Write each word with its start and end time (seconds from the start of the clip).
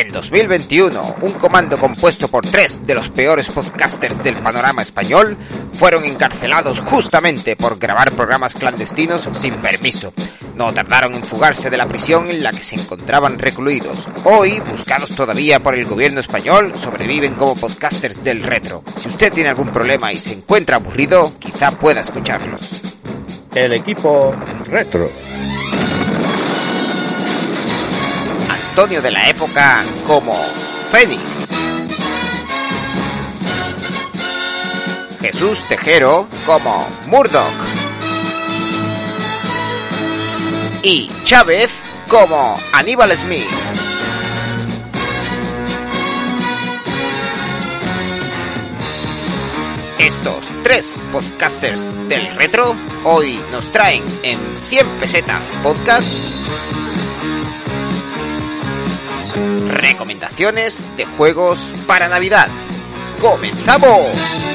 En 0.00 0.08
2021, 0.08 1.16
un 1.20 1.32
comando 1.32 1.76
compuesto 1.76 2.28
por 2.28 2.46
tres 2.46 2.86
de 2.86 2.94
los 2.94 3.10
peores 3.10 3.50
podcasters 3.50 4.22
del 4.22 4.38
panorama 4.38 4.80
español 4.80 5.36
fueron 5.74 6.04
encarcelados 6.04 6.80
justamente 6.80 7.54
por 7.54 7.78
grabar 7.78 8.16
programas 8.16 8.54
clandestinos 8.54 9.28
sin 9.34 9.60
permiso. 9.60 10.14
No 10.54 10.72
tardaron 10.72 11.16
en 11.16 11.22
fugarse 11.22 11.68
de 11.68 11.76
la 11.76 11.86
prisión 11.86 12.30
en 12.30 12.42
la 12.42 12.50
que 12.50 12.62
se 12.62 12.76
encontraban 12.76 13.38
recluidos. 13.38 14.08
Hoy, 14.24 14.60
buscados 14.60 15.14
todavía 15.14 15.62
por 15.62 15.74
el 15.74 15.84
gobierno 15.84 16.20
español, 16.20 16.72
sobreviven 16.78 17.34
como 17.34 17.56
podcasters 17.56 18.24
del 18.24 18.40
retro. 18.40 18.82
Si 18.96 19.08
usted 19.08 19.30
tiene 19.30 19.50
algún 19.50 19.70
problema 19.70 20.14
y 20.14 20.18
se 20.18 20.32
encuentra 20.32 20.76
aburrido, 20.76 21.34
quizá 21.38 21.72
pueda 21.72 22.00
escucharlos. 22.00 22.80
El 23.54 23.74
equipo 23.74 24.34
retro. 24.64 25.10
Antonio 28.80 29.02
de 29.02 29.10
la 29.10 29.28
época 29.28 29.84
como 30.06 30.34
Fénix. 30.90 31.20
Jesús 35.20 35.62
Tejero 35.68 36.26
como 36.46 36.88
Murdoch. 37.06 37.44
Y 40.82 41.10
Chávez 41.24 41.68
como 42.08 42.58
Aníbal 42.72 43.14
Smith. 43.18 43.44
Estos 49.98 50.44
tres 50.62 50.98
podcasters 51.12 51.92
del 52.08 52.34
retro 52.36 52.74
hoy 53.04 53.38
nos 53.50 53.70
traen 53.72 54.02
en 54.22 54.38
100 54.56 54.88
pesetas 55.00 55.44
podcast 55.62 56.89
recomendaciones 59.70 60.96
de 60.96 61.04
juegos 61.04 61.72
para 61.86 62.08
Navidad. 62.08 62.48
¡Comenzamos! 63.20 64.50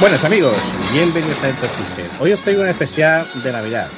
Buenos 0.00 0.24
amigos, 0.24 0.56
bienvenidos 0.94 1.36
a 1.42 1.48
Dentro 1.48 1.68
Hoy 2.20 2.32
os 2.32 2.40
traigo 2.40 2.62
un 2.62 2.68
especial 2.68 3.26
de 3.44 3.52
Navidad. 3.52 3.88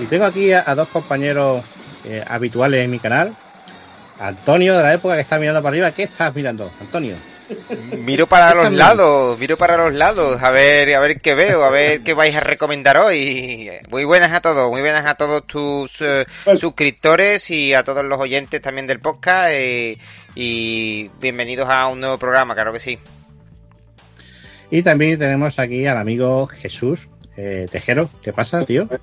Y 0.00 0.06
tengo 0.06 0.24
aquí 0.24 0.52
a, 0.52 0.74
dos 0.74 0.88
compañeros 0.88 1.62
eh, 2.04 2.24
habituales 2.26 2.82
en 2.82 2.90
mi 2.90 2.98
canal. 2.98 3.36
Antonio 4.18 4.76
de 4.76 4.82
la 4.82 4.94
época 4.94 5.14
que 5.14 5.22
está 5.22 5.38
mirando 5.38 5.62
para 5.62 5.72
arriba. 5.72 5.90
¿Qué 5.92 6.04
estás 6.04 6.34
mirando, 6.34 6.70
Antonio? 6.80 7.16
Miro 7.98 8.26
para 8.26 8.54
los 8.54 8.72
lados, 8.72 9.38
miro 9.38 9.56
para 9.58 9.76
los 9.76 9.92
lados, 9.92 10.42
a 10.42 10.50
ver, 10.50 10.94
a 10.94 11.00
ver 11.00 11.20
qué 11.20 11.34
veo, 11.34 11.62
a 11.62 11.70
ver 11.70 12.02
qué 12.02 12.14
vais 12.14 12.34
a 12.34 12.40
recomendar 12.40 12.96
hoy. 12.96 13.70
Muy 13.90 14.04
buenas 14.04 14.32
a 14.32 14.40
todos, 14.40 14.70
muy 14.70 14.80
buenas 14.80 15.04
a 15.10 15.14
todos 15.14 15.46
tus 15.46 16.00
eh, 16.00 16.24
suscriptores 16.56 17.50
y 17.50 17.74
a 17.74 17.82
todos 17.82 18.04
los 18.04 18.18
oyentes 18.18 18.62
también 18.62 18.86
del 18.86 19.00
podcast 19.00 19.50
eh, 19.52 19.98
y 20.34 21.10
bienvenidos 21.20 21.68
a 21.68 21.86
un 21.88 22.00
nuevo 22.00 22.16
programa, 22.16 22.54
claro 22.54 22.72
que 22.72 22.80
sí. 22.80 22.98
Y 24.70 24.82
también 24.82 25.18
tenemos 25.18 25.58
aquí 25.58 25.86
al 25.86 25.98
amigo 25.98 26.46
Jesús 26.46 27.08
eh, 27.36 27.66
Tejero. 27.70 28.08
¿Qué 28.22 28.32
pasa, 28.32 28.64
tío? 28.64 28.88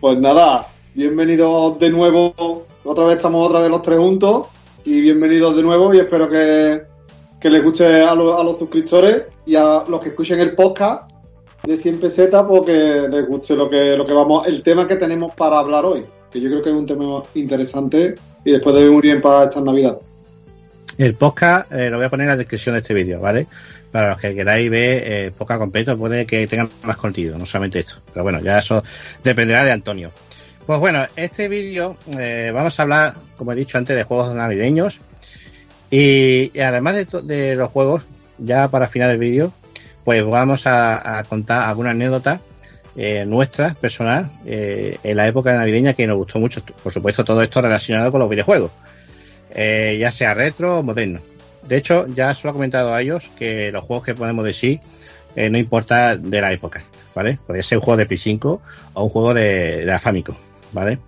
Pues 0.00 0.18
nada, 0.18 0.66
bienvenidos 0.94 1.78
de 1.78 1.90
nuevo. 1.90 2.66
Otra 2.84 3.04
vez 3.04 3.16
estamos 3.18 3.46
otra 3.46 3.60
vez 3.60 3.70
los 3.70 3.82
tres 3.82 3.98
juntos. 3.98 4.46
Y 4.84 5.00
bienvenidos 5.02 5.56
de 5.56 5.62
nuevo. 5.62 5.92
Y 5.94 5.98
espero 5.98 6.28
que, 6.28 6.82
que 7.40 7.50
les 7.50 7.62
guste 7.62 8.02
a, 8.02 8.14
los- 8.14 8.38
a 8.38 8.42
los 8.44 8.58
suscriptores 8.58 9.22
y 9.46 9.56
a 9.56 9.84
los 9.88 10.00
que 10.00 10.10
escuchen 10.10 10.40
el 10.40 10.54
podcast 10.54 11.10
de 11.62 11.76
100 11.76 12.00
pesetas, 12.00 12.44
porque 12.44 13.06
les 13.10 13.26
guste 13.26 13.54
lo 13.54 13.68
que, 13.68 13.96
lo 13.96 14.06
que 14.06 14.12
vamos, 14.14 14.46
el 14.46 14.62
tema 14.62 14.86
que 14.88 14.96
tenemos 14.96 15.34
para 15.34 15.58
hablar 15.58 15.84
hoy. 15.84 16.04
Que 16.30 16.40
yo 16.40 16.48
creo 16.48 16.62
que 16.62 16.70
es 16.70 16.74
un 16.74 16.86
tema 16.86 17.22
interesante 17.34 18.14
y 18.44 18.52
después 18.52 18.74
de 18.76 18.88
muy 18.88 19.02
bien 19.02 19.20
para 19.20 19.44
esta 19.44 19.60
Navidad. 19.60 19.98
El 20.96 21.14
podcast 21.14 21.70
eh, 21.72 21.90
lo 21.90 21.96
voy 21.96 22.06
a 22.06 22.10
poner 22.10 22.24
en 22.24 22.30
la 22.30 22.36
descripción 22.36 22.74
de 22.74 22.80
este 22.80 22.94
vídeo, 22.94 23.20
¿vale? 23.20 23.46
Para 23.90 24.10
los 24.10 24.20
que 24.20 24.34
queráis 24.34 24.70
ver 24.70 25.02
eh, 25.02 25.24
el 25.26 25.32
podcast 25.32 25.60
completo, 25.60 25.96
puede 25.98 26.24
que 26.26 26.46
tengan 26.46 26.70
más 26.84 26.96
contenido, 26.96 27.36
no 27.36 27.44
solamente 27.44 27.80
esto. 27.80 27.94
Pero 28.12 28.22
bueno, 28.22 28.40
ya 28.40 28.58
eso 28.60 28.82
dependerá 29.22 29.64
de 29.64 29.72
Antonio. 29.72 30.10
Pues 30.70 30.78
bueno, 30.78 31.04
este 31.16 31.48
vídeo 31.48 31.96
eh, 32.16 32.52
vamos 32.54 32.78
a 32.78 32.82
hablar, 32.84 33.14
como 33.36 33.50
he 33.50 33.56
dicho 33.56 33.76
antes, 33.76 33.96
de 33.96 34.04
juegos 34.04 34.32
navideños. 34.32 35.00
Y, 35.90 36.56
además 36.60 36.94
de, 37.24 37.56
los 37.56 37.72
juegos, 37.72 38.04
ya 38.38 38.68
para 38.68 38.86
final 38.86 39.08
del 39.08 39.18
vídeo, 39.18 39.52
pues 40.04 40.24
vamos 40.24 40.68
a, 40.68 41.24
contar 41.28 41.68
alguna 41.68 41.90
anécdota 41.90 42.40
eh, 42.94 43.24
nuestra, 43.26 43.74
personal, 43.74 44.30
eh, 44.46 44.96
en 45.02 45.16
la 45.16 45.26
época 45.26 45.52
navideña 45.52 45.94
que 45.94 46.06
nos 46.06 46.18
gustó 46.18 46.38
mucho. 46.38 46.62
Por 46.84 46.92
supuesto, 46.92 47.24
todo 47.24 47.42
esto 47.42 47.60
relacionado 47.60 48.12
con 48.12 48.20
los 48.20 48.30
videojuegos 48.30 48.70
ya 49.52 50.12
sea 50.12 50.34
retro 50.34 50.78
o 50.78 50.82
moderno. 50.84 51.18
De 51.66 51.78
hecho, 51.78 52.06
ya 52.06 52.32
se 52.32 52.44
lo 52.44 52.50
he 52.50 52.52
comentado 52.52 52.94
a 52.94 53.02
ellos 53.02 53.28
que 53.36 53.72
los 53.72 53.84
juegos 53.84 54.06
que 54.06 54.14
podemos 54.14 54.44
decir 54.44 54.78
no 55.34 55.58
importa 55.58 56.16
de 56.16 56.40
la 56.40 56.52
época, 56.52 56.84
¿vale? 57.12 57.40
Podría 57.44 57.64
ser 57.64 57.78
un 57.78 57.82
juego 57.82 57.96
de 57.96 58.06
Play 58.06 58.18
5 58.18 58.62
o 58.92 59.02
un 59.02 59.10
juego 59.10 59.34
de, 59.34 59.78
de 59.78 59.86
la 59.86 59.98
Famicom, 59.98 60.36
¿vale? 60.72 60.98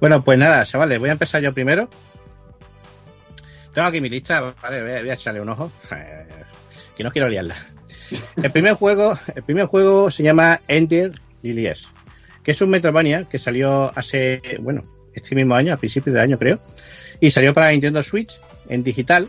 Bueno, 0.00 0.22
pues 0.22 0.38
nada, 0.38 0.64
chavales, 0.64 0.98
voy 0.98 1.10
a 1.10 1.12
empezar 1.12 1.42
yo 1.42 1.52
primero. 1.52 1.88
Tengo 3.74 3.88
aquí 3.88 4.00
mi 4.00 4.08
lista, 4.08 4.54
¿vale? 4.62 4.82
Voy 4.82 4.92
a, 4.92 5.00
voy 5.00 5.10
a 5.10 5.14
echarle 5.14 5.40
un 5.40 5.48
ojo. 5.50 5.70
Eh, 5.92 6.26
que 6.96 7.04
no 7.04 7.12
quiero 7.12 7.28
liarla. 7.28 7.56
El 8.42 8.50
primer 8.50 8.74
juego, 8.74 9.18
el 9.34 9.42
primer 9.42 9.66
juego 9.66 10.10
se 10.10 10.22
llama 10.22 10.60
Ender 10.68 11.12
Lilies, 11.42 11.86
que 12.42 12.50
es 12.50 12.60
un 12.60 12.70
Metroidvania 12.70 13.24
que 13.24 13.38
salió 13.38 13.96
hace, 13.96 14.42
bueno, 14.60 14.84
este 15.14 15.34
mismo 15.34 15.54
año, 15.54 15.72
a 15.72 15.76
principios 15.76 16.14
de 16.14 16.20
año 16.20 16.38
creo, 16.38 16.58
y 17.20 17.30
salió 17.30 17.54
para 17.54 17.70
Nintendo 17.70 18.02
Switch 18.02 18.38
en 18.68 18.82
digital 18.82 19.28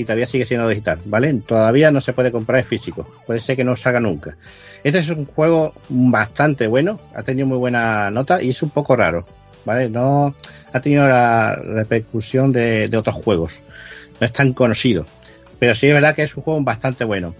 y 0.00 0.04
todavía 0.04 0.26
sigue 0.26 0.46
siendo 0.46 0.66
digital, 0.66 0.98
¿vale? 1.04 1.32
Todavía 1.46 1.90
no 1.90 2.00
se 2.00 2.14
puede 2.14 2.32
comprar 2.32 2.60
en 2.60 2.64
físico, 2.64 3.06
puede 3.26 3.38
ser 3.38 3.54
que 3.54 3.64
no 3.64 3.76
salga 3.76 4.00
nunca. 4.00 4.36
Este 4.82 4.98
es 4.98 5.10
un 5.10 5.26
juego 5.26 5.74
bastante 5.90 6.66
bueno, 6.66 6.98
ha 7.14 7.22
tenido 7.22 7.46
muy 7.46 7.58
buena 7.58 8.10
nota 8.10 8.42
y 8.42 8.50
es 8.50 8.62
un 8.62 8.70
poco 8.70 8.96
raro, 8.96 9.26
¿vale? 9.66 9.90
No 9.90 10.34
ha 10.72 10.80
tenido 10.80 11.06
la 11.06 11.54
repercusión 11.54 12.50
de, 12.50 12.90
otros 12.96 13.14
juegos, 13.14 13.60
no 14.18 14.24
es 14.24 14.32
tan 14.32 14.54
conocido, 14.54 15.04
pero 15.58 15.74
sí 15.74 15.88
es 15.88 15.92
verdad 15.92 16.14
que 16.14 16.22
es 16.22 16.34
un 16.34 16.42
juego 16.42 16.62
bastante 16.62 17.04
bueno. 17.04 17.34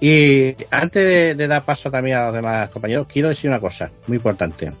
Y 0.00 0.54
antes 0.70 1.36
de 1.36 1.46
dar 1.48 1.62
paso 1.62 1.90
también 1.90 2.16
a 2.16 2.26
los 2.26 2.34
demás 2.34 2.70
compañeros, 2.70 3.08
quiero 3.12 3.28
decir 3.28 3.50
una 3.50 3.60
cosa 3.60 3.90
muy 4.06 4.16
importante. 4.16 4.72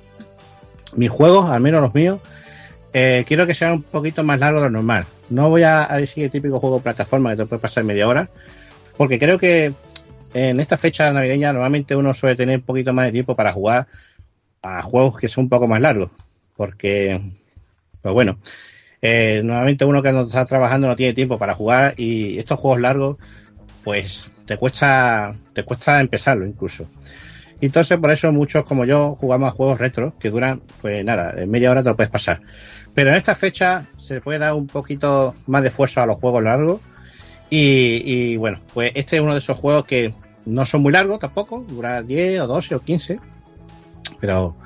Mis 0.94 1.10
juegos, 1.10 1.50
al 1.50 1.60
menos 1.60 1.80
los 1.80 1.94
míos, 1.94 2.20
eh, 2.92 3.24
quiero 3.26 3.46
que 3.46 3.54
sean 3.54 3.72
un 3.72 3.82
poquito 3.82 4.22
más 4.24 4.38
largos 4.38 4.62
de 4.62 4.68
lo 4.68 4.72
normal. 4.72 5.06
No 5.30 5.48
voy 5.48 5.62
a, 5.62 5.86
decir 5.96 6.24
el 6.24 6.30
típico 6.30 6.60
juego 6.60 6.80
plataforma 6.80 7.30
que 7.30 7.36
te 7.36 7.46
puede 7.46 7.62
pasar 7.62 7.84
media 7.84 8.08
hora, 8.08 8.28
porque 8.96 9.18
creo 9.18 9.38
que 9.38 9.72
en 10.34 10.60
esta 10.60 10.76
fecha 10.76 11.12
navideña 11.12 11.52
normalmente 11.52 11.96
uno 11.96 12.14
suele 12.14 12.36
tener 12.36 12.58
un 12.58 12.64
poquito 12.64 12.92
más 12.92 13.06
de 13.06 13.12
tiempo 13.12 13.36
para 13.36 13.52
jugar 13.52 13.86
a 14.62 14.82
juegos 14.82 15.18
que 15.18 15.28
son 15.28 15.44
un 15.44 15.50
poco 15.50 15.66
más 15.66 15.80
largos, 15.80 16.10
porque, 16.56 17.20
pues 18.02 18.14
bueno, 18.14 18.38
eh, 19.00 19.40
normalmente 19.42 19.84
uno 19.84 20.02
que 20.02 20.12
no 20.12 20.22
está 20.22 20.44
trabajando 20.44 20.86
no 20.86 20.96
tiene 20.96 21.14
tiempo 21.14 21.38
para 21.38 21.54
jugar 21.54 21.94
y 21.96 22.38
estos 22.38 22.58
juegos 22.58 22.80
largos, 22.80 23.16
pues 23.84 24.24
te 24.46 24.56
cuesta, 24.56 25.34
te 25.52 25.64
cuesta 25.64 26.00
empezarlo 26.00 26.46
incluso. 26.46 26.86
Entonces, 27.66 27.96
por 27.98 28.10
eso 28.10 28.32
muchos 28.32 28.64
como 28.64 28.84
yo 28.84 29.16
jugamos 29.20 29.48
a 29.48 29.54
juegos 29.54 29.78
retro 29.78 30.14
que 30.18 30.30
duran, 30.30 30.62
pues 30.80 31.04
nada, 31.04 31.32
en 31.36 31.48
media 31.48 31.70
hora 31.70 31.82
te 31.82 31.90
lo 31.90 31.96
puedes 31.96 32.10
pasar. 32.10 32.40
Pero 32.92 33.10
en 33.10 33.16
esta 33.16 33.36
fecha 33.36 33.86
se 33.98 34.20
puede 34.20 34.40
dar 34.40 34.54
un 34.54 34.66
poquito 34.66 35.36
más 35.46 35.62
de 35.62 35.70
fuerza 35.70 36.02
a 36.02 36.06
los 36.06 36.18
juegos 36.18 36.42
largos. 36.42 36.80
Y, 37.50 38.02
y 38.04 38.36
bueno, 38.36 38.58
pues 38.74 38.90
este 38.96 39.16
es 39.16 39.22
uno 39.22 39.32
de 39.32 39.38
esos 39.38 39.56
juegos 39.56 39.84
que 39.84 40.12
no 40.44 40.66
son 40.66 40.82
muy 40.82 40.92
largos 40.92 41.20
tampoco, 41.20 41.64
dura 41.68 42.02
10 42.02 42.40
o 42.40 42.46
12 42.48 42.74
o 42.74 42.80
15. 42.80 43.20
Pero, 44.20 44.56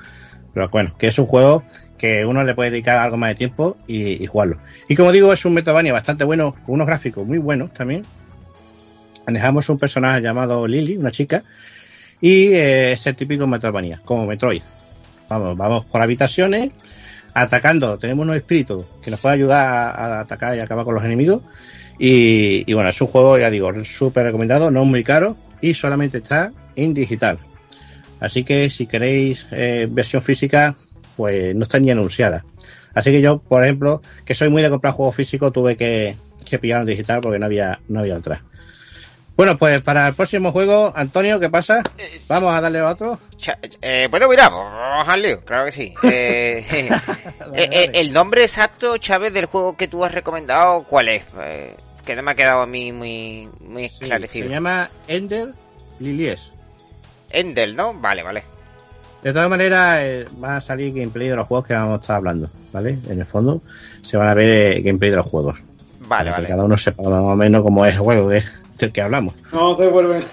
pero 0.51 0.67
bueno, 0.69 0.97
que 0.97 1.07
es 1.07 1.19
un 1.19 1.27
juego 1.27 1.63
que 1.99 2.25
uno 2.25 2.43
le 2.43 2.55
puede 2.55 2.71
dedicar 2.71 2.97
algo 2.97 3.17
más 3.17 3.29
de 3.29 3.35
tiempo 3.35 3.77
y, 3.85 4.23
y 4.23 4.25
jugarlo. 4.25 4.57
Y 4.87 4.95
como 4.95 5.11
digo, 5.11 5.31
es 5.31 5.45
un 5.45 5.53
Metroidvania 5.53 5.93
bastante 5.93 6.23
bueno, 6.23 6.55
con 6.65 6.73
unos 6.73 6.87
gráficos 6.87 7.27
muy 7.27 7.37
buenos 7.37 7.71
también. 7.75 8.03
Manejamos 9.27 9.69
un 9.69 9.77
personaje 9.77 10.21
llamado 10.21 10.65
Lily, 10.65 10.97
una 10.97 11.11
chica, 11.11 11.43
y 12.21 12.47
eh, 12.53 12.93
es 12.93 13.05
el 13.07 13.15
típico 13.15 13.47
Metroidvania, 13.47 14.01
como 14.03 14.25
Metroid. 14.25 14.61
Vamos, 15.29 15.57
vamos 15.57 15.85
por 15.85 16.01
habitaciones, 16.01 16.71
atacando. 17.33 17.97
Tenemos 17.97 18.23
unos 18.23 18.37
espíritus 18.37 18.85
que 19.01 19.11
nos 19.11 19.19
pueden 19.19 19.39
ayudar 19.39 19.67
a, 19.67 20.19
atacar 20.21 20.55
y 20.55 20.59
acabar 20.59 20.85
con 20.85 20.95
los 20.95 21.03
enemigos. 21.03 21.41
Y, 21.99 22.63
y 22.69 22.73
bueno, 22.73 22.89
es 22.89 23.01
un 23.01 23.07
juego, 23.07 23.37
ya 23.37 23.49
digo, 23.49 23.71
súper 23.83 24.25
recomendado, 24.25 24.71
no 24.71 24.83
es 24.83 24.87
muy 24.87 25.03
caro 25.03 25.35
y 25.61 25.73
solamente 25.73 26.19
está 26.19 26.51
en 26.75 26.93
digital. 26.93 27.39
Así 28.19 28.43
que 28.43 28.69
si 28.69 28.87
queréis 28.87 29.45
eh, 29.51 29.87
versión 29.89 30.21
física, 30.21 30.75
pues 31.15 31.55
no 31.55 31.63
está 31.63 31.79
ni 31.79 31.91
anunciada. 31.91 32.45
Así 32.93 33.11
que 33.11 33.21
yo, 33.21 33.39
por 33.39 33.63
ejemplo, 33.63 34.01
que 34.25 34.33
soy 34.33 34.49
muy 34.49 34.61
de 34.63 34.69
comprar 34.69 34.93
juegos 34.93 35.15
físicos, 35.15 35.53
tuve 35.53 35.75
que, 35.75 36.15
que 36.49 36.57
pillar 36.57 36.81
en 36.81 36.87
digital 36.87 37.21
porque 37.21 37.37
no 37.37 37.45
había, 37.45 37.79
no 37.87 37.99
había 37.99 38.15
otra. 38.15 38.41
Bueno, 39.37 39.55
pues 39.55 39.83
para 39.83 40.07
el 40.07 40.15
próximo 40.15 40.51
juego, 40.51 40.91
Antonio, 40.95 41.39
¿qué 41.39 41.47
pasa? 41.47 41.83
Vamos 42.27 42.55
a 42.55 42.59
darle 42.59 42.79
a 42.79 42.89
otro. 42.89 43.19
Eh, 43.83 44.07
bueno, 44.09 44.27
mira, 44.27 44.49
vamos 44.49 45.07
al 45.07 45.21
lío, 45.21 45.41
claro 45.45 45.65
que 45.65 45.71
sí. 45.71 45.93
Eh, 47.53 47.69
eh, 47.71 47.91
el 47.93 48.11
nombre 48.11 48.43
exacto, 48.43 48.97
Chávez, 48.97 49.31
del 49.31 49.45
juego 49.45 49.77
que 49.77 49.87
tú 49.87 50.03
has 50.03 50.11
recomendado, 50.11 50.83
¿cuál 50.83 51.09
es? 51.09 51.23
que 52.03 52.15
no 52.15 52.23
me 52.23 52.31
ha 52.31 52.35
quedado 52.35 52.61
a 52.61 52.65
mí 52.65 52.91
muy, 52.91 53.47
muy 53.61 53.85
esclarecido. 53.85 54.47
se 54.47 54.53
llama 54.53 54.89
Ender 55.07 55.53
Lilies. 55.99 56.51
Ender, 57.29 57.75
¿no? 57.75 57.93
Vale, 57.93 58.23
vale. 58.23 58.43
De 59.21 59.33
todas 59.33 59.49
maneras, 59.49 60.25
va 60.43 60.57
a 60.57 60.61
salir 60.61 60.93
gameplay 60.93 61.27
de 61.27 61.35
los 61.35 61.47
juegos 61.47 61.67
que 61.67 61.73
vamos 61.73 61.99
a 61.99 62.01
estar 62.01 62.15
hablando, 62.17 62.49
¿vale? 62.73 62.97
En 63.07 63.19
el 63.19 63.25
fondo 63.25 63.61
se 64.01 64.17
van 64.17 64.29
a 64.29 64.33
ver 64.33 64.81
gameplay 64.81 65.11
de 65.11 65.17
los 65.17 65.27
juegos. 65.27 65.61
Vale, 66.07 66.31
vale. 66.31 66.47
cada 66.47 66.63
uno 66.63 66.77
sepa 66.77 67.03
más 67.03 67.21
o 67.21 67.35
menos 67.35 67.61
cómo 67.61 67.85
es 67.85 67.93
el 67.93 67.99
juego, 67.99 68.31
¿eh? 68.31 68.43
Del 68.77 68.93
que 68.93 69.01
hablamos. 69.01 69.35
No, 69.51 69.75
se 69.77 69.87
vuelven, 69.87 70.23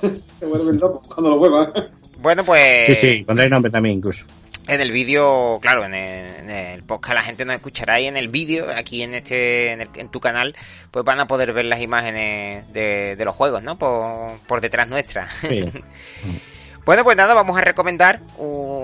se 0.38 0.46
vuelven 0.46 0.78
locos 0.78 1.06
cuando 1.08 1.30
lo 1.30 1.38
juegan. 1.38 1.72
Bueno, 2.18 2.44
pues. 2.44 2.86
Sí, 2.86 2.94
sí, 2.94 3.24
pondré 3.24 3.48
nombre 3.48 3.70
también 3.70 3.96
incluso. 3.96 4.24
En 4.68 4.80
el 4.80 4.92
vídeo, 4.92 5.58
claro, 5.60 5.84
en 5.84 5.92
el, 5.92 6.82
podcast 6.84 7.14
la 7.14 7.22
gente 7.22 7.44
nos 7.44 7.56
escuchará 7.56 8.00
y 8.00 8.06
en 8.06 8.16
el 8.16 8.28
vídeo, 8.28 8.66
aquí 8.72 9.02
en 9.02 9.14
este, 9.14 9.72
en, 9.72 10.08
tu 10.08 10.20
canal, 10.20 10.54
pues 10.92 11.04
van 11.04 11.18
a 11.18 11.26
poder 11.26 11.52
ver 11.52 11.64
las 11.64 11.80
imágenes 11.80 12.72
de, 12.72 13.16
de 13.16 13.24
los 13.24 13.34
juegos, 13.34 13.64
¿no? 13.64 13.76
Por, 13.76 14.38
por 14.46 14.60
detrás 14.60 14.88
nuestra. 14.88 15.28
Sí. 15.40 15.64
Bueno, 16.84 17.04
pues 17.04 17.16
nada, 17.16 17.32
vamos 17.32 17.56
a 17.56 17.60
recomendar 17.60 18.20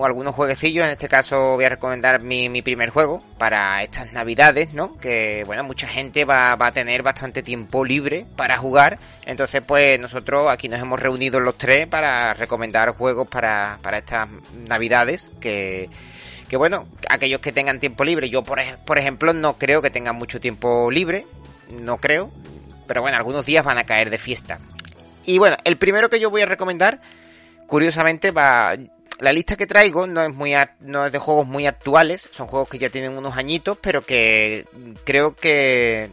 algunos 0.05 0.33
jueguecillos. 0.33 0.85
En 0.85 0.93
este 0.93 1.09
caso 1.09 1.57
voy 1.57 1.65
a 1.65 1.71
recomendar 1.71 2.23
mi, 2.23 2.63
primer 2.63 2.91
juego 2.91 3.21
para 3.39 3.83
estas 3.83 4.13
navidades, 4.13 4.73
¿no? 4.73 4.97
Que, 4.99 5.43
bueno, 5.45 5.65
mucha 5.65 5.89
gente 5.89 6.25
va, 6.25 6.55
va, 6.55 6.69
a 6.69 6.71
tener 6.71 7.03
bastante 7.03 7.43
tiempo 7.43 7.85
libre 7.85 8.25
para 8.37 8.57
jugar. 8.57 9.01
Entonces, 9.27 9.63
pues 9.67 9.99
nosotros 9.99 10.47
aquí 10.49 10.69
nos 10.69 10.81
hemos 10.81 11.01
reunido 11.01 11.41
los 11.41 11.59
tres 11.59 11.89
para 11.89 12.35
recomendar 12.35 12.95
juegos 12.95 13.27
para, 13.27 13.79
para 13.83 13.99
estas 13.99 14.29
navidades. 14.69 15.33
Que, 15.41 15.91
que, 16.49 16.57
bueno, 16.57 16.87
aquellos 17.11 17.41
que 17.41 17.51
tengan 17.51 17.81
tiempo 17.81 18.05
libre. 18.05 18.31
Yo, 18.31 18.45
por, 18.45 18.61
por 18.85 18.99
ejemplo, 18.99 19.33
no 19.33 19.59
creo 19.59 19.83
que 19.83 19.91
tengan 19.91 20.15
mucho 20.15 20.39
tiempo 20.39 20.89
libre. 20.89 21.27
No 21.73 21.97
creo. 21.97 22.31
Pero 22.87 23.03
bueno, 23.03 23.17
algunos 23.17 23.45
días 23.45 23.65
van 23.65 23.79
a 23.79 23.85
caer 23.85 24.09
de 24.09 24.19
fiesta. 24.19 24.61
Y 25.27 25.39
bueno, 25.39 25.57
el 25.65 25.79
primero 25.79 26.09
que 26.09 26.21
yo 26.21 26.31
voy 26.31 26.43
a 26.43 26.47
recomendar 26.47 27.01
curiosamente 27.69 28.33
va 28.33 28.75
la 29.21 29.33
lista 29.33 29.57
que 29.57 29.67
traigo 29.67 30.07
no 30.07 30.23
es 30.23 30.35
muy 30.35 30.55
no 30.81 31.07
es 31.07 31.13
de 31.13 31.19
juegos 31.19 31.47
muy 31.47 31.67
actuales, 31.67 32.29
son 32.33 32.47
juegos 32.47 32.69
que 32.69 32.79
ya 32.79 32.89
tienen 32.89 33.17
unos 33.17 33.37
añitos, 33.37 33.79
pero 33.81 34.03
que 34.03 34.67
creo 35.05 35.35
que 35.35 36.11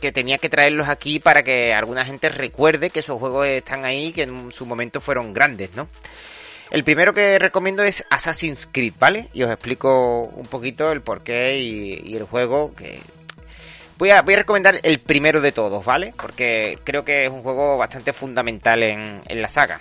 que 0.00 0.12
tenía 0.12 0.38
que 0.38 0.48
traerlos 0.48 0.88
aquí 0.88 1.20
para 1.20 1.42
que 1.42 1.74
alguna 1.74 2.04
gente 2.04 2.28
recuerde 2.28 2.90
que 2.90 3.00
esos 3.00 3.18
juegos 3.18 3.46
están 3.46 3.84
ahí 3.84 4.12
que 4.12 4.22
en 4.22 4.50
su 4.50 4.66
momento 4.66 5.00
fueron 5.00 5.34
grandes, 5.34 5.74
¿no? 5.74 5.88
El 6.70 6.84
primero 6.84 7.12
que 7.12 7.38
recomiendo 7.38 7.82
es 7.82 8.04
Assassin's 8.10 8.68
Creed, 8.70 8.94
¿vale? 8.98 9.28
Y 9.32 9.42
os 9.42 9.50
explico 9.50 10.22
un 10.22 10.46
poquito 10.46 10.92
el 10.92 11.02
porqué 11.02 11.58
y, 11.58 12.16
el 12.16 12.24
juego 12.24 12.74
que 12.74 13.00
Voy 13.98 14.08
a, 14.10 14.22
voy 14.22 14.32
a 14.32 14.38
recomendar 14.38 14.80
el 14.82 14.98
primero 15.00 15.42
de 15.42 15.52
todos, 15.52 15.84
¿vale? 15.84 16.14
Porque 16.16 16.78
creo 16.84 17.04
que 17.04 17.26
es 17.26 17.30
un 17.30 17.42
juego 17.42 17.76
bastante 17.76 18.14
fundamental 18.14 18.82
en, 18.82 19.20
en 19.26 19.42
la 19.42 19.48
saga. 19.48 19.78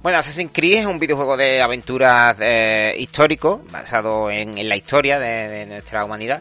Bueno, 0.00 0.18
Assassin's 0.18 0.52
Creed 0.52 0.78
es 0.78 0.86
un 0.86 1.00
videojuego 1.00 1.36
de 1.36 1.60
aventuras 1.60 2.36
eh, 2.40 2.94
histórico, 2.98 3.62
basado 3.72 4.30
en, 4.30 4.68
la 4.68 4.76
historia 4.76 5.18
de, 5.18 5.66
nuestra 5.66 6.04
humanidad, 6.04 6.40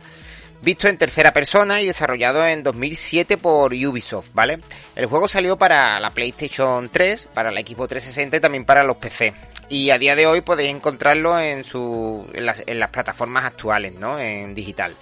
visto 0.62 0.88
en 0.88 0.96
tercera 0.96 1.34
persona 1.34 1.82
y 1.82 1.88
desarrollado 1.88 2.46
en 2.46 2.62
2007 2.62 3.38
por 3.38 3.74
Ubisoft, 3.74 4.30
¿vale? 4.34 4.60
El 4.96 5.08
juego 5.08 5.28
salió 5.28 5.58
para 5.58 6.00
la 6.00 6.12
PlayStation 6.12 6.88
3, 6.90 7.30
para 7.34 7.50
la 7.50 7.62
Xbox 7.62 7.90
360 7.90 8.38
y 8.38 8.40
también 8.40 8.64
para 8.64 8.84
los 8.84 8.98
PC. 8.98 9.34
Y 9.70 9.90
a 9.90 9.98
día 9.98 10.16
de 10.16 10.28
hoy 10.28 10.42
podéis 10.42 10.70
encontrarlo 10.70 11.40
en, 11.40 11.64
su, 11.64 12.28
en, 12.34 12.46
las, 12.46 12.90
plataformas 12.92 13.46
actuales, 13.46 13.94
¿no? 13.96 14.20
En 14.20 14.54
digital. 14.54 14.94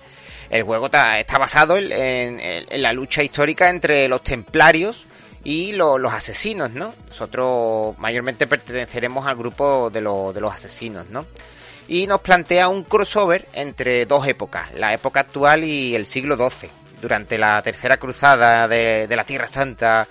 El 0.49 0.63
juego 0.63 0.85
está, 0.85 1.37
basado 1.37 1.75
en, 1.75 2.37
la 2.81 2.93
lucha 2.93 3.21
histórica 3.21 3.69
entre 3.69 4.07
los 4.07 4.23
templarios 4.23 5.05
y 5.45 5.73
los 5.73 6.11
asesinos, 6.11 6.71
¿no? 6.71 6.93
Nosotros 7.07 7.97
mayormente 7.99 8.47
perteneceremos 8.47 9.25
al 9.27 9.35
grupo 9.37 9.89
de, 9.91 10.01
de 10.01 10.41
los 10.41 10.53
asesinos, 10.53 11.07
¿no? 11.09 11.25
Y 11.87 12.07
nos 12.07 12.19
plantea 12.21 12.67
un 12.67 12.83
crossover 12.83 13.47
entre 13.53 14.07
dos 14.07 14.27
épocas, 14.27 14.73
la 14.73 14.91
época 14.91 15.19
actual 15.19 15.63
y 15.63 15.93
el 15.93 16.07
siglo 16.07 16.35
XII, 16.35 16.67
durante 16.99 17.37
la 17.37 17.61
tercera 17.61 17.97
cruzada 17.97 18.67
de, 18.67 19.05
de 19.07 19.15
la 19.15 19.23
Tierra 19.23 19.47
Santa. 19.47 20.07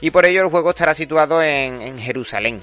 Y 0.00 0.10
por 0.10 0.24
ello 0.24 0.40
el 0.40 0.48
juego 0.48 0.70
estará 0.70 0.94
situado 0.94 1.42
en, 1.42 1.82
en 1.82 1.98
Jerusalén, 1.98 2.62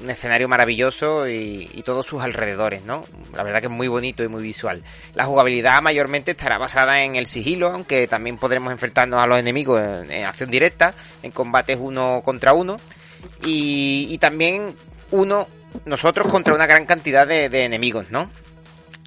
un 0.00 0.10
escenario 0.10 0.48
maravilloso 0.48 1.28
y, 1.28 1.82
todos 1.84 2.06
sus 2.06 2.22
alrededores, 2.22 2.82
¿no? 2.84 3.04
La 3.34 3.42
verdad 3.42 3.60
que 3.60 3.66
es 3.66 3.72
muy 3.72 3.88
bonito 3.88 4.22
y 4.22 4.28
muy 4.28 4.42
visual. 4.42 4.82
La 5.14 5.24
jugabilidad 5.24 5.82
mayormente 5.82 6.30
estará 6.30 6.56
basada 6.58 7.02
en 7.02 7.16
el 7.16 7.26
sigilo, 7.26 7.68
aunque 7.70 8.06
también 8.08 8.38
podremos 8.38 8.72
enfrentarnos 8.72 9.22
a 9.22 9.26
los 9.26 9.38
enemigos 9.38 9.80
en, 9.80 10.24
acción 10.24 10.50
directa, 10.50 10.94
en 11.22 11.30
combates 11.30 11.76
uno 11.78 12.22
contra 12.24 12.54
uno, 12.54 12.76
y, 13.44 14.16
también 14.18 14.74
uno, 15.10 15.46
nosotros 15.84 16.30
contra 16.30 16.54
una 16.54 16.66
gran 16.66 16.86
cantidad 16.86 17.26
de, 17.26 17.64
enemigos, 17.64 18.10
¿no? 18.10 18.30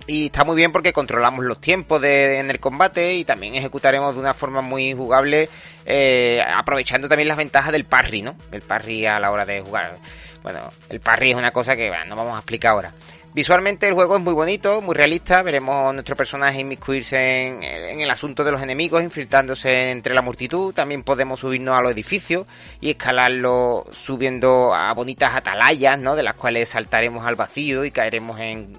Y 0.07 0.27
está 0.27 0.45
muy 0.45 0.55
bien 0.55 0.71
porque 0.71 0.93
controlamos 0.93 1.43
los 1.43 1.59
tiempos 1.59 2.01
en 2.01 2.49
el 2.49 2.59
combate 2.61 3.15
y 3.15 3.25
también 3.25 3.55
ejecutaremos 3.55 4.15
de 4.15 4.21
una 4.21 4.33
forma 4.33 4.61
muy 4.61 4.93
jugable, 4.93 5.49
eh, 5.85 6.41
aprovechando 6.55 7.09
también 7.09 7.27
las 7.27 7.35
ventajas 7.35 7.73
del 7.73 7.83
parry, 7.83 8.21
¿no? 8.21 8.35
El 8.53 8.61
parry 8.61 9.05
a 9.05 9.19
la 9.19 9.31
hora 9.31 9.45
de 9.45 9.61
jugar. 9.61 9.97
Bueno, 10.43 10.69
el 10.89 11.01
parry 11.01 11.31
es 11.31 11.35
una 11.35 11.51
cosa 11.51 11.75
que 11.75 11.91
no 12.07 12.15
vamos 12.15 12.35
a 12.35 12.37
explicar 12.37 12.71
ahora. 12.71 12.93
Visualmente 13.37 13.87
el 13.87 13.93
juego 13.93 14.17
es 14.17 14.23
muy 14.23 14.33
bonito, 14.33 14.81
muy 14.81 14.95
realista. 14.95 15.43
Veremos 15.43 15.93
nuestro 15.93 16.15
personaje 16.15 16.61
inmiscuirse 16.61 17.17
en, 17.17 17.61
en, 17.61 18.01
el 18.01 18.09
asunto 18.09 18.43
de 18.43 18.51
los 18.51 18.63
enemigos, 18.63 19.03
infiltrándose 19.03 19.91
entre 19.91 20.15
la 20.15 20.23
multitud. 20.23 20.73
También 20.73 21.03
podemos 21.03 21.41
subirnos 21.41 21.77
a 21.77 21.83
los 21.83 21.91
edificios 21.91 22.47
y 22.81 22.89
escalarlo 22.89 23.85
subiendo 23.91 24.73
a 24.73 24.91
bonitas 24.95 25.35
atalayas, 25.35 25.99
¿no? 25.99 26.15
De 26.15 26.23
las 26.23 26.33
cuales 26.33 26.69
saltaremos 26.69 27.27
al 27.27 27.35
vacío 27.35 27.85
y 27.85 27.91
caeremos 27.91 28.39
en, 28.39 28.75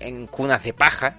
en, 0.00 0.26
cunas 0.26 0.64
de 0.64 0.72
paja. 0.72 1.16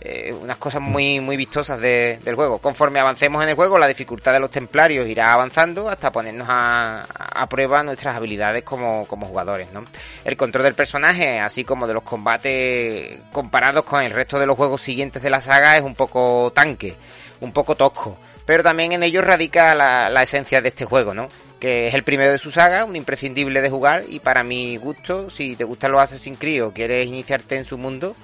Eh, 0.00 0.32
unas 0.32 0.58
cosas 0.58 0.80
muy, 0.80 1.18
muy 1.18 1.36
vistosas 1.36 1.80
del 1.80 2.34
juego. 2.36 2.58
Conforme 2.58 3.00
avancemos 3.00 3.42
en 3.42 3.48
el 3.48 3.56
juego, 3.56 3.78
la 3.78 3.88
dificultad 3.88 4.32
de 4.32 4.38
los 4.38 4.50
templarios 4.50 5.08
irá 5.08 5.32
avanzando 5.32 5.88
hasta 5.88 6.12
ponernos 6.12 6.46
a, 6.48 7.04
prueba 7.50 7.82
nuestras 7.82 8.14
habilidades 8.14 8.62
como, 8.62 9.06
jugadores, 9.06 9.72
¿no? 9.72 9.84
El 10.24 10.36
control 10.36 10.64
del 10.64 10.74
personaje, 10.74 11.40
así 11.40 11.64
como 11.64 11.86
de 11.86 11.94
los 11.94 12.04
combates 12.04 13.18
comparados 13.32 13.84
con 13.84 14.02
el 14.02 14.12
resto 14.12 14.38
de 14.38 14.46
los 14.46 14.56
juegos 14.56 14.82
siguientes 14.82 15.20
de 15.20 15.30
la 15.30 15.40
saga, 15.40 15.76
es 15.76 15.82
un 15.82 15.96
poco 15.96 16.52
tanque, 16.54 16.94
un 17.40 17.52
poco 17.52 17.74
tosco. 17.74 18.18
Pero 18.46 18.62
también 18.62 18.92
en 18.92 19.02
ello 19.02 19.20
radica 19.20 19.74
la, 19.74 20.08
la 20.10 20.22
esencia 20.22 20.60
de 20.60 20.68
este 20.68 20.84
juego, 20.84 21.12
¿no? 21.12 21.28
que 21.58 21.88
es 21.88 21.94
el 21.94 22.04
primero 22.04 22.30
de 22.30 22.38
su 22.38 22.52
saga, 22.52 22.84
un 22.84 22.94
imprescindible 22.94 23.60
de 23.60 23.68
jugar 23.68 24.04
y 24.08 24.20
para 24.20 24.44
mi 24.44 24.76
gusto, 24.76 25.28
si 25.28 25.56
te 25.56 25.64
gustan 25.64 25.90
los 25.90 26.00
Assassin's 26.00 26.38
Creed 26.38 26.64
o 26.64 26.72
quieres 26.72 27.08
iniciarte 27.08 27.56
en 27.56 27.64
su 27.64 27.76
mundo, 27.76 28.14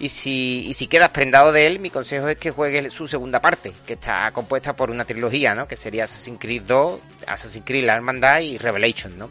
y 0.00 0.08
si, 0.08 0.64
y 0.66 0.72
si 0.72 0.86
quedas 0.86 1.10
prendado 1.10 1.52
de 1.52 1.66
él, 1.66 1.78
mi 1.78 1.90
consejo 1.90 2.26
es 2.28 2.38
que 2.38 2.50
juegues 2.50 2.90
su 2.90 3.06
segunda 3.06 3.40
parte, 3.40 3.72
que 3.86 3.92
está 3.92 4.32
compuesta 4.32 4.74
por 4.74 4.90
una 4.90 5.04
trilogía, 5.04 5.54
¿no? 5.54 5.68
Que 5.68 5.76
sería 5.76 6.04
Assassin's 6.04 6.40
Creed 6.40 6.62
2, 6.66 7.00
Assassin's 7.26 7.66
Creed 7.66 7.84
La 7.84 7.96
Hermandad 7.96 8.40
y 8.40 8.56
Revelation, 8.56 9.18
¿no? 9.18 9.28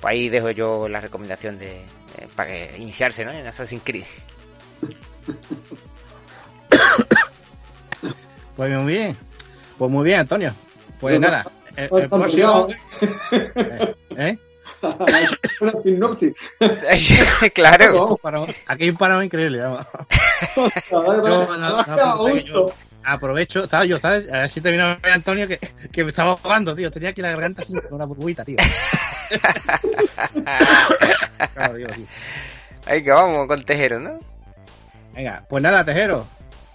Pues 0.00 0.12
ahí 0.12 0.28
dejo 0.30 0.50
yo 0.50 0.88
la 0.88 1.02
recomendación 1.02 1.58
de, 1.58 1.80
eh, 1.80 2.28
para 2.34 2.76
iniciarse, 2.78 3.26
¿no? 3.26 3.32
En 3.32 3.46
Assassin's 3.46 3.82
Creed. 3.84 4.04
Pues 8.56 8.70
muy 8.70 8.94
bien. 8.94 9.16
Pues 9.76 9.90
muy 9.90 10.04
bien, 10.04 10.20
Antonio. 10.20 10.54
Pues 10.98 11.20
nada. 11.20 11.46
El, 11.76 11.90
el 11.92 12.08
próximo... 12.08 12.68
¿Eh? 14.16 14.38
una 15.60 15.72
sinopsis. 15.72 16.32
claro. 17.54 18.18
Aquí 18.66 18.84
hay 18.84 18.90
un 18.90 18.96
parado 18.96 19.22
increíble. 19.22 19.62
aprovecho, 23.02 23.64
estaba 23.64 23.84
yo, 23.84 23.98
¿sabes? 23.98 24.32
A 24.32 24.40
ver 24.40 24.48
si 24.50 24.60
te 24.60 24.70
vino 24.70 24.84
a 24.84 24.96
ver 24.96 25.12
Antonio 25.12 25.46
que, 25.48 25.58
que 25.92 26.04
me 26.04 26.10
estaba 26.10 26.32
ahogando, 26.32 26.74
tío. 26.74 26.90
Tenía 26.90 27.10
aquí 27.10 27.22
la 27.22 27.30
garganta 27.30 27.64
sin 27.64 27.80
una 27.90 28.04
burbujita, 28.04 28.44
tío. 28.44 28.56
Ahí 32.86 33.02
que 33.02 33.10
vamos 33.10 33.48
con 33.48 33.64
Tejero, 33.64 33.98
¿no? 34.00 34.18
Venga, 35.14 35.44
pues 35.48 35.62
nada, 35.62 35.84
Tejero. 35.84 36.26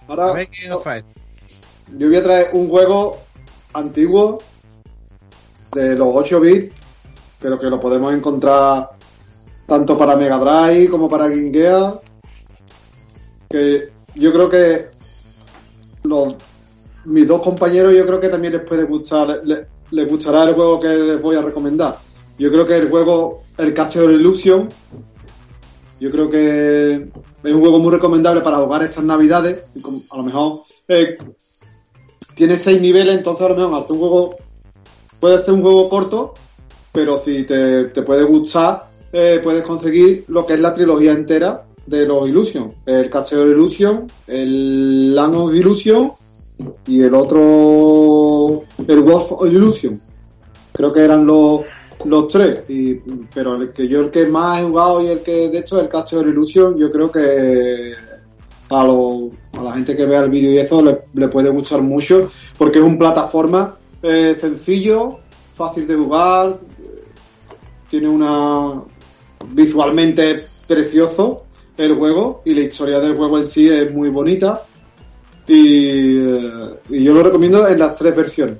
Ahora, 0.08 0.28
a 0.28 0.32
ver 0.32 0.48
qué 0.48 0.68
nos 0.68 0.82
traes. 0.82 1.04
Yo 1.96 2.08
voy 2.08 2.16
a 2.16 2.22
traer 2.22 2.50
un 2.52 2.68
juego 2.68 3.20
antiguo 3.74 4.38
de 5.72 5.96
los 5.96 6.08
8 6.12 6.40
bits 6.40 6.81
pero 7.42 7.58
que 7.58 7.66
lo 7.66 7.80
podemos 7.80 8.14
encontrar 8.14 8.88
tanto 9.66 9.98
para 9.98 10.16
Mega 10.16 10.38
Drive 10.38 10.88
como 10.88 11.08
para 11.08 11.28
Game 11.28 11.50
que 13.50 13.84
yo 14.14 14.32
creo 14.32 14.48
que 14.48 14.84
los, 16.04 16.34
mis 17.06 17.26
dos 17.26 17.42
compañeros 17.42 17.92
yo 17.94 18.06
creo 18.06 18.20
que 18.20 18.28
también 18.28 18.54
les 18.54 18.62
puede 18.62 18.84
gustar, 18.84 19.40
le- 19.44 19.66
les 19.90 20.08
gustará 20.08 20.44
el 20.44 20.54
juego 20.54 20.80
que 20.80 20.88
les 20.88 21.20
voy 21.20 21.36
a 21.36 21.42
recomendar. 21.42 21.98
Yo 22.38 22.50
creo 22.50 22.66
que 22.66 22.76
el 22.76 22.88
juego, 22.88 23.42
el 23.58 23.74
Castle 23.74 24.04
Illusion, 24.14 24.68
yo 26.00 26.10
creo 26.10 26.30
que 26.30 26.94
es 27.42 27.52
un 27.52 27.60
juego 27.60 27.78
muy 27.78 27.92
recomendable 27.92 28.40
para 28.40 28.58
jugar 28.58 28.82
estas 28.82 29.04
navidades. 29.04 29.74
A 30.10 30.16
lo 30.16 30.22
mejor 30.22 30.62
eh, 30.88 31.18
tiene 32.34 32.56
seis 32.56 32.80
niveles, 32.80 33.16
entonces 33.16 33.44
a 33.44 33.48
lo 33.50 33.54
mejor 33.56 33.82
hace 33.82 33.92
un 33.92 33.98
juego, 33.98 34.36
puede 35.20 35.44
ser 35.44 35.54
un 35.54 35.62
juego 35.62 35.88
corto, 35.90 36.34
pero 36.92 37.22
si 37.24 37.44
te, 37.44 37.84
te 37.88 38.02
puede 38.02 38.22
gustar, 38.24 38.82
eh, 39.12 39.40
puedes 39.42 39.62
conseguir 39.64 40.24
lo 40.28 40.44
que 40.46 40.54
es 40.54 40.60
la 40.60 40.74
trilogía 40.74 41.12
entera 41.12 41.64
de 41.86 42.06
los 42.06 42.28
Illusion. 42.28 42.72
El 42.86 43.10
Castle 43.10 43.42
Illusion, 43.50 44.06
el 44.26 45.14
Land 45.14 45.34
of 45.34 45.54
Illusion 45.54 46.12
y 46.86 47.02
el 47.02 47.14
otro, 47.14 48.62
el 48.86 49.00
Wolf 49.00 49.32
of 49.32 49.46
Illusion. 49.46 50.00
Creo 50.72 50.92
que 50.92 51.00
eran 51.00 51.26
los, 51.26 51.62
los 52.04 52.28
tres. 52.30 52.60
Y, 52.68 52.94
pero 53.34 53.54
el 53.56 53.72
que 53.72 53.88
yo 53.88 54.00
el 54.00 54.10
que 54.10 54.26
más 54.26 54.60
he 54.60 54.64
jugado 54.64 55.02
y 55.02 55.08
el 55.08 55.20
que 55.22 55.48
de 55.48 55.58
hecho 55.58 55.80
el 55.80 55.88
Castle 55.88 56.20
Illusion, 56.30 56.76
yo 56.78 56.90
creo 56.90 57.10
que 57.10 57.92
a, 58.70 58.84
lo- 58.84 59.30
a 59.58 59.62
la 59.62 59.72
gente 59.74 59.96
que 59.96 60.06
vea 60.06 60.20
el 60.20 60.30
vídeo 60.30 60.52
y 60.52 60.58
eso 60.58 60.80
le, 60.82 60.96
le 61.14 61.28
puede 61.28 61.50
gustar 61.50 61.82
mucho 61.82 62.30
porque 62.56 62.78
es 62.78 62.84
un 62.84 62.98
plataforma 62.98 63.76
eh, 64.02 64.36
sencillo, 64.40 65.18
fácil 65.54 65.86
de 65.86 65.94
jugar, 65.96 66.54
tiene 67.92 68.08
una 68.08 68.82
visualmente 69.50 70.46
precioso 70.66 71.44
el 71.76 71.94
juego 71.94 72.40
y 72.42 72.54
la 72.54 72.62
historia 72.62 72.98
del 72.98 73.18
juego 73.18 73.38
en 73.38 73.46
sí 73.46 73.68
es 73.68 73.92
muy 73.92 74.08
bonita. 74.08 74.62
Y, 75.46 76.16
eh, 76.16 76.70
y 76.88 77.04
yo 77.04 77.12
lo 77.12 77.22
recomiendo 77.22 77.68
en 77.68 77.78
las 77.78 77.94
tres 77.96 78.16
versiones. 78.16 78.56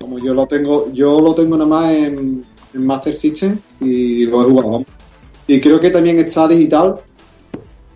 Como 0.00 0.18
yo 0.18 0.32
lo 0.32 0.46
tengo 0.46 0.90
yo 0.90 1.20
lo 1.20 1.34
tengo 1.34 1.58
nada 1.58 1.68
más 1.68 1.92
en, 1.92 2.44
en 2.72 2.86
Master 2.86 3.14
System 3.14 3.58
y 3.78 4.24
lo 4.24 4.40
he 4.40 4.44
jugado 4.44 4.84
y 5.46 5.60
creo 5.60 5.78
que 5.78 5.90
también 5.90 6.18
está 6.18 6.48
digital. 6.48 6.94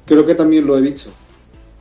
Creo 0.05 0.26
que 0.26 0.35
también 0.35 0.67
lo 0.67 0.76
he 0.76 0.83
visto. 0.83 1.09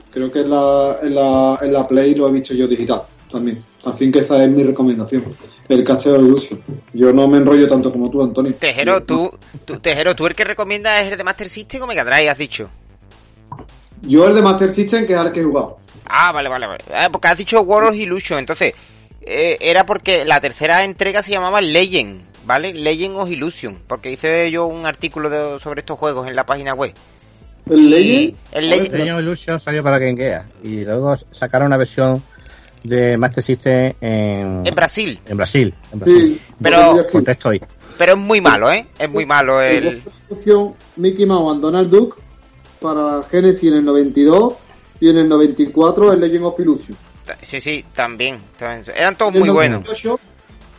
Creo 0.10 0.32
que 0.32 0.40
en 0.40 0.52
la, 0.52 1.00
en 1.02 1.16
la, 1.16 1.60
en 1.62 1.74
la 1.74 1.86
Play 1.86 2.16
lo 2.16 2.30
he 2.30 2.32
visto 2.32 2.54
yo 2.54 2.66
digital 2.66 3.02
también. 3.30 3.62
Así 3.84 4.10
que 4.10 4.20
esa 4.20 4.42
es 4.42 4.50
mi 4.50 4.64
recomendación 4.64 5.24
el 5.70 5.84
Castillo 5.84 6.14
de 6.16 6.22
Lucio 6.24 6.60
yo 6.94 7.14
no 7.14 7.28
me 7.28 7.38
enrollo 7.38 7.68
tanto 7.68 7.92
como 7.92 8.10
tú 8.10 8.22
Antonio 8.24 8.54
Tejero, 8.56 9.04
tú, 9.04 9.32
tú, 9.66 9.80
Tejero, 9.80 10.16
tú 10.16 10.26
el 10.28 10.36
que 10.36 10.44
recomiendas 10.44 11.04
es 11.06 11.12
el 11.12 11.18
de 11.18 11.24
Master 11.24 11.48
System 11.50 11.84
o 11.84 11.88
Mega 11.88 12.04
Drive, 12.04 12.30
has 12.30 12.38
dicho. 12.38 12.70
Yo 14.02 14.28
el 14.28 14.36
de 14.36 14.42
Master 14.42 14.70
System, 14.70 15.06
que 15.06 15.14
es 15.14 15.20
el 15.20 15.32
que 15.32 15.42
he 15.42 15.44
jugado. 15.44 15.78
Ah, 16.06 16.32
vale, 16.32 16.50
vale, 16.50 16.66
vale. 16.68 16.84
Ah, 16.94 17.10
porque 17.12 17.28
has 17.28 17.38
dicho 17.38 17.62
World 17.62 17.90
of 17.90 17.96
Illusion, 17.96 18.40
entonces 18.40 18.74
eh, 19.22 19.58
era 19.60 19.86
porque 19.86 20.24
la 20.26 20.40
tercera 20.40 20.84
entrega 20.84 21.22
se 21.22 21.32
llamaba 21.32 21.62
Legend, 21.62 22.24
¿vale? 22.46 22.74
Legend 22.74 23.18
of 23.18 23.30
Illusion, 23.30 23.78
porque 23.88 24.12
hice 24.12 24.50
yo 24.50 24.66
un 24.66 24.86
artículo 24.86 25.30
de- 25.30 25.60
sobre 25.60 25.82
estos 25.82 26.00
juegos 26.00 26.28
en 26.28 26.36
la 26.36 26.46
página 26.46 26.74
web. 26.74 26.94
¿El 27.70 27.80
Y 27.80 27.90
Legend? 27.90 28.36
El 28.54 28.70
Legend, 28.70 28.96
El 28.96 29.02
año 29.02 29.20
Illusion 29.20 29.60
salió 29.60 29.84
para 29.84 30.00
Game 30.00 30.16
Gear 30.18 30.46
y 30.64 30.84
luego 30.86 31.16
sacaron 31.16 31.68
una 31.68 31.78
versión 31.78 32.24
de 32.84 33.18
Master 33.18 33.44
System 33.44 33.94
en, 34.02 34.66
en 34.66 34.76
Brasil, 34.76 35.20
en 35.26 35.38
Brasil. 35.38 35.74
En 35.92 36.00
Brasil. 36.00 36.42
Sí, 36.42 36.54
Pero- 36.62 37.08
Contexto 37.12 37.50
ahí. 37.50 37.60
pero 37.98 38.14
es 38.14 38.18
muy 38.18 38.42
malo, 38.42 38.72
¿eh? 38.72 38.86
Es 38.98 39.10
muy 39.10 39.26
malo 39.26 39.62
el... 39.62 40.02
Mickey 40.96 41.26
Mouse 41.26 41.54
and 41.54 41.62
Donald 41.62 41.90
Duck 41.90 42.18
para 42.80 43.24
Genesis 43.30 43.64
en 43.72 43.78
el 43.78 43.86
92 43.86 44.54
y 45.02 45.10
en 45.10 45.18
el 45.18 45.30
94 45.30 46.14
el 46.14 46.20
Legend 46.20 46.46
of 46.46 46.60
Illusion. 46.60 46.98
Sí, 47.42 47.62
sí, 47.62 47.86
también. 47.94 48.40
también. 48.58 48.84
Eran 48.96 49.16
todos 49.16 49.34
muy 49.34 49.50
buenos. 49.50 49.84
98 49.84 50.20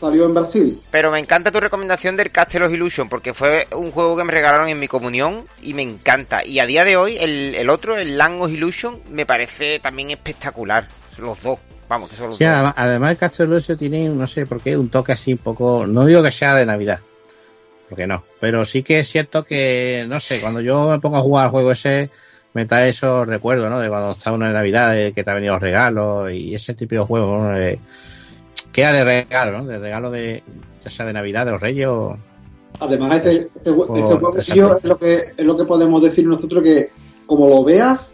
Salió 0.00 0.24
en 0.24 0.32
Brasil. 0.32 0.80
Pero 0.90 1.10
me 1.12 1.18
encanta 1.18 1.52
tu 1.52 1.60
recomendación 1.60 2.16
del 2.16 2.30
Castle 2.30 2.64
of 2.64 2.72
Illusion, 2.72 3.10
porque 3.10 3.34
fue 3.34 3.68
un 3.76 3.90
juego 3.92 4.16
que 4.16 4.24
me 4.24 4.32
regalaron 4.32 4.66
en 4.68 4.80
mi 4.80 4.88
comunión 4.88 5.44
y 5.62 5.74
me 5.74 5.82
encanta. 5.82 6.42
Y 6.42 6.58
a 6.58 6.64
día 6.64 6.84
de 6.84 6.96
hoy, 6.96 7.18
el, 7.18 7.54
el 7.54 7.68
otro, 7.68 7.98
el 7.98 8.16
Land 8.16 8.42
of 8.42 8.50
Illusion, 8.50 8.98
me 9.10 9.26
parece 9.26 9.78
también 9.78 10.10
espectacular. 10.10 10.88
Los 11.18 11.42
dos. 11.42 11.58
Vamos, 11.90 12.08
que 12.08 12.16
son 12.16 12.28
los 12.28 12.36
Sí, 12.36 12.44
además, 12.44 12.72
además 12.76 13.10
el 13.10 13.16
Castle 13.18 13.46
Illusion 13.46 13.76
tiene, 13.76 14.08
no 14.08 14.26
sé 14.28 14.46
por 14.46 14.60
qué, 14.62 14.76
un 14.76 14.88
toque 14.88 15.10
así 15.12 15.32
un 15.32 15.38
poco, 15.40 15.86
no 15.88 16.06
digo 16.06 16.22
que 16.22 16.30
sea 16.30 16.54
de 16.54 16.64
Navidad, 16.64 17.00
porque 17.88 18.06
no, 18.06 18.22
pero 18.38 18.64
sí 18.64 18.84
que 18.84 19.00
es 19.00 19.08
cierto 19.08 19.44
que, 19.44 20.06
no 20.08 20.20
sé, 20.20 20.40
cuando 20.40 20.60
yo 20.60 20.88
me 20.88 21.00
pongo 21.00 21.16
a 21.16 21.20
jugar 21.22 21.46
al 21.46 21.50
juego 21.50 21.72
ese, 21.72 22.08
me 22.54 22.64
trae 22.64 22.90
esos 22.90 23.26
recuerdos, 23.26 23.68
¿no? 23.68 23.80
De 23.80 23.88
cuando 23.88 24.12
está 24.12 24.30
uno 24.32 24.46
de 24.46 24.52
Navidad, 24.52 24.92
de 24.94 25.12
que 25.12 25.24
te 25.24 25.30
han 25.30 25.36
venido 25.38 25.54
los 25.54 25.62
regalos 25.62 26.32
y 26.32 26.54
ese 26.54 26.74
tipo 26.74 26.94
de 26.94 27.00
juegos, 27.00 27.42
¿no? 27.42 27.48
De- 27.54 27.80
que 28.72 28.82
era 28.82 28.92
de 28.92 29.04
regalo, 29.04 29.58
¿no? 29.58 29.66
De 29.66 29.78
regalo 29.78 30.10
de, 30.12 30.44
ya 30.84 30.90
sea 30.92 31.06
de 31.06 31.12
Navidad, 31.12 31.44
de 31.44 31.52
los 31.52 31.60
Reyes 31.60 31.88
o... 31.88 32.16
Además, 32.78 33.16
este, 33.16 33.32
este, 33.32 33.48
este 34.38 34.52
juego 34.54 34.76
es 34.78 34.84
lo 34.84 34.96
que 34.96 35.16
es 35.36 35.44
lo 35.44 35.56
que 35.56 35.64
podemos 35.64 36.00
decir 36.02 36.24
nosotros 36.26 36.62
que 36.62 36.90
como 37.26 37.48
lo 37.48 37.64
veas 37.64 38.12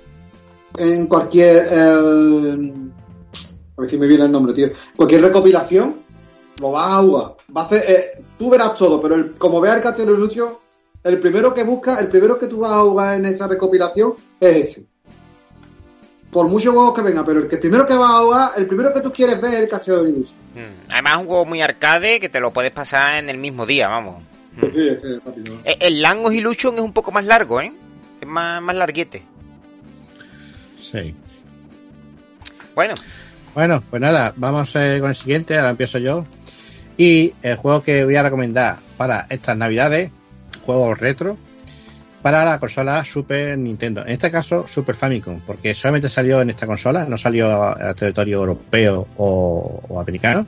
en 0.79 1.07
cualquier 1.07 1.69
el- 1.71 2.86
a 3.77 3.81
ver 3.81 3.91
si 3.91 3.99
me 3.99 4.07
viene 4.07 4.25
el 4.25 4.33
nombre, 4.33 4.55
tío. 4.55 4.71
Cualquier 4.97 5.23
recopilación 5.23 5.97
lo 6.61 6.73
vas 6.73 6.93
a 6.95 6.97
jugar. 7.03 7.33
Va 7.57 7.63
a 7.63 7.65
hacer, 7.67 7.85
eh, 7.87 8.23
tú 8.39 8.49
verás 8.51 8.75
todo, 8.77 9.01
pero 9.01 9.15
el- 9.15 9.33
como 9.35 9.61
veas 9.61 9.77
el 9.77 9.83
Castillo 9.83 10.13
de 10.13 10.19
Lucio, 10.19 10.61
el 11.05 11.19
primero 11.21 11.53
que 11.55 11.63
busca, 11.63 12.01
el 12.01 12.09
primero 12.09 12.39
que 12.39 12.47
tú 12.47 12.59
vas 12.61 12.73
a 12.73 12.81
jugar 12.81 13.17
en 13.19 13.27
esa 13.27 13.47
recopilación 13.47 14.15
es 14.41 14.57
ese. 14.69 14.87
Por 16.31 16.49
muchos 16.49 16.75
juegos 16.75 16.95
que 16.95 17.03
venga, 17.03 17.25
pero 17.25 17.41
el 17.41 17.49
que 17.49 17.57
primero 17.59 17.87
que 17.87 17.95
vas 17.95 18.11
a 18.11 18.19
jugar, 18.19 18.51
el 18.57 18.67
primero 18.67 18.93
que 18.93 19.01
tú 19.01 19.13
quieres 19.13 19.41
ver 19.41 19.55
es 19.55 19.61
el 19.61 19.69
Castillo 19.69 20.03
de 20.03 20.11
Lucio. 20.11 20.35
Mm. 20.55 20.93
Además 20.93 21.13
es 21.13 21.19
un 21.19 21.27
juego 21.27 21.45
muy 21.45 21.61
arcade 21.63 22.21
que 22.21 22.29
te 22.29 22.41
lo 22.41 22.51
puedes 22.51 22.73
pasar 22.73 23.19
en 23.19 23.29
el 23.31 23.39
mismo 23.39 23.65
día, 23.67 23.89
vamos. 23.89 24.23
Mm. 24.57 24.61
Sí, 24.73 24.89
es 24.89 25.25
rápido. 25.25 25.55
Eh, 25.65 25.77
El 25.81 26.03
Land 26.03 26.27
of 26.27 26.33
Illusion 26.33 26.75
es 26.77 26.81
un 26.81 26.93
poco 26.93 27.13
más 27.13 27.25
largo, 27.25 27.61
¿eh? 27.61 27.73
Es 28.21 28.27
más, 28.27 28.61
más 28.63 28.75
larguete. 28.75 29.23
Sí. 30.81 31.15
Bueno, 32.75 32.95
Bueno, 33.57 33.83
pues 33.89 34.03
nada, 34.03 34.35
vamos 34.37 34.77
eh, 34.77 34.99
con 35.01 35.09
el 35.09 35.17
siguiente, 35.17 35.57
ahora 35.57 35.71
empiezo 35.71 35.97
yo. 35.97 36.27
Y 36.99 37.33
el 37.41 37.57
juego 37.57 37.83
que 37.83 38.05
voy 38.05 38.15
a 38.15 38.23
recomendar 38.23 38.77
para 38.99 39.27
estas 39.31 39.57
navidades, 39.57 40.11
juego 40.67 40.95
retro, 40.95 41.39
para 42.21 42.45
la 42.45 42.61
consola 42.61 43.03
Super 43.03 43.57
Nintendo. 43.57 44.03
En 44.03 44.13
este 44.13 44.31
caso, 44.31 44.69
Super 44.69 44.95
Famicom, 44.95 45.41
porque 45.41 45.75
solamente 45.75 46.11
salió 46.11 46.43
en 46.43 46.51
esta 46.51 46.67
consola, 46.67 47.07
no 47.07 47.17
salió 47.17 47.63
al 47.63 47.97
territorio 47.97 48.41
europeo 48.41 49.09
o, 49.17 49.99
americano. 49.99 50.47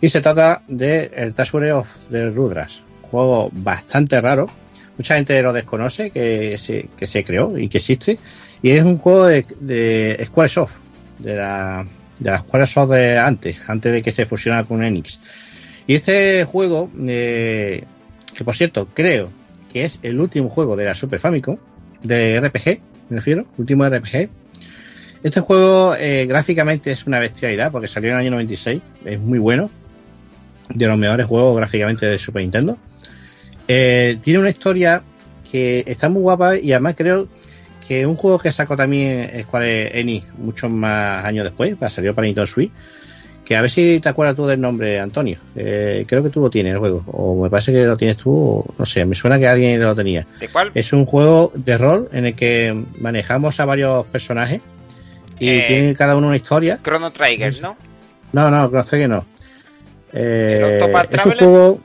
Y 0.00 0.08
se 0.08 0.22
trata 0.22 0.62
de 0.68 1.10
el 1.14 1.34
Treasure 1.34 1.70
of 1.74 1.86
the 2.10 2.30
Rudras, 2.30 2.82
juego 3.02 3.50
bastante 3.52 4.18
raro. 4.22 4.48
Mucha 4.96 5.16
gente 5.16 5.42
lo 5.42 5.52
desconoce, 5.52 6.10
que 6.10 6.56
se, 6.56 6.88
que 6.96 7.06
se 7.06 7.24
creó 7.24 7.58
y 7.58 7.68
que 7.68 7.76
existe. 7.76 8.18
Y 8.62 8.70
es 8.70 8.82
un 8.82 8.96
juego 8.96 9.26
de, 9.26 9.44
de 9.60 10.24
Squaresoft, 10.24 10.72
de 11.18 11.36
la, 11.36 11.84
de 12.18 12.30
las 12.30 12.42
Squaresoft 12.42 12.92
de 12.92 13.18
antes, 13.18 13.58
antes 13.66 13.92
de 13.92 14.02
que 14.02 14.12
se 14.12 14.26
fusionara 14.26 14.64
con 14.64 14.82
Enix. 14.82 15.20
Y 15.86 15.94
este 15.94 16.44
juego, 16.44 16.90
eh, 17.06 17.84
que 18.34 18.44
por 18.44 18.56
cierto, 18.56 18.88
creo 18.92 19.30
que 19.72 19.84
es 19.84 19.98
el 20.02 20.20
último 20.20 20.48
juego 20.48 20.76
de 20.76 20.84
la 20.84 20.94
Super 20.94 21.18
Famicom, 21.18 21.56
de 22.02 22.40
RPG, 22.40 22.80
me 23.08 23.16
refiero, 23.16 23.46
último 23.58 23.88
RPG. 23.88 24.28
Este 25.22 25.40
juego 25.40 25.94
eh, 25.96 26.26
gráficamente 26.26 26.90
es 26.92 27.06
una 27.06 27.18
bestialidad 27.18 27.70
porque 27.70 27.88
salió 27.88 28.10
en 28.10 28.16
el 28.16 28.20
año 28.22 28.30
96, 28.32 28.80
es 29.04 29.20
muy 29.20 29.38
bueno, 29.38 29.70
de 30.68 30.86
los 30.86 30.98
mejores 30.98 31.26
juegos 31.26 31.56
gráficamente 31.56 32.06
de 32.06 32.18
Super 32.18 32.42
Nintendo. 32.42 32.78
Eh, 33.68 34.18
tiene 34.22 34.40
una 34.40 34.50
historia 34.50 35.02
que 35.50 35.84
está 35.86 36.08
muy 36.08 36.22
guapa 36.22 36.56
y 36.56 36.72
además 36.72 36.94
creo 36.96 37.28
que 37.86 38.06
un 38.06 38.16
juego 38.16 38.38
que 38.38 38.52
sacó 38.52 38.76
también 38.76 39.30
Square 39.42 39.98
Enix 40.00 40.26
muchos 40.38 40.70
más 40.70 41.24
años 41.24 41.44
después, 41.44 41.74
salió 41.90 42.14
para 42.14 42.26
Nintendo 42.26 42.46
Switch, 42.46 42.70
que 43.44 43.56
a 43.56 43.60
ver 43.60 43.70
si 43.70 43.98
te 44.00 44.08
acuerdas 44.08 44.36
tú 44.36 44.46
del 44.46 44.60
nombre, 44.60 45.00
Antonio. 45.00 45.38
Eh, 45.56 46.04
creo 46.06 46.22
que 46.22 46.30
tú 46.30 46.40
lo 46.40 46.48
tienes 46.48 46.72
el 46.74 46.78
juego, 46.78 47.02
o 47.08 47.42
me 47.42 47.50
parece 47.50 47.72
que 47.72 47.84
lo 47.84 47.96
tienes 47.96 48.16
tú, 48.16 48.30
o 48.32 48.74
no 48.78 48.84
sé, 48.86 49.04
me 49.04 49.14
suena 49.16 49.38
que 49.38 49.48
alguien 49.48 49.80
lo 49.82 49.94
tenía. 49.94 50.26
¿de 50.38 50.48
cuál? 50.48 50.70
Es 50.74 50.92
un 50.92 51.04
juego 51.06 51.50
de 51.54 51.76
rol 51.76 52.08
en 52.12 52.26
el 52.26 52.34
que 52.34 52.84
manejamos 53.00 53.58
a 53.60 53.64
varios 53.64 54.06
personajes 54.06 54.60
y 55.38 55.50
Eh, 55.50 55.64
tiene 55.66 55.94
cada 55.94 56.14
uno 56.16 56.28
una 56.28 56.36
historia. 56.36 56.78
Chrono 56.82 57.10
Trigger, 57.10 57.60
¿no? 57.60 57.76
No, 58.32 58.48
no, 58.50 58.68
no 58.68 58.84
sé 58.84 58.98
que 58.98 59.08
no. 59.08 59.26
Eh, 60.12 60.58
¿El 60.58 60.64
Octopath 60.82 61.04
es 61.06 61.10
un 61.10 61.32
Traveler? 61.32 61.38
juego. 61.38 61.80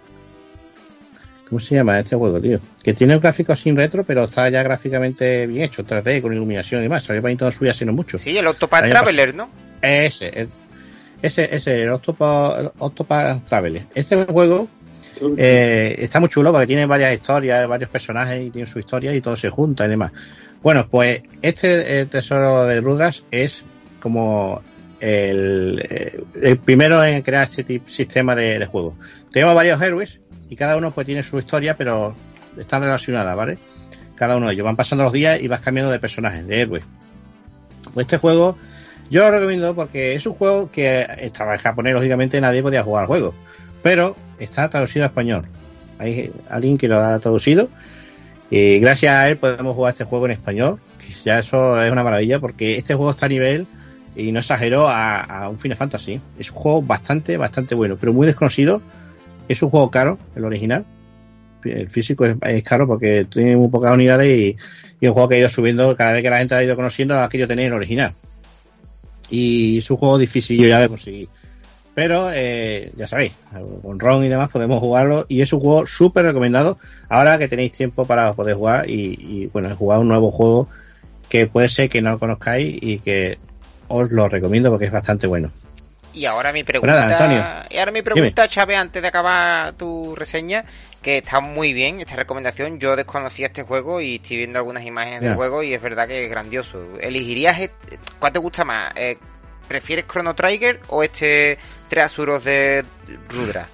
¿Cómo 1.47 1.59
se 1.59 1.75
llama 1.75 1.99
este 1.99 2.15
juego, 2.15 2.41
tío? 2.41 2.59
Que 2.83 2.93
tiene 2.93 3.15
un 3.15 3.21
gráfico 3.21 3.55
sin 3.55 3.75
retro, 3.75 4.03
pero 4.03 4.25
está 4.25 4.49
ya 4.49 4.63
gráficamente 4.63 5.47
bien 5.47 5.63
hecho, 5.63 5.85
3D, 5.85 6.21
con 6.21 6.33
iluminación 6.33 6.81
y 6.81 6.83
demás. 6.83 7.03
Salió 7.03 7.21
para 7.21 7.29
Nintendo 7.29 7.51
Switch 7.51 7.71
hace 7.71 7.85
no 7.85 7.93
mucho. 7.93 8.17
Sí, 8.17 8.37
el 8.37 8.47
Octopath 8.47 8.89
Traveler, 8.89 9.33
¿no? 9.33 9.49
Ese, 9.81 10.27
el- 10.27 10.49
ese, 11.21 11.55
ese, 11.55 11.83
el 11.83 11.89
Octopath, 11.89 12.73
Octopath 12.79 13.45
Traveler. 13.45 13.83
Este 13.95 14.25
juego 14.25 14.67
eh, 15.37 15.95
está 15.97 16.19
muy 16.19 16.29
chulo 16.29 16.51
porque 16.51 16.67
tiene 16.67 16.85
varias 16.85 17.13
historias, 17.13 17.67
varios 17.67 17.89
personajes 17.89 18.45
y 18.45 18.49
tiene 18.49 18.67
su 18.67 18.79
historia 18.79 19.15
y 19.15 19.21
todo 19.21 19.37
se 19.37 19.49
junta 19.49 19.85
y 19.85 19.89
demás. 19.89 20.11
Bueno, 20.61 20.87
pues 20.89 21.21
este 21.41 22.05
tesoro 22.07 22.65
de 22.65 22.81
Rudras 22.81 23.23
es 23.31 23.63
como 24.01 24.61
el, 24.99 26.21
el, 26.41 26.57
primero 26.57 27.03
en 27.03 27.21
crear 27.21 27.47
este 27.47 27.63
tipo, 27.63 27.89
sistema 27.89 28.35
de, 28.35 28.59
de, 28.59 28.65
juego. 28.65 28.95
Tenemos 29.31 29.55
varios 29.55 29.81
héroes 29.81 30.19
y 30.49 30.55
cada 30.55 30.77
uno 30.77 30.91
pues 30.91 31.05
tiene 31.05 31.23
su 31.23 31.37
historia, 31.39 31.75
pero 31.75 32.15
están 32.57 32.81
relacionadas, 32.81 33.35
¿vale? 33.35 33.57
Cada 34.15 34.37
uno 34.37 34.47
de 34.47 34.53
ellos 34.53 34.65
van 34.65 34.75
pasando 34.75 35.03
los 35.03 35.13
días 35.13 35.41
y 35.41 35.47
vas 35.47 35.59
cambiando 35.59 35.91
de 35.91 35.99
personajes, 35.99 36.45
de 36.47 36.61
héroes. 36.61 36.83
Pues 37.93 38.05
este 38.05 38.17
juego 38.17 38.57
yo 39.09 39.21
lo 39.21 39.31
recomiendo 39.31 39.75
porque 39.75 40.15
es 40.15 40.25
un 40.25 40.33
juego 40.33 40.69
que 40.69 41.05
estaba 41.19 41.53
en 41.53 41.59
japonés, 41.59 41.93
lógicamente 41.93 42.41
nadie 42.41 42.61
podía 42.61 42.83
jugar 42.83 43.03
al 43.03 43.07
juego, 43.07 43.33
pero 43.81 44.15
está 44.39 44.69
traducido 44.69 45.05
a 45.05 45.07
español. 45.07 45.45
Hay 45.99 46.31
alguien 46.49 46.77
que 46.77 46.87
lo 46.87 46.99
ha 46.99 47.17
traducido 47.19 47.69
y 48.49 48.79
gracias 48.79 49.13
a 49.13 49.29
él 49.29 49.37
podemos 49.37 49.75
jugar 49.75 49.93
este 49.93 50.03
juego 50.03 50.25
en 50.25 50.31
español, 50.31 50.79
que 50.99 51.13
ya 51.23 51.39
eso 51.39 51.81
es 51.81 51.91
una 51.91 52.03
maravilla 52.03 52.39
porque 52.39 52.77
este 52.77 52.95
juego 52.95 53.11
está 53.11 53.27
a 53.27 53.29
nivel 53.29 53.65
y 54.15 54.31
no 54.31 54.39
exagero 54.39 54.87
a, 54.89 55.21
a, 55.21 55.49
un 55.49 55.59
Final 55.59 55.77
Fantasy. 55.77 56.19
Es 56.37 56.49
un 56.49 56.57
juego 56.57 56.81
bastante, 56.81 57.37
bastante 57.37 57.75
bueno, 57.75 57.97
pero 57.99 58.13
muy 58.13 58.27
desconocido. 58.27 58.81
Es 59.47 59.61
un 59.61 59.69
juego 59.69 59.89
caro, 59.89 60.17
el 60.35 60.45
original. 60.45 60.85
El 61.63 61.89
físico 61.89 62.25
es, 62.25 62.63
caro 62.63 62.87
porque 62.87 63.25
tiene 63.25 63.57
muy 63.57 63.69
pocas 63.69 63.91
unidades 63.91 64.55
y, 65.01 65.05
un 65.05 65.13
juego 65.13 65.27
que 65.29 65.35
ha 65.35 65.39
ido 65.39 65.49
subiendo 65.49 65.95
cada 65.95 66.13
vez 66.13 66.23
que 66.23 66.29
la 66.29 66.39
gente 66.39 66.55
ha 66.55 66.63
ido 66.63 66.75
conociendo 66.75 67.19
ha 67.19 67.29
querido 67.29 67.47
tener 67.47 67.67
el 67.67 67.73
original. 67.73 68.11
Y 69.29 69.79
es 69.79 69.91
un 69.91 69.97
juego 69.97 70.17
difícil 70.17 70.67
ya 70.67 70.79
de 70.79 70.89
conseguir. 70.89 71.27
Pero 71.93 72.29
eh, 72.31 72.91
ya 72.95 73.07
sabéis, 73.07 73.33
con 73.81 73.99
ROM 73.99 74.23
y 74.23 74.29
demás 74.29 74.49
podemos 74.51 74.79
jugarlo 74.79 75.25
y 75.27 75.41
es 75.41 75.51
un 75.51 75.59
juego 75.59 75.87
súper 75.87 76.25
recomendado 76.25 76.77
ahora 77.09 77.39
que 77.39 77.47
tenéis 77.47 77.73
tiempo 77.73 78.05
para 78.05 78.33
poder 78.33 78.55
jugar 78.55 78.87
y, 78.87 79.17
y 79.19 79.47
bueno, 79.47 79.75
jugar 79.75 79.99
un 79.99 80.07
nuevo 80.07 80.29
juego 80.29 80.69
que 81.27 81.47
puede 81.47 81.69
ser 81.69 81.89
que 81.89 82.01
no 82.01 82.11
lo 82.11 82.19
conozcáis 82.19 82.77
y 82.81 82.99
que 82.99 83.37
os 83.87 84.11
lo 84.11 84.29
recomiendo 84.29 84.69
porque 84.69 84.85
es 84.85 84.91
bastante 84.91 85.27
bueno. 85.27 85.51
Y 86.17 86.25
ahora 86.25 86.51
mi 86.51 86.63
pregunta, 86.63 87.15
Pues 87.17 87.71
y 87.71 87.77
ahora 87.77 87.91
mi 87.91 88.01
pregunta, 88.01 88.47
Chávez, 88.47 88.77
antes 88.77 89.01
de 89.01 89.07
acabar 89.07 89.73
tu 89.73 90.15
reseña, 90.15 90.63
que 91.01 91.19
está 91.19 91.39
muy 91.39 91.73
bien 91.73 91.99
esta 92.01 92.15
recomendación. 92.15 92.79
Yo 92.79 92.95
desconocía 92.95 93.47
este 93.47 93.63
juego 93.63 94.01
y 94.01 94.15
estoy 94.15 94.37
viendo 94.37 94.57
algunas 94.59 94.83
imágenes 94.83 95.21
del 95.21 95.35
juego 95.35 95.61
y 95.63 95.73
es 95.73 95.81
verdad 95.81 96.07
que 96.07 96.25
es 96.25 96.29
grandioso. 96.29 96.81
¿Elegirías 96.99 97.59
este- 97.59 97.99
cuál 98.19 98.33
te 98.33 98.39
gusta 98.39 98.63
más? 98.63 98.91
Eh, 98.95 99.17
¿Prefieres 99.67 100.07
Chrono 100.07 100.33
Trigger 100.33 100.79
o 100.89 101.03
este 101.03 101.57
Tres 101.89 102.05
Asuros 102.05 102.43
de 102.43 102.83
Rudra? 103.29 103.67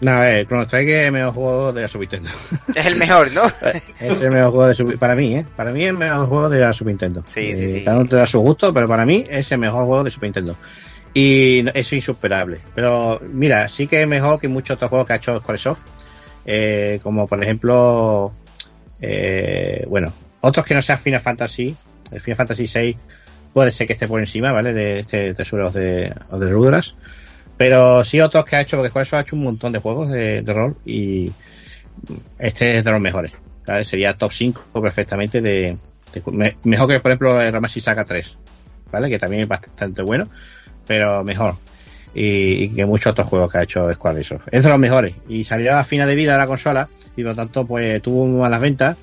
No, 0.00 0.18
ver, 0.18 0.46
Chrono 0.46 0.66
Trigger 0.66 0.96
es 1.00 1.06
el 1.06 1.12
mejor 1.12 1.34
juego 1.34 1.72
de 1.72 1.82
la 1.82 1.88
Super 1.88 2.08
Nintendo. 2.10 2.38
Es 2.74 2.86
el 2.86 2.96
mejor, 2.96 3.32
¿no? 3.32 3.42
es 4.00 4.20
el 4.20 4.30
mejor 4.30 4.50
juego 4.50 4.66
de 4.68 4.74
Super 4.74 4.98
Para 4.98 5.14
mí, 5.14 5.36
¿eh? 5.36 5.44
Para 5.56 5.70
mí 5.72 5.82
es 5.84 5.90
el 5.90 5.96
mejor 5.98 6.26
juego 6.26 6.48
de 6.48 6.58
la 6.58 6.72
Super 6.72 6.92
Nintendo. 6.92 7.22
Sí, 7.32 7.54
sí, 7.54 7.64
Eh, 7.64 7.68
sí. 7.68 7.84
Cada 7.84 7.98
uno 7.98 8.08
tendrá 8.08 8.26
su 8.26 8.40
gusto, 8.40 8.72
pero 8.74 8.86
para 8.88 9.04
mí 9.06 9.24
es 9.28 9.50
el 9.52 9.58
mejor 9.58 9.86
juego 9.86 10.04
de 10.04 10.10
Super 10.10 10.28
Nintendo. 10.28 10.56
Y 11.14 11.64
es 11.74 11.92
insuperable. 11.92 12.58
Pero 12.74 13.20
mira, 13.32 13.68
sí 13.68 13.86
que 13.86 14.02
es 14.02 14.08
mejor 14.08 14.40
que 14.40 14.48
muchos 14.48 14.76
otros 14.76 14.90
juegos 14.90 15.06
que 15.06 15.12
ha 15.14 15.16
hecho 15.16 15.38
Squaresoft. 15.38 15.80
Eh, 16.46 17.00
como 17.02 17.26
por 17.26 17.42
ejemplo, 17.42 18.32
eh, 19.00 19.84
bueno, 19.88 20.12
otros 20.40 20.64
que 20.64 20.74
no 20.74 20.82
sean 20.82 20.98
Final 20.98 21.20
Fantasy. 21.20 21.74
El 22.12 22.20
Final 22.20 22.36
Fantasy 22.36 22.66
VI 22.72 22.96
puede 23.52 23.70
ser 23.70 23.86
que 23.86 23.92
esté 23.94 24.06
por 24.08 24.20
encima, 24.20 24.52
¿vale? 24.52 24.72
De 24.72 25.00
este 25.00 25.34
tesoro 25.34 25.70
de, 25.70 26.12
de 26.32 26.50
Rudras. 26.50 26.94
Pero 27.56 28.04
sí 28.04 28.20
otros 28.20 28.44
que 28.44 28.56
ha 28.56 28.60
hecho, 28.62 28.76
porque 28.76 28.88
Squaresoft 28.90 29.14
ha 29.18 29.20
hecho 29.22 29.36
un 29.36 29.42
montón 29.44 29.72
de 29.72 29.80
juegos 29.80 30.10
de, 30.10 30.42
de 30.42 30.52
rol 30.52 30.76
y 30.86 31.30
este 32.38 32.78
es 32.78 32.84
de 32.84 32.90
los 32.90 33.00
mejores. 33.00 33.32
Sería 33.84 34.14
top 34.14 34.32
5 34.32 34.64
perfectamente 34.80 35.40
de, 35.40 35.76
de- 36.12 36.22
me- 36.32 36.56
mejor 36.64 36.88
que 36.88 36.98
por 37.00 37.10
ejemplo 37.12 37.40
el 37.40 37.52
Ramasi 37.52 37.80
Saga 37.80 38.04
3, 38.04 38.36
¿vale? 38.90 39.08
Que 39.08 39.18
también 39.18 39.42
es 39.42 39.48
bastante 39.48 40.02
bueno, 40.02 40.28
pero 40.90 41.22
mejor. 41.22 41.54
Y, 42.16 42.64
y 42.64 42.68
que 42.70 42.84
muchos 42.84 43.12
otros 43.12 43.28
juegos 43.28 43.52
que 43.52 43.58
ha 43.58 43.62
hecho 43.62 43.92
Squaresoft. 43.92 44.48
Es 44.50 44.64
de 44.64 44.68
los 44.68 44.76
mejores. 44.76 45.14
Y 45.28 45.44
salió 45.44 45.78
a 45.78 45.84
final 45.84 46.08
de 46.08 46.16
vida 46.16 46.32
de 46.32 46.38
la 46.38 46.48
consola 46.48 46.88
y 47.16 47.22
por 47.22 47.30
lo 47.30 47.36
tanto 47.36 47.64
pues 47.64 48.02
tuvo 48.02 48.26
malas 48.26 48.60
ventas. 48.60 48.96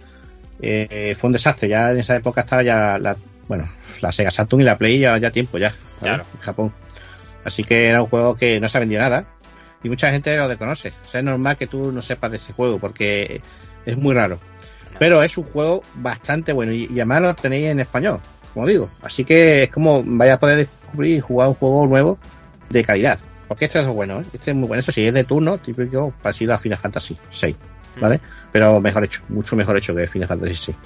Eh, 0.62 1.16
fue 1.18 1.30
un 1.30 1.32
desastre. 1.32 1.70
Ya 1.70 1.92
en 1.92 2.00
esa 2.00 2.18
época 2.18 2.42
estaba 2.42 2.62
ya 2.62 2.98
la, 2.98 3.16
bueno, 3.48 3.70
la 4.02 4.12
Sega 4.12 4.30
Saturn 4.30 4.64
y 4.64 4.66
la 4.66 4.78
Play 4.78 5.00
ya, 5.00 5.18
ya 5.18 5.32
tiempo 5.32 5.58
ya. 5.58 5.74
En 6.02 6.20
Japón. 6.42 6.74
Así 7.46 7.64
que 7.64 7.88
era 7.88 8.02
un 8.02 8.10
juego 8.10 8.36
que 8.36 8.60
no 8.60 8.68
se 8.68 8.80
vendía 8.80 9.00
nada. 9.00 9.24
Y 9.82 9.88
mucha 9.88 10.12
gente 10.12 10.36
lo 10.36 10.50
desconoce. 10.50 10.92
O 11.06 11.10
sea, 11.10 11.22
es 11.22 11.26
normal 11.26 11.56
que 11.56 11.68
tú 11.68 11.94
no 11.94 12.02
sepas 12.02 12.32
de 12.32 12.36
ese 12.36 12.52
juego 12.52 12.80
porque 12.80 13.42
es 13.86 13.96
muy 13.96 14.14
raro. 14.14 14.42
Pero 15.00 15.24
es 15.24 15.38
un 15.38 15.46
juego 15.46 15.84
bastante 15.96 16.52
bueno 16.52 16.74
y, 16.74 16.90
y 16.92 17.00
además 17.00 17.22
lo 17.22 17.36
tenéis 17.36 17.68
en 17.68 17.80
español, 17.80 18.20
como 18.54 18.68
digo. 18.68 18.90
Así 19.04 19.24
que 19.24 19.64
es 19.64 19.72
como 19.72 20.04
vaya 20.04 20.34
a 20.34 20.38
poder 20.38 20.68
descubrir 20.88 21.18
y 21.18 21.20
jugar 21.20 21.50
un 21.50 21.56
juego 21.56 21.88
nuevo 21.88 22.18
de 22.70 22.84
calidad. 22.84 23.20
Porque 23.48 23.66
este 23.66 23.80
es 23.80 23.88
bueno, 23.88 24.20
¿eh? 24.20 24.26
Este 24.34 24.52
es 24.52 24.58
muy 24.58 24.68
bueno. 24.68 24.82
Eso 24.82 24.92
sí, 24.92 25.06
es 25.06 25.14
de 25.14 25.24
turno, 25.24 25.58
típico 25.58 26.14
parecido 26.22 26.54
a 26.54 26.58
Final 26.58 26.78
Fantasy 26.78 27.18
6, 27.32 27.56
¿vale? 28.02 28.20
Pero 28.52 28.80
mejor 28.82 29.06
hecho, 29.06 29.22
mucho 29.30 29.56
mejor 29.56 29.78
hecho 29.78 29.96
que 29.96 30.08
Final 30.08 30.28
Fantasy 30.28 30.56
6. 30.56 30.78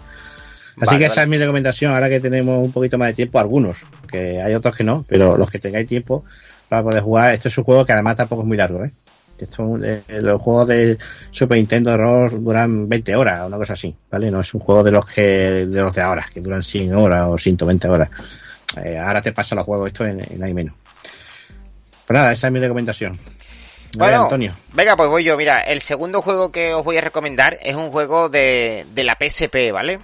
Así 0.77 0.85
Vale, 0.85 0.99
que 0.99 1.05
esa 1.05 1.15
vale. 1.15 1.23
es 1.23 1.29
mi 1.29 1.37
recomendación, 1.37 1.93
ahora 1.93 2.09
que 2.09 2.19
tenemos 2.19 2.65
un 2.65 2.71
poquito 2.71 2.97
más 2.97 3.09
de 3.09 3.13
tiempo, 3.13 3.39
algunos, 3.39 3.77
que 4.07 4.41
hay 4.41 4.53
otros 4.53 4.75
que 4.75 4.83
no, 4.83 5.05
pero 5.07 5.37
los 5.37 5.51
que 5.51 5.59
tengáis 5.59 5.87
tiempo 5.87 6.23
para 6.69 6.81
poder 6.81 7.01
jugar, 7.03 7.33
este 7.33 7.49
es 7.49 7.57
un 7.57 7.65
juego 7.65 7.85
que 7.85 7.91
además 7.91 8.15
tampoco 8.15 8.43
es 8.43 8.47
muy 8.47 8.57
largo, 8.57 8.83
¿eh? 8.83 8.89
Esto, 9.37 9.77
eh, 9.83 10.03
los 10.21 10.39
juegos 10.39 10.67
de 10.67 10.97
Super 11.31 11.57
Nintendo 11.57 11.97
rol 11.97 12.43
duran 12.43 12.87
20 12.87 13.15
horas, 13.15 13.39
o 13.41 13.47
una 13.47 13.57
cosa 13.57 13.73
así, 13.73 13.93
¿vale? 14.09 14.29
No 14.29 14.39
es 14.39 14.53
un 14.53 14.61
juego 14.61 14.83
de 14.83 14.91
los 14.91 15.05
que, 15.09 15.65
de 15.65 15.81
los 15.81 15.93
de 15.93 16.01
ahora, 16.01 16.25
que 16.31 16.41
duran 16.41 16.63
100 16.63 16.93
horas 16.93 17.25
o 17.27 17.37
120 17.37 17.87
horas. 17.87 18.09
Eh, 18.77 18.97
ahora 18.97 19.21
te 19.21 19.31
pasa 19.33 19.55
los 19.55 19.65
juegos 19.65 19.87
esto 19.87 20.05
en, 20.05 20.19
en 20.33 20.43
ahí 20.43 20.53
menos. 20.53 20.75
Pues 22.07 22.17
nada, 22.17 22.31
esa 22.31 22.47
es 22.47 22.53
mi 22.53 22.59
recomendación. 22.59 23.17
Ver, 23.17 23.97
Bueno, 23.97 24.23
Antonio. 24.23 24.55
venga, 24.73 24.95
pues 24.95 25.09
voy 25.09 25.23
yo. 25.23 25.35
Mira, 25.37 25.61
el 25.61 25.81
segundo 25.81 26.21
juego 26.21 26.51
que 26.51 26.73
os 26.73 26.83
voy 26.83 26.97
a 26.97 27.01
recomendar 27.01 27.57
es 27.61 27.75
un 27.75 27.91
juego 27.91 28.29
de, 28.29 28.85
de 28.93 29.03
la 29.03 29.17
PSP, 29.19 29.71
¿vale? 29.73 29.99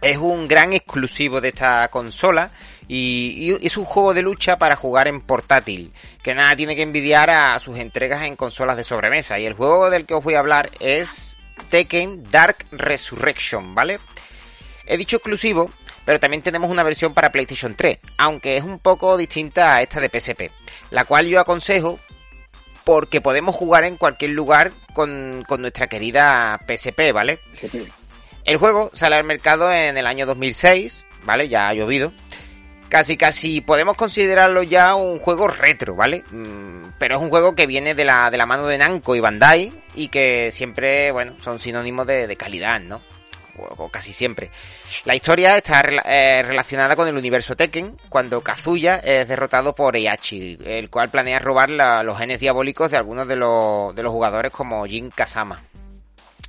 Es 0.00 0.16
un 0.18 0.48
gran 0.48 0.72
exclusivo 0.72 1.40
de 1.40 1.48
esta 1.48 1.88
consola 1.88 2.50
y, 2.88 3.56
y 3.60 3.66
es 3.66 3.76
un 3.76 3.84
juego 3.84 4.14
de 4.14 4.22
lucha 4.22 4.56
para 4.56 4.74
jugar 4.76 5.06
en 5.08 5.20
portátil, 5.20 5.92
que 6.22 6.34
nada 6.34 6.56
tiene 6.56 6.74
que 6.74 6.82
envidiar 6.82 7.30
a 7.30 7.58
sus 7.60 7.78
entregas 7.78 8.22
en 8.22 8.34
consolas 8.36 8.76
de 8.76 8.84
sobremesa. 8.84 9.38
Y 9.38 9.46
el 9.46 9.54
juego 9.54 9.90
del 9.90 10.06
que 10.06 10.14
os 10.14 10.24
voy 10.24 10.34
a 10.34 10.40
hablar 10.40 10.70
es 10.80 11.38
Tekken 11.70 12.24
Dark 12.30 12.56
Resurrection, 12.72 13.74
¿vale? 13.74 13.98
He 14.86 14.96
dicho 14.96 15.16
exclusivo, 15.16 15.70
pero 16.04 16.18
también 16.18 16.42
tenemos 16.42 16.70
una 16.70 16.82
versión 16.82 17.14
para 17.14 17.30
PlayStation 17.32 17.74
3, 17.74 17.98
aunque 18.18 18.56
es 18.56 18.64
un 18.64 18.78
poco 18.78 19.16
distinta 19.16 19.76
a 19.76 19.82
esta 19.82 20.00
de 20.00 20.08
PSP, 20.08 20.50
la 20.90 21.04
cual 21.04 21.26
yo 21.26 21.40
aconsejo 21.40 21.98
porque 22.84 23.20
podemos 23.20 23.54
jugar 23.54 23.84
en 23.84 23.96
cualquier 23.96 24.32
lugar 24.32 24.72
con, 24.94 25.44
con 25.46 25.60
nuestra 25.60 25.86
querida 25.86 26.58
PSP, 26.66 27.12
¿vale? 27.12 27.38
El 28.44 28.56
juego 28.56 28.90
sale 28.92 29.16
al 29.16 29.24
mercado 29.24 29.70
en 29.70 29.96
el 29.96 30.06
año 30.06 30.26
2006, 30.26 31.04
¿vale? 31.24 31.48
Ya 31.48 31.68
ha 31.68 31.74
llovido. 31.74 32.12
Casi, 32.88 33.16
casi 33.16 33.60
podemos 33.62 33.96
considerarlo 33.96 34.62
ya 34.62 34.96
un 34.96 35.18
juego 35.18 35.48
retro, 35.48 35.94
¿vale? 35.94 36.24
Mm, 36.30 36.90
Pero 36.98 37.16
es 37.16 37.22
un 37.22 37.30
juego 37.30 37.54
que 37.54 37.66
viene 37.66 37.94
de 37.94 38.04
la, 38.04 38.28
de 38.30 38.36
la 38.36 38.44
mano 38.44 38.66
de 38.66 38.76
Namco 38.76 39.14
y 39.16 39.20
Bandai 39.20 39.72
y 39.94 40.08
que 40.08 40.50
siempre, 40.50 41.10
bueno, 41.12 41.34
son 41.40 41.58
sinónimos 41.58 42.06
de, 42.06 42.26
de 42.26 42.36
calidad, 42.36 42.80
¿no? 42.80 43.00
Casi 43.90 44.12
siempre. 44.12 44.50
La 45.04 45.14
historia 45.14 45.56
está 45.56 45.80
eh, 45.80 46.42
relacionada 46.42 46.96
con 46.96 47.06
el 47.08 47.16
universo 47.16 47.54
Tekken, 47.54 47.98
cuando 48.08 48.40
Kazuya 48.40 48.96
es 48.96 49.28
derrotado 49.28 49.74
por 49.74 49.96
Heihachi, 49.96 50.58
el 50.64 50.88
cual 50.88 51.10
planea 51.10 51.38
robar 51.38 51.70
los 51.70 52.18
genes 52.18 52.40
diabólicos 52.40 52.90
de 52.90 52.96
algunos 52.96 53.28
de 53.28 53.36
los, 53.36 53.94
de 53.94 54.02
los 54.02 54.12
jugadores 54.12 54.52
como 54.52 54.86
Jin 54.86 55.10
Kazama. 55.10 55.62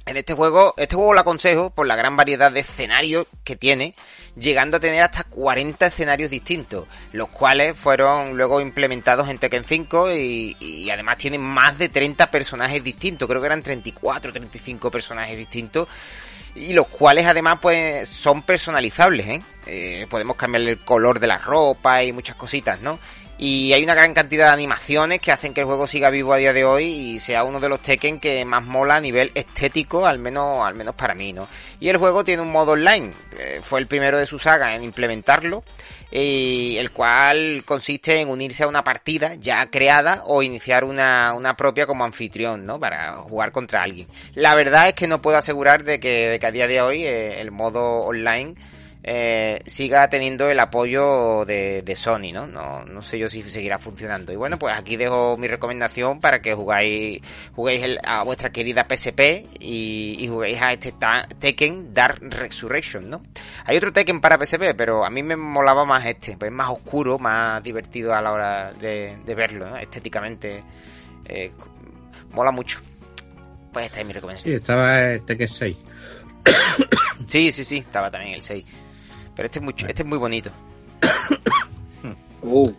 En 0.06 0.18
este 0.18 0.34
juego, 0.34 0.74
este 0.78 0.96
juego 0.96 1.14
lo 1.14 1.22
aconsejo 1.22 1.70
por 1.70 1.88
la 1.88 1.96
gran 1.96 2.18
variedad 2.18 2.52
de 2.52 2.60
escenarios 2.60 3.26
que 3.46 3.56
tiene, 3.56 3.94
llegando 4.36 4.78
a 4.78 4.80
tener 4.80 5.02
hasta 5.02 5.24
40 5.24 5.86
escenarios 5.86 6.30
distintos, 6.30 6.88
los 7.14 7.30
cuales 7.30 7.78
fueron 7.78 8.36
luego 8.36 8.60
implementados 8.60 9.30
en 9.30 9.38
Tekken 9.38 9.64
5 9.64 10.12
y, 10.14 10.58
y 10.60 10.90
además 10.90 11.18
tienen 11.20 11.42
más 11.42 11.78
de 11.78 11.88
30 11.88 12.30
personajes 12.32 12.84
distintos, 12.84 13.30
creo 13.30 13.40
que 13.40 13.48
eran 13.48 13.64
34, 13.64 14.34
35 14.34 14.92
personajes 14.92 15.38
distintos, 15.38 15.88
y 16.56 16.74
los 16.74 16.88
cuales 16.88 17.26
además 17.26 17.60
pues 17.62 18.10
son 18.10 18.44
personalizables, 18.44 19.28
¿eh? 19.28 19.40
Eh, 19.66 20.08
podemos 20.10 20.36
cambiar 20.36 20.64
el 20.64 20.80
color 20.80 21.20
de 21.20 21.28
la 21.28 21.38
ropa 21.38 22.04
y 22.04 22.12
muchas 22.12 22.36
cositas, 22.36 22.82
¿no? 22.82 23.00
Y 23.38 23.74
hay 23.74 23.84
una 23.84 23.96
gran 23.96 24.14
cantidad 24.14 24.48
de 24.48 24.54
animaciones 24.54 25.20
que 25.20 25.32
hacen 25.32 25.54
que 25.54 25.62
el 25.62 25.66
juego 25.66 25.88
siga 25.88 26.10
vivo 26.10 26.34
a 26.34 26.38
día 26.38 26.54
de 26.54 26.64
hoy 26.64 26.86
y 26.86 27.20
sea 27.20 27.44
uno 27.44 27.60
de 27.60 27.68
los 27.68 27.82
Tekken 27.82 28.20
que 28.20 28.46
más 28.46 28.64
mola 28.64 28.96
a 28.96 29.02
nivel 29.02 29.32
estético, 29.34 30.06
al 30.06 30.20
menos, 30.20 30.66
al 30.66 30.76
menos 30.76 30.96
para 30.96 31.16
mí, 31.16 31.34
¿no? 31.34 31.48
Y 31.80 31.90
el 31.90 31.98
juego 31.98 32.24
tiene 32.24 32.44
un 32.44 32.52
modo 32.52 32.74
online, 32.74 33.12
eh, 33.38 33.60
fue 33.64 33.80
el 33.80 33.88
primero 33.88 34.18
de 34.18 34.28
su 34.28 34.38
saga 34.38 34.76
en 34.76 34.84
implementarlo, 34.84 35.64
y 36.16 36.78
el 36.78 36.92
cual 36.92 37.64
consiste 37.66 38.22
en 38.22 38.30
unirse 38.30 38.64
a 38.64 38.68
una 38.68 38.84
partida 38.84 39.34
ya 39.34 39.66
creada 39.72 40.22
o 40.26 40.44
iniciar 40.44 40.84
una, 40.84 41.34
una 41.34 41.56
propia 41.56 41.88
como 41.88 42.06
anfitrión, 42.06 42.68
¿no? 42.68 42.80
Para 42.80 43.14
jugar 43.18 43.52
contra 43.52 43.82
alguien. 43.82 44.08
La 44.36 44.54
verdad 44.54 44.90
es 44.90 44.94
que 44.94 45.08
no 45.08 45.24
puedo 45.24 45.38
asegurar 45.38 45.84
de 45.84 46.00
que, 46.00 46.30
de 46.30 46.40
que 46.40 46.46
a 46.46 46.52
día 46.52 46.68
de 46.68 46.82
hoy 46.82 47.04
eh, 47.04 47.42
el 47.42 47.50
modo 47.50 48.02
online 48.02 48.54
eh, 49.06 49.60
siga 49.66 50.08
teniendo 50.10 50.50
el 50.50 50.58
apoyo 50.62 51.44
de, 51.46 51.82
de 51.82 51.96
Sony, 51.96 52.32
¿no? 52.34 52.48
¿no? 52.48 52.86
No 52.86 53.02
sé 53.02 53.20
yo 53.20 53.28
si 53.28 53.44
seguirá 53.44 53.78
funcionando. 53.78 54.32
Y 54.32 54.38
bueno, 54.38 54.58
pues 54.58 54.78
aquí 54.78 54.96
dejo 54.96 55.36
mi 55.36 55.48
recomendación 55.48 56.22
para 56.22 56.40
que 56.42 56.54
jugáis, 56.54 57.22
juguéis 57.54 57.84
el- 57.84 58.00
a 58.04 58.24
vuestra 58.24 58.50
querida 58.52 58.86
PSP 58.90 59.46
y, 59.60 60.16
y 60.20 60.28
juguéis 60.30 60.62
a 60.62 60.72
este 60.72 60.94
ta- 60.94 61.28
Tekken 61.40 61.94
Dark 61.94 62.20
Resurrection, 62.22 63.10
¿no? 63.10 63.22
Hay 63.66 63.76
otro 63.76 63.92
Tekken 63.92 64.22
para 64.22 64.38
PSP, 64.38 64.74
pero 64.76 65.04
a 65.04 65.10
mí 65.10 65.22
me 65.22 65.36
molaba 65.36 65.84
más 65.84 66.06
este, 66.06 66.38
pues 66.38 66.50
es 66.50 66.56
más 66.56 66.70
oscuro, 66.70 67.20
más 67.20 67.62
divertido 67.62 68.14
a 68.14 68.22
la 68.22 68.32
hora 68.32 68.72
de, 68.74 69.18
de 69.26 69.36
verlo, 69.36 69.70
¿no? 69.70 69.76
Estéticamente 69.78 70.64
eh, 71.26 71.52
mola 72.32 72.52
mucho. 72.52 72.80
Pues 73.74 73.88
esta 73.88 74.00
es 74.00 74.06
mi 74.06 74.14
recomendación. 74.14 74.52
Sí, 74.54 74.56
estaba 74.56 75.02
el 75.12 75.26
Tekken 75.26 75.50
6. 75.50 75.78
Sí, 77.28 77.52
sí, 77.52 77.64
sí, 77.64 77.78
estaba 77.80 78.12
también 78.12 78.36
el 78.36 78.42
6. 78.42 78.66
Pero 79.36 79.46
este 79.48 79.60
es 79.60 79.64
muy, 79.66 79.74
este 79.88 80.02
es 80.04 80.06
muy 80.08 80.18
bonito. 80.18 80.50
Oh, 82.42 82.70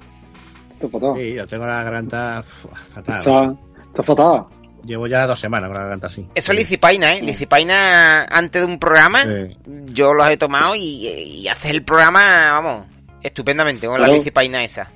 está 0.73 0.89
fatal. 0.89 1.13
Sí, 1.17 1.35
yo 1.35 1.47
tengo 1.47 1.67
la 1.67 1.83
garganta 1.83 2.43
fatal. 2.43 3.19
Está, 3.19 3.55
está 3.87 4.03
fatal. 4.03 4.45
Llevo 4.85 5.07
ya 5.07 5.27
dos 5.27 5.41
semanas 5.41 5.69
con 5.69 5.77
la 5.77 5.83
garganta 5.85 6.09
así. 6.09 6.29
Eso 6.35 6.53
es 6.53 6.59
licipaina, 6.59 7.15
¿eh? 7.15 7.23
Licipaina 7.23 8.25
antes 8.31 8.61
de 8.61 8.67
un 8.67 8.79
programa, 8.79 9.23
Sí. 9.25 9.57
yo 9.87 10.13
los 10.13 10.29
he 10.29 10.37
tomado 10.37 10.75
y, 10.75 11.09
y 11.09 11.49
haces 11.49 11.71
el 11.71 11.83
programa, 11.83 12.53
vamos, 12.53 12.87
estupendamente 13.23 13.87
con 13.87 13.99
la 14.01 14.09
licipaina 14.09 14.63
esa. 14.63 14.91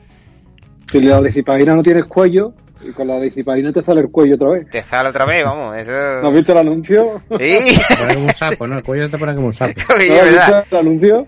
Si 0.91 1.01
la 1.01 1.21
licipaina 1.21 1.75
no 1.75 1.83
tienes 1.83 2.05
cuello, 2.05 2.53
y 2.83 2.93
con 2.93 3.09
la 3.09 3.19
licipaina 3.19 3.73
te 3.73 3.83
sale 3.83 4.03
el 4.03 4.11
cuello 4.11 4.35
otra 4.35 4.51
vez. 4.51 4.71
Te 4.71 4.83
sale 4.83 5.09
otra 5.09 5.25
vez, 5.25 5.43
vamos, 5.43 5.75
¿No 5.75 5.75
eso... 5.75 6.29
has 6.29 6.35
visto 6.35 6.53
el 6.53 6.59
anuncio? 6.59 7.23
Sí, 7.31 7.79
Te 7.89 7.97
pone 7.97 8.15
como 8.15 8.27
un 8.27 8.35
sapo, 8.35 8.67
¿no? 8.67 8.77
El 8.77 8.83
cuello 8.85 9.09
te 9.11 9.17
pone 9.19 9.35
como 9.35 9.47
un 9.47 9.53
sapo. 9.55 9.73
Oye, 9.97 10.09
¿No 10.09 10.15
has 10.17 10.25
¿verdad? 10.25 10.61
visto 10.63 10.79
el 10.79 10.87
anuncio? 10.87 11.27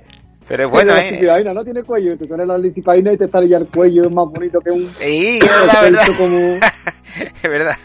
Pero 0.51 0.65
es 0.65 0.71
bueno, 0.73 0.93
la 0.95 1.07
¿eh? 1.07 1.13
licipaina 1.13 1.55
no 1.55 1.65
tiene 1.65 1.83
cuello, 1.85 2.19
te 2.19 2.27
sale 2.27 2.45
la 2.45 2.59
licipaina 2.59 3.13
y 3.13 3.17
te 3.17 3.29
sale 3.29 3.47
ya 3.49 3.59
el 3.59 3.69
cuello, 3.69 4.03
es 4.03 4.11
más 4.11 4.27
bonito 4.27 4.59
que 4.61 4.71
un... 4.73 4.91
Sí, 4.99 5.39
es 5.39 5.49
verdad, 5.49 5.87
el 5.87 5.93
verdad. 5.93 6.07
como... 6.19 6.37
Es 7.43 7.49
verdad. 7.51 7.77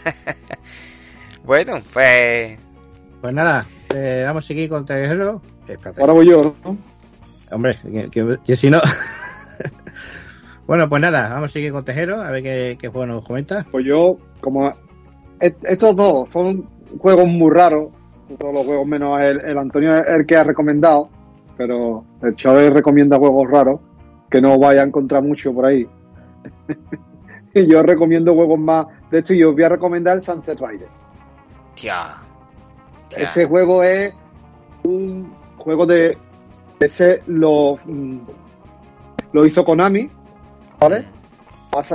Bueno, 1.44 1.74
pues... 1.92 2.58
Pues 3.20 3.32
nada, 3.34 3.66
eh, 3.94 4.24
vamos 4.26 4.44
a 4.44 4.46
seguir 4.48 4.68
con 4.68 4.84
Tejero. 4.84 5.40
Ahora 5.98 6.12
voy 6.12 6.28
yo, 6.28 6.54
¿no? 6.64 6.76
Hombre, 7.52 7.78
que, 7.82 8.10
que- 8.10 8.38
que 8.44 8.56
si 8.56 8.68
no. 8.68 8.80
bueno, 10.66 10.88
pues 10.88 11.00
nada, 11.02 11.28
vamos 11.28 11.50
a 11.50 11.52
seguir 11.52 11.70
con 11.72 11.84
Tejero, 11.84 12.20
a 12.20 12.30
ver 12.32 12.42
qué, 12.42 12.78
qué 12.80 12.88
juego 12.88 13.06
nos 13.06 13.24
comenta. 13.24 13.64
Pues 13.70 13.84
yo, 13.86 14.18
como 14.40 14.72
est- 15.40 15.64
estos 15.64 15.94
dos 15.94 16.28
son 16.32 16.68
juegos 16.98 17.26
muy 17.26 17.52
raros, 17.54 17.90
todos 18.38 18.52
los 18.54 18.66
juegos 18.66 18.86
menos 18.88 19.20
el, 19.20 19.40
el 19.40 19.56
Antonio 19.58 19.94
el 20.04 20.26
que 20.26 20.36
ha 20.36 20.42
recomendado, 20.44 21.08
pero 21.56 22.04
el 22.22 22.36
Chávez 22.36 22.72
recomienda 22.72 23.18
juegos 23.18 23.50
raros 23.50 23.80
que 24.30 24.40
no 24.40 24.58
vaya 24.58 24.82
a 24.82 24.86
encontrar 24.86 25.22
mucho 25.22 25.52
por 25.52 25.66
ahí. 25.66 25.88
y 27.54 27.66
yo 27.66 27.82
recomiendo 27.82 28.34
juegos 28.34 28.58
más. 28.58 28.86
De 29.10 29.20
hecho, 29.20 29.34
yo 29.34 29.50
os 29.50 29.54
voy 29.54 29.64
a 29.64 29.68
recomendar 29.68 30.16
el 30.16 30.24
Sunset 30.24 30.60
Rider. 30.60 30.88
Tía. 31.74 32.16
tía. 33.08 33.18
Ese 33.18 33.46
juego 33.46 33.82
es 33.82 34.14
un 34.84 35.32
juego 35.56 35.86
de. 35.86 36.16
Ese 36.78 37.22
lo, 37.26 37.78
mm, 37.86 38.18
lo 39.32 39.46
hizo 39.46 39.64
Konami, 39.64 40.08
¿vale? 40.78 41.06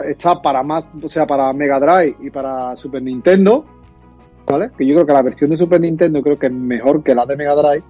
Está 0.07 0.39
para 0.39 0.61
más, 0.63 0.85
o 1.01 1.09
sea, 1.09 1.25
para 1.25 1.51
Mega 1.53 1.79
Drive 1.79 2.17
y 2.19 2.29
para 2.29 2.75
Super 2.77 3.01
Nintendo, 3.01 3.65
¿vale? 4.47 4.69
Que 4.77 4.85
yo 4.85 4.93
creo 4.95 5.05
que 5.07 5.13
la 5.13 5.21
versión 5.23 5.49
de 5.49 5.57
Super 5.57 5.81
Nintendo 5.81 6.21
creo 6.21 6.37
que 6.37 6.47
es 6.47 6.51
mejor 6.51 7.03
que 7.03 7.15
la 7.15 7.25
de 7.25 7.35
Mega 7.35 7.55
Drive. 7.55 7.83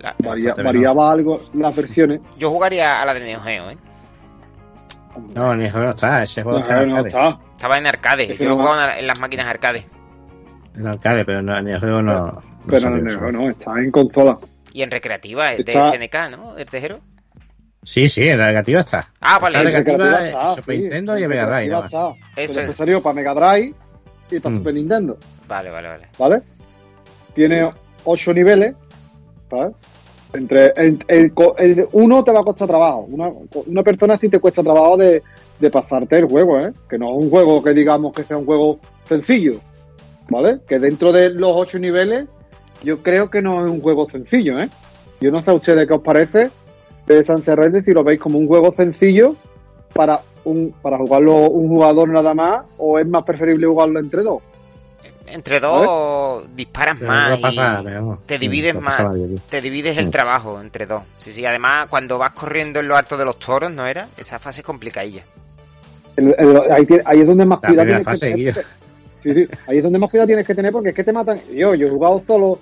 La- 0.00 0.14
Varía- 0.18 0.48
bastante 0.48 0.62
variaba 0.62 1.12
algo 1.12 1.40
las 1.54 1.74
versiones. 1.74 2.20
Yo 2.38 2.50
jugaría 2.50 3.00
a 3.02 3.06
la 3.06 3.14
de 3.14 3.20
Neo 3.20 3.40
Geo, 3.40 3.70
¿eh? 3.70 3.78
No, 5.34 5.56
ni 5.56 5.68
juego 5.68 5.86
no 5.86 5.90
está, 5.92 6.22
ese 6.22 6.42
juego 6.42 6.58
No, 6.58 6.64
está 6.64 6.82
en 6.82 6.88
no 6.88 6.98
está. 7.06 7.38
Estaba 7.54 7.78
en 7.78 7.86
arcade, 7.86 8.36
yo 8.36 8.54
jugaba 8.56 8.96
en 8.98 9.06
las 9.06 9.18
máquinas 9.18 9.46
arcade. 9.46 9.86
En 10.76 10.86
arcade, 10.86 11.24
pero 11.24 11.42
no, 11.42 11.60
ni 11.60 11.72
el 11.72 11.80
juego 11.80 12.02
no. 12.02 12.26
no 12.26 12.42
Pero 12.66 12.80
salió 12.80 12.98
no, 13.02 13.10
eso. 13.10 13.20
no, 13.20 13.32
no, 13.32 13.50
está 13.50 13.72
en 13.80 13.90
consola. 13.90 14.38
Y 14.72 14.82
en 14.82 14.90
recreativa, 14.90 15.48
de 15.50 15.56
Está- 15.66 15.90
SNK, 15.92 16.30
¿no? 16.36 16.56
El 16.56 16.66
tejero. 16.66 17.00
Sí, 17.82 18.08
sí, 18.08 18.28
en 18.28 18.38
la 18.38 18.46
negativa 18.48 18.80
está. 18.80 19.08
Ah, 19.20 19.38
vale, 19.40 19.58
en 19.58 19.64
la 19.64 19.70
negativa, 19.70 20.26
está, 20.26 20.54
Super 20.54 20.74
sí, 20.76 20.80
Nintendo 20.82 21.18
y 21.18 21.22
en 21.24 21.30
Mega 21.30 21.46
Drive. 21.46 21.74
Eso 22.36 22.60
es. 22.60 22.76
salió 22.76 23.02
para 23.02 23.14
Mega 23.14 23.34
Drive 23.34 23.74
y 24.30 24.38
para 24.40 24.54
Mm. 24.54 24.58
Super 24.58 24.74
Nintendo. 24.74 25.18
Vale, 25.48 25.70
vale, 25.70 25.88
vale. 25.88 26.08
¿vale? 26.18 26.42
Tiene 27.34 27.70
ocho 28.04 28.32
niveles, 28.34 28.74
Entre 30.32 30.72
el, 30.76 30.98
el 31.08 31.32
el 31.58 31.88
uno 31.92 32.22
te 32.22 32.32
va 32.32 32.40
a 32.40 32.44
costar 32.44 32.68
trabajo. 32.68 33.06
Una, 33.10 33.30
una 33.66 33.82
persona 33.82 34.18
sí 34.18 34.28
te 34.28 34.40
cuesta 34.40 34.62
trabajo 34.62 34.96
de, 34.96 35.22
de 35.58 35.70
pasarte 35.70 36.18
el 36.18 36.26
juego, 36.26 36.60
¿eh? 36.60 36.72
Que 36.88 36.98
no 36.98 37.18
es 37.18 37.24
un 37.24 37.30
juego 37.30 37.62
que 37.62 37.72
digamos 37.72 38.12
que 38.12 38.24
sea 38.24 38.36
un 38.36 38.44
juego 38.44 38.78
sencillo, 39.06 39.54
¿vale? 40.28 40.60
Que 40.68 40.78
dentro 40.78 41.12
de 41.12 41.30
los 41.30 41.52
ocho 41.54 41.78
niveles, 41.78 42.26
yo 42.82 42.98
creo 42.98 43.30
que 43.30 43.42
no 43.42 43.64
es 43.64 43.70
un 43.70 43.80
juego 43.80 44.08
sencillo, 44.08 44.58
¿eh? 44.58 44.68
Yo 45.20 45.30
no 45.30 45.42
sé 45.42 45.50
a 45.50 45.54
ustedes 45.54 45.86
qué 45.88 45.94
os 45.94 46.02
parece 46.02 46.50
de 47.06 47.24
Sunset 47.24 47.58
Riders 47.58 47.84
si 47.84 47.92
lo 47.92 48.04
veis 48.04 48.20
como 48.20 48.38
un 48.38 48.46
juego 48.46 48.72
sencillo 48.76 49.34
para 49.94 50.20
un 50.44 50.74
para 50.82 50.98
jugarlo 50.98 51.50
un 51.50 51.68
jugador 51.68 52.08
nada 52.10 52.34
más 52.34 52.60
o 52.76 52.98
es 52.98 53.06
más 53.06 53.24
preferible 53.24 53.66
jugarlo 53.66 53.98
entre 53.98 54.22
dos. 54.22 54.42
Entre 55.32 55.60
dos 55.60 56.44
disparas 56.56 56.96
Pero 56.98 57.10
más 57.12 57.30
no 57.30 57.36
y 57.36 57.40
pasa, 57.40 57.80
pero- 57.84 58.18
te 58.26 58.38
divides 58.38 58.74
más. 58.80 59.00
Te 59.48 59.60
divides 59.60 59.96
el 59.98 60.10
trabajo 60.10 60.60
entre 60.60 60.86
dos. 60.86 61.02
Sí, 61.18 61.32
sí. 61.32 61.44
Además, 61.44 61.86
cuando 61.88 62.18
vas 62.18 62.32
corriendo 62.32 62.80
en 62.80 62.88
lo 62.88 62.96
alto 62.96 63.16
de 63.16 63.24
los 63.24 63.38
toros, 63.38 63.70
¿no 63.70 63.86
era? 63.86 64.08
Esa 64.16 64.38
fase 64.38 64.60
es 64.60 64.66
complicadilla. 64.66 65.22
El- 66.16 66.34
el- 66.38 67.02
ahí, 67.04 67.20
es 67.20 67.26
donde 67.26 67.44
más 67.44 67.60
cuidado 67.60 67.86
tienes 67.86 68.04
fase, 68.04 68.34
que 68.34 68.52
tener. 68.52 68.64
Sí, 69.22 69.34
sí, 69.34 69.48
ahí 69.66 69.78
es 69.78 69.82
donde 69.82 69.98
más 69.98 70.10
cuidado 70.10 70.28
tienes 70.28 70.46
que 70.46 70.54
tener 70.54 70.70
porque 70.72 70.90
es 70.90 70.94
que 70.94 71.02
te 71.02 71.12
matan. 71.12 71.40
Yo, 71.52 71.74
yo 71.74 71.88
he 71.88 71.90
jugado 71.90 72.22
solo 72.24 72.58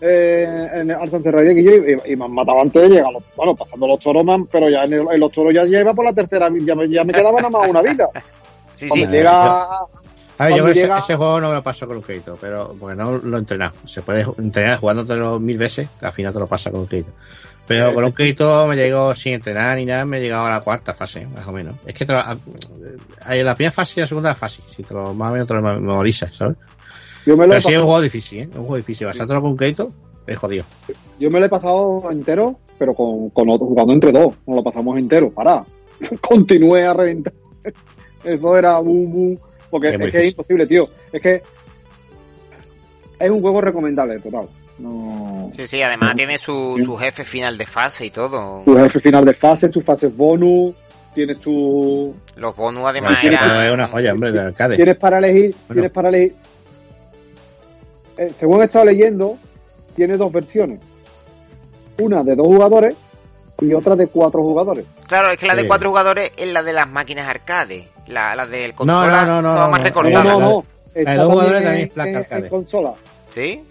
eh, 0.00 0.68
en 0.74 0.90
el 0.90 0.96
Alto 0.96 1.18
Rider 1.18 1.56
y, 1.56 2.08
y, 2.08 2.12
y 2.12 2.16
me 2.16 2.24
han 2.24 2.32
matado 2.32 2.60
antes 2.60 2.82
de 2.82 2.88
llegar. 2.88 3.12
los- 3.12 3.22
Bueno, 3.36 3.54
pasando 3.54 3.86
los 3.86 4.00
toros, 4.00 4.24
man, 4.24 4.46
pero 4.50 4.68
ya 4.68 4.84
en, 4.84 4.94
el- 4.94 5.06
en 5.12 5.20
los 5.20 5.30
toros 5.30 5.54
ya, 5.54 5.64
ya 5.66 5.80
iba 5.80 5.94
por 5.94 6.04
la 6.04 6.12
tercera, 6.12 6.48
ya 6.62 6.74
me, 6.74 6.88
ya 6.88 7.04
me 7.04 7.12
quedaba 7.12 7.40
nada 7.40 7.50
más 7.50 7.68
una 7.68 7.80
vida. 7.82 8.08
Sí, 8.14 8.20
sí. 8.86 8.88
Cuando 8.88 9.06
Sí. 9.06 9.12
llega. 9.12 9.62
A 9.62 9.86
ver, 10.46 10.56
yo 10.56 10.66
ese- 10.68 10.80
llega- 10.82 10.98
ese, 10.98 11.16
juego 11.16 11.40
no 11.40 11.48
me 11.48 11.54
lo 11.56 11.62
paso 11.62 11.86
con 11.86 11.96
un 11.96 12.02
crédito, 12.02 12.36
pero 12.40 12.74
porque 12.78 12.96
no 12.96 13.18
lo 13.18 13.36
he 13.36 13.40
entrenado. 13.40 13.72
Se 13.86 14.02
puede 14.02 14.24
entrenar 14.38 14.78
jugándotelo 14.78 15.38
mil 15.40 15.58
veces, 15.58 15.88
que 15.98 16.06
al 16.06 16.12
final 16.12 16.32
te 16.32 16.38
lo 16.38 16.46
pasa 16.46 16.70
con 16.70 16.80
un 16.80 16.86
crédito. 16.86 17.10
Pero 17.66 17.94
con 17.94 18.02
un 18.04 18.10
crédito 18.12 18.66
me 18.66 18.74
llegó 18.74 19.14
sin 19.14 19.34
entrenar 19.34 19.76
ni 19.76 19.84
nada, 19.84 20.04
me 20.04 20.18
he 20.18 20.20
llegado 20.20 20.46
a 20.46 20.50
la 20.50 20.60
cuarta 20.60 20.92
fase, 20.92 21.24
más 21.26 21.46
o 21.46 21.52
menos. 21.52 21.76
Es 21.86 21.94
que 21.94 22.04
te 22.04 22.12
lo- 22.12 22.18
a- 22.18 22.36
hay 23.24 23.44
la 23.44 23.54
primera 23.54 23.70
fase 23.72 23.94
y 23.96 24.00
la 24.00 24.06
segunda 24.06 24.34
fase, 24.34 24.62
si 24.74 24.82
te 24.82 24.92
lo, 24.92 25.14
más 25.14 25.30
o 25.30 25.32
menos 25.34 25.46
te 25.46 25.54
lo 25.54 25.62
memorizas, 25.62 26.34
¿sabes? 26.34 26.56
Yo 27.26 27.36
me, 27.36 27.46
lo 27.46 27.52
he 27.52 27.56
Pero 27.58 27.68
sí 27.68 27.72
es 27.74 27.78
un 27.78 27.84
juego 27.84 28.00
difícil, 28.00 28.38
¿eh? 28.40 28.42
Es 28.50 28.56
un 28.56 28.62
juego 28.62 28.76
difícil. 28.76 29.06
Basártelo 29.06 29.40
con 29.42 29.50
un 29.52 29.56
crédito 29.56 29.92
es 30.26 30.36
jodido. 30.38 30.64
yo 31.20 31.30
me 31.30 31.38
lo 31.38 31.46
he 31.46 31.48
pasado 31.48 32.10
entero, 32.10 32.58
pero 32.78 32.94
con, 32.94 33.30
con 33.30 33.48
otro, 33.50 33.66
jugando 33.66 33.92
entre 33.92 34.10
dos. 34.10 34.34
Nos 34.46 34.56
lo 34.56 34.64
pasamos 34.64 34.98
entero. 34.98 35.30
Para. 35.30 35.64
Continúe 36.20 36.76
a 36.76 36.94
reventar. 36.94 37.34
Eso 38.24 38.56
era 38.56 38.78
un. 38.80 38.88
un- 39.14 39.40
porque 39.70 39.88
Es 39.94 40.12
que 40.12 40.22
es 40.22 40.28
imposible, 40.30 40.66
tío. 40.66 40.88
Es 41.12 41.22
que. 41.22 41.42
Es 43.18 43.30
un 43.30 43.40
juego 43.40 43.60
recomendable, 43.60 44.18
total. 44.18 44.48
No. 44.78 45.50
Sí, 45.54 45.68
sí, 45.68 45.82
además 45.82 46.14
tiene 46.16 46.38
su, 46.38 46.80
su 46.82 46.96
jefe 46.96 47.22
final 47.22 47.58
de 47.58 47.66
fase 47.66 48.06
y 48.06 48.10
todo. 48.10 48.62
tu 48.64 48.74
jefe 48.76 48.98
final 49.00 49.24
de 49.26 49.34
fase, 49.34 49.68
tus 49.68 49.84
fases 49.84 50.16
bonus, 50.16 50.74
tienes 51.14 51.38
tu 51.38 52.14
Los 52.36 52.56
bonus 52.56 52.84
además 52.86 53.18
Bueno, 53.20 53.36
eran... 53.36 53.64
es 53.66 53.72
una 53.72 53.86
joya, 53.88 54.12
hombre, 54.14 54.32
de 54.32 54.40
arcade. 54.40 54.76
tienes 54.76 54.96
para 54.96 55.18
elegir, 55.18 55.54
Bueno. 55.68 55.74
tienes 55.74 55.90
para 55.92 56.08
elegir. 56.08 56.34
Eh, 58.16 58.32
según 58.38 58.62
he 58.62 58.64
estado 58.64 58.86
leyendo, 58.86 59.36
tiene 59.94 60.16
dos 60.16 60.32
versiones. 60.32 60.80
Una 61.98 62.22
de 62.22 62.34
dos 62.34 62.46
jugadores 62.46 62.94
y 63.60 63.74
otra 63.74 63.96
de 63.96 64.06
cuatro 64.06 64.40
jugadores. 64.40 64.86
Claro, 65.06 65.30
es 65.30 65.38
que 65.38 65.46
la 65.46 65.54
de 65.54 65.66
cuatro 65.66 65.90
jugadores 65.90 66.32
es 66.38 66.48
la 66.50 66.62
de 66.62 66.72
las 66.72 66.88
máquinas 66.88 67.28
arcade. 67.28 67.86
La, 68.10 68.34
la 68.34 68.46
del 68.46 68.70
No, 68.70 68.76
consola 68.76 69.24
no, 69.24 69.40
no, 69.40 69.42
no, 69.42 69.54
no, 69.54 69.60
más 69.70 69.70
no. 69.70 69.76
No, 69.78 69.84
recordada. 69.84 70.24
no, 70.24 70.40
la- 70.40 70.44
no. 70.46 70.64
de 70.94 71.00
Está 71.00 71.16
dos 71.16 71.32
jugadores 71.32 71.62
también 71.62 71.86
es 71.86 71.92
placa 71.94 72.10
en- 72.10 72.16
arcade. 72.16 72.42
en 72.42 72.48
consola. 72.48 72.92
¿Sí? 73.34 73.62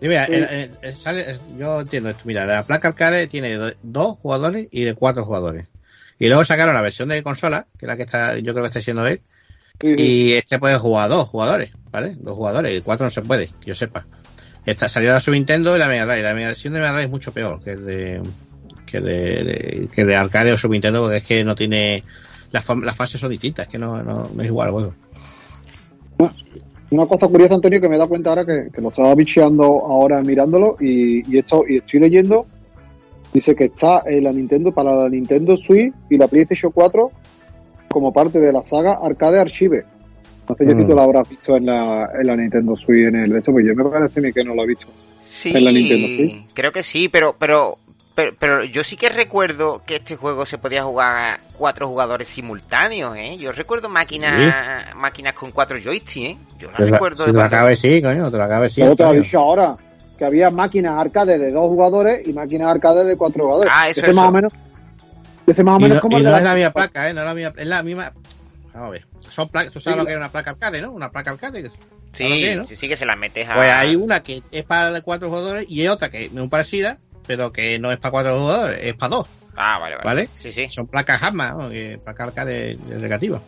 Sí, 0.00 0.08
mira, 0.08 0.26
Sí. 0.26 0.32
el- 0.34 0.44
el- 0.44 0.70
el- 0.82 0.96
sale- 0.96 1.38
yo 1.56 1.80
entiendo 1.80 2.10
esto. 2.10 2.22
Mira, 2.24 2.44
la 2.44 2.62
placa 2.64 2.88
arcade 2.88 3.26
tiene 3.28 3.54
do- 3.54 3.72
dos 3.82 4.18
jugadores 4.18 4.68
y 4.70 4.84
de 4.84 4.94
cuatro 4.94 5.24
jugadores. 5.24 5.68
Y 6.18 6.26
luego 6.28 6.44
sacaron 6.44 6.74
la 6.74 6.80
versión 6.82 7.08
de 7.08 7.22
consola, 7.22 7.66
que 7.78 7.86
es 7.86 7.88
la 7.88 7.96
que 7.96 8.02
está, 8.02 8.36
yo 8.38 8.52
creo 8.52 8.64
que 8.64 8.68
está 8.68 8.80
siendo 8.80 9.06
él. 9.06 9.20
Sí. 9.80 9.94
Y 9.98 10.32
este 10.34 10.58
puede 10.58 10.76
jugar 10.78 11.04
a 11.06 11.14
dos 11.14 11.28
jugadores, 11.28 11.70
¿vale? 11.90 12.16
Dos 12.18 12.34
jugadores, 12.34 12.72
y 12.72 12.80
cuatro 12.80 13.04
no 13.06 13.10
se 13.10 13.22
puede, 13.22 13.46
que 13.48 13.66
yo 13.66 13.74
sepa. 13.74 14.04
Esta 14.64 14.88
salió 14.88 15.12
la 15.12 15.20
Super 15.20 15.34
Nintendo 15.38 15.76
y 15.76 15.78
la 15.78 15.86
Mega 15.86 16.06
Drive. 16.06 16.22
La 16.22 16.32
versión 16.32 16.72
de 16.74 16.80
Mega 16.80 16.92
Drive 16.92 17.04
es 17.04 17.10
mucho 17.10 17.32
peor 17.32 17.62
que 17.62 17.72
el 17.72 17.86
de, 17.86 18.22
que 18.86 19.00
de, 19.00 19.44
de- 19.44 19.88
que 19.94 20.04
de 20.04 20.16
arcade 20.16 20.52
o 20.52 20.58
Super 20.58 20.72
Nintendo, 20.72 21.02
porque 21.02 21.18
es 21.18 21.22
que 21.24 21.44
no 21.44 21.54
tiene. 21.54 22.02
Las, 22.56 22.78
las 22.82 22.96
fases 22.96 23.20
son 23.20 23.30
distintas, 23.30 23.66
es 23.66 23.72
que 23.72 23.78
no, 23.78 24.02
no, 24.02 24.28
no 24.34 24.42
es 24.42 24.48
igual 24.48 24.68
el 24.68 24.72
juego. 24.74 24.92
Una 26.90 27.06
cosa 27.06 27.26
curiosa, 27.26 27.54
Antonio, 27.54 27.80
que 27.80 27.88
me 27.88 27.96
he 27.96 27.98
dado 27.98 28.08
cuenta 28.08 28.30
ahora 28.30 28.44
que, 28.46 28.68
que 28.72 28.80
lo 28.80 28.88
estaba 28.88 29.14
bicheando 29.14 29.64
ahora 29.64 30.22
mirándolo 30.22 30.76
y, 30.80 31.28
y 31.30 31.38
esto 31.38 31.64
y 31.68 31.78
estoy 31.78 32.00
leyendo 32.00 32.46
Dice 33.32 33.54
que 33.54 33.64
está 33.64 34.02
en 34.06 34.24
la 34.24 34.32
Nintendo 34.32 34.72
para 34.72 34.94
la 34.94 35.08
Nintendo 35.10 35.58
Switch 35.58 35.92
y 36.08 36.16
la 36.16 36.26
PlayStation 36.26 36.72
4 36.72 37.10
como 37.88 38.10
parte 38.10 38.38
de 38.40 38.50
la 38.50 38.62
saga 38.62 38.98
Arcade 39.02 39.40
Archive. 39.40 39.84
No 40.48 40.54
sé 40.54 40.64
yo 40.64 40.70
si 40.70 40.82
Mm. 40.84 40.86
tú 40.88 40.94
la 40.94 41.02
habrás 41.02 41.28
visto 41.28 41.54
en 41.56 41.66
la, 41.66 42.08
en 42.18 42.26
la 42.26 42.36
Nintendo 42.36 42.74
Switch 42.76 43.08
en 43.08 43.16
el 43.16 43.30
de 43.32 43.38
esto, 43.40 43.52
pues 43.52 43.66
yo 43.66 43.74
me 43.74 43.84
parece 43.90 44.20
a 44.20 44.22
mí 44.22 44.32
que 44.32 44.42
no 44.44 44.54
lo 44.54 44.62
he 44.62 44.66
visto. 44.68 44.86
Sí, 45.22 45.50
en 45.54 45.64
la 45.64 45.72
Nintendo 45.72 46.06
Switch. 46.06 46.46
creo 46.54 46.72
que 46.72 46.82
sí, 46.82 47.10
pero, 47.10 47.36
pero, 47.38 47.76
pero, 48.16 48.34
pero 48.38 48.64
yo 48.64 48.82
sí 48.82 48.96
que 48.96 49.08
recuerdo 49.10 49.82
que 49.86 49.96
este 49.96 50.16
juego 50.16 50.44
se 50.46 50.56
podía 50.58 50.82
jugar 50.82 51.16
a 51.16 51.40
cuatro 51.52 51.86
jugadores 51.86 52.26
simultáneos, 52.26 53.14
¿eh? 53.16 53.36
Yo 53.36 53.52
recuerdo 53.52 53.88
máquinas, 53.88 54.94
máquinas 54.96 55.34
con 55.34 55.52
cuatro 55.52 55.78
joysticks, 55.78 56.16
¿eh? 56.30 56.36
Yo 56.58 56.70
lo- 56.72 56.78
recuerdo 56.78 57.18
si 57.26 57.32
de 57.32 57.48
te 57.48 57.56
lo 57.60 57.76
sí, 57.76 58.02
coño, 58.02 58.30
te 58.30 58.38
lo 58.38 58.68
sí. 58.68 58.74
Te 58.76 58.80
lo 58.80 58.86
he 58.86 58.90
Antonio. 58.90 59.22
dicho 59.22 59.38
ahora, 59.38 59.76
que 60.18 60.24
había 60.24 60.48
máquinas 60.50 60.98
arcade 60.98 61.38
de 61.38 61.50
dos 61.52 61.66
jugadores 61.68 62.26
y 62.26 62.32
máquinas 62.32 62.68
arcade 62.68 63.04
de 63.04 63.16
cuatro 63.16 63.44
jugadores. 63.44 63.72
Ah, 63.76 63.88
eso, 63.90 64.00
Ese 64.00 64.12
más 64.14 64.28
o 64.28 64.32
menos, 64.32 64.52
ese 65.46 65.62
más 65.62 65.76
o 65.76 65.78
Y 65.78 65.82
menos 65.82 65.96
no, 65.96 66.00
como 66.00 66.16
y 66.16 66.20
el 66.20 66.24
de 66.24 66.30
no 66.30 66.32
la- 66.32 66.38
es 66.38 66.44
la 66.44 66.54
misma 66.54 66.70
placa, 66.72 67.08
¿eh? 67.10 67.12
No 67.14 67.20
es 67.20 67.26
la 67.26 67.34
misma, 67.34 67.52
es 67.56 67.66
la 67.66 67.82
misma. 67.82 68.12
Vamos 68.72 68.88
a 68.88 68.90
ver. 68.92 69.04
Son 69.28 69.48
placas, 69.50 69.72
tú 69.72 69.80
sabes 69.80 69.94
Sí. 69.94 70.00
lo 70.00 70.06
que 70.06 70.12
es 70.12 70.18
una 70.18 70.30
placa 70.30 70.50
arcade, 70.52 70.80
¿no? 70.80 70.90
Una 70.90 71.10
placa 71.10 71.32
arcade. 71.32 71.70
¿Sabes 72.12 72.30
lo 72.30 72.34
Sí, 72.36 72.40
que 72.40 72.50
es, 72.52 72.56
no? 72.56 72.64
sí, 72.64 72.76
sí 72.76 72.88
que 72.88 72.96
se 72.96 73.04
las 73.04 73.18
metes 73.18 73.46
a... 73.46 73.54
Pues 73.56 73.68
hay 73.68 73.94
una 73.94 74.22
que 74.22 74.42
es 74.50 74.64
para 74.64 74.98
cuatro 75.02 75.28
jugadores 75.28 75.66
y 75.68 75.82
hay 75.82 75.88
otra 75.88 76.10
que 76.10 76.24
es 76.26 76.32
muy 76.32 76.48
parecida, 76.48 76.96
pero 77.26 77.50
que 77.52 77.78
no 77.78 77.90
es 77.92 77.98
para 77.98 78.12
cuatro 78.12 78.38
jugadores, 78.38 78.78
es 78.82 78.94
para 78.94 79.16
dos, 79.16 79.26
Ah, 79.56 79.78
vale, 79.78 79.96
vale. 79.96 80.04
¿vale? 80.06 80.28
Sí, 80.34 80.52
sí. 80.52 80.68
Son 80.68 80.86
placas 80.86 81.22
Hamma, 81.22 81.50
¿no? 81.50 81.70
Placas 82.04 82.28
arcade 82.28 82.76
de 82.76 82.98
recreativa. 82.98 83.40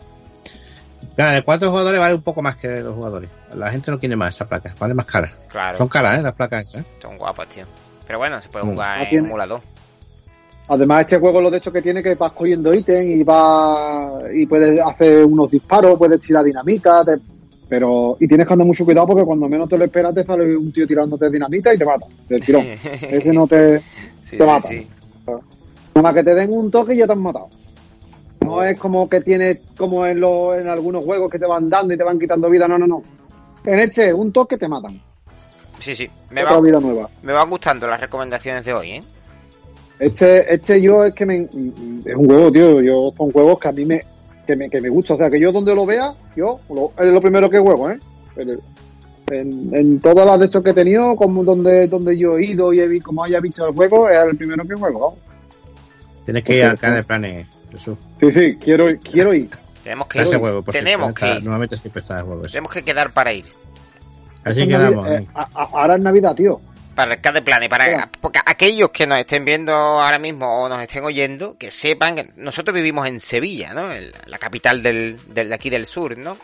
Claro, 1.15 1.33
de 1.35 1.43
cuatro 1.43 1.71
jugadores 1.71 2.01
vale 2.01 2.15
un 2.15 2.23
poco 2.23 2.43
más 2.43 2.57
que 2.57 2.69
de 2.69 2.83
dos 2.83 2.95
jugadores. 2.95 3.29
La 3.55 3.71
gente 3.71 3.91
no 3.91 3.99
quiere 3.99 4.17
más 4.17 4.35
esas 4.35 4.49
placas, 4.49 4.77
vale 4.79 4.95
más 4.95 5.07
caras. 5.07 5.33
Claro, 5.49 5.77
Son 5.79 5.89
caras, 5.89 6.19
¿eh? 6.19 6.23
Las 6.23 6.35
placas 6.35 6.65
esas, 6.67 6.81
¿eh? 6.81 6.85
son 7.01 7.19
guapas, 7.19 7.49
tío. 7.49 7.65
Pero 8.07 8.19
bueno, 8.19 8.41
se 8.41 8.49
puede 8.49 8.65
Mm. 8.65 8.71
jugar 8.71 8.99
Ah, 8.99 9.03
en 9.05 9.11
tiene- 9.11 9.29
emulador. 9.29 9.61
Además, 10.71 11.01
este 11.01 11.19
juego 11.19 11.41
lo 11.41 11.51
de 11.51 11.59
hecho 11.59 11.73
que 11.73 11.81
tiene 11.81 12.03
que 12.03 12.15
vas 12.15 12.33
cogiendo 12.33 12.75
ítems 12.75 13.05
y 13.11 13.25
vas 13.25 14.23
y 14.35 14.47
puedes 14.47 14.79
hacer 14.81 15.25
unos 15.25 15.51
disparos, 15.51 15.97
puedes 15.99 16.21
tirar 16.21 16.45
dinamita, 16.45 17.05
te- 17.05 17.19
pero 17.69 18.17
y 18.21 18.27
tienes 18.27 18.47
que 18.47 18.53
andar 18.53 18.67
mucho 18.67 18.85
cuidado 18.85 19.07
porque 19.09 19.25
cuando 19.25 19.49
menos 19.49 19.69
te 19.69 19.77
lo 19.77 19.85
esperas 19.85 20.15
te 20.15 20.25
sale 20.25 20.57
un 20.57 20.73
tío 20.73 20.87
tirándote 20.87 21.31
dinamita 21.31 21.75
y 21.75 21.79
te 21.79 21.85
mata 21.85 22.07
del 22.29 22.41
tirón. 22.45 22.65
Ese 23.03 23.33
no 23.33 23.47
te 23.47 23.79
Sí, 24.23 24.37
te 24.37 24.45
sí, 24.45 24.51
mata. 24.51 24.69
sí. 24.69 24.87
nada 25.27 26.03
más 26.03 26.15
que 26.15 26.23
te 26.25 26.35
den 26.35 26.53
un 26.53 26.71
toque 26.71 26.95
y 26.95 26.99
ya 26.99 27.07
te 27.07 27.13
han 27.13 27.21
matado. 27.23 27.49
No 28.45 28.63
es 28.63 28.79
como 28.79 29.09
que 29.09 29.21
tienes 29.21 29.59
como 29.77 30.07
en 30.07 30.21
los 30.21 30.57
en 30.57 30.69
algunos 30.69 31.05
juegos 31.05 31.31
que 31.31 31.39
te 31.39 31.47
van 31.47 31.69
dando 31.69 31.93
y 31.93 31.99
te 31.99 32.05
van 32.05 32.19
quitando 32.19 32.49
vida, 32.49 32.67
no, 32.69 32.79
no, 32.79 32.87
no. 32.87 33.03
En 33.65 33.79
este 33.81 34.13
un 34.15 34.33
toque 34.33 34.57
te 34.57 34.69
matan. 34.69 35.01
Sí, 35.79 35.95
sí. 35.95 36.09
Me, 36.31 36.43
Otra 36.43 36.57
va, 36.57 36.61
vida 36.63 36.81
nueva. 36.81 37.09
me 37.23 37.33
van 37.33 37.49
gustando 37.51 37.87
las 37.87 38.01
recomendaciones 38.01 38.65
de 38.65 38.73
hoy, 38.73 38.91
¿eh? 38.93 39.03
Este, 39.99 40.53
este 40.55 40.81
yo 40.81 41.05
es 41.05 41.13
que 41.15 41.27
me, 41.27 41.37
es 41.37 42.15
un 42.17 42.27
juego, 42.27 42.51
tío. 42.53 42.81
Yo 42.81 43.13
son 43.17 43.31
juegos 43.33 43.59
que 43.59 43.69
a 43.69 43.73
mí 43.73 43.85
me, 43.85 44.01
que 44.49 44.57
me, 44.57 44.71
que 44.71 44.81
me 44.81 44.89
gusta. 44.89 45.13
O 45.15 45.17
sea, 45.19 45.29
que 45.31 45.39
yo 45.39 45.53
donde 45.53 45.75
lo 45.75 45.85
vea, 45.85 46.15
yo 46.35 46.59
lo- 46.71 46.93
es 46.99 47.13
lo 47.13 47.21
primero 47.21 47.51
que 47.51 47.59
juego, 47.59 47.91
¿eh? 47.91 47.99
En, 48.37 48.59
en, 49.31 49.75
en 49.77 50.01
todas 50.01 50.27
las 50.27 50.39
de 50.39 50.47
estos 50.47 50.65
que 50.65 50.71
he 50.71 50.75
tenido, 50.75 51.15
como 51.17 51.45
donde, 51.45 51.87
donde 51.87 52.17
yo 52.17 52.39
he 52.39 52.47
ido 52.47 52.73
y 52.73 52.81
he 52.81 52.89
visto, 52.89 53.09
como 53.09 53.25
haya 53.25 53.41
visto 53.41 53.69
el 53.69 53.75
juego, 53.75 54.09
es 54.09 54.17
el 54.25 54.37
primero 54.39 54.65
que 54.67 54.75
juego. 54.75 54.99
vamos. 55.01 55.19
Tienes 56.25 56.43
que 56.45 56.57
ir 56.57 56.65
al 56.65 56.79
canal 56.79 56.97
de 56.97 57.03
planes, 57.03 57.47
Jesús. 57.71 57.99
Sí, 58.21 58.33
sí, 58.33 58.57
quiero, 58.59 58.89
ir- 58.89 59.01
quiero 59.01 59.35
ir. 59.35 59.51
Tenemos 59.85 60.09
que 60.09 60.23
ese 60.23 60.33
ir. 60.35 60.39
juego, 60.41 60.63
por 60.63 60.73
tenemos 60.73 61.09
cierto, 61.09 61.21
que 61.21 61.27
ir. 61.39 61.43
Normalmente 61.45 61.77
siempre 61.77 62.01
está 62.01 62.19
el 62.21 62.25
juego 62.25 62.43
ese. 62.43 62.53
Tenemos 62.53 62.73
que 62.73 62.83
quedar 62.83 63.13
para 63.13 63.33
ir. 63.35 63.45
Así 64.45 64.61
Esto 64.63 64.71
quedamos. 64.79 65.07
¿eh? 65.09 65.17
eh, 65.19 65.27
ahora 65.55 65.97
es 65.97 66.03
Navidad, 66.03 66.35
tío. 66.35 66.61
Para 66.99 67.15
el 67.15 67.33
de 67.35 67.43
Planes, 67.43 67.69
para 67.69 68.09
porque 68.21 68.41
aquellos 68.45 68.91
que 68.91 69.07
nos 69.07 69.19
estén 69.19 69.45
viendo 69.45 69.73
ahora 69.73 70.19
mismo 70.19 70.65
o 70.65 70.69
nos 70.69 70.83
estén 70.83 71.05
oyendo, 71.05 71.57
que 71.57 71.71
sepan 71.71 72.17
que 72.17 72.23
nosotros 72.37 72.75
vivimos 72.75 73.07
en 73.07 73.21
Sevilla, 73.21 73.73
¿no? 73.73 73.93
El- 73.93 74.13
la 74.27 74.39
capital 74.39 74.83
del, 74.83 75.17
del- 75.33 75.49
de 75.49 75.55
aquí 75.55 75.71
del 75.71 75.87
sur, 75.87 76.19
¿no? 76.19 76.37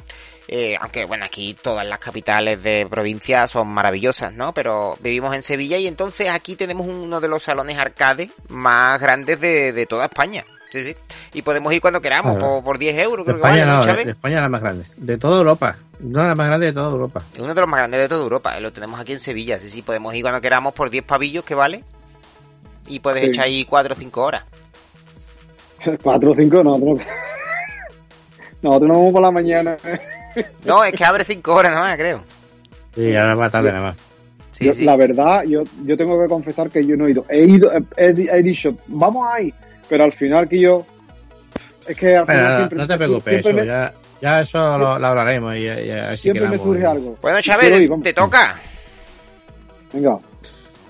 Eh, 0.47 0.77
aunque 0.81 1.07
bueno, 1.07 1.25
aquí 1.25 1.57
todas 1.61 1.85
las 1.85 1.99
capitales 1.99 2.63
de 2.63 2.87
provincia 2.89 3.47
son 3.49 3.67
maravillosas, 3.67 4.33
¿no? 4.33 4.53
Pero 4.55 4.97
vivimos 5.01 5.35
en 5.35 5.43
Sevilla 5.43 5.77
y 5.79 5.89
entonces 5.89 6.29
aquí 6.29 6.55
tenemos 6.55 6.87
uno 6.87 7.21
de 7.21 7.27
los 7.29 7.43
salones 7.43 7.77
arcade 7.77 8.31
más 8.49 9.01
grandes 9.01 9.41
de, 9.41 9.73
de 9.73 9.87
toda 9.87 10.05
España. 10.05 10.45
Sí, 10.71 10.83
sí. 10.83 10.95
Y 11.35 11.43
podemos 11.43 11.73
ir 11.73 11.81
cuando 11.81 12.01
queramos, 12.01 12.39
por, 12.41 12.63
por 12.63 12.79
10 12.79 12.99
euros, 12.99 13.25
creo 13.25 13.37
que 13.37 13.43
vale, 13.43 13.61
España 13.61 13.73
¿no, 13.73 14.05
de 14.05 14.11
España 14.11 14.37
es 14.37 14.43
la 14.43 14.49
más 14.49 14.61
grande. 14.61 14.85
De 14.97 15.19
toda 15.19 15.39
Europa. 15.39 15.77
Una 16.05 16.23
de 16.23 16.29
las 16.29 16.37
más 16.37 16.47
grandes 16.49 16.69
de 16.69 16.73
toda 16.75 16.91
Europa. 16.91 17.23
Es 17.33 17.41
uno 17.41 17.55
de 17.55 17.61
los 17.61 17.69
más 17.69 17.79
grandes 17.79 18.01
de 18.03 18.09
toda 18.09 18.23
Europa, 18.23 18.57
eh, 18.57 18.61
lo 18.61 18.73
tenemos 18.73 19.01
aquí 19.01 19.13
en 19.13 19.21
Sevilla, 19.21 19.59
sí, 19.59 19.71
sí, 19.71 19.83
podemos 19.83 20.15
ir 20.15 20.23
cuando 20.23 20.41
queramos 20.41 20.75
por 20.75 20.91
10 20.91 21.05
pavillos 21.05 21.45
que 21.45 21.55
vale. 21.55 21.83
Y 22.87 23.01
puedes 23.01 23.23
Sí. 23.23 23.29
echar 23.31 23.47
ahí 23.47 23.65
4 23.65 23.95
o 23.95 23.97
5 23.97 24.23
horas. 24.23 24.45
Cuatro 26.03 26.33
o 26.33 26.35
cinco, 26.35 26.63
nosotros. 26.63 27.01
Nosotros 28.63 28.89
nos 28.89 28.97
vamos 28.99 29.13
por 29.13 29.23
la 29.23 29.31
mañana. 29.31 29.77
No, 30.65 30.83
es 30.83 30.93
que 30.95 31.05
abre 31.05 31.25
5 31.25 31.55
horas 31.55 31.71
nada 31.71 31.85
más, 31.91 31.97
creo. 31.97 32.25
Sí, 32.93 33.15
ahora 33.15 33.37
va 33.37 33.49
tarde 33.51 33.71
nada 33.71 33.85
más. 33.91 33.97
Sí, 34.51 34.65
Yo, 34.65 34.75
sí. 34.75 34.83
La 34.85 34.97
verdad, 34.97 35.45
yo, 35.45 35.63
yo 35.85 35.97
tengo 35.97 36.21
que 36.21 36.29
confesar 36.29 36.69
que 36.71 36.85
yo 36.85 36.97
no 36.97 37.07
he 37.07 37.13
ido. 37.13 37.25
He 37.29 37.43
ido, 37.45 37.71
he, 37.73 37.79
he- 37.97 38.29
he 38.39 38.43
dicho, 38.43 38.77
vamos 38.89 39.29
ahí, 39.31 39.55
pero 39.89 40.03
al 40.03 40.13
final 40.13 40.49
que 40.49 40.61
yo. 40.61 40.85
Es 41.87 41.97
que 41.97 42.17
al 42.17 42.27
final 42.27 42.45
no, 42.51 42.57
siempre, 42.57 42.79
no 42.79 42.87
te 42.89 42.97
preocupes, 42.97 43.43
siempre 43.45 43.51
eso, 43.51 43.61
me, 43.61 43.67
ya, 43.67 43.95
ya 44.21 44.41
eso 44.41 44.79
lo, 44.79 44.99
lo 44.99 45.07
hablaremos 45.07 45.55
y, 45.57 45.69
y 45.69 46.17
siempre 46.17 46.49
me 46.49 46.57
surge 46.57 46.87
algo. 46.87 47.17
Bueno, 47.21 47.41
Chávez, 47.41 47.91
te 48.03 48.13
toca. 48.13 48.59
Venga, 49.93 50.19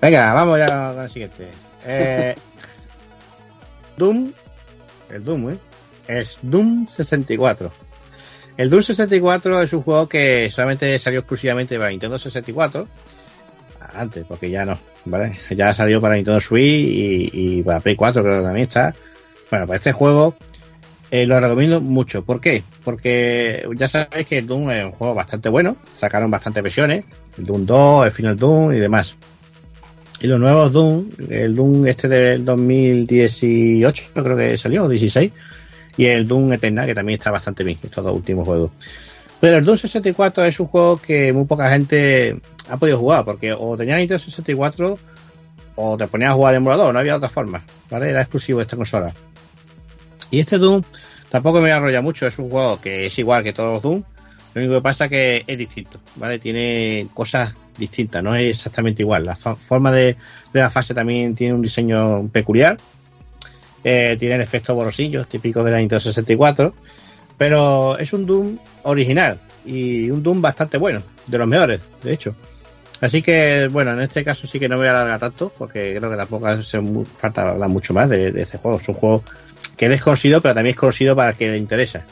Venga, 0.01 0.35
vamos 0.35 0.59
ya 0.59 0.93
con 0.95 1.03
el 1.03 1.11
siguiente. 1.11 1.49
Eh, 1.87 2.35
Doom, 3.97 4.33
el 5.11 5.25
Doom, 5.25 5.51
¿eh? 5.51 5.59
Es 6.07 6.39
Doom 6.43 6.87
64. 6.87 7.73
El 8.57 8.71
Doom 8.71 8.83
64 8.83 9.63
es 9.63 9.73
un 9.73 9.83
juego 9.83 10.09
que 10.09 10.51
solamente 10.51 10.99
salió 10.99 11.21
exclusivamente 11.21 11.79
para 11.79 11.91
Nintendo 11.91 12.19
64. 12.19 12.87
Antes, 13.81 14.25
porque 14.27 14.51
ya 14.51 14.65
no, 14.65 14.79
¿vale? 15.07 15.39
Ya 15.51 15.73
salió 15.73 16.01
para 16.01 16.17
Nintendo 16.17 16.41
Switch 16.41 16.63
y, 16.63 17.31
y 17.33 17.63
para 17.63 17.81
Play 17.81 17.97
4 17.97 18.23
creo 18.23 18.39
que 18.39 18.45
también 18.45 18.67
está. 18.67 18.95
Bueno, 19.51 19.67
pues 19.67 19.79
este 19.79 19.93
juego 19.93 20.35
eh, 21.15 21.27
lo 21.27 21.39
recomiendo 21.39 21.81
mucho. 21.81 22.25
¿Por 22.25 22.41
qué? 22.41 22.65
Porque 22.83 23.65
ya 23.77 23.87
sabéis 23.87 24.27
que 24.27 24.39
el 24.39 24.49
Doom 24.49 24.69
es 24.73 24.85
un 24.85 24.91
juego 24.91 25.15
bastante 25.15 25.49
bueno. 25.49 25.77
Sacaron 25.97 26.29
bastantes 26.29 26.61
versiones. 26.61 27.05
El 27.39 27.47
Doom 27.47 27.65
2, 27.65 28.07
el 28.07 28.11
Final 28.11 28.37
Doom 28.37 28.73
y 28.73 28.81
demás. 28.81 29.15
Y 30.21 30.27
los 30.27 30.41
nuevos 30.41 30.73
Doom, 30.73 31.09
el 31.31 31.55
Doom 31.55 31.87
este 31.87 32.09
del 32.09 32.45
2018, 32.45 34.05
creo 34.13 34.37
que 34.37 34.57
salió, 34.57 34.83
o 34.83 34.89
16, 34.89 35.33
y 35.97 36.07
el 36.07 36.27
Doom 36.27 36.55
Eternal, 36.55 36.85
que 36.85 36.97
también 36.97 37.19
está 37.19 37.31
bastante 37.31 37.63
bien, 37.63 37.79
estos 37.81 38.03
dos 38.03 38.17
últimos 38.17 38.45
juegos. 38.45 38.73
Pero 39.39 39.59
el 39.59 39.65
Doom 39.65 39.77
64 39.77 40.45
es 40.47 40.59
un 40.59 40.67
juego 40.67 40.97
que 40.97 41.33
muy 41.33 41.45
poca 41.45 41.71
gente 41.71 42.41
ha 42.69 42.77
podido 42.77 42.99
jugar, 42.99 43.25
porque 43.25 43.53
o 43.53 43.77
tenía 43.77 43.99
Nintendo 43.99 44.19
64 44.19 44.99
o 45.77 45.97
te 45.97 46.09
ponías 46.09 46.33
a 46.33 46.35
jugar 46.35 46.55
en 46.55 46.63
emulador, 46.63 46.93
no 46.93 46.99
había 46.99 47.15
otra 47.15 47.29
forma, 47.29 47.63
¿vale? 47.89 48.11
Era 48.11 48.23
exclusivo 48.23 48.59
de 48.59 48.63
esta 48.63 48.77
consola. 48.77 49.13
Y 50.35 50.41
este 50.41 50.59
Doom 50.59 50.83
tampoco 51.35 51.61
me 51.61 51.73
arrolla 51.73 52.01
mucho, 52.01 52.29
es 52.29 52.39
un 52.39 52.49
juego 52.49 52.81
que 52.81 53.07
es 53.07 53.19
igual 53.19 53.43
que 53.43 53.53
todos 53.53 53.73
los 53.73 53.83
Doom, 53.83 54.05
lo 54.55 54.61
único 54.61 54.77
que 54.77 54.83
pasa 54.83 55.07
es 55.07 55.11
que 55.11 55.45
es 55.45 55.59
distinto, 55.59 55.99
¿vale? 56.15 56.39
Tiene 56.39 57.09
cosas 57.13 57.53
distintas, 57.77 58.23
no 58.23 58.37
es 58.37 58.57
exactamente 58.57 59.03
igual. 59.03 59.27
La 59.27 59.35
forma 59.35 59.91
de, 59.91 60.17
la 60.53 60.71
fase 60.71 60.95
también 60.95 61.35
tiene 61.35 61.55
un 61.55 61.63
diseño 61.63 62.29
peculiar. 62.29 62.77
Eh, 63.83 64.17
tiene 64.17 64.37
el 64.37 64.43
efecto 64.43 64.77
borrosillo, 64.77 65.25
típico 65.25 65.65
de 65.65 65.73
la 65.73 65.79
Nintendo 65.79 65.99
64. 65.99 66.73
Pero 67.37 67.99
es 67.99 68.13
un 68.13 68.27
Doom 68.27 68.57
original 68.85 69.41
y 69.67 70.09
un 70.11 70.23
Doom 70.23 70.41
bastante 70.41 70.79
bueno, 70.79 71.03
de 71.27 71.37
los 71.37 71.49
mejores, 71.49 71.81
de 72.01 72.13
hecho. 72.13 72.37
Así 73.01 73.23
que, 73.23 73.67
bueno, 73.73 73.91
en 73.91 74.03
este 74.03 74.23
caso 74.23 74.47
sí 74.47 74.61
que 74.61 74.69
no 74.69 74.77
me 74.77 74.83
voy 74.83 74.87
a 74.87 74.91
alargar 74.91 75.19
tanto, 75.19 75.53
porque 75.59 75.97
creo 75.99 76.09
que 76.09 76.17
tampoco 76.17 76.47
hace 76.47 76.81
falta 77.13 77.51
hablar 77.51 77.69
mucho 77.69 77.93
más 77.93 78.09
de, 78.09 78.31
de 78.31 78.43
este 78.43 78.59
juego. 78.59 78.77
Es 78.77 78.89
un 78.89 78.95
juego 78.95 79.25
que 79.77 79.87
es 79.87 79.91
desconocido, 79.91 80.41
pero 80.41 80.55
también 80.55 80.75
es 80.75 80.81
conocido 80.81 81.17
para 81.17 81.31
el 81.31 81.37
que 81.37 81.49
le 81.49 81.59
interesa. 81.59 82.05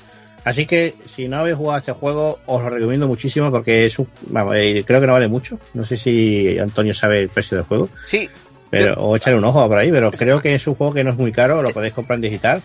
Así 0.45 0.67
que 0.67 0.95
si 1.07 1.29
no 1.29 1.39
habéis 1.39 1.57
jugado 1.57 1.77
a 1.77 1.79
este 1.79 1.93
juego, 1.93 2.41
os 2.47 2.63
lo 2.63 2.69
recomiendo 2.69 3.07
muchísimo 3.07 3.51
porque 3.51 3.87
es 3.87 3.99
un, 3.99 4.09
vamos, 4.27 4.57
eh, 4.57 4.83
creo 4.85 5.01
que 5.01 5.07
no 5.07 5.13
vale 5.13 5.29
mucho. 5.29 5.59
No 5.75 5.85
sé 5.85 5.97
si 5.97 6.59
Antonio 6.59 6.95
sabe 6.95 7.21
el 7.21 7.29
precio 7.29 7.57
del 7.57 7.67
juego, 7.67 7.89
Sí, 8.05 8.29
pero 8.71 8.95
o 8.95 9.15
echarle 9.15 9.39
un 9.39 9.45
ojo 9.45 9.69
por 9.69 9.79
ahí, 9.79 9.93
pero 9.93 10.11
creo 10.11 10.41
que 10.41 10.55
es 10.55 10.67
un 10.67 10.75
juego 10.75 10.95
que 10.95 11.05
no 11.05 11.11
es 11.11 11.17
muy 11.17 11.31
caro, 11.31 11.63
lo 11.63 11.71
podéis 11.71 11.93
comprar 11.93 12.17
en 12.17 12.23
digital. 12.23 12.63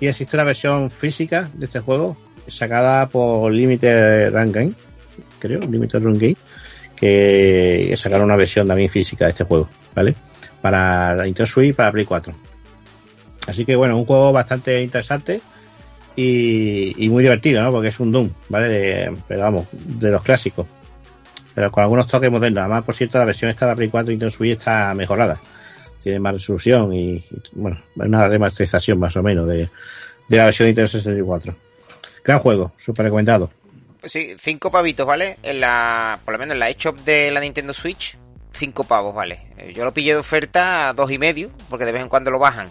Y 0.00 0.06
existe 0.06 0.34
una 0.34 0.44
versión 0.44 0.90
física 0.90 1.50
de 1.52 1.66
este 1.66 1.80
juego 1.80 2.16
sacada 2.46 3.06
por 3.06 3.52
Limited 3.52 4.32
Run 4.32 4.52
Game, 4.52 4.72
creo, 5.38 5.60
Limited 5.60 6.00
Run 6.00 6.18
Game, 6.18 6.36
que 6.96 7.94
sacaron 7.96 8.24
una 8.24 8.36
versión 8.36 8.66
también 8.66 8.88
física 8.88 9.26
de 9.26 9.32
este 9.32 9.44
juego, 9.44 9.68
¿vale? 9.94 10.14
Para 10.62 11.14
la 11.14 11.24
Nintendo 11.24 11.46
Switch 11.46 11.70
y 11.70 11.72
para 11.74 11.92
Play 11.92 12.06
4. 12.06 12.32
Así 13.46 13.64
que 13.64 13.76
bueno, 13.76 13.98
un 13.98 14.04
juego 14.04 14.32
bastante 14.32 14.82
interesante 14.82 15.40
y, 16.16 17.08
muy 17.08 17.22
divertido, 17.22 17.62
¿no? 17.62 17.72
Porque 17.72 17.88
es 17.88 18.00
un 18.00 18.10
Doom, 18.10 18.30
¿vale? 18.48 18.68
De, 18.68 19.16
pero 19.26 19.40
vamos, 19.42 19.66
de 19.72 20.10
los 20.10 20.22
clásicos. 20.22 20.66
Pero 21.54 21.70
con 21.70 21.82
algunos 21.82 22.06
toques 22.06 22.30
modernos. 22.30 22.62
Además, 22.62 22.84
por 22.84 22.94
cierto, 22.94 23.18
la 23.18 23.24
versión 23.24 23.50
esta 23.50 23.66
de 23.66 23.76
Play 23.76 23.88
4 23.88 24.10
y 24.10 24.14
Nintendo 24.14 24.30
Switch 24.30 24.58
está 24.58 24.94
mejorada. 24.94 25.40
tiene 26.02 26.20
más 26.20 26.34
resolución 26.34 26.92
y, 26.92 27.14
y, 27.14 27.42
bueno, 27.52 27.78
una 27.96 28.28
remasterización 28.28 28.98
más 28.98 29.16
o 29.16 29.22
menos 29.22 29.46
de, 29.48 29.70
de 30.28 30.36
la 30.36 30.46
versión 30.46 30.66
de 30.66 30.70
Nintendo 30.70 30.90
64. 30.90 31.56
Gran 32.24 32.38
juego, 32.38 32.72
súper 32.76 33.06
recomendado. 33.06 33.50
Sí, 34.04 34.34
cinco 34.38 34.70
pavitos, 34.70 35.06
¿vale? 35.06 35.36
En 35.42 35.60
la, 35.60 36.18
por 36.24 36.32
lo 36.32 36.38
menos 36.38 36.54
en 36.54 36.60
la 36.60 36.70
eShop 36.70 37.00
de 37.00 37.30
la 37.30 37.40
Nintendo 37.40 37.74
Switch, 37.74 38.16
cinco 38.52 38.84
pavos, 38.84 39.14
¿vale? 39.14 39.48
Eh, 39.58 39.72
Yo 39.74 39.84
lo 39.84 39.92
pillé 39.92 40.12
de 40.12 40.20
oferta 40.20 40.88
a 40.88 40.92
dos 40.94 41.10
y 41.10 41.18
medio, 41.18 41.50
porque 41.68 41.84
de 41.84 41.92
vez 41.92 42.02
en 42.02 42.08
cuando 42.08 42.30
lo 42.30 42.38
bajan. 42.38 42.70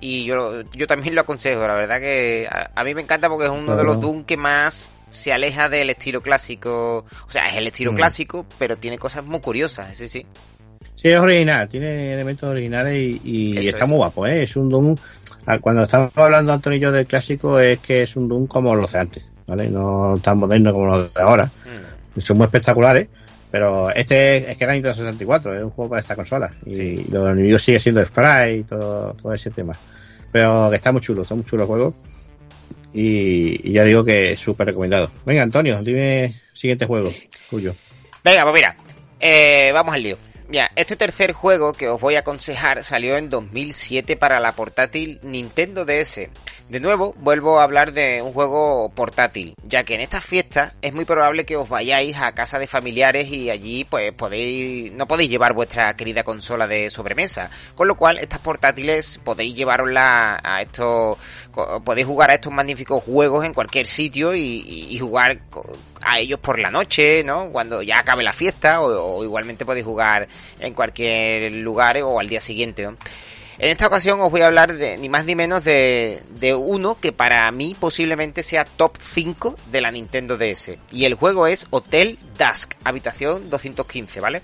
Y 0.00 0.24
yo, 0.24 0.62
yo 0.72 0.86
también 0.86 1.14
lo 1.14 1.22
aconsejo, 1.22 1.66
la 1.66 1.74
verdad 1.74 1.98
que 2.00 2.46
a, 2.50 2.70
a 2.74 2.84
mí 2.84 2.94
me 2.94 3.00
encanta 3.02 3.28
porque 3.28 3.46
es 3.46 3.50
uno 3.50 3.76
de 3.76 3.84
los. 3.84 4.00
Doom 4.00 4.24
que 4.24 4.36
más 4.36 4.92
se 5.10 5.32
aleja 5.32 5.68
del 5.68 5.88
estilo 5.90 6.20
clásico. 6.20 7.04
O 7.26 7.30
sea, 7.30 7.46
es 7.46 7.56
el 7.56 7.66
estilo 7.68 7.92
Mm. 7.92 7.96
clásico, 7.96 8.46
pero 8.58 8.76
tiene 8.76 8.98
cosas 8.98 9.24
muy 9.24 9.40
curiosas, 9.40 9.96
sí, 9.96 10.08
sí. 10.08 10.24
Sí, 10.94 11.08
es 11.08 11.18
original, 11.20 11.68
tiene 11.68 12.12
elementos 12.12 12.48
originales 12.48 12.94
y, 12.96 13.20
y 13.24 13.58
Eso 13.58 13.70
está 13.70 13.84
es. 13.84 13.88
muy 13.90 13.96
guapo, 13.98 14.26
¿eh? 14.26 14.42
Es 14.42 14.56
un 14.56 14.68
Doom. 14.68 14.94
Cuando 15.60 15.84
estamos 15.84 16.10
hablando, 16.16 16.52
Antonio 16.52 16.78
yo, 16.78 16.92
del 16.92 17.06
clásico, 17.06 17.60
es 17.60 17.78
que 17.80 18.02
es 18.02 18.16
un 18.16 18.28
Doom 18.28 18.46
como 18.46 18.74
los 18.74 18.90
de 18.92 18.98
antes, 18.98 19.24
¿vale? 19.46 19.70
No 19.70 20.18
tan 20.22 20.38
moderno 20.38 20.72
como 20.72 20.86
los 20.86 21.14
de 21.14 21.20
ahora. 21.22 21.44
Mm. 22.14 22.20
Son 22.20 22.36
muy 22.38 22.46
espectaculares, 22.46 23.08
pero 23.56 23.90
este 23.90 24.50
es, 24.50 24.56
que 24.58 24.64
era 24.64 24.74
Nintendo 24.74 24.94
64, 24.94 25.56
es 25.56 25.64
un 25.64 25.70
juego 25.70 25.88
para 25.88 26.02
esta 26.02 26.14
consola. 26.14 26.50
Y 26.66 26.74
Sí. 26.74 27.06
los 27.10 27.24
enemigos 27.24 27.62
sigue 27.62 27.78
siendo 27.78 28.04
Sprite 28.04 28.56
y 28.58 28.62
todo, 28.64 29.14
todo 29.14 29.32
ese 29.32 29.50
tema. 29.50 29.72
Pero 30.30 30.68
que 30.68 30.76
está 30.76 30.92
muy 30.92 31.00
chulo, 31.00 31.22
está 31.22 31.34
muy 31.34 31.44
chulo 31.46 31.62
el 31.62 31.66
juego. 31.66 31.94
Y, 32.92 33.70
y 33.70 33.72
ya 33.72 33.84
digo 33.84 34.04
que 34.04 34.32
es 34.32 34.40
súper 34.40 34.66
recomendado. 34.66 35.10
Venga, 35.24 35.42
Antonio, 35.42 35.82
dime 35.82 36.34
siguiente 36.52 36.84
juego 36.84 37.10
tuyo. 37.48 37.74
Venga, 38.22 38.42
pues 38.42 38.54
mira, 38.54 38.76
eh, 39.20 39.70
vamos 39.72 39.94
al 39.94 40.02
lío. 40.02 40.18
Mira, 40.48 40.68
este 40.76 40.94
tercer 40.94 41.32
juego 41.32 41.72
que 41.72 41.88
os 41.88 42.00
voy 42.00 42.14
a 42.14 42.20
aconsejar 42.20 42.84
salió 42.84 43.16
en 43.16 43.30
2007 43.30 44.16
para 44.16 44.38
la 44.38 44.52
portátil 44.52 45.18
Nintendo 45.22 45.84
DS. 45.84 46.28
De 46.68 46.80
nuevo, 46.80 47.14
vuelvo 47.18 47.58
a 47.60 47.64
hablar 47.64 47.92
de 47.92 48.20
un 48.22 48.32
juego 48.32 48.88
portátil, 48.94 49.54
ya 49.64 49.82
que 49.84 49.94
en 49.94 50.00
estas 50.00 50.24
fiestas 50.24 50.72
es 50.82 50.92
muy 50.94 51.04
probable 51.04 51.44
que 51.46 51.56
os 51.56 51.68
vayáis 51.68 52.16
a 52.20 52.32
casa 52.32 52.58
de 52.58 52.66
familiares 52.66 53.28
y 53.30 53.50
allí 53.50 53.84
pues 53.84 54.12
podéis 54.14 54.92
no 54.92 55.06
podéis 55.06 55.30
llevar 55.30 55.52
vuestra 55.52 55.94
querida 55.94 56.22
consola 56.24 56.66
de 56.66 56.90
sobremesa, 56.90 57.50
con 57.76 57.86
lo 57.88 57.96
cual 57.96 58.18
estas 58.18 58.40
portátiles 58.40 59.20
podéis 59.24 59.54
llevarosla 59.54 60.40
a 60.42 60.62
estos 60.62 61.16
podéis 61.84 62.06
jugar 62.06 62.30
a 62.30 62.34
estos 62.34 62.52
magníficos 62.52 63.02
juegos 63.04 63.44
en 63.44 63.54
cualquier 63.54 63.86
sitio 63.86 64.34
y, 64.34 64.40
y- 64.66 64.88
y 64.94 64.98
jugar 64.98 65.38
a 66.06 66.18
ellos 66.18 66.38
por 66.40 66.58
la 66.58 66.70
noche, 66.70 67.24
¿no? 67.24 67.50
Cuando 67.50 67.82
ya 67.82 67.98
acabe 67.98 68.22
la 68.22 68.32
fiesta 68.32 68.80
o, 68.80 69.24
igualmente 69.24 69.66
podéis 69.66 69.84
jugar 69.84 70.28
en 70.60 70.72
cualquier 70.72 71.52
lugar 71.52 71.98
o 72.02 72.20
al 72.20 72.28
día 72.28 72.40
siguiente, 72.40 72.84
¿no? 72.84 72.96
En 73.58 73.70
esta 73.70 73.86
ocasión 73.86 74.20
os 74.20 74.30
voy 74.30 74.42
a 74.42 74.48
hablar 74.48 74.76
de 74.76 74.98
ni 74.98 75.08
más 75.08 75.24
ni 75.24 75.34
menos 75.34 75.64
de, 75.64 76.20
de 76.40 76.54
uno 76.54 76.98
que 77.00 77.12
para 77.12 77.50
mí 77.50 77.74
posiblemente 77.78 78.42
sea 78.42 78.66
top 78.66 78.98
5 79.14 79.56
de 79.72 79.80
la 79.80 79.90
Nintendo 79.90 80.36
DS. 80.36 80.72
Y 80.92 81.06
el 81.06 81.14
juego 81.14 81.46
es 81.46 81.66
Hotel 81.70 82.18
Dusk, 82.38 82.74
habitación 82.84 83.48
215, 83.48 84.20
¿vale? 84.20 84.42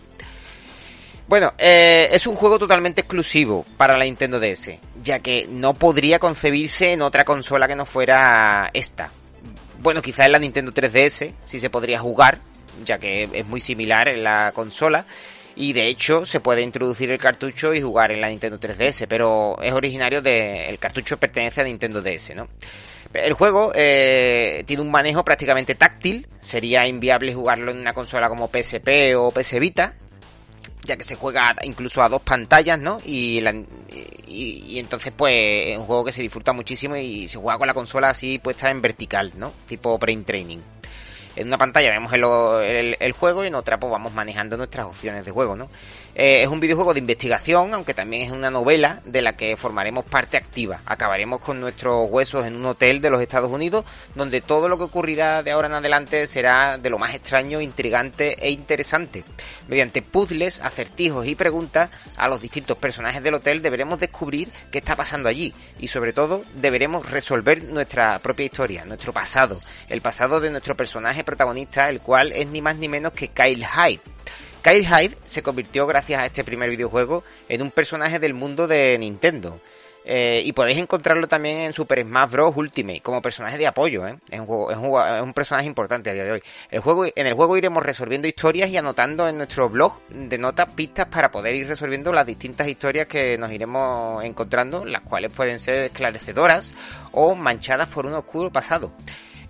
Bueno, 1.29 1.53
eh, 1.59 2.09
es 2.11 2.27
un 2.27 2.37
juego 2.37 2.59
totalmente 2.59 3.03
exclusivo 3.03 3.64
para 3.77 3.96
la 3.96 4.05
Nintendo 4.05 4.40
DS, 4.40 4.79
ya 5.03 5.20
que 5.20 5.46
no 5.48 5.75
podría 5.75 6.18
concebirse 6.18 6.92
en 6.92 7.03
otra 7.03 7.25
consola 7.25 7.68
que 7.68 7.77
no 7.77 7.87
fuera 7.87 8.70
esta. 8.75 9.12
Bueno, 9.83 10.01
quizás 10.01 10.27
en 10.27 10.33
la 10.33 10.38
Nintendo 10.38 10.71
3DS 10.71 11.33
sí 11.42 11.59
se 11.59 11.68
podría 11.68 11.99
jugar, 11.99 12.38
ya 12.85 12.99
que 12.99 13.25
es 13.33 13.47
muy 13.47 13.59
similar 13.59 14.07
en 14.07 14.23
la 14.23 14.53
consola. 14.55 15.05
Y 15.57 15.73
de 15.73 15.88
hecho 15.88 16.25
se 16.25 16.38
puede 16.38 16.62
introducir 16.62 17.11
el 17.11 17.18
cartucho 17.18 17.75
y 17.75 17.83
jugar 17.83 18.12
en 18.12 18.21
la 18.21 18.29
Nintendo 18.29 18.61
3DS, 18.61 19.07
pero 19.09 19.61
es 19.61 19.73
originario 19.73 20.23
de... 20.23 20.68
El 20.68 20.79
cartucho 20.79 21.16
pertenece 21.16 21.61
a 21.61 21.64
Nintendo 21.64 22.01
DS, 22.01 22.33
¿no? 22.37 22.49
El 23.12 23.33
juego 23.33 23.73
eh, 23.75 24.62
tiene 24.66 24.83
un 24.83 24.90
manejo 24.90 25.25
prácticamente 25.25 25.75
táctil, 25.75 26.29
sería 26.40 26.87
inviable 26.87 27.35
jugarlo 27.35 27.73
en 27.73 27.79
una 27.79 27.92
consola 27.92 28.29
como 28.29 28.49
PSP 28.49 29.16
o 29.16 29.33
PS 29.33 29.59
Vita, 29.59 29.95
ya 30.85 30.97
que 30.97 31.05
se 31.05 31.14
juega 31.16 31.55
incluso 31.62 32.03
a 32.03 32.09
dos 32.09 32.23
pantallas, 32.23 32.79
¿no? 32.79 32.99
Y, 33.05 33.40
y 34.29 34.79
entonces 34.79 35.12
pues 35.16 35.35
es 35.73 35.79
un 35.79 35.85
juego 35.85 36.05
que 36.05 36.12
se 36.12 36.23
disfruta 36.23 36.53
muchísimo 36.53 36.97
y 36.97 37.29
se 37.29 37.38
juega 37.38 37.59
con 37.59 37.66
la 37.68 37.75
consola 37.75 38.11
así 38.11 38.38
puesta 38.38 38.71
en 38.71 38.81
vertical, 38.83 39.33
¿no? 39.37 39.53
Tipo 39.66 39.99
brain 39.99 40.25
training. 40.25 40.59
En 41.37 41.47
una 41.47 41.57
pantalla 41.59 41.90
vemos 41.90 42.12
el, 42.12 42.25
el- 42.64 42.97
el 43.01 43.12
juego 43.12 43.45
y 43.45 43.49
en 43.49 43.55
otra 43.55 43.79
pues 43.79 43.90
vamos 43.90 44.12
manejando 44.12 44.57
nuestras 44.57 44.87
opciones 44.87 45.25
de 45.25 45.31
juego, 45.31 45.57
¿no? 45.57 45.68
Eh, 46.14 46.42
es 46.42 46.48
un 46.48 46.61
videojuego 46.61 46.92
de 46.92 47.01
investigación, 47.01 47.72
aunque 47.72 47.94
también 47.94 48.22
es 48.22 48.33
una 48.33 48.51
novela 48.51 49.01
de 49.07 49.22
la 49.22 49.33
que 49.33 49.57
formaremos 49.57 50.05
parte 50.05 50.37
activa. 50.37 50.79
Acabaremos 50.85 51.40
con 51.40 51.59
nuestros 51.59 52.11
huesos 52.11 52.44
en 52.44 52.57
un 52.57 52.66
hotel 52.66 53.01
de 53.01 53.09
los 53.09 53.22
Estados 53.22 53.51
Unidos, 53.51 53.87
donde 54.14 54.42
todo 54.42 54.68
lo 54.68 54.77
que 54.77 54.85
ocurrirá 54.85 55.42
de 55.42 55.53
ahora 55.53 55.68
en 55.68 55.75
adelante 55.75 56.27
será 56.27 56.77
de 56.77 56.90
lo 56.90 56.98
más 56.98 57.14
extraño, 57.14 57.62
intrigante 57.62 58.37
e 58.46 58.51
interesante. 58.51 59.25
Mediante 59.68 60.03
puzzles, 60.03 60.61
acertijos 60.61 61.27
y 61.27 61.35
preguntas 61.35 61.90
a 62.18 62.29
los 62.29 62.42
distintos 62.42 62.77
personajes 62.77 63.22
del 63.22 63.35
hotel 63.35 63.62
deberemos 63.62 63.98
descubrir 63.98 64.51
qué 64.70 64.79
está 64.79 64.94
pasando 64.94 65.31
allí 65.31 65.55
y 65.79 65.88
sobre 65.88 66.12
todo 66.12 66.42
deberemos 66.57 67.09
resolver 67.11 67.64
nuestra 67.64 68.18
propia 68.18 68.46
historia, 68.46 68.85
nuestro 68.85 69.14
pasado, 69.14 69.61
el 69.88 70.03
pasado 70.03 70.40
de 70.40 70.51
nuestro 70.51 70.77
personaje 70.77 71.25
protagonista, 71.25 71.88
el 71.88 72.01
cual 72.01 72.33
es 72.33 72.48
ni 72.48 72.61
más 72.61 72.77
ni 72.77 72.88
menos 72.88 73.14
que 73.14 73.29
Kyle 73.29 73.64
Hyde. 73.64 74.01
Kyle 74.62 74.87
Hyde 74.87 75.16
se 75.25 75.42
convirtió 75.42 75.87
gracias 75.87 76.22
a 76.22 76.27
este 76.27 76.44
primer 76.44 76.70
videojuego 76.70 77.25
en 77.48 77.62
un 77.62 77.70
personaje 77.72 78.20
del 78.20 78.33
mundo 78.33 78.68
de 78.68 78.96
Nintendo. 78.96 79.59
Eh, 80.05 80.42
y 80.44 80.53
podéis 80.53 80.79
encontrarlo 80.79 81.29
también 81.29 81.59
en 81.59 81.72
Super 81.72 82.03
Smash 82.03 82.31
Bros. 82.31 82.57
Ultimate 82.57 83.01
como 83.01 83.22
personaje 83.22 83.59
de 83.59 83.66
apoyo, 83.66 84.07
¿eh? 84.07 84.16
es, 84.31 84.40
un 84.40 85.33
personaje 85.35 85.66
importante 85.66 86.11
a 86.11 86.12
día 86.12 86.25
de 86.25 86.33
hoy. 86.33 86.42
El 86.70 86.81
juego, 86.81 87.07
en 87.07 87.27
el 87.27 87.35
juego 87.35 87.57
iremos 87.57 87.83
resolviendo 87.83 88.27
historias 88.29 88.70
y 88.70 88.77
anotando 88.77 89.29
en 89.29 89.37
nuestro 89.37 89.68
blog 89.68 90.01
de 90.09 90.38
notas 90.38 90.72
pistas 90.75 91.07
para 91.07 91.31
poder 91.31 91.55
ir 91.55 91.68
resolviendo 91.68 92.12
las 92.12 92.27
distintas 92.27 92.68
historias 92.68 93.07
que 93.07 93.38
nos 93.38 93.51
iremos 93.53 94.25
encontrando, 94.25 94.85
las 94.85 95.03
cuales 95.03 95.33
pueden 95.33 95.59
ser 95.59 95.85
esclarecedoras 95.85 96.75
o 97.12 97.35
manchadas 97.35 97.88
por 97.88 98.07
un 98.07 98.14
oscuro 98.14 98.51
pasado. 98.51 98.92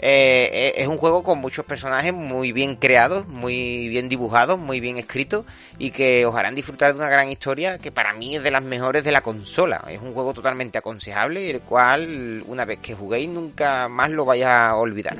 Eh, 0.04 0.50
eh, 0.52 0.72
es 0.78 0.88
un 0.88 0.98
juego 0.98 1.22
con 1.22 1.38
muchos 1.38 1.64
personajes 1.64 2.12
muy 2.12 2.50
bien 2.50 2.74
creados, 2.74 3.28
muy 3.28 3.86
bien 3.86 4.08
dibujados, 4.08 4.58
muy 4.58 4.80
bien 4.80 4.98
escritos 4.98 5.44
y 5.78 5.92
que 5.92 6.26
os 6.26 6.34
harán 6.34 6.56
disfrutar 6.56 6.92
de 6.92 6.98
una 6.98 7.08
gran 7.08 7.28
historia 7.28 7.78
que 7.78 7.92
para 7.92 8.12
mí 8.12 8.34
es 8.34 8.42
de 8.42 8.50
las 8.50 8.64
mejores 8.64 9.04
de 9.04 9.12
la 9.12 9.20
consola. 9.20 9.84
Es 9.88 10.02
un 10.02 10.12
juego 10.12 10.34
totalmente 10.34 10.76
aconsejable 10.76 11.46
y 11.46 11.50
el 11.50 11.60
cual 11.60 12.42
una 12.48 12.64
vez 12.64 12.80
que 12.82 12.94
juguéis 12.96 13.28
nunca 13.28 13.86
más 13.88 14.10
lo 14.10 14.24
vais 14.24 14.42
a 14.44 14.74
olvidar. 14.74 15.16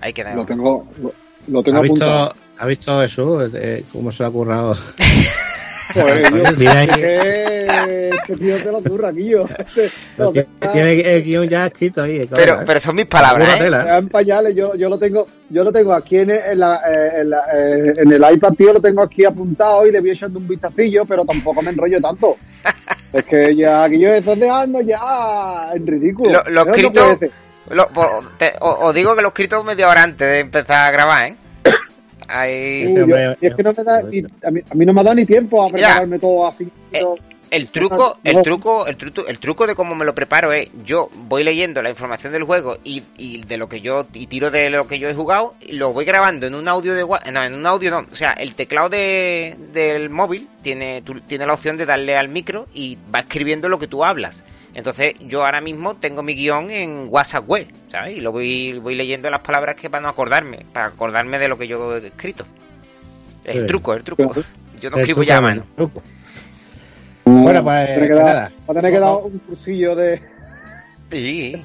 Ahí 0.00 0.12
queda. 0.12 0.34
Lo 0.34 0.44
tengo, 0.44 0.84
lo, 1.00 1.14
lo 1.46 1.62
tengo 1.62 1.78
¿Has 1.78 1.84
apuntado. 1.84 2.24
visto, 2.24 2.36
¿ha 2.58 2.66
visto 2.66 3.02
eso? 3.04 3.46
Eh, 3.56 3.84
¿Cómo 3.92 4.10
se 4.10 4.24
le 4.24 4.28
ha 4.28 4.32
currado? 4.32 4.76
Yo- 5.94 6.04
Mira 6.56 6.86
que 6.86 8.08
este 8.10 8.36
tío 8.36 8.56
te 8.62 8.64
lo. 8.72 8.78
Este, 9.58 9.90
Lo 10.16 10.24
no, 10.26 10.32
tiene, 10.32 10.48
tiene 10.72 11.00
el 11.16 11.22
guion 11.22 11.48
ya 11.48 11.66
escrito 11.66 12.02
ahí. 12.02 12.26
claro, 12.26 12.34
Pero, 12.36 12.54
¿eh? 12.60 12.64
pero 12.66 12.80
son 12.80 12.96
mis 12.96 13.06
palabras, 13.06 13.48
¿eh? 13.56 13.58
Tela. 13.64 13.98
en 13.98 14.08
pañales, 14.08 14.54
yo, 14.54 14.74
yo 14.74 14.88
lo 14.88 14.98
tengo, 14.98 15.26
yo 15.48 15.64
lo 15.64 15.72
tengo 15.72 15.92
aquí 15.92 16.18
en, 16.18 16.30
el- 16.30 16.42
en, 16.52 16.58
la, 16.58 16.76
eh, 16.86 17.10
en, 17.20 17.30
la, 17.30 17.42
en 17.52 18.12
el 18.12 18.34
iPad, 18.34 18.52
tío, 18.54 18.72
lo 18.72 18.80
tengo 18.80 19.02
aquí 19.02 19.24
apuntado 19.24 19.86
y 19.86 19.92
le 19.92 20.00
voy 20.00 20.10
echando 20.10 20.38
un 20.38 20.48
vistacillo, 20.48 21.04
pero 21.06 21.24
tampoco 21.24 21.62
me 21.62 21.70
enrollo 21.70 22.00
tanto. 22.00 22.36
es 23.12 23.24
que 23.24 23.54
ya, 23.56 23.86
Guillo, 23.88 24.12
esos 24.12 24.38
de 24.38 24.50
años 24.50 24.82
ya 24.86 25.70
en 25.74 25.86
ridículo. 25.86 26.30
Lo- 26.30 26.50
lo 26.50 26.60
Eso 26.60 26.64
no 26.66 26.74
escrito-. 26.74 27.18
Lo- 27.70 27.88
te- 28.38 28.52
o- 28.60 28.86
os 28.88 28.94
digo 28.94 29.14
que 29.14 29.20
lo 29.22 29.28
he 29.28 29.30
escrito 29.30 29.62
media 29.62 29.88
hora 29.88 30.02
antes 30.02 30.26
de 30.26 30.40
empezar 30.40 30.88
a 30.88 30.90
grabar, 30.90 31.26
¿eh? 31.26 31.36
Ahí... 32.28 32.86
Uy, 32.86 32.94
yo- 32.94 33.02
hombre, 33.04 33.36
y 33.40 33.46
es 33.46 33.54
que 33.54 33.62
no 33.62 33.72
me 33.76 33.84
da, 33.84 34.02
ni- 34.02 34.22
a, 34.46 34.50
mí, 34.50 34.60
a 34.70 34.74
mí 34.74 34.86
no 34.86 34.92
me 34.92 35.02
da 35.02 35.14
ni 35.14 35.24
tiempo 35.26 35.64
a 35.64 35.70
prepararme 35.70 36.18
todo 36.18 36.46
así. 36.46 36.68
Eh, 36.92 37.00
todo. 37.00 37.16
El 37.50 37.68
truco, 37.68 38.18
el 38.24 38.42
truco, 38.42 38.86
el 38.86 38.96
truco, 38.98 39.26
el 39.26 39.38
truco 39.38 39.66
de 39.66 39.74
cómo 39.74 39.94
me 39.94 40.04
lo 40.04 40.14
preparo 40.14 40.52
es 40.52 40.68
yo 40.84 41.08
voy 41.14 41.42
leyendo 41.42 41.80
la 41.80 41.88
información 41.88 42.30
del 42.34 42.42
juego 42.44 42.76
y, 42.84 43.02
y 43.16 43.42
de 43.44 43.56
lo 43.56 43.70
que 43.70 43.80
yo 43.80 44.06
y 44.12 44.26
tiro 44.26 44.50
de 44.50 44.68
lo 44.68 44.86
que 44.86 44.98
yo 44.98 45.08
he 45.08 45.14
jugado 45.14 45.54
y 45.62 45.72
lo 45.72 45.94
voy 45.94 46.04
grabando 46.04 46.46
en 46.46 46.54
un 46.54 46.68
audio 46.68 46.94
de 46.94 47.06
no, 47.32 47.42
en 47.42 47.54
un 47.54 47.64
audio 47.66 47.90
no, 47.90 48.06
o 48.12 48.14
sea, 48.14 48.32
el 48.32 48.54
teclado 48.54 48.90
de, 48.90 49.56
del 49.72 50.10
móvil 50.10 50.46
tiene 50.60 51.00
tú- 51.00 51.22
tiene 51.22 51.46
la 51.46 51.54
opción 51.54 51.78
de 51.78 51.86
darle 51.86 52.18
al 52.18 52.28
micro 52.28 52.66
y 52.74 52.98
va 53.14 53.20
escribiendo 53.20 53.70
lo 53.70 53.78
que 53.78 53.86
tú 53.86 54.04
hablas. 54.04 54.44
Entonces 54.78 55.14
yo 55.26 55.44
ahora 55.44 55.60
mismo 55.60 55.96
tengo 55.96 56.22
mi 56.22 56.36
guion 56.36 56.70
en 56.70 57.08
WhatsApp 57.10 57.48
web, 57.48 57.66
¿sabes? 57.90 58.16
Y 58.16 58.20
lo 58.20 58.30
voy 58.30 58.78
voy 58.78 58.94
leyendo 58.94 59.28
las 59.28 59.40
palabras 59.40 59.74
que 59.74 59.90
para 59.90 60.02
no 60.04 60.08
acordarme, 60.08 60.64
para 60.72 60.86
acordarme 60.86 61.36
de 61.40 61.48
lo 61.48 61.58
que 61.58 61.66
yo 61.66 61.96
he 61.96 62.06
escrito. 62.06 62.44
Es 63.42 63.56
el 63.56 63.66
truco, 63.66 63.92
el 63.94 64.04
truco. 64.04 64.32
Yo 64.80 64.88
no 64.90 64.98
El 64.98 65.00
escribo 65.02 65.24
ya 65.24 65.38
a 65.38 65.40
mano. 65.40 65.64
truco. 65.74 66.00
Bueno, 67.24 67.64
pues, 67.64 67.66
Va 67.66 67.80
a 67.82 67.86
tener 67.86 68.00
que 68.02 68.06
pues 68.14 68.16
dar- 68.24 68.24
nada. 68.36 68.52
va 68.60 68.72
a 68.72 68.74
tener 68.74 68.92
que 68.92 68.98
dar 69.00 69.12
un 69.16 69.38
cursillo 69.40 69.96
de. 69.96 70.22
Sí. 71.10 71.64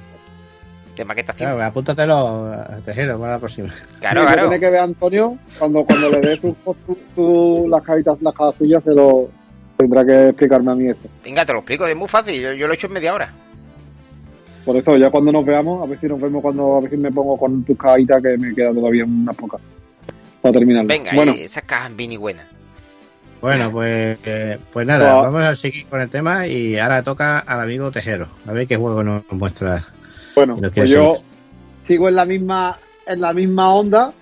De 0.96 1.06
maquetación. 1.06 1.52
Claro, 1.52 1.64
apúntatelo 1.66 2.52
a 2.52 2.80
Tejero 2.84 3.20
para 3.20 3.34
la 3.34 3.40
próxima. 3.40 3.72
Claro, 4.00 4.22
Sí, 4.22 4.26
claro. 4.28 4.42
Tiene 4.50 4.60
que 4.60 4.70
ver 4.72 4.80
Antonio 4.80 5.38
cuando, 5.60 5.84
cuando 5.86 6.10
le 6.10 6.20
dé 6.20 6.38
su, 6.38 6.56
su- 6.64 6.98
su- 7.14 7.68
las 7.70 7.84
cajitas, 7.84 8.20
las 8.22 8.34
casillas 8.34 8.84
se 8.84 8.92
lo, 8.96 9.30
Tendrá 9.78 10.06
que 10.06 10.30
explicarme 10.30 10.72
a 10.72 10.76
mí 10.76 10.88
esto. 10.88 11.10
Venga, 11.24 11.46
te 11.46 11.54
lo 11.54 11.60
explico, 11.60 11.86
es 11.88 11.96
muy 11.96 12.08
fácil. 12.08 12.40
Yo, 12.40 12.54
yo 12.54 12.68
lo 12.68 12.74
he 12.74 12.76
hecho 12.76 12.88
en 12.88 12.94
media 12.94 13.14
hora. 13.14 13.34
Por 14.66 14.78
eso, 14.78 14.98
ya 14.98 15.10
cuando 15.10 15.32
nos 15.32 15.46
veamos, 15.46 15.84
a 15.84 15.90
ver 15.90 16.00
si 16.00 16.08
nos 16.08 16.22
vemos 16.22 16.42
cuando, 16.42 16.78
a 16.78 16.82
ver 16.82 16.92
si 16.92 16.98
me 16.98 17.12
pongo 17.12 17.38
con 17.38 17.64
tus 17.64 17.78
cajitas 17.78 18.22
que 18.22 18.38
me 18.38 18.54
queda 18.56 18.74
todavía 18.74 19.04
unas 19.04 19.36
pocas. 19.36 19.60
Para 20.42 20.54
terminar. 20.54 20.86
Venga, 20.86 21.12
bueno, 21.14 21.34
esas 21.34 21.64
cajas 21.64 21.96
Vini 21.96 22.18
buenas. 22.18 22.46
Bueno, 23.42 23.70
pues, 23.72 24.18
eh, 24.24 24.58
pues 24.72 24.88
nada, 24.88 25.16
vamos 25.16 25.44
a 25.44 25.54
seguir 25.54 25.86
con 25.88 26.00
el 26.00 26.10
tema 26.10 26.48
y 26.48 26.78
ahora 26.78 27.04
toca 27.04 27.40
al 27.40 27.60
amigo 27.60 27.92
Tejero. 27.92 28.30
A 28.48 28.54
ver 28.54 28.68
qué 28.68 28.78
juego 28.78 29.04
nos 29.04 29.30
muestra. 29.32 29.86
bueno, 30.34 30.58
pues 30.74 30.90
yo 30.90 31.16
seguir. 31.16 31.28
sigo 31.84 32.08
en 32.08 32.16
la 32.16 32.24
misma, 32.24 32.80
en 33.06 33.20
la 33.20 33.34
misma 33.34 33.74
onda 33.74 34.14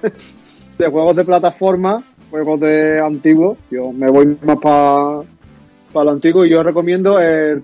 de 0.78 0.86
juegos 0.86 1.16
de 1.16 1.24
plataforma, 1.24 2.04
juegos 2.30 2.60
de 2.60 3.00
antiguos. 3.00 3.58
Yo 3.70 3.92
me 3.92 4.10
voy 4.10 4.36
más 4.42 4.56
para 4.58 6.04
lo 6.04 6.10
antiguo 6.10 6.44
y 6.44 6.50
yo 6.50 6.62
recomiendo 6.62 7.18
el, 7.18 7.62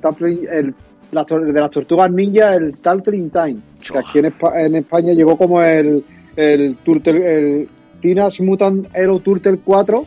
el, 0.51 0.75
la 1.13 1.25
de 1.25 1.61
las 1.61 1.71
tortugas 1.71 2.11
ninja, 2.11 2.55
el 2.55 2.77
Turtle 2.79 3.31
Time, 3.31 3.57
que 3.81 3.99
aquí 3.99 4.19
en, 4.19 4.25
Espa- 4.27 4.59
en 4.67 4.75
España 4.77 5.13
llegó 5.13 5.37
como 5.37 5.63
el, 5.63 6.05
el 6.37 6.77
Turtle, 6.77 7.37
el 7.61 7.69
Teenage 8.01 8.43
Mutant 8.43 8.87
Hero 8.95 9.19
Turtle 9.21 9.59
4, 9.65 10.07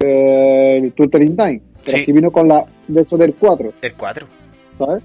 eh, 0.00 0.80
el 0.82 0.92
Turtle 0.92 1.24
in 1.24 1.36
Time. 1.36 1.60
Pero 1.84 1.96
Sí. 1.96 2.02
aquí 2.04 2.12
vino 2.12 2.30
con 2.30 2.46
la 2.48 2.64
de 2.86 3.02
eso 3.02 3.16
del 3.16 3.34
4, 3.34 3.72
El 3.82 3.92
4. 3.94 4.26
¿sabes? 4.78 5.02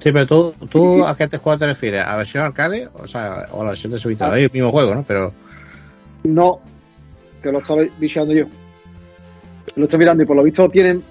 Sí, 0.00 0.10
pero 0.12 0.26
tú, 0.26 0.52
tú 0.68 1.04
¿a 1.06 1.16
qué 1.16 1.26
te- 1.28 1.38
juego 1.38 1.58
te 1.58 1.66
refieres? 1.66 2.04
¿A 2.04 2.16
versión 2.16 2.42
arcade? 2.44 2.88
O 2.94 3.06
sea, 3.06 3.46
o 3.52 3.60
a 3.60 3.64
la 3.64 3.70
versión 3.70 3.92
de 3.92 3.98
Subita. 3.98 4.30
Ah. 4.32 4.36
Es 4.38 4.44
el 4.44 4.50
mismo 4.52 4.70
juego, 4.70 4.94
¿no? 4.94 5.04
Pero 5.06 5.32
No, 6.24 6.60
que 7.42 7.52
lo 7.52 7.58
estaba 7.58 7.82
bicheando 7.98 8.32
yo. 8.32 8.46
Lo 9.76 9.84
estoy 9.84 9.98
mirando 9.98 10.22
y 10.22 10.26
por 10.26 10.36
lo 10.36 10.42
visto 10.42 10.68
tienen 10.68 11.02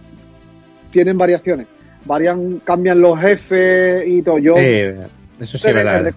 tienen 0.92 1.18
variaciones. 1.18 1.68
Varian, 2.06 2.60
cambian 2.64 3.00
los 3.00 3.20
jefes 3.20 4.04
y 4.08 4.22
todo. 4.22 4.38
Yo, 4.40 4.56
sí, 4.58 4.64
eso 5.40 5.58
sí 5.58 5.68
verdad. 5.74 6.04
de- 6.06 6.14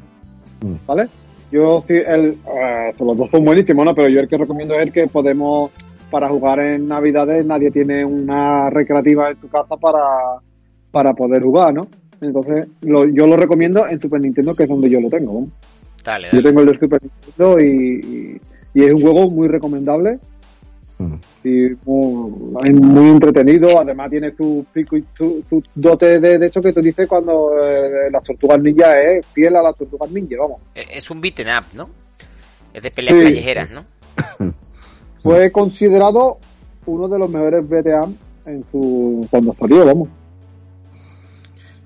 Mm. 0.66 0.76
¿vale? 0.86 1.06
Yo 1.52 1.84
sí, 1.86 1.92
el, 1.94 2.30
eh, 2.30 2.94
los 2.98 3.16
dos 3.18 3.28
son 3.30 3.44
buenísimos, 3.44 3.84
¿no? 3.84 3.94
Pero 3.94 4.08
yo 4.08 4.20
el 4.20 4.28
que 4.28 4.36
recomiendo 4.38 4.74
es 4.74 4.82
el 4.84 4.92
que 4.92 5.06
podemos, 5.08 5.70
para 6.10 6.28
jugar 6.28 6.58
en 6.60 6.88
Navidades, 6.88 7.44
nadie 7.44 7.70
tiene 7.70 8.04
una 8.04 8.70
recreativa 8.70 9.30
en 9.30 9.36
tu 9.36 9.48
casa 9.48 9.76
para, 9.76 10.00
para 10.90 11.12
poder 11.12 11.42
jugar, 11.42 11.74
¿no? 11.74 11.86
Entonces, 12.20 12.66
lo- 12.80 13.04
yo 13.06 13.26
lo 13.26 13.36
recomiendo 13.36 13.86
en 13.86 14.00
Super 14.00 14.20
Nintendo, 14.22 14.54
que 14.54 14.62
es 14.62 14.68
donde 14.68 14.88
yo 14.88 15.00
lo 15.00 15.10
tengo. 15.10 15.40
¿no? 15.42 15.46
Dale, 16.02 16.28
Yo 16.32 16.38
dale. 16.38 16.42
tengo 16.48 16.60
el 16.60 16.66
de 16.66 16.78
Super 16.78 17.00
Nintendo 17.02 17.60
y, 17.60 18.40
y- 18.74 18.84
es 18.84 18.92
un 18.92 19.00
juego 19.02 19.30
muy 19.30 19.48
recomendable 19.48 20.18
Mm. 20.98 21.14
y 21.42 21.70
muy, 21.86 22.72
muy 22.72 23.10
entretenido. 23.10 23.80
Además, 23.80 24.10
tiene 24.10 24.30
su 24.30 24.64
pico 24.72 24.96
y 24.96 25.04
su, 25.16 25.44
su 25.48 25.60
dote 25.74 26.20
de, 26.20 26.38
de 26.38 26.46
hecho 26.46 26.62
que 26.62 26.72
tú 26.72 26.80
dices 26.80 27.08
cuando 27.08 27.50
eh, 27.64 28.10
las 28.12 28.22
tortugas 28.22 28.60
ninja 28.60 29.00
es 29.02 29.26
fiel 29.26 29.56
a 29.56 29.62
las 29.62 29.76
tortugas 29.76 30.10
ninja, 30.12 30.36
vamos. 30.40 30.60
Eh, 30.76 30.84
Es 30.92 31.10
un 31.10 31.20
beaten 31.20 31.48
up, 31.48 31.64
¿no? 31.74 31.88
Es 32.72 32.82
de 32.82 32.90
peleas 32.92 33.16
Sí. 33.18 33.22
callejeras, 33.24 33.70
¿no? 33.70 33.82
Fue 35.22 35.50
considerado 35.50 36.38
uno 36.86 37.08
de 37.08 37.18
los 37.18 37.28
mejores 37.30 37.68
BTA 37.68 38.08
en 38.46 38.62
su 38.70 39.26
cuando 39.30 39.54
salió, 39.58 39.84
vamos. 39.86 40.08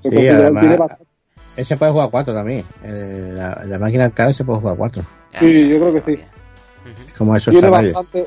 Sí, 0.02 0.28
además- 0.28 0.92
Ese 1.56 1.76
puede 1.76 1.92
jugar 1.92 2.08
a 2.08 2.10
4 2.10 2.34
también. 2.34 2.64
Eh, 2.84 3.32
la, 3.34 3.64
la 3.66 3.78
máquina 3.78 4.04
arcade 4.04 4.32
se 4.34 4.44
puede 4.44 4.60
jugar 4.60 4.74
a 4.74 4.78
4. 4.78 5.02
Ya, 5.34 5.40
Sí, 5.40 5.68
yo 5.68 5.76
creo 5.76 5.92
que 6.04 6.16
sí. 6.16 6.22
Como 7.16 7.36
eso 7.36 7.50
tiene 7.50 7.68
bastante. 7.70 8.26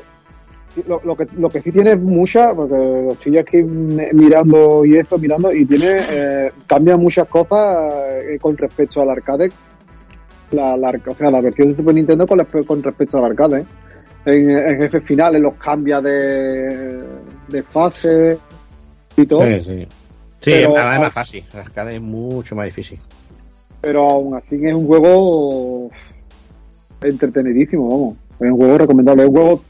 Lo, 0.86 1.00
lo 1.04 1.14
que, 1.14 1.26
lo 1.36 1.50
que 1.50 1.60
sí 1.60 1.70
tiene 1.70 1.92
es 1.92 2.00
mucha, 2.00 2.54
porque 2.54 2.74
lo 2.74 3.12
estoy 3.12 3.36
aquí 3.36 3.62
mirando 3.62 4.84
y 4.86 4.96
esto, 4.96 5.18
mirando, 5.18 5.52
y 5.52 5.66
tiene, 5.66 6.00
eh, 6.08 6.52
cambia 6.66 6.96
muchas 6.96 7.26
cosas 7.26 7.92
eh, 8.22 8.38
con 8.40 8.56
respecto 8.56 9.02
al 9.02 9.10
arcade. 9.10 9.52
La, 10.50 10.76
la, 10.76 10.90
o 11.06 11.14
sea, 11.14 11.30
la 11.30 11.40
versión 11.42 11.68
de 11.70 11.76
Super 11.76 11.94
Nintendo 11.94 12.26
con, 12.26 12.38
respe- 12.38 12.64
con 12.66 12.82
respecto 12.82 13.18
al 13.18 13.24
arcade. 13.26 13.60
¿eh? 13.60 13.64
En, 14.24 14.50
en 14.50 14.76
jefes 14.78 15.02
finales 15.04 15.42
los 15.42 15.54
cambia 15.56 16.00
de, 16.00 17.02
de 17.48 17.62
fase 17.64 18.38
y 19.16 19.26
todo, 19.26 19.44
Sí, 19.44 19.60
sí. 19.64 19.88
Sí, 20.40 20.50
Pero- 20.52 20.70
además 20.76 20.94
es 20.94 21.00
más 21.04 21.12
fácil. 21.14 21.44
El 21.52 21.60
arcade 21.60 21.96
es 21.96 22.02
mucho 22.02 22.56
más 22.56 22.64
difícil. 22.66 22.98
pero 23.82 24.08
aún 24.10 24.34
así 24.34 24.56
es 24.64 24.72
un 24.74 24.86
juego 24.86 25.88
entretenidísimo, 27.02 27.88
vamos. 27.88 28.16
Es 28.42 28.50
un 28.50 28.56
juego 28.56 28.78
recomendable, 28.78 29.22
es 29.22 29.28
un 29.28 29.34
juego 29.34 29.62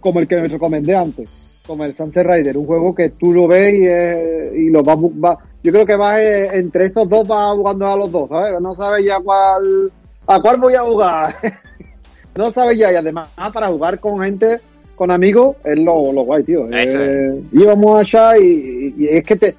como 0.00 0.20
el 0.20 0.28
que 0.28 0.36
me 0.36 0.48
recomendé 0.48 0.94
antes, 0.96 1.28
como 1.66 1.84
el 1.84 1.94
Sunset 1.96 2.26
Rider, 2.26 2.56
un 2.56 2.64
juego 2.64 2.94
que 2.94 3.10
tú 3.10 3.32
lo 3.32 3.48
ves 3.48 3.74
y, 3.74 3.86
eh, 3.86 4.52
y 4.56 4.70
lo 4.70 4.82
vas, 4.82 4.96
va, 4.98 5.36
yo 5.62 5.72
creo 5.72 5.84
que 5.84 5.96
vas 5.96 6.20
eh, 6.20 6.50
entre 6.58 6.86
estos 6.86 7.08
dos 7.08 7.26
vas 7.26 7.56
jugando 7.56 7.86
a 7.88 7.96
los 7.96 8.10
dos, 8.12 8.28
¿sabes? 8.28 8.60
No 8.60 8.74
sabes 8.76 9.04
ya 9.04 9.18
cuál, 9.20 9.90
a 10.28 10.40
cuál 10.40 10.60
voy 10.60 10.74
a 10.74 10.80
jugar. 10.82 11.34
no 12.36 12.50
sabes 12.52 12.78
ya, 12.78 12.92
y 12.92 12.96
además 12.96 13.28
para 13.52 13.66
jugar 13.68 13.98
con 13.98 14.20
gente, 14.20 14.60
con 14.94 15.10
amigos, 15.10 15.56
es 15.64 15.76
lo, 15.78 16.12
lo 16.12 16.24
guay, 16.24 16.44
tío. 16.44 16.66
Eh, 16.70 17.42
íbamos 17.52 17.98
allá 18.00 18.38
y, 18.38 18.44
y- 18.46 18.94
y 19.04 19.08
es 19.08 19.24
que 19.24 19.36
te, 19.36 19.56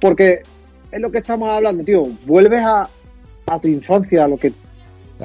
porque 0.00 0.40
es 0.92 1.00
lo 1.00 1.10
que 1.10 1.18
estamos 1.18 1.48
hablando, 1.50 1.82
tío, 1.82 2.06
vuelves 2.24 2.62
a, 2.62 2.88
a 3.46 3.58
tu 3.58 3.66
infancia, 3.68 4.24
a 4.24 4.28
lo 4.28 4.36
que 4.36 4.52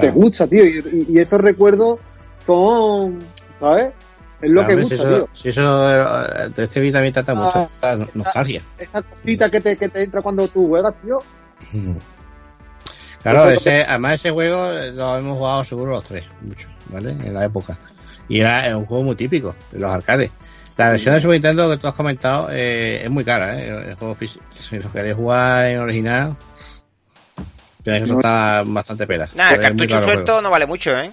te 0.00 0.10
gusta, 0.10 0.46
tío, 0.48 0.64
y, 0.64 0.78
y- 0.78 1.06
y 1.12 1.18
esos 1.18 1.40
recuerdos 1.40 2.00
son, 2.46 3.18
¿sabes? 3.60 3.92
Es 4.40 4.50
lo 4.50 4.60
Claro, 4.64 4.68
que 4.68 4.74
si 4.74 4.80
gusta, 4.82 4.94
eso, 4.96 5.16
tío. 5.16 5.28
si 5.34 5.48
eso 5.50 5.90
eh, 5.90 6.48
de 6.56 6.64
este 6.64 6.80
vídeo 6.80 6.92
también 6.94 7.12
trata 7.14 7.34
mucho 7.34 7.70
Ah, 7.82 7.94
de 7.96 8.08
nostalgia. 8.14 8.62
Esa 8.78 9.02
cosita 9.02 9.48
que 9.50 9.60
te, 9.60 9.76
que 9.76 9.88
te 9.88 10.02
entra 10.02 10.20
cuando 10.22 10.48
tú 10.48 10.66
juegas, 10.68 11.00
tío. 11.00 11.20
Claro, 13.22 13.48
ese, 13.50 13.84
además 13.84 14.14
ese 14.16 14.30
juego 14.32 14.72
eh, 14.72 14.90
lo 14.92 15.16
hemos 15.16 15.38
jugado 15.38 15.64
seguro 15.64 15.92
los 15.92 16.04
tres, 16.04 16.24
mucho, 16.40 16.66
¿vale? 16.86 17.10
En 17.10 17.34
la 17.34 17.44
época. 17.44 17.78
Y 18.28 18.40
era 18.40 18.68
eh, 18.68 18.74
un 18.74 18.84
juego 18.84 19.04
muy 19.04 19.14
típico 19.16 19.54
de 19.70 19.78
los 19.78 19.90
arcades. 19.90 20.30
La 20.76 20.90
versión 20.90 21.14
de 21.14 21.20
Super 21.20 21.34
Nintendo 21.34 21.70
que 21.70 21.76
tú 21.76 21.86
has 21.86 21.94
comentado 21.94 22.48
eh, 22.50 23.02
es 23.04 23.10
muy 23.10 23.24
cara, 23.24 23.56
¿eh? 23.60 23.90
El 23.90 23.94
juego 23.94 24.14
físico. 24.14 24.44
Si 24.56 24.78
lo 24.78 24.90
queréis 24.90 25.14
jugar 25.16 25.66
en 25.66 25.78
original, 25.80 26.34
tenéis 27.84 28.04
que 28.04 28.08
No. 28.08 28.14
soltar 28.14 28.64
bastante 28.66 29.06
pela. 29.06 29.28
Nada, 29.34 29.54
el 29.54 29.60
cartucho 29.60 30.00
suelto 30.02 30.24
juego. 30.32 30.40
no 30.42 30.50
vale 30.50 30.66
mucho, 30.66 30.98
¿eh? 30.98 31.12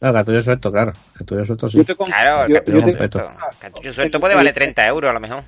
No, 0.00 0.12
cartucho 0.12 0.42
suelto, 0.42 0.70
claro. 0.72 0.92
Cartucho 1.14 1.44
suelto 1.44 1.68
sí. 1.68 1.78
Yo 1.78 1.84
te 1.84 1.94
con- 1.94 2.06
Claro, 2.08 2.42
el 2.44 2.48
yo- 2.48 2.54
cartucho 2.56 2.78
yo 2.78 2.84
te- 2.84 2.90
respeto. 2.92 3.18
suelto. 3.20 3.36
El 3.52 3.58
cartucho 3.58 3.92
suelto 3.92 4.20
puede 4.20 4.34
valer 4.34 4.52
30 4.54 4.86
euros 4.86 5.10
a 5.10 5.14
lo 5.14 5.20
mejor. 5.20 5.42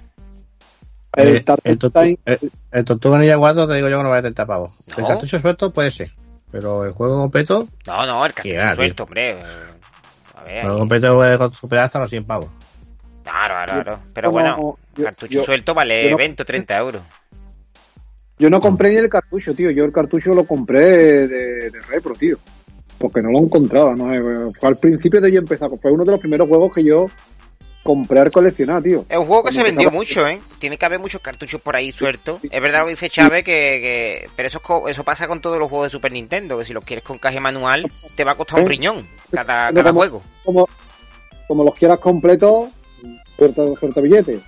el 1.16 1.28
Eh, 1.36 1.44
el, 1.64 1.78
Time- 1.78 2.18
el, 2.26 2.38
el 2.72 2.84
Tortuga 2.84 3.18
Ninja 3.18 3.38
4 3.38 3.66
te 3.66 3.74
digo 3.74 3.88
yo 3.88 3.96
que 3.98 4.02
no 4.02 4.10
vale 4.10 4.22
30 4.22 4.44
pavos. 4.44 4.72
El 4.96 5.02
No. 5.02 5.08
cartucho 5.08 5.38
suelto 5.38 5.72
puede 5.72 5.90
ser. 5.90 6.10
Pero 6.52 6.84
el 6.84 6.92
juego 6.92 7.16
completo, 7.22 7.66
No, 7.86 8.06
no, 8.06 8.24
el 8.26 8.32
cartucho 8.34 8.56
va, 8.58 8.64
tío. 8.66 8.74
suelto, 8.76 9.02
hombre. 9.04 9.30
eh, 9.30 9.44
A 10.36 10.42
ver. 10.44 10.54
el 10.56 10.62
juego 10.62 10.78
completo 10.78 11.14
puede 11.16 11.50
superar 11.54 11.84
hasta 11.86 11.98
los 12.00 12.10
100 12.10 12.24
pavos. 12.26 12.48
Claro, 13.24 13.54
claro, 13.54 13.82
claro. 13.82 13.98
Pero 14.14 14.30
bueno, 14.30 14.74
cartucho 15.02 15.32
yo- 15.32 15.44
suelto 15.44 15.74
vale 15.74 16.04
yo 16.04 16.10
no- 16.12 16.16
20 16.18 16.42
o 16.42 16.46
30 16.46 16.76
euros. 16.78 17.02
Yo 18.38 18.50
no 18.50 18.60
compré 18.60 18.90
ni 18.90 18.96
el 18.96 19.08
cartucho, 19.08 19.54
tío. 19.54 19.70
Yo 19.70 19.84
el 19.84 19.92
cartucho 19.92 20.32
lo 20.34 20.44
compré 20.46 21.26
de, 21.26 21.70
de 21.70 21.80
repro, 21.88 22.12
tío. 22.14 22.38
Porque 22.98 23.20
no 23.22 23.30
lo 23.30 23.38
encontraba, 23.40 23.94
no 23.94 24.10
sé. 24.10 24.58
Fue 24.58 24.68
al 24.68 24.76
principio 24.78 25.20
de 25.20 25.30
yo 25.32 25.38
empezar. 25.38 25.68
Fue 25.80 25.90
uno 25.92 26.04
de 26.04 26.12
los 26.12 26.20
primeros 26.20 26.48
juegos 26.48 26.72
que 26.74 26.82
yo 26.84 27.06
compré 27.84 28.18
al 28.18 28.30
coleccionar, 28.32 28.82
tío. 28.82 29.04
Es 29.08 29.16
un 29.16 29.26
juego 29.26 29.42
que 29.42 29.50
Cuando 29.50 29.60
se 29.60 29.64
vendió 29.64 29.88
empezaba- 29.88 29.96
mucho, 29.96 30.26
¿eh? 30.26 30.40
Tiene 30.58 30.76
que 30.76 30.86
haber 30.86 30.98
muchos 30.98 31.20
cartuchos 31.20 31.60
por 31.60 31.76
ahí 31.76 31.92
sueltos. 31.92 32.40
Es 32.50 32.60
verdad 32.60 32.80
lo 32.80 32.86
que 32.86 32.90
dice 32.92 33.08
Chávez, 33.10 33.44
que, 33.44 33.52
que- 33.52 34.30
Pero 34.34 34.48
eso, 34.48 34.58
es 34.58 34.62
co- 34.64 34.88
eso 34.88 35.04
pasa 35.04 35.28
con 35.28 35.40
todos 35.40 35.58
los 35.58 35.68
juegos 35.68 35.86
de 35.88 35.90
Super 35.92 36.10
Nintendo, 36.10 36.58
que 36.58 36.64
si 36.64 36.72
los 36.72 36.84
quieres 36.84 37.04
con 37.04 37.18
caja 37.18 37.38
manual, 37.38 37.86
te 38.16 38.24
va 38.24 38.32
a 38.32 38.34
costar 38.34 38.58
un 38.60 38.66
¿Eh? 38.66 38.70
riñón 38.70 39.06
cada, 39.30 39.72
cada 39.72 39.82
como- 39.90 40.00
juego. 40.00 40.22
Como, 40.44 40.68
como 41.46 41.64
los 41.64 41.74
quieras 41.78 42.00
completos, 42.00 42.70
suelta, 43.38 43.62
suelta 43.78 44.00
billetes. 44.00 44.40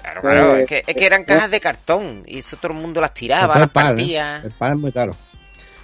Claro, 0.00 0.20
claro. 0.20 0.56
Eh, 0.56 0.60
es, 0.62 0.66
que, 0.66 0.82
es 0.86 0.94
que 0.96 1.06
eran 1.06 1.24
cajas 1.24 1.50
de 1.50 1.60
cartón 1.60 2.22
y 2.26 2.38
eso 2.38 2.56
todo 2.56 2.72
el 2.72 2.78
mundo 2.78 3.00
las 3.00 3.14
tiraba, 3.14 3.54
las 3.58 3.68
¿eh? 3.68 3.70
partías. 3.72 4.44
El 4.44 4.50
pan 4.50 4.72
es 4.74 4.78
muy 4.80 4.92
caro. 4.92 5.12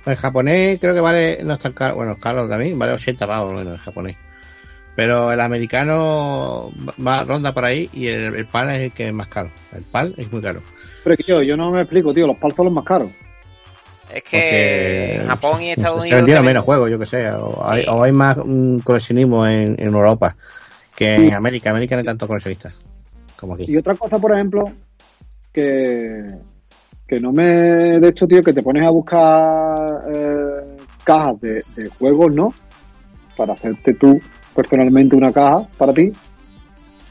El 0.07 0.17
japonés 0.17 0.81
creo 0.81 0.95
que 0.95 1.01
vale, 1.01 1.41
no 1.45 1.55
es 1.55 1.61
tan 1.61 1.73
caro, 1.73 1.95
bueno, 1.97 2.17
caro 2.21 2.49
también, 2.49 2.79
vale 2.79 2.93
80 2.93 3.27
pavos 3.27 3.55
bueno, 3.55 3.73
el 3.73 3.79
japonés. 3.79 4.17
Pero 4.97 5.33
el 5.33 5.41
americano 5.41 6.71
va, 7.05 7.25
ronda 7.25 7.55
por 7.55 7.65
ahí 7.65 7.89
y 7.93 8.09
el, 8.09 8.35
el 8.35 8.47
pan 8.47 8.69
es 8.71 8.83
el 8.83 8.93
que 8.93 9.09
es 9.09 9.15
más 9.15 9.29
caro. 9.29 9.51
El 9.75 9.85
pan 9.85 10.13
es 10.19 10.31
muy 10.31 10.43
caro. 10.43 10.61
Pero 11.03 11.15
es 11.15 11.19
que 11.25 11.31
yo, 11.33 11.43
yo 11.43 11.57
no 11.57 11.71
me 11.71 11.81
explico, 11.83 12.13
tío. 12.13 12.27
Los 12.27 12.39
pals 12.39 12.55
son 12.55 12.67
los 12.67 12.75
más 12.75 12.85
caros. 12.85 13.11
Es 14.13 14.23
que 14.25 14.29
Porque 14.39 15.15
en 15.23 15.29
Japón 15.29 15.63
y 15.63 15.71
Estados 15.71 15.95
Se 15.97 16.01
Unidos. 16.03 16.17
vendieron 16.19 16.39
también- 16.41 16.55
menos 16.55 16.65
juegos, 16.65 16.91
yo 16.91 16.99
que 16.99 17.07
sé. 17.07 17.31
O 17.31 17.65
hay, 17.67 17.83
Sí. 17.85 17.89
o 17.89 18.03
hay 18.03 18.13
más 18.13 18.37
un 18.37 18.81
coleccionismo 18.81 19.47
en, 19.47 19.77
en 19.79 19.87
Europa 19.95 20.37
que 20.95 21.15
en 21.15 21.33
América. 21.35 21.71
América 21.71 21.95
no 21.95 22.01
hay 22.01 22.05
tantos 22.05 22.29
coleccionistas 22.29 22.75
como 23.37 23.55
aquí. 23.55 23.65
Y 23.69 23.77
otra 23.79 23.95
cosa, 23.95 24.19
por 24.19 24.33
ejemplo, 24.35 24.71
que, 25.53 26.21
que 27.13 27.21
no 27.21 27.31
me. 27.31 27.45
De 27.45 28.09
hecho, 28.09 28.27
tío, 28.27 28.43
que 28.43 28.55
te 28.55 28.63
pones 28.63 28.87
a 28.87 28.89
buscar 28.89 30.03
eh, 30.15 30.77
cajas 31.05 31.39
de, 31.43 31.63
de 31.77 31.91
juegos, 31.99 32.33
¿no? 32.33 32.49
Para 33.37 33.53
hacerte 33.53 33.93
tú 33.93 34.19
personalmente 34.55 35.15
una 35.15 35.31
caja 35.31 35.69
para 35.77 35.93
ti. 35.93 36.11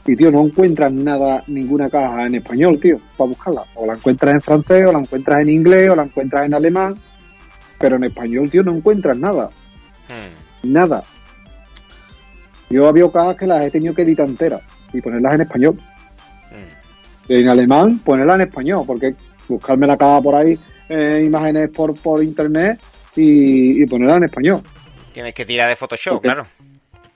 Y, 0.04 0.16
tío, 0.16 0.32
no 0.32 0.40
encuentras 0.40 0.92
nada, 0.92 1.44
ninguna 1.46 1.88
caja 1.88 2.26
en 2.26 2.34
español, 2.34 2.80
tío, 2.80 2.98
para 3.16 3.28
buscarla. 3.28 3.64
O 3.76 3.86
la 3.86 3.94
encuentras 3.94 4.34
en 4.34 4.40
francés, 4.40 4.86
o 4.86 4.90
la 4.90 4.98
encuentras 4.98 5.40
en 5.42 5.50
inglés, 5.50 5.90
o 5.90 5.94
la 5.94 6.02
encuentras 6.02 6.46
en 6.46 6.54
alemán. 6.54 6.96
Pero 7.78 7.94
en 7.94 8.02
español, 8.02 8.50
tío, 8.50 8.64
no 8.64 8.74
encuentras 8.74 9.16
nada. 9.16 9.50
Hmm. 10.08 10.72
Nada. 10.72 11.04
Yo 12.70 12.88
había 12.88 13.08
cajas 13.08 13.36
que 13.36 13.46
las 13.46 13.64
he 13.64 13.70
tenido 13.70 13.94
que 13.94 14.02
editar 14.02 14.26
enteras 14.26 14.62
y 14.92 15.00
ponerlas 15.00 15.36
en 15.36 15.40
español. 15.42 15.80
Hmm. 16.50 17.32
En 17.32 17.48
alemán, 17.48 18.00
ponerlas 18.00 18.34
en 18.34 18.40
español, 18.48 18.82
porque 18.84 19.14
buscarme 19.48 19.86
la 19.86 19.96
caja 19.96 20.20
por 20.20 20.34
ahí, 20.34 20.58
eh, 20.88 21.22
imágenes 21.24 21.70
por, 21.70 21.94
por 22.00 22.22
internet 22.22 22.80
y, 23.16 23.82
y 23.82 23.86
ponerlas 23.86 24.18
en 24.18 24.24
español. 24.24 24.62
Tienes 25.12 25.34
que 25.34 25.44
tirar 25.44 25.68
de 25.68 25.76
Photoshop, 25.76 26.22
claro. 26.22 26.46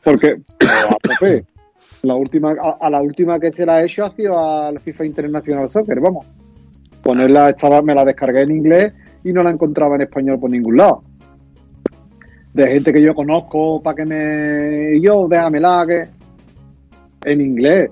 Porque 0.03 0.37
la 2.03 2.15
última, 2.15 2.53
a, 2.53 2.87
a 2.87 2.91
la 2.91 3.01
última 3.01 3.41
que 3.41 3.53
se 3.53 3.67
la 3.67 3.81
he 3.81 3.87
hecho 3.87 4.05
ha 4.05 4.15
sido 4.15 4.39
al 4.39 4.79
FIFA 4.81 5.07
International 5.07 5.71
Soccer, 5.71 6.01
vamos. 6.01 6.27
Ponerla, 7.03 7.51
estaba, 7.51 7.83
me 7.83 7.95
la 7.95 8.05
descargué 8.05 8.43
en 8.43 8.51
inglés 8.51 8.93
y 9.25 9.33
no 9.33 9.43
la 9.43 9.51
encontraba 9.51 9.97
en 9.97 10.03
español 10.03 10.39
por 10.39 10.51
ningún 10.51 10.77
lado. 10.77 11.03
De 12.53 12.69
gente 12.69 12.93
que 12.93 13.03
yo 13.03 13.15
conozco 13.15 13.83
para 13.83 13.97
que 13.97 14.07
me. 14.07 14.97
Y 14.97 15.03
yo, 15.03 15.27
déjamela 15.29 15.85
que. 15.87 17.31
En 17.31 17.41
inglés. 17.41 17.91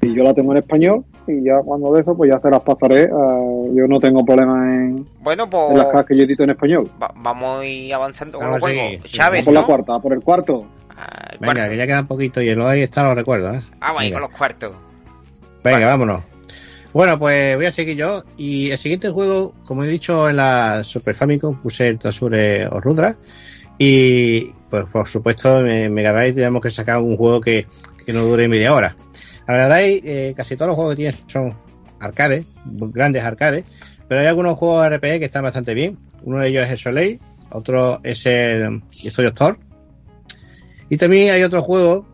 Y 0.00 0.14
yo 0.14 0.22
la 0.22 0.32
tengo 0.32 0.52
en 0.52 0.58
español. 0.58 1.04
Y 1.26 1.44
ya 1.44 1.60
cuando 1.64 1.92
de 1.92 2.00
eso, 2.02 2.16
pues 2.16 2.30
ya 2.30 2.40
se 2.40 2.50
las 2.50 2.62
pasaré. 2.62 3.04
ah, 3.12 3.40
yo 3.74 3.86
no 3.88 3.98
tengo 4.00 4.24
problema 4.24 4.74
en, 4.74 5.06
Bueno, 5.20 5.44
en 5.44 5.50
las 5.50 5.84
pues 5.86 5.86
cajas 5.92 6.06
que 6.06 6.16
yo 6.16 6.24
edito 6.24 6.44
en 6.44 6.50
español. 6.50 6.88
va- 7.02 7.12
vamos 7.16 7.60
a 7.60 7.64
ir 7.66 7.94
avanzando 7.94 8.38
con 8.38 8.50
los 8.50 8.60
juegos. 8.60 9.02
Chávez, 9.10 9.44
por 9.44 9.54
la 9.54 9.62
cuarta, 9.62 9.98
por 9.98 10.12
el 10.12 10.20
cuarto. 10.20 10.66
Ah, 10.96 11.28
el 11.32 11.38
Venga, 11.38 11.54
cuarto. 11.54 11.70
que 11.70 11.76
ya 11.76 11.86
queda 11.86 12.00
un 12.00 12.06
poquito 12.06 12.42
y 12.42 12.48
el 12.48 12.60
ahí 12.62 12.82
está, 12.82 13.02
lo 13.04 13.14
recuerdo, 13.14 13.54
¿eh? 13.54 13.62
Ah, 13.80 13.92
Venga. 13.98 14.12
con 14.20 14.22
los 14.30 14.38
cuartos. 14.38 14.74
Venga, 15.64 15.76
Vale. 15.78 15.86
vámonos. 15.86 16.22
Bueno, 16.92 17.18
pues 17.18 17.56
voy 17.56 17.64
a 17.66 17.72
seguir 17.72 17.96
yo. 17.96 18.22
Y 18.36 18.70
el 18.70 18.76
siguiente 18.78 19.08
juego, 19.08 19.54
como 19.64 19.84
he 19.84 19.88
dicho 19.88 20.28
en 20.28 20.36
la 20.36 20.84
Super 20.84 21.14
Famicom, 21.14 21.56
puse 21.62 21.88
el 21.88 21.98
Tasure 21.98 22.66
o 22.66 22.80
Rudra. 22.80 23.16
Y 23.78 24.52
pues 24.68 24.84
por 24.86 25.08
supuesto, 25.08 25.64
en 25.66 25.92
Mega 25.94 26.12
Drive 26.12 26.34
tenemos 26.34 26.60
que 26.62 26.70
sacar 26.70 26.98
un 27.00 27.16
juego 27.16 27.40
que, 27.40 27.66
que 28.04 28.12
no 28.12 28.24
dure 28.24 28.46
media 28.48 28.74
hora. 28.74 28.94
La 29.46 29.54
Mega 29.54 29.68
Drive, 29.68 30.00
eh, 30.04 30.34
casi 30.36 30.56
todos 30.56 30.68
los 30.68 30.76
juegos 30.76 30.94
que 30.94 31.02
tiene 31.02 31.16
son 31.26 31.56
arcades, 31.98 32.46
grandes 32.64 33.24
arcades. 33.24 33.64
Pero 34.08 34.20
hay 34.20 34.26
algunos 34.26 34.58
juegos 34.58 34.88
RPG 34.88 35.18
que 35.18 35.24
están 35.24 35.42
bastante 35.42 35.74
bien. 35.74 35.98
Uno 36.22 36.38
de 36.38 36.48
ellos 36.48 36.64
es 36.64 36.72
el 36.72 36.78
Soleil, 36.78 37.20
otro 37.50 38.00
es 38.02 38.26
el 38.26 38.82
Story 38.90 39.28
of 39.28 39.34
Thor. 39.34 39.58
Y 40.88 40.96
también 40.96 41.32
hay 41.32 41.42
otro 41.42 41.62
juego 41.62 42.06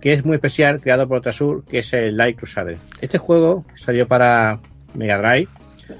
que 0.00 0.12
es 0.12 0.24
muy 0.24 0.34
especial, 0.34 0.80
creado 0.80 1.08
por 1.08 1.20
Trasur, 1.20 1.64
que 1.64 1.78
es 1.78 1.92
el 1.92 2.16
Light 2.16 2.38
Crusader. 2.38 2.76
Este 3.00 3.18
juego 3.18 3.64
salió 3.74 4.06
para 4.08 4.60
Mega 4.94 5.18
Drive. 5.18 5.48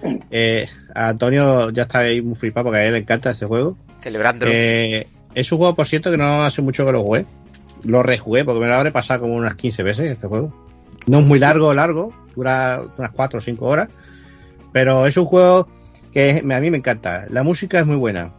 Eh, 0.31 0.67
a 0.95 1.11
Antonio 1.11 1.71
ya 1.71 1.83
está 1.83 1.99
ahí 1.99 2.23
muy 2.23 2.35
flipado 2.35 2.65
porque 2.65 2.79
a 2.79 2.87
él 2.87 2.93
le 2.93 3.01
encanta 3.01 3.31
este 3.31 3.45
juego. 3.45 3.77
Celebrándolo. 4.01 4.51
Eh, 4.55 5.07
es 5.35 5.53
un 5.53 5.59
juego, 5.59 5.75
por 5.75 5.87
cierto, 5.87 6.11
que 6.11 6.17
no 6.17 6.45
hace 6.45 6.63
mucho 6.63 6.87
que 6.87 6.93
lo 6.93 7.03
jugué. 7.03 7.27
Lo 7.83 8.03
rejugué 8.03 8.45
porque 8.45 8.61
me 8.61 8.69
lo 8.69 8.75
habré 8.75 8.93
pasado 8.93 9.21
como 9.21 9.35
unas 9.35 9.57
15 9.57 9.83
veces 9.83 10.13
este 10.13 10.27
juego. 10.27 10.64
No 11.07 11.19
es 11.19 11.27
muy 11.27 11.39
largo, 11.39 11.75
largo, 11.75 12.13
dura 12.35 12.83
unas 12.97 13.11
4 13.11 13.39
o 13.39 13.43
5 13.43 13.65
horas. 13.65 13.89
Pero 14.73 15.07
es 15.07 15.17
un 15.17 15.25
juego 15.25 15.69
que 16.13 16.43
a 16.45 16.61
mí 16.61 16.71
me 16.71 16.79
encanta. 16.79 17.27
La 17.31 17.43
música 17.43 17.81
es 17.81 17.87
muy 17.87 17.97
buena. 17.97 18.33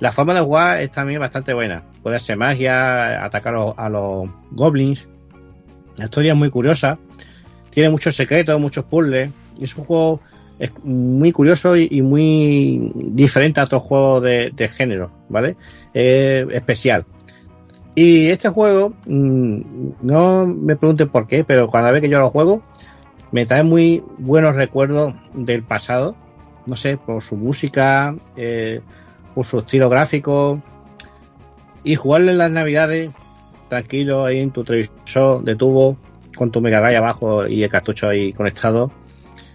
La 0.00 0.12
forma 0.12 0.34
de 0.34 0.40
jugar 0.40 0.80
es 0.80 0.90
también 0.90 1.20
bastante 1.20 1.54
buena. 1.54 1.82
Puede 2.02 2.16
hacer 2.16 2.36
magia, 2.36 3.24
atacar 3.24 3.54
a 3.76 3.88
los, 3.88 4.28
goblins. 4.50 5.06
La 5.96 6.04
historia 6.04 6.32
es 6.32 6.38
muy 6.38 6.50
curiosa. 6.50 6.98
Tiene 7.70 7.90
muchos 7.90 8.16
secretos, 8.16 8.60
muchos 8.60 8.84
puzzles. 8.84 9.30
Es 9.60 9.76
un 9.76 9.84
juego 9.84 10.20
muy 10.84 11.32
curioso 11.32 11.76
y, 11.76 12.02
muy 12.02 12.92
diferente 12.94 13.60
a 13.60 13.64
otros 13.64 13.82
juegos 13.82 14.22
de, 14.22 14.50
de 14.54 14.68
género, 14.68 15.10
¿vale? 15.28 15.56
Eh, 15.94 16.46
especial. 16.50 17.04
Y 17.94 18.28
este 18.28 18.48
juego, 18.48 18.94
mm, 19.06 19.60
no 20.00 20.46
me 20.46 20.76
pregunten 20.76 21.08
por 21.08 21.26
qué, 21.26 21.44
pero 21.44 21.70
cada 21.70 21.90
vez 21.90 22.00
que 22.00 22.08
yo 22.08 22.20
lo 22.20 22.30
juego, 22.30 22.62
me 23.32 23.46
trae 23.46 23.62
muy 23.62 24.02
buenos 24.18 24.54
recuerdos 24.54 25.14
del 25.34 25.62
pasado. 25.62 26.14
No 26.66 26.76
sé, 26.76 26.96
por 26.96 27.22
su 27.22 27.36
música, 27.36 28.14
eh, 28.36 28.80
por 29.34 29.44
su 29.44 29.58
estilo 29.58 29.88
gráfico. 29.88 30.62
Y 31.84 31.96
jugarlo 31.96 32.30
en 32.30 32.38
las 32.38 32.50
navidades, 32.50 33.10
tranquilo, 33.68 34.24
ahí 34.24 34.38
en 34.38 34.52
tu 34.52 34.64
televisor 34.64 35.42
de 35.42 35.56
tubo, 35.56 35.96
con 36.36 36.50
tu 36.50 36.60
Mega 36.60 36.78
abajo 36.96 37.46
y 37.46 37.62
el 37.62 37.70
cartucho 37.70 38.08
ahí 38.08 38.32
conectado. 38.32 38.92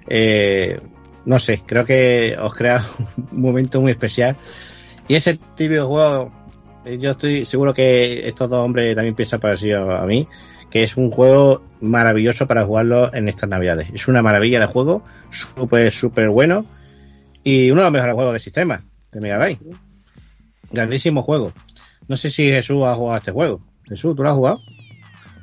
Eh, 0.08 0.80
no 1.26 1.40
sé, 1.40 1.62
creo 1.66 1.86
que 1.86 2.36
os 2.40 2.54
crea 2.54 2.86
un 3.32 3.42
momento 3.42 3.82
muy 3.82 3.92
especial. 3.92 4.36
Y 5.08 5.16
ese 5.16 5.40
típico 5.56 5.88
juego, 5.88 6.24
eh, 6.26 6.32
yo 7.00 7.12
estoy 7.12 7.46
seguro 7.46 7.74
que 7.74 8.28
estos 8.28 8.50
dos 8.50 8.64
hombres 8.64 8.96
también 8.96 9.16
piensan 9.16 9.40
parecido 9.40 9.92
a 9.92 10.06
mí, 10.06 10.28
que 10.70 10.84
es 10.84 10.98
un 10.98 11.12
juego 11.12 11.62
maravilloso 11.82 12.48
para 12.48 12.66
jugarlo 12.66 13.14
en 13.14 13.30
estas 13.30 13.50
navidades. 13.50 13.90
Es 13.94 14.08
una 14.08 14.22
maravilla 14.22 14.60
de 14.60 14.66
juego, 14.66 15.04
súper, 15.30 15.92
súper 15.92 16.30
bueno 16.30 16.66
y 17.44 17.72
uno 17.72 17.82
de 17.82 17.86
los 17.86 17.94
mejores 17.94 18.16
juegos 18.16 18.34
del 18.34 18.42
sistema 18.42 18.82
de 19.12 19.22
Mega 19.22 19.38
Drive. 19.38 19.60
Grandísimo 20.72 21.22
juego. 21.22 21.54
No 22.08 22.16
sé 22.16 22.32
si 22.32 22.50
Jesús 22.50 22.84
ha 22.84 22.96
jugado 22.96 23.16
a 23.16 23.18
este 23.20 23.32
juego. 23.32 23.62
Jesús, 23.86 24.16
¿tú 24.16 24.24
lo 24.24 24.30
has 24.30 24.36
jugado? 24.36 24.60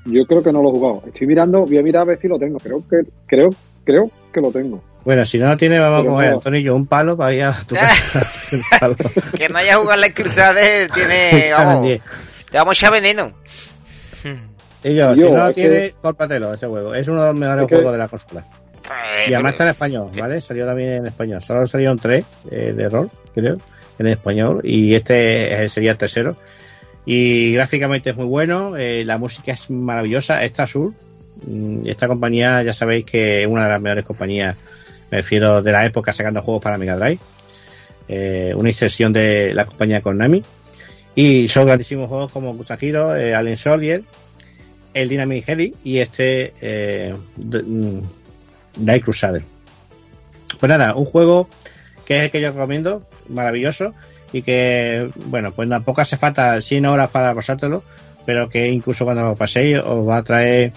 Yo 0.06 0.26
creo 0.26 0.42
que 0.42 0.52
no 0.52 0.62
lo 0.62 0.68
he 0.68 0.72
jugado. 0.72 1.02
Estoy 1.06 1.26
mirando, 1.26 1.64
voy 1.64 1.78
a 1.78 1.82
mirar 1.82 2.02
a 2.02 2.04
ver 2.04 2.20
si 2.20 2.28
lo 2.28 2.38
tengo. 2.38 2.58
Creo 2.58 2.86
que, 2.88 3.10
creo, 3.26 3.50
creo 3.84 4.10
que 4.32 4.40
lo 4.40 4.50
tengo. 4.50 4.82
Bueno, 5.04 5.24
si 5.24 5.38
no 5.38 5.48
lo 5.48 5.56
tiene, 5.56 5.78
vamos 5.78 6.02
Pero 6.02 6.10
a 6.10 6.14
coger 6.14 6.30
no. 6.30 6.36
Antonio 6.36 6.60
y 6.60 6.62
yo 6.62 6.76
un 6.76 6.86
palo 6.86 7.16
para 7.16 7.34
ir 7.34 7.42
a 7.42 7.52
tu 7.66 7.74
casa. 7.74 8.30
Que 9.36 9.48
no 9.48 9.58
haya 9.58 9.76
jugado 9.76 10.00
la 10.00 10.10
Crusader 10.12 10.90
tiene. 10.90 11.52
Vamos, 11.56 11.86
te 12.50 12.58
vamos 12.58 12.82
a 12.84 12.90
veneno. 12.90 13.32
Y 14.82 14.94
yo, 14.94 15.14
Yo, 15.14 15.26
si 15.26 15.32
no 15.32 15.46
lo 15.46 15.52
tiene, 15.52 15.70
que- 15.76 15.94
córpatelo 16.00 16.54
ese 16.54 16.66
juego. 16.66 16.94
Es 16.94 17.08
uno 17.08 17.20
de 17.22 17.26
los 17.28 17.38
mejores 17.38 17.66
que- 17.66 17.74
juegos 17.76 17.92
de 17.92 17.98
la 17.98 18.08
consola. 18.08 18.44
Eh, 18.84 19.30
Y 19.30 19.34
además 19.34 19.52
está 19.52 19.64
en 19.64 19.70
español, 19.70 20.10
¿vale? 20.18 20.40
Salió 20.40 20.66
también 20.66 20.90
en 20.94 21.06
español. 21.06 21.42
Solo 21.42 21.66
salieron 21.66 21.98
tres 21.98 22.24
eh, 22.50 22.74
de 22.76 22.88
rol, 22.90 23.10
creo, 23.34 23.58
en 23.98 24.06
español. 24.06 24.60
Y 24.62 24.94
este 24.94 25.64
es- 25.64 25.72
sería 25.72 25.92
el 25.92 25.96
tercero. 25.98 26.36
Y 27.06 27.54
gráficamente 27.54 28.10
es 28.10 28.16
muy 28.16 28.26
bueno. 28.26 28.76
eh, 28.76 29.04
la 29.06 29.16
música 29.18 29.52
es 29.52 29.70
maravillosa. 29.70 30.44
Esta 30.44 30.66
Sur, 30.66 30.92
mm, 31.46 31.88
esta 31.88 32.06
compañía, 32.06 32.62
ya 32.62 32.74
sabéis 32.74 33.06
que 33.06 33.42
es 33.42 33.46
una 33.48 33.64
de 33.64 33.70
las 33.70 33.80
mejores 33.80 34.04
compañías, 34.04 34.54
me 35.10 35.18
refiero 35.18 35.62
de 35.62 35.72
la 35.72 35.84
época 35.86 36.12
sacando 36.12 36.42
juegos 36.42 36.62
para 36.62 36.76
Mega 36.78 36.96
Drive. 36.96 37.18
Eh, 38.08 38.52
una 38.56 38.68
inserción 38.68 39.12
de 39.12 39.52
la 39.54 39.66
compañía 39.66 40.02
Konami. 40.02 40.42
Y 41.14 41.48
son 41.48 41.66
grandísimos 41.66 42.08
juegos 42.08 42.32
como 42.32 42.54
Guitar 42.54 42.78
Hero, 42.82 43.16
eh, 43.16 43.34
Alien 43.34 43.56
Soldier, 43.56 44.02
el 44.94 45.08
Dynamic 45.08 45.44
Heavy 45.46 45.74
y 45.84 45.98
este 45.98 46.52
eh, 46.60 47.14
mm, 47.36 48.98
Crusader. 49.00 49.42
Pues 50.58 50.68
nada, 50.68 50.94
un 50.94 51.04
juego 51.04 51.48
que 52.04 52.18
es 52.18 52.22
el 52.24 52.30
que 52.30 52.40
yo 52.40 52.52
recomiendo, 52.52 53.06
maravilloso, 53.28 53.94
y 54.32 54.42
que, 54.42 55.08
bueno, 55.26 55.52
pues 55.52 55.68
tampoco 55.68 56.00
hace 56.00 56.16
falta 56.16 56.60
100 56.60 56.86
horas 56.86 57.10
para 57.10 57.34
pasártelo, 57.34 57.82
pero 58.26 58.48
que 58.48 58.68
incluso 58.70 59.04
cuando 59.04 59.22
lo 59.22 59.36
paséis 59.36 59.78
os 59.78 60.06
va 60.06 60.18
a 60.18 60.22
traer, 60.22 60.72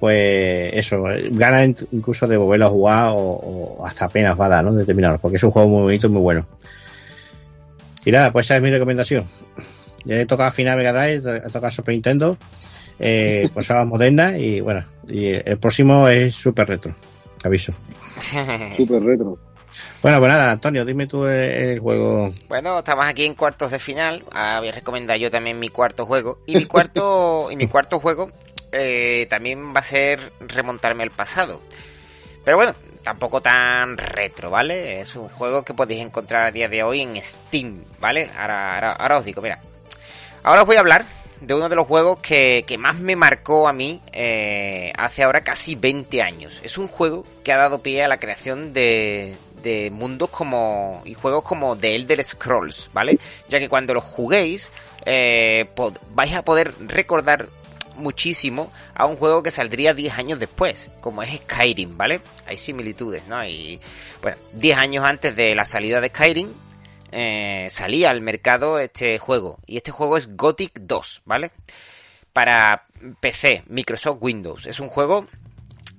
pues 0.00 0.72
eso, 0.74 1.02
ganas 1.30 1.64
in- 1.66 1.76
incluso 1.92 2.26
de 2.26 2.36
volverlo 2.36 2.66
a 2.66 2.70
jugar 2.70 3.08
o, 3.10 3.16
o 3.16 3.86
hasta 3.86 4.04
apenas 4.06 4.38
va 4.40 4.46
a 4.46 4.48
dar, 4.48 4.64
¿no? 4.64 4.72
De 4.72 4.84
terminarlo, 4.84 5.18
porque 5.18 5.36
es 5.38 5.42
un 5.42 5.50
juego 5.50 5.68
muy 5.68 5.82
bonito 5.82 6.06
y 6.06 6.10
muy 6.10 6.22
bueno. 6.22 6.46
Y 8.04 8.12
nada, 8.12 8.32
pues 8.32 8.46
esa 8.46 8.56
es 8.56 8.62
mi 8.62 8.70
recomendación. 8.70 9.26
Ya 10.04 10.14
he 10.16 10.26
tocado 10.26 10.50
final 10.52 10.76
Mega 10.78 10.92
Drive, 10.92 11.36
he 11.38 11.50
tocado 11.50 11.70
Super 11.70 11.92
Nintendo, 11.94 12.36
eh, 12.98 13.48
consolas 13.52 13.86
modernas 13.86 14.36
y 14.38 14.60
bueno, 14.60 14.84
y 15.08 15.26
el 15.28 15.58
próximo 15.58 16.08
es 16.08 16.34
Super 16.34 16.68
Retro, 16.68 16.94
aviso. 17.44 17.72
Súper 18.76 19.02
retro. 19.02 19.38
Bueno, 20.02 20.18
pues 20.18 20.30
nada, 20.32 20.52
Antonio, 20.52 20.84
dime 20.84 21.06
tú 21.06 21.26
el, 21.26 21.32
el 21.32 21.78
juego. 21.80 22.32
Bueno, 22.48 22.78
estamos 22.78 23.06
aquí 23.06 23.24
en 23.24 23.34
cuartos 23.34 23.70
de 23.70 23.78
final. 23.78 24.24
Ah, 24.32 24.56
voy 24.60 24.68
a 24.68 24.72
recomendar 24.72 25.18
yo 25.18 25.30
también 25.30 25.58
mi 25.58 25.68
cuarto 25.68 26.06
juego. 26.06 26.38
Y 26.46 26.56
mi 26.56 26.64
cuarto, 26.66 27.48
y 27.50 27.56
mi 27.56 27.66
cuarto 27.66 27.98
juego 28.00 28.30
eh, 28.72 29.26
también 29.28 29.74
va 29.74 29.80
a 29.80 29.84
ser 29.84 30.32
remontarme 30.40 31.02
al 31.02 31.10
pasado. 31.10 31.60
Pero 32.44 32.56
bueno, 32.56 32.74
tampoco 33.02 33.40
tan 33.40 33.96
retro, 33.96 34.50
¿vale? 34.50 35.00
Es 35.00 35.14
un 35.14 35.28
juego 35.28 35.62
que 35.62 35.74
podéis 35.74 36.02
encontrar 36.02 36.46
a 36.46 36.50
día 36.50 36.68
de 36.68 36.82
hoy 36.82 37.00
en 37.00 37.22
Steam, 37.22 37.84
¿vale? 38.00 38.30
Ahora, 38.36 39.18
os 39.18 39.24
digo, 39.24 39.42
mira. 39.42 39.60
Ahora 40.42 40.62
os 40.62 40.66
voy 40.66 40.76
a 40.76 40.80
hablar 40.80 41.04
de 41.40 41.54
uno 41.54 41.68
de 41.68 41.76
los 41.76 41.86
juegos 41.86 42.18
que, 42.20 42.64
que 42.66 42.78
más 42.78 42.96
me 42.96 43.16
marcó 43.16 43.68
a 43.68 43.72
mí 43.72 44.00
eh, 44.12 44.92
hace 44.96 45.22
ahora 45.22 45.42
casi 45.42 45.74
20 45.74 46.22
años. 46.22 46.60
Es 46.62 46.78
un 46.78 46.88
juego 46.88 47.24
que 47.44 47.52
ha 47.52 47.58
dado 47.58 47.82
pie 47.82 48.02
a 48.02 48.08
la 48.08 48.18
creación 48.18 48.72
de, 48.72 49.36
de 49.62 49.90
mundos 49.90 50.30
como 50.30 51.02
y 51.04 51.14
juegos 51.14 51.44
como 51.44 51.76
The 51.76 51.94
Elder 51.94 52.22
Scrolls, 52.24 52.90
¿vale? 52.92 53.18
Ya 53.48 53.58
que 53.58 53.68
cuando 53.68 53.94
los 53.94 54.04
juguéis 54.04 54.70
eh, 55.04 55.66
vais 56.14 56.34
a 56.34 56.44
poder 56.44 56.74
recordar 56.80 57.48
muchísimo 57.98 58.72
a 58.94 59.06
un 59.06 59.16
juego 59.16 59.42
que 59.42 59.50
saldría 59.50 59.94
10 59.94 60.18
años 60.18 60.38
después, 60.38 60.90
como 61.00 61.22
es 61.22 61.34
Skyrim, 61.36 61.96
¿vale? 61.96 62.20
Hay 62.46 62.56
similitudes, 62.56 63.26
¿no? 63.26 63.44
Y 63.44 63.80
bueno, 64.22 64.36
10 64.54 64.78
años 64.78 65.04
antes 65.04 65.34
de 65.36 65.54
la 65.54 65.64
salida 65.64 66.00
de 66.00 66.08
Skyrim, 66.08 66.48
eh, 67.12 67.68
salía 67.70 68.10
al 68.10 68.20
mercado 68.20 68.78
este 68.78 69.18
juego. 69.18 69.58
Y 69.66 69.76
este 69.76 69.90
juego 69.90 70.16
es 70.16 70.36
Gothic 70.36 70.80
2, 70.80 71.22
¿vale? 71.24 71.50
Para 72.32 72.84
PC, 73.20 73.64
Microsoft 73.68 74.18
Windows. 74.20 74.66
Es 74.66 74.80
un 74.80 74.88
juego 74.88 75.26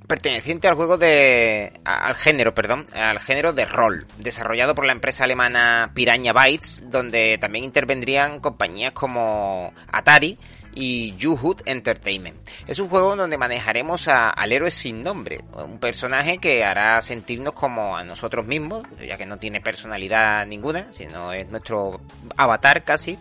perteneciente 0.09 0.67
al 0.67 0.73
juego 0.73 0.97
de. 0.97 1.71
al 1.85 2.15
género, 2.15 2.53
perdón, 2.53 2.87
al 2.93 3.19
género 3.19 3.53
de 3.53 3.65
rol, 3.65 4.07
desarrollado 4.17 4.73
por 4.73 4.85
la 4.85 4.91
empresa 4.91 5.23
alemana 5.23 5.91
Piranha 5.93 6.33
Bytes, 6.33 6.89
donde 6.89 7.37
también 7.37 7.63
intervendrían 7.63 8.39
compañías 8.39 8.91
como 8.91 9.71
Atari 9.91 10.37
y 10.75 11.15
Juhud 11.19 11.61
Entertainment. 11.65 12.37
Es 12.67 12.79
un 12.79 12.89
juego 12.89 13.15
donde 13.15 13.37
manejaremos 13.37 14.07
a, 14.07 14.29
al 14.29 14.51
héroe 14.51 14.71
sin 14.71 15.03
nombre, 15.03 15.41
un 15.53 15.79
personaje 15.79 16.37
que 16.37 16.63
hará 16.63 17.01
sentirnos 17.01 17.53
como 17.53 17.95
a 17.97 18.03
nosotros 18.03 18.45
mismos, 18.45 18.83
ya 19.05 19.17
que 19.17 19.25
no 19.25 19.37
tiene 19.37 19.61
personalidad 19.61 20.45
ninguna, 20.45 20.91
sino 20.91 21.33
es 21.33 21.49
nuestro 21.49 22.01
avatar 22.37 22.83
casi, 22.83 23.17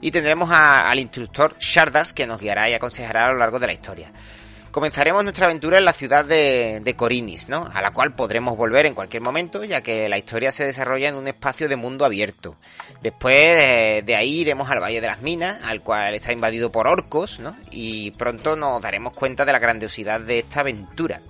y 0.00 0.10
tendremos 0.10 0.50
al 0.50 0.98
instructor 0.98 1.56
Shardas 1.58 2.12
que 2.12 2.26
nos 2.26 2.40
guiará 2.40 2.68
y 2.68 2.74
aconsejará 2.74 3.26
a 3.26 3.32
lo 3.32 3.38
largo 3.38 3.58
de 3.58 3.66
la 3.66 3.72
historia. 3.72 4.12
Comenzaremos 4.70 5.24
nuestra 5.24 5.46
aventura 5.46 5.78
en 5.78 5.84
la 5.84 5.92
ciudad 5.92 6.24
de, 6.24 6.80
de, 6.82 6.94
Corinis, 6.94 7.48
¿no? 7.48 7.68
A 7.72 7.80
la 7.80 7.90
cual 7.90 8.14
podremos 8.14 8.56
volver 8.56 8.86
en 8.86 8.94
cualquier 8.94 9.22
momento, 9.22 9.64
ya 9.64 9.80
que 9.80 10.08
la 10.08 10.18
historia 10.18 10.52
se 10.52 10.64
desarrolla 10.64 11.08
en 11.08 11.16
un 11.16 11.26
espacio 11.26 11.68
de 11.68 11.76
mundo 11.76 12.04
abierto. 12.04 12.56
Después 13.00 13.36
de, 13.36 14.02
de, 14.04 14.16
ahí 14.16 14.40
iremos 14.40 14.70
al 14.70 14.80
Valle 14.80 15.00
de 15.00 15.06
las 15.06 15.22
Minas, 15.22 15.58
al 15.64 15.80
cual 15.80 16.14
está 16.14 16.32
invadido 16.32 16.70
por 16.70 16.86
orcos, 16.86 17.40
¿no? 17.40 17.56
Y 17.70 18.10
pronto 18.12 18.56
nos 18.56 18.82
daremos 18.82 19.14
cuenta 19.14 19.44
de 19.44 19.52
la 19.52 19.58
grandiosidad 19.58 20.20
de 20.20 20.40
esta 20.40 20.60
aventura. 20.60 21.20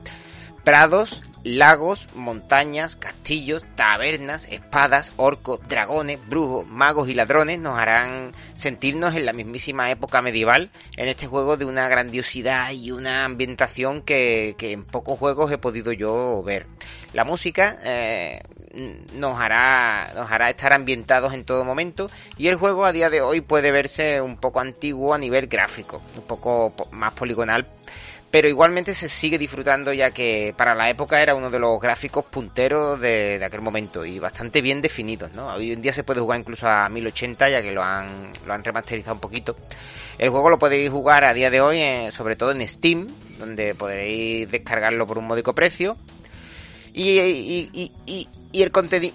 Prados, 0.64 1.22
lagos, 1.56 2.08
montañas, 2.14 2.96
castillos, 2.96 3.64
tabernas, 3.74 4.46
espadas, 4.50 5.12
orcos, 5.16 5.60
dragones, 5.68 6.18
brujos, 6.28 6.66
magos 6.66 7.08
y 7.08 7.14
ladrones 7.14 7.58
nos 7.58 7.78
harán 7.78 8.32
sentirnos 8.54 9.14
en 9.14 9.24
la 9.24 9.32
mismísima 9.32 9.90
época 9.90 10.20
medieval 10.20 10.70
en 10.96 11.08
este 11.08 11.26
juego 11.26 11.56
de 11.56 11.64
una 11.64 11.88
grandiosidad 11.88 12.72
y 12.72 12.90
una 12.90 13.24
ambientación 13.24 14.02
que, 14.02 14.56
en 14.58 14.84
pocos 14.84 15.18
juegos 15.18 15.50
he 15.50 15.58
podido 15.58 15.92
yo 15.92 16.42
ver. 16.42 16.66
La 17.14 17.24
música 17.24 17.78
eh, 17.82 18.42
nos 19.14 19.40
hará 19.40 20.12
nos 20.14 20.30
hará 20.30 20.50
estar 20.50 20.74
ambientados 20.74 21.32
en 21.32 21.44
todo 21.44 21.64
momento 21.64 22.10
y 22.36 22.48
el 22.48 22.56
juego 22.56 22.84
a 22.84 22.92
día 22.92 23.08
de 23.08 23.22
hoy 23.22 23.40
puede 23.40 23.72
verse 23.72 24.20
un 24.20 24.36
poco 24.36 24.60
antiguo 24.60 25.14
a 25.14 25.18
nivel 25.18 25.46
gráfico, 25.46 26.02
un 26.16 26.24
poco 26.24 26.74
más 26.92 27.12
poligonal 27.14 27.66
pero 28.30 28.48
igualmente 28.48 28.92
se 28.92 29.08
sigue 29.08 29.38
disfrutando 29.38 29.92
ya 29.92 30.10
que 30.10 30.54
para 30.56 30.74
la 30.74 30.90
época 30.90 31.22
era 31.22 31.34
uno 31.34 31.50
de 31.50 31.58
los 31.58 31.80
gráficos 31.80 32.26
punteros 32.26 33.00
de, 33.00 33.42
aquel 33.42 33.62
momento 33.62 34.04
y 34.04 34.18
bastante 34.18 34.60
bien 34.60 34.82
definidos, 34.82 35.32
¿no? 35.32 35.46
Hoy 35.54 35.72
en 35.72 35.80
día 35.80 35.92
se 35.92 36.04
puede 36.04 36.20
jugar 36.20 36.40
incluso 36.40 36.68
a 36.68 36.88
1080 36.88 37.48
ya 37.48 37.62
que 37.62 37.72
lo 37.72 37.82
han, 37.82 38.30
lo 38.46 38.52
han 38.52 38.62
remasterizado 38.62 39.14
un 39.14 39.20
poquito. 39.20 39.56
El 40.18 40.28
juego 40.28 40.50
lo 40.50 40.58
podéis 40.58 40.90
jugar 40.90 41.24
a 41.24 41.32
día 41.32 41.48
de 41.48 41.60
hoy, 41.60 41.78
eh, 41.78 42.10
sobre 42.12 42.36
todo 42.36 42.50
en 42.50 42.66
Steam, 42.66 43.06
donde 43.38 43.74
podréis 43.74 44.50
descargarlo 44.50 45.06
por 45.06 45.16
un 45.16 45.26
módico 45.26 45.54
precio. 45.54 45.96
Y, 46.92 47.18
y, 47.20 47.70
y, 47.72 47.92
y, 48.06 48.28
y 48.52 48.62
el 48.62 48.70
contenido 48.72 49.12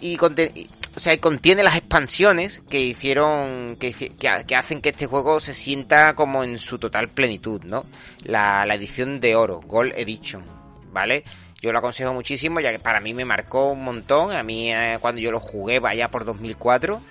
o 0.96 1.00
sea, 1.00 1.18
contiene 1.18 1.64
las 1.64 1.76
expansiones 1.76 2.62
que 2.70 2.80
hicieron, 2.80 3.78
que, 3.80 3.94
que, 3.94 4.10
que, 4.10 4.56
hacen 4.56 4.82
que 4.82 4.90
este 4.90 5.08
juego 5.08 5.40
se 5.40 5.54
sienta 5.54 6.14
como 6.14 6.44
en 6.44 6.60
su 6.60 6.78
total 6.78 7.10
plenitud, 7.10 7.64
¿no? 7.64 7.84
La, 8.24 8.64
edición 8.66 9.20
de 9.20 9.36
oro, 9.36 9.62
Gold 9.62 9.94
Edition, 9.96 10.44
¿vale? 10.92 11.24
Yo 11.62 11.72
lo 11.72 11.80
aconsejo 11.80 12.14
muchísimo, 12.14 12.60
ya 12.60 12.72
que 12.72 12.80
para 12.80 13.00
mí 13.00 13.14
me 13.14 13.26
marcó 13.26 13.72
un 13.72 13.84
montón. 13.84 14.32
A 14.36 14.44
mí, 14.44 14.72
eh, 14.72 14.98
cuando 15.00 15.22
yo 15.22 15.32
lo 15.32 15.40
jugué, 15.40 15.80
vaya 15.80 16.10
por 16.10 16.26
2004, 16.26 17.02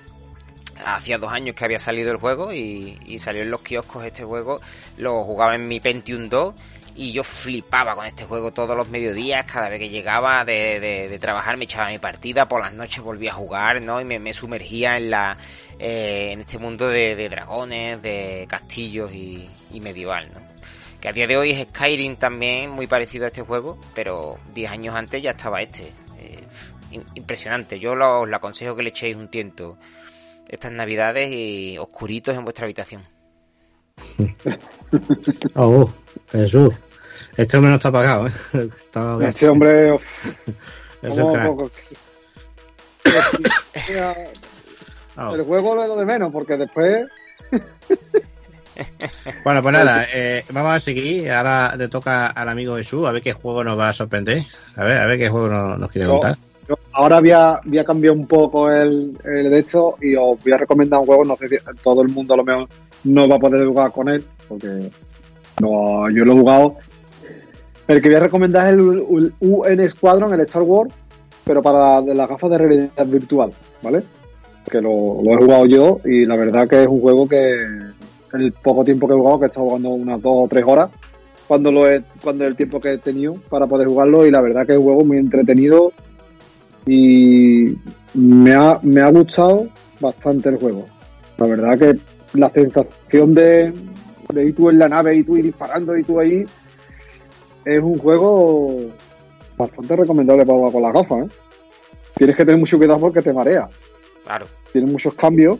hacía 0.84 1.18
dos 1.18 1.32
años 1.32 1.56
que 1.56 1.64
había 1.64 1.78
salido 1.78 2.12
el 2.12 2.18
juego 2.18 2.52
y, 2.52 2.98
y 3.06 3.18
salió 3.18 3.42
en 3.42 3.50
los 3.50 3.62
kioscos 3.62 4.04
este 4.04 4.22
juego. 4.22 4.60
Lo 4.96 5.24
jugaba 5.24 5.56
en 5.56 5.66
mi 5.66 5.80
Pentium 5.80 6.28
2 6.28 6.54
y 6.94 7.12
yo 7.12 7.24
flipaba 7.24 7.94
con 7.94 8.06
este 8.06 8.24
juego 8.24 8.52
todos 8.52 8.76
los 8.76 8.88
mediodías, 8.88 9.44
cada 9.44 9.68
vez 9.68 9.78
que 9.78 9.88
llegaba 9.88 10.44
de, 10.44 10.80
de, 10.80 11.18
trabajar 11.18 11.56
me 11.56 11.64
echaba 11.64 11.88
mi 11.88 11.98
partida, 11.98 12.46
por 12.46 12.60
las 12.60 12.72
noches 12.72 13.02
volvía 13.02 13.30
a 13.30 13.34
jugar, 13.34 13.82
¿no? 13.82 14.00
Y 14.00 14.04
me, 14.04 14.18
me 14.18 14.34
sumergía 14.34 14.96
en 14.96 15.10
la 15.10 15.38
eh, 15.78 16.30
en 16.32 16.40
este 16.40 16.58
mundo 16.58 16.88
de, 16.88 17.28
dragones, 17.28 18.00
de 18.02 18.46
castillos 18.48 19.12
y, 19.12 19.48
medieval, 19.80 20.28
¿no? 20.32 20.40
Que 21.00 21.08
a 21.08 21.12
día 21.12 21.26
de 21.26 21.36
hoy 21.36 21.50
es 21.50 21.66
Skyrim 21.68 22.14
también 22.14 22.70
muy 22.70 22.86
parecido 22.86 23.24
a 23.24 23.28
este 23.28 23.42
juego, 23.42 23.78
pero 23.92 24.38
10 24.54 24.70
años 24.70 24.94
antes 24.94 25.20
ya 25.20 25.32
estaba 25.32 25.60
este. 25.60 25.92
Eh, 26.18 26.44
impresionante, 27.14 27.80
yo 27.80 27.92
os 27.92 28.28
lo 28.28 28.36
aconsejo 28.36 28.76
que 28.76 28.84
le 28.84 28.90
echéis 28.90 29.16
un 29.16 29.28
tiento 29.28 29.76
estas 30.48 30.70
navidades 30.70 31.30
y 31.32 31.78
oscuritos 31.78 32.36
en 32.36 32.44
vuestra 32.44 32.66
habitación. 32.66 33.02
oh, 35.56 35.92
Jesús. 36.32 36.74
Este 37.36 37.56
hombre 37.56 37.70
no 37.70 37.76
está 37.76 37.90
pagado, 37.90 38.26
¿eh? 38.26 38.32
Está 38.84 39.18
este 39.22 39.48
hombre. 39.48 39.98
Poco... 41.02 41.70
El 45.16 45.42
juego 45.42 45.74
lo 45.74 45.96
de 45.96 46.06
menos, 46.06 46.32
porque 46.32 46.56
después. 46.56 47.06
bueno, 49.44 49.62
pues 49.62 49.72
nada, 49.72 50.06
eh, 50.12 50.44
vamos 50.50 50.74
a 50.74 50.80
seguir. 50.80 51.30
Ahora 51.30 51.76
le 51.76 51.88
toca 51.88 52.28
al 52.28 52.48
amigo 52.48 52.76
Jesús 52.76 53.06
a 53.06 53.12
ver 53.12 53.20
qué 53.22 53.34
juego 53.34 53.62
nos 53.62 53.78
va 53.78 53.90
a 53.90 53.92
sorprender. 53.92 54.46
A 54.76 54.84
ver, 54.84 54.98
a 54.98 55.06
ver 55.06 55.18
qué 55.18 55.28
juego 55.28 55.48
nos, 55.48 55.78
nos 55.78 55.90
quiere 55.90 56.08
contar. 56.08 56.36
Yo, 56.36 56.68
yo 56.68 56.78
ahora 56.92 57.20
voy 57.20 57.30
a, 57.32 57.60
voy 57.64 57.78
a, 57.78 57.84
cambiar 57.84 58.14
un 58.14 58.26
poco 58.26 58.70
el, 58.70 59.18
el 59.24 59.50
de 59.50 59.58
hecho 59.58 59.96
y 60.00 60.14
os 60.14 60.42
voy 60.42 60.52
a 60.52 60.58
recomendar 60.58 61.00
un 61.00 61.06
juego. 61.06 61.24
No 61.24 61.36
sé 61.36 61.48
si 61.48 61.56
todo 61.82 62.00
el 62.02 62.08
mundo 62.08 62.32
a 62.34 62.38
lo 62.38 62.44
mejor 62.44 62.68
no 63.04 63.28
va 63.28 63.36
a 63.36 63.40
poder 63.40 63.66
jugar 63.66 63.92
con 63.92 64.08
él, 64.08 64.24
porque 64.48 64.90
no, 65.60 66.08
yo 66.10 66.24
lo 66.24 66.32
he 66.32 66.38
jugado. 66.40 66.76
El 67.88 68.00
que 68.00 68.08
voy 68.08 68.16
a 68.16 68.20
recomendar 68.20 68.66
es 68.66 68.72
el, 68.74 69.32
UN 69.40 69.90
Squadron, 69.90 70.32
el 70.32 70.40
Star 70.40 70.62
Wars, 70.62 70.92
pero 71.44 71.62
para 71.62 72.00
las 72.00 72.28
gafas 72.28 72.50
de 72.50 72.58
realidad 72.58 73.06
virtual, 73.06 73.52
¿vale? 73.82 74.02
Que 74.70 74.80
lo, 74.80 75.22
lo, 75.22 75.32
he 75.32 75.36
jugado 75.36 75.66
yo 75.66 76.00
y 76.04 76.24
la 76.24 76.36
verdad 76.36 76.68
que 76.68 76.82
es 76.82 76.88
un 76.88 77.00
juego 77.00 77.28
que 77.28 77.52
el 78.34 78.52
poco 78.62 78.84
tiempo 78.84 79.06
que 79.06 79.14
he 79.14 79.16
jugado, 79.16 79.40
que 79.40 79.46
he 79.46 79.48
estado 79.48 79.66
jugando 79.66 79.88
unas 79.90 80.22
dos 80.22 80.32
o 80.34 80.48
tres 80.48 80.64
horas, 80.66 80.90
cuando 81.46 81.70
lo 81.70 81.90
he, 81.90 82.02
cuando 82.22 82.46
el 82.46 82.56
tiempo 82.56 82.80
que 82.80 82.94
he 82.94 82.98
tenido 82.98 83.34
para 83.50 83.66
poder 83.66 83.88
jugarlo 83.88 84.24
y 84.24 84.30
la 84.30 84.40
verdad 84.40 84.64
que 84.64 84.72
es 84.72 84.78
un 84.78 84.84
juego 84.84 85.04
muy 85.04 85.18
entretenido 85.18 85.92
y 86.86 87.76
me 88.14 88.54
ha, 88.54 88.78
me 88.82 89.00
ha 89.00 89.10
gustado 89.10 89.66
bastante 90.00 90.48
el 90.48 90.58
juego. 90.58 90.86
La 91.36 91.46
verdad 91.46 91.78
que 91.78 91.98
la 92.38 92.48
sensación 92.50 93.34
de, 93.34 93.72
de 94.32 94.46
ir 94.46 94.54
tú 94.54 94.70
en 94.70 94.78
la 94.78 94.88
nave 94.88 95.16
y 95.16 95.24
tú 95.24 95.36
ir 95.36 95.44
disparando 95.44 95.96
y 95.96 96.02
tú 96.02 96.18
ahí 96.20 96.44
es 97.64 97.82
un 97.82 97.98
juego 97.98 98.76
bastante 99.56 99.96
recomendable 99.96 100.44
para 100.44 100.58
jugar 100.58 100.72
con 100.72 100.82
las 100.82 100.92
gafas. 100.92 101.26
¿eh? 101.26 101.30
Tienes 102.14 102.36
que 102.36 102.44
tener 102.44 102.60
mucho 102.60 102.78
cuidado 102.78 103.00
porque 103.00 103.22
te 103.22 103.32
marea. 103.32 103.68
Claro. 104.24 104.46
Tienes 104.72 104.90
muchos 104.90 105.14
cambios. 105.14 105.58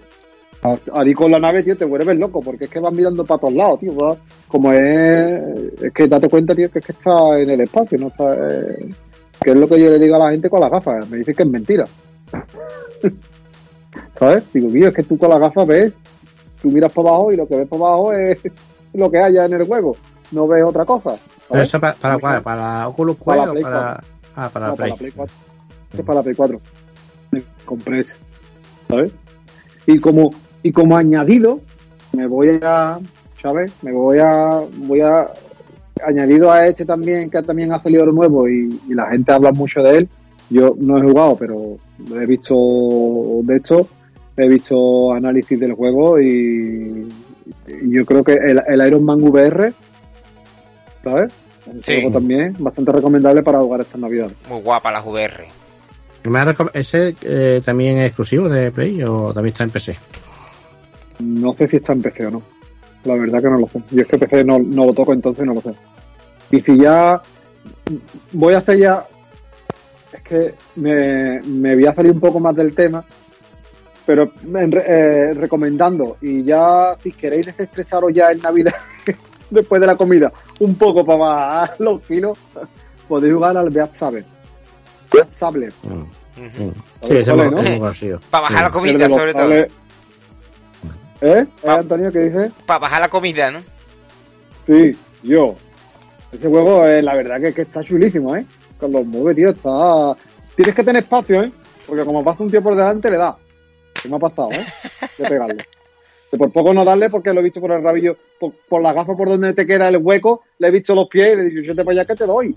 Ahí 0.95 1.13
con 1.13 1.33
la 1.33 1.41
nave, 1.41 1.65
tío, 1.65 1.77
te 1.77 1.85
vuelves 1.85 2.17
loco 2.17 2.41
porque 2.41 2.67
es 2.67 2.71
que 2.71 2.79
vas 2.79 2.93
mirando 2.93 3.25
para 3.25 3.41
todos 3.41 3.55
lados, 3.55 3.81
tío. 3.81 3.93
¿verdad? 3.95 4.19
Como 4.47 4.73
es. 4.73 5.43
Es 5.83 5.93
que 5.93 6.07
date 6.07 6.29
cuenta, 6.29 6.55
tío, 6.55 6.71
que 6.71 6.79
es 6.79 6.87
que 6.87 6.93
está 6.93 7.39
en 7.39 7.51
el 7.51 7.61
espacio, 7.63 7.99
no 7.99 8.09
está. 8.09 8.33
Eh, 8.35 8.95
que 9.41 9.51
es 9.51 9.57
lo 9.57 9.69
que 9.69 9.81
yo 9.81 9.91
le 9.91 9.99
digo 9.99 10.15
a 10.15 10.21
la 10.21 10.31
gente 10.31 10.49
con 10.49 10.61
las 10.61 10.71
gafas. 10.71 11.11
Me 11.11 11.17
dicen 11.17 11.35
que 11.35 11.43
es 11.43 11.49
mentira. 11.49 11.85
¿Sabes? 14.19 14.45
Digo, 14.53 14.71
tío, 14.71 14.89
es 14.89 14.95
que 14.95 15.03
tú 15.03 15.19
con 15.19 15.31
las 15.31 15.41
gafas 15.41 15.67
ves 15.67 15.93
tú 16.63 16.71
miras 16.71 16.93
para 16.93 17.09
abajo 17.09 17.33
y 17.33 17.37
lo 17.37 17.47
que 17.47 17.57
ves 17.57 17.69
para 17.69 17.85
abajo 17.85 18.13
es 18.13 18.39
lo 18.95 19.11
que 19.11 19.19
haya 19.19 19.45
en 19.45 19.53
el 19.55 19.67
juego, 19.67 19.97
no 20.31 20.47
ves 20.47 20.63
otra 20.63 20.85
cosa. 20.85 21.17
¿Pero 21.51 21.63
eso 21.63 21.81
para, 21.81 21.95
para, 21.95 22.19
para, 22.19 22.41
para 22.41 22.89
Oculus 22.89 23.17
Quest 23.17 23.27
para 23.27 23.51
o 23.51 23.55
para, 23.61 24.01
ah, 24.37 24.51
para, 24.51 24.69
no, 24.69 24.77
Play. 24.77 24.91
para 24.91 24.99
Play 24.99 25.13
4? 25.13 25.37
Eso 25.93 26.01
es 26.01 26.07
para 26.07 26.19
la 26.19 26.23
Play 26.23 26.35
4. 26.35 26.61
Me 27.33 27.43
compré 27.65 28.01
ese, 28.01 28.17
¿sabes? 28.89 29.13
Y 29.87 29.99
como, 29.99 30.31
y 30.63 30.73
como 30.73 30.97
añadido, 30.97 31.61
me 32.13 32.27
voy 32.27 32.61
a, 32.63 32.99
¿sabes? 33.43 33.73
Me 33.83 33.93
voy 33.93 34.19
a, 34.21 34.63
voy 34.77 35.01
a, 35.01 35.29
añadido 36.07 36.53
a 36.53 36.67
este 36.67 36.85
también, 36.85 37.29
que 37.29 37.43
también 37.43 37.73
ha 37.73 37.83
salido 37.83 38.07
nuevo 38.07 38.49
y, 38.49 38.81
y 38.89 38.95
la 38.95 39.09
gente 39.11 39.33
habla 39.33 39.53
mucho 39.53 39.83
de 39.83 39.99
él. 39.99 40.09
Yo 40.51 40.75
no 40.79 40.99
he 40.99 41.03
jugado, 41.03 41.37
pero 41.37 41.79
he 42.15 42.27
visto 42.27 42.55
de 43.43 43.57
hecho 43.57 43.89
he 44.37 44.49
visto 44.49 45.13
análisis 45.13 45.59
del 45.61 45.73
juego 45.75 46.21
y, 46.21 47.09
y 47.69 47.91
yo 47.95 48.05
creo 48.07 48.25
que 48.25 48.33
el, 48.35 48.63
el, 48.67 48.87
Iron 48.87 49.05
Man 49.05 49.23
VR, 49.23 49.73
¿sabes? 51.05 51.33
Un 51.67 51.83
Sí. 51.83 51.95
juego 51.95 52.11
también 52.13 52.57
bastante 52.59 52.93
recomendable 52.93 53.43
para 53.43 53.61
jugar 53.61 53.81
esta 53.83 53.99
Navidad. 53.99 54.31
Muy 54.49 54.61
guapa 54.63 54.91
la 54.91 55.01
VR. 55.03 55.45
¿Me 56.25 56.39
ha 56.39 56.45
recom- 56.47 56.71
¿Ese 56.75 57.15
eh, 57.23 57.61
también 57.65 57.99
es 57.99 58.07
exclusivo 58.07 58.49
de 58.49 58.71
Play 58.71 59.03
o 59.05 59.33
también 59.33 59.53
está 59.53 59.65
en 59.65 59.71
PC? 59.71 59.97
No 61.21 61.53
sé 61.55 61.69
si 61.69 61.77
está 61.77 61.93
en 61.93 62.03
PC 62.03 62.27
o 62.27 62.31
no. 62.33 62.43
La 63.05 63.15
verdad 63.15 63.41
que 63.43 63.49
no 63.51 63.59
lo 63.59 63.67
sé. 63.69 63.81
Yo 63.91 64.03
es 64.03 64.09
que 64.09 64.19
PC 64.19 64.45
no, 64.45 64.59
no 64.59 64.87
lo 64.87 64.93
toco, 64.93 65.13
entonces 65.13 65.45
no 65.45 65.55
lo 65.55 65.61
sé. 65.61 65.73
Y 66.51 66.61
si 66.61 66.77
ya 66.79 67.21
voy 68.33 68.55
a 68.55 68.59
hacer 68.59 68.79
ya. 68.79 69.05
Es 70.13 70.21
que 70.23 70.55
me, 70.77 71.41
me 71.43 71.75
voy 71.75 71.87
a 71.87 71.95
salir 71.95 72.13
un 72.13 72.21
poco 72.21 72.39
más 72.39 72.55
del 72.55 72.75
tema, 72.75 73.05
pero 74.05 74.31
eh, 74.45 75.35
recomendando. 75.35 76.17
Y 76.21 76.45
ya, 76.45 76.97
si 77.03 77.13
queréis 77.13 77.47
desestresaros 77.47 78.13
ya 78.13 78.31
en 78.31 78.41
Navidad, 78.41 78.75
después 79.51 79.81
de 79.81 79.87
la 79.87 79.97
comida, 79.97 80.33
un 80.61 80.75
poco 80.77 81.05
para 81.05 81.19
bajar 81.19 81.75
los 81.81 82.01
kilos, 82.03 82.39
podéis 83.09 83.35
jugar 83.35 83.57
al 83.57 83.71
Beat 83.71 83.95
Saber. 83.95 84.25
Beat 85.13 85.33
Saber. 85.33 85.73
Mm. 85.83 86.03
Sí, 87.07 87.17
ese 87.17 87.35
¿no? 87.35 88.23
Para 88.31 88.43
bajar 88.43 88.63
la 88.63 88.71
comida, 88.71 89.09
sobre 89.09 89.35
todo. 89.35 89.53
¿Eh? 89.53 89.69
¿Eh, 91.21 91.47
Antonio, 91.67 92.11
qué 92.11 92.19
dices? 92.21 92.53
Para 92.67 92.81
bajar 92.81 93.03
la 93.03 93.09
comida, 93.09 93.51
¿no? 93.51 93.61
Sí, 94.67 94.93
yo. 95.23 95.55
Ese 96.33 96.49
juego, 96.49 96.85
eh, 96.87 97.03
la 97.03 97.15
verdad 97.15 97.41
que, 97.41 97.53
que 97.53 97.63
está 97.63 97.85
chulísimo, 97.85 98.35
¿eh? 98.35 98.45
Con 98.79 98.91
los 98.93 99.07
mueve, 99.07 99.35
tío, 99.35 99.51
está... 99.51 100.17
Tienes 100.57 100.75
que 100.75 100.83
tener 100.83 101.03
espacio, 101.03 101.43
¿eh? 101.43 101.53
Porque 101.87 102.05
como 102.05 102.25
pasa 102.25 102.43
un 102.43 102.51
tío 102.51 102.63
por 102.63 102.75
delante, 102.75 103.11
le 103.11 103.19
da. 103.19 103.37
¿Qué 104.03 104.09
me 104.09 104.17
ha 104.17 104.19
pasado, 104.19 104.51
eh? 104.51 104.65
De 105.17 105.29
pegarle. 105.29 105.65
De 106.31 106.39
por 106.39 106.51
poco 106.51 106.75
no 106.75 106.85
darle 106.85 107.11
porque 107.11 107.33
lo 107.33 107.41
he 107.41 107.45
visto 107.45 107.61
por 107.61 107.73
el 107.73 107.83
rabillo, 107.83 108.17
por, 108.41 108.53
por 108.69 108.83
la 108.83 108.93
gafa 108.93 109.15
por 109.15 109.29
donde 109.29 109.55
te 109.55 109.67
queda 109.67 109.89
el 109.89 109.99
hueco, 109.99 110.43
le 110.59 110.69
he 110.69 110.71
visto 110.71 110.95
los 110.95 111.09
pies 111.09 111.35
y 111.35 111.37
le 111.37 111.43
he 111.43 111.45
dicho, 111.51 111.61
yo 111.61 111.75
te 111.75 111.85
para 111.85 112.01
allá 112.01 112.05
que 112.07 112.15
te 112.15 112.27
doy. 112.27 112.57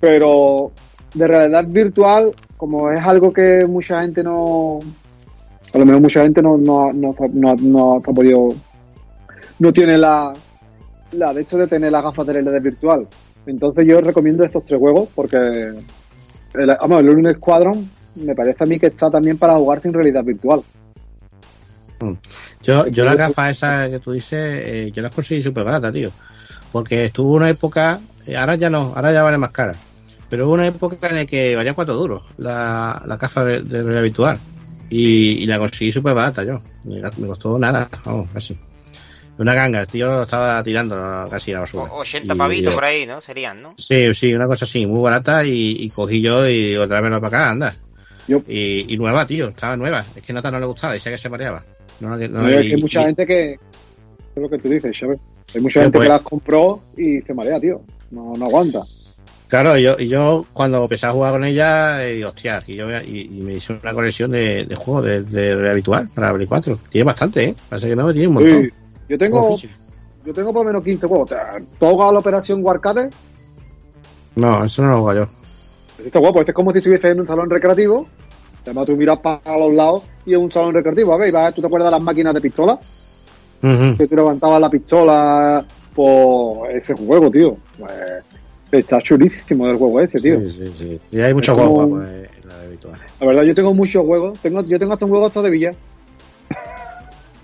Pero 0.00 0.72
de 1.14 1.26
realidad 1.26 1.64
virtual, 1.66 2.34
como 2.56 2.90
es 2.90 3.00
algo 3.00 3.32
que 3.32 3.64
mucha 3.66 4.02
gente 4.02 4.22
no, 4.22 4.80
a 5.72 5.78
lo 5.78 5.86
mejor 5.86 6.02
mucha 6.02 6.22
gente 6.22 6.42
no, 6.42 6.56
no, 6.56 6.92
no, 6.92 7.14
no, 7.32 7.54
no 7.54 7.96
ha 7.96 8.00
podido, 8.00 8.48
no 9.58 9.72
tiene 9.72 9.96
la, 9.96 10.32
la 11.12 11.32
de 11.32 11.42
hecho 11.42 11.56
de 11.56 11.66
tener 11.66 11.92
las 11.92 12.02
gafas 12.02 12.26
de 12.26 12.32
realidad 12.34 12.60
virtual. 12.60 13.06
Entonces 13.46 13.86
yo 13.86 14.00
recomiendo 14.00 14.44
estos 14.44 14.64
tres 14.66 14.78
juegos 14.78 15.08
porque, 15.14 15.36
el, 15.36 16.66
vamos, 16.66 17.00
el 17.00 17.06
Lunar 17.06 17.36
Squadron 17.36 17.90
me 18.16 18.34
parece 18.34 18.64
a 18.64 18.66
mí 18.66 18.78
que 18.78 18.86
está 18.86 19.10
también 19.10 19.38
para 19.38 19.56
jugar 19.56 19.80
sin 19.80 19.92
realidad 19.92 20.24
virtual. 20.24 20.62
Mm. 22.00 22.12
Yo, 22.62 22.86
yo 22.88 23.04
las 23.04 23.16
gafas 23.16 23.56
esas 23.56 23.90
que 23.90 23.98
tú 23.98 24.12
dices, 24.12 24.38
eh, 24.42 24.90
yo 24.92 25.02
las 25.02 25.14
conseguí 25.14 25.42
súper 25.42 25.64
baratas, 25.64 25.92
tío. 25.92 26.10
Porque 26.72 27.06
estuvo 27.06 27.34
una 27.34 27.48
época, 27.48 28.00
eh, 28.26 28.36
ahora 28.36 28.56
ya 28.56 28.70
no, 28.70 28.92
ahora 28.94 29.12
ya 29.12 29.22
vale 29.22 29.38
más 29.38 29.50
cara. 29.50 29.74
Pero 30.28 30.46
hubo 30.46 30.54
una 30.54 30.66
época 30.66 31.08
en 31.08 31.16
la 31.16 31.26
que 31.26 31.56
valía 31.56 31.74
cuatro 31.74 31.94
duros 31.94 32.22
la, 32.38 33.02
la 33.04 33.16
gafa 33.16 33.44
de, 33.44 33.62
de 33.62 33.82
realidad 33.82 34.02
virtual. 34.02 34.38
Y, 34.88 35.42
y, 35.42 35.46
la 35.46 35.58
conseguí 35.58 35.92
súper 35.92 36.14
barata 36.14 36.42
yo. 36.44 36.60
Me, 36.84 37.00
me, 37.00 37.26
costó 37.28 37.58
nada, 37.58 37.88
vamos, 38.04 38.30
casi. 38.32 38.56
Una 39.38 39.54
ganga, 39.54 39.80
el 39.80 39.86
tío 39.86 40.22
estaba 40.22 40.62
tirando 40.62 40.96
casi 41.30 41.52
a 41.52 41.54
la 41.54 41.60
basura. 41.60 41.92
80 41.92 42.34
pavitos 42.34 42.74
por 42.74 42.84
ahí, 42.84 43.06
¿no? 43.06 43.20
Serían, 43.20 43.62
¿no? 43.62 43.74
Sí, 43.78 44.12
sí, 44.14 44.34
una 44.34 44.46
cosa 44.46 44.64
así, 44.64 44.86
muy 44.86 45.00
barata 45.00 45.44
y, 45.44 45.76
y 45.80 45.90
cogí 45.90 46.20
yo 46.20 46.48
y 46.48 46.76
otra 46.76 47.00
vez 47.00 47.10
para 47.10 47.28
acá, 47.28 47.50
anda. 47.50 47.74
Y, 48.28 48.92
y, 48.92 48.96
nueva, 48.96 49.26
tío, 49.26 49.48
estaba 49.48 49.76
nueva. 49.76 50.04
Es 50.14 50.22
que 50.22 50.32
Nata 50.32 50.50
no 50.50 50.60
le 50.60 50.66
gustaba, 50.66 50.92
decía 50.92 51.12
que 51.12 51.18
se 51.18 51.28
mareaba. 51.28 51.62
No, 52.00 52.16
no, 52.16 52.28
no, 52.28 52.46
hay 52.46 52.76
mucha 52.76 53.02
gente 53.02 53.26
que. 53.26 53.52
Es 53.52 53.60
lo 54.42 54.48
que 54.48 54.58
tú 54.58 54.68
dices, 54.68 54.96
¿sabes? 54.98 55.18
Hay 55.54 55.60
mucha 55.60 55.80
gente 55.82 55.98
pues, 55.98 56.08
que 56.08 56.12
las 56.12 56.22
compró 56.22 56.78
y 56.96 57.20
se 57.20 57.34
marea, 57.34 57.58
tío. 57.58 57.80
No, 58.10 58.34
no 58.36 58.46
aguanta. 58.46 58.82
Claro, 59.48 59.76
yo, 59.76 59.98
yo 59.98 60.42
cuando 60.52 60.82
empecé 60.82 61.06
a 61.06 61.12
jugar 61.12 61.32
con 61.32 61.44
ella, 61.44 62.04
eh, 62.04 62.14
digo, 62.14 62.28
hostia, 62.28 62.62
y, 62.68 62.74
yo, 62.76 62.88
y, 63.02 63.22
y, 63.32 63.40
me 63.40 63.54
hice 63.54 63.72
una 63.72 63.92
colección 63.92 64.30
de, 64.30 64.64
de 64.64 64.76
juegos 64.76 65.04
de, 65.04 65.24
de, 65.24 65.68
habitual 65.68 66.08
para 66.14 66.32
Play 66.32 66.46
4. 66.46 66.78
Tiene 66.88 67.04
bastante, 67.04 67.44
¿eh? 67.46 67.56
Parece 67.68 67.88
que 67.88 67.96
no, 67.96 68.12
tiene 68.12 68.28
un 68.28 68.34
montón. 68.34 68.62
Sí. 68.62 68.70
Yo 69.08 69.18
tengo, 69.18 69.58
yo 70.24 70.32
tengo 70.32 70.52
por 70.52 70.64
lo 70.64 70.68
menos 70.68 70.84
15 70.84 71.06
juegos. 71.08 71.30
¿Tú 71.30 71.86
has 71.86 71.92
jugado 71.92 72.12
la 72.12 72.20
operación 72.20 72.60
Warcade? 72.62 73.10
No, 74.36 74.64
eso 74.64 74.82
no 74.82 74.90
lo 74.90 75.02
juego 75.02 75.24
yo. 75.24 75.39
Este 76.04 76.18
guapo, 76.18 76.40
este 76.40 76.52
es 76.52 76.54
como 76.54 76.72
si 76.72 76.78
estuviese 76.78 77.10
en 77.10 77.20
un 77.20 77.26
salón 77.26 77.50
recreativo. 77.50 78.06
Además, 78.62 78.86
tú 78.86 78.96
miras 78.96 79.18
para 79.18 79.58
los 79.58 79.72
lados 79.72 80.04
y 80.26 80.34
es 80.34 80.40
un 80.40 80.50
salón 80.50 80.74
recreativo. 80.74 81.14
A 81.14 81.16
ver, 81.16 81.32
¿tú 81.54 81.60
te 81.60 81.66
acuerdas 81.66 81.88
de 81.88 81.96
las 81.96 82.02
máquinas 82.02 82.34
de 82.34 82.40
pistola? 82.40 82.78
Uh 83.62 83.66
-huh. 83.66 83.96
Que 83.96 84.06
tú 84.06 84.16
levantabas 84.16 84.60
la 84.60 84.70
pistola 84.70 85.64
por 85.94 86.70
ese 86.70 86.94
juego, 86.94 87.30
tío. 87.30 87.56
Pues, 87.78 87.92
Está 88.72 89.00
chulísimo 89.02 89.66
el 89.66 89.76
juego 89.76 90.00
ese, 90.00 90.20
tío. 90.20 90.38
Sí, 90.38 90.50
sí, 90.50 90.74
sí. 90.78 91.00
Y 91.10 91.20
hay 91.20 91.34
muchos 91.34 91.56
juegos 91.56 91.84
como... 91.84 92.02
en 92.02 92.28
la 92.46 92.60
habitual. 92.62 93.00
La 93.18 93.26
verdad, 93.26 93.42
yo 93.42 93.54
tengo 93.54 93.74
muchos 93.74 94.04
juegos. 94.06 94.38
Tengo, 94.38 94.64
yo 94.64 94.78
tengo 94.78 94.92
hasta 94.92 95.06
un 95.06 95.10
juego 95.10 95.26
hasta 95.26 95.42
de 95.42 95.50
Villa. 95.50 95.72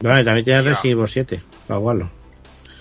Vale, 0.03 0.25
también 0.25 0.45
tiene 0.45 0.63
Resident 0.63 0.99
Evil 0.99 1.09
7 1.09 1.41
para 1.67 1.81
jugarlo. 1.81 2.11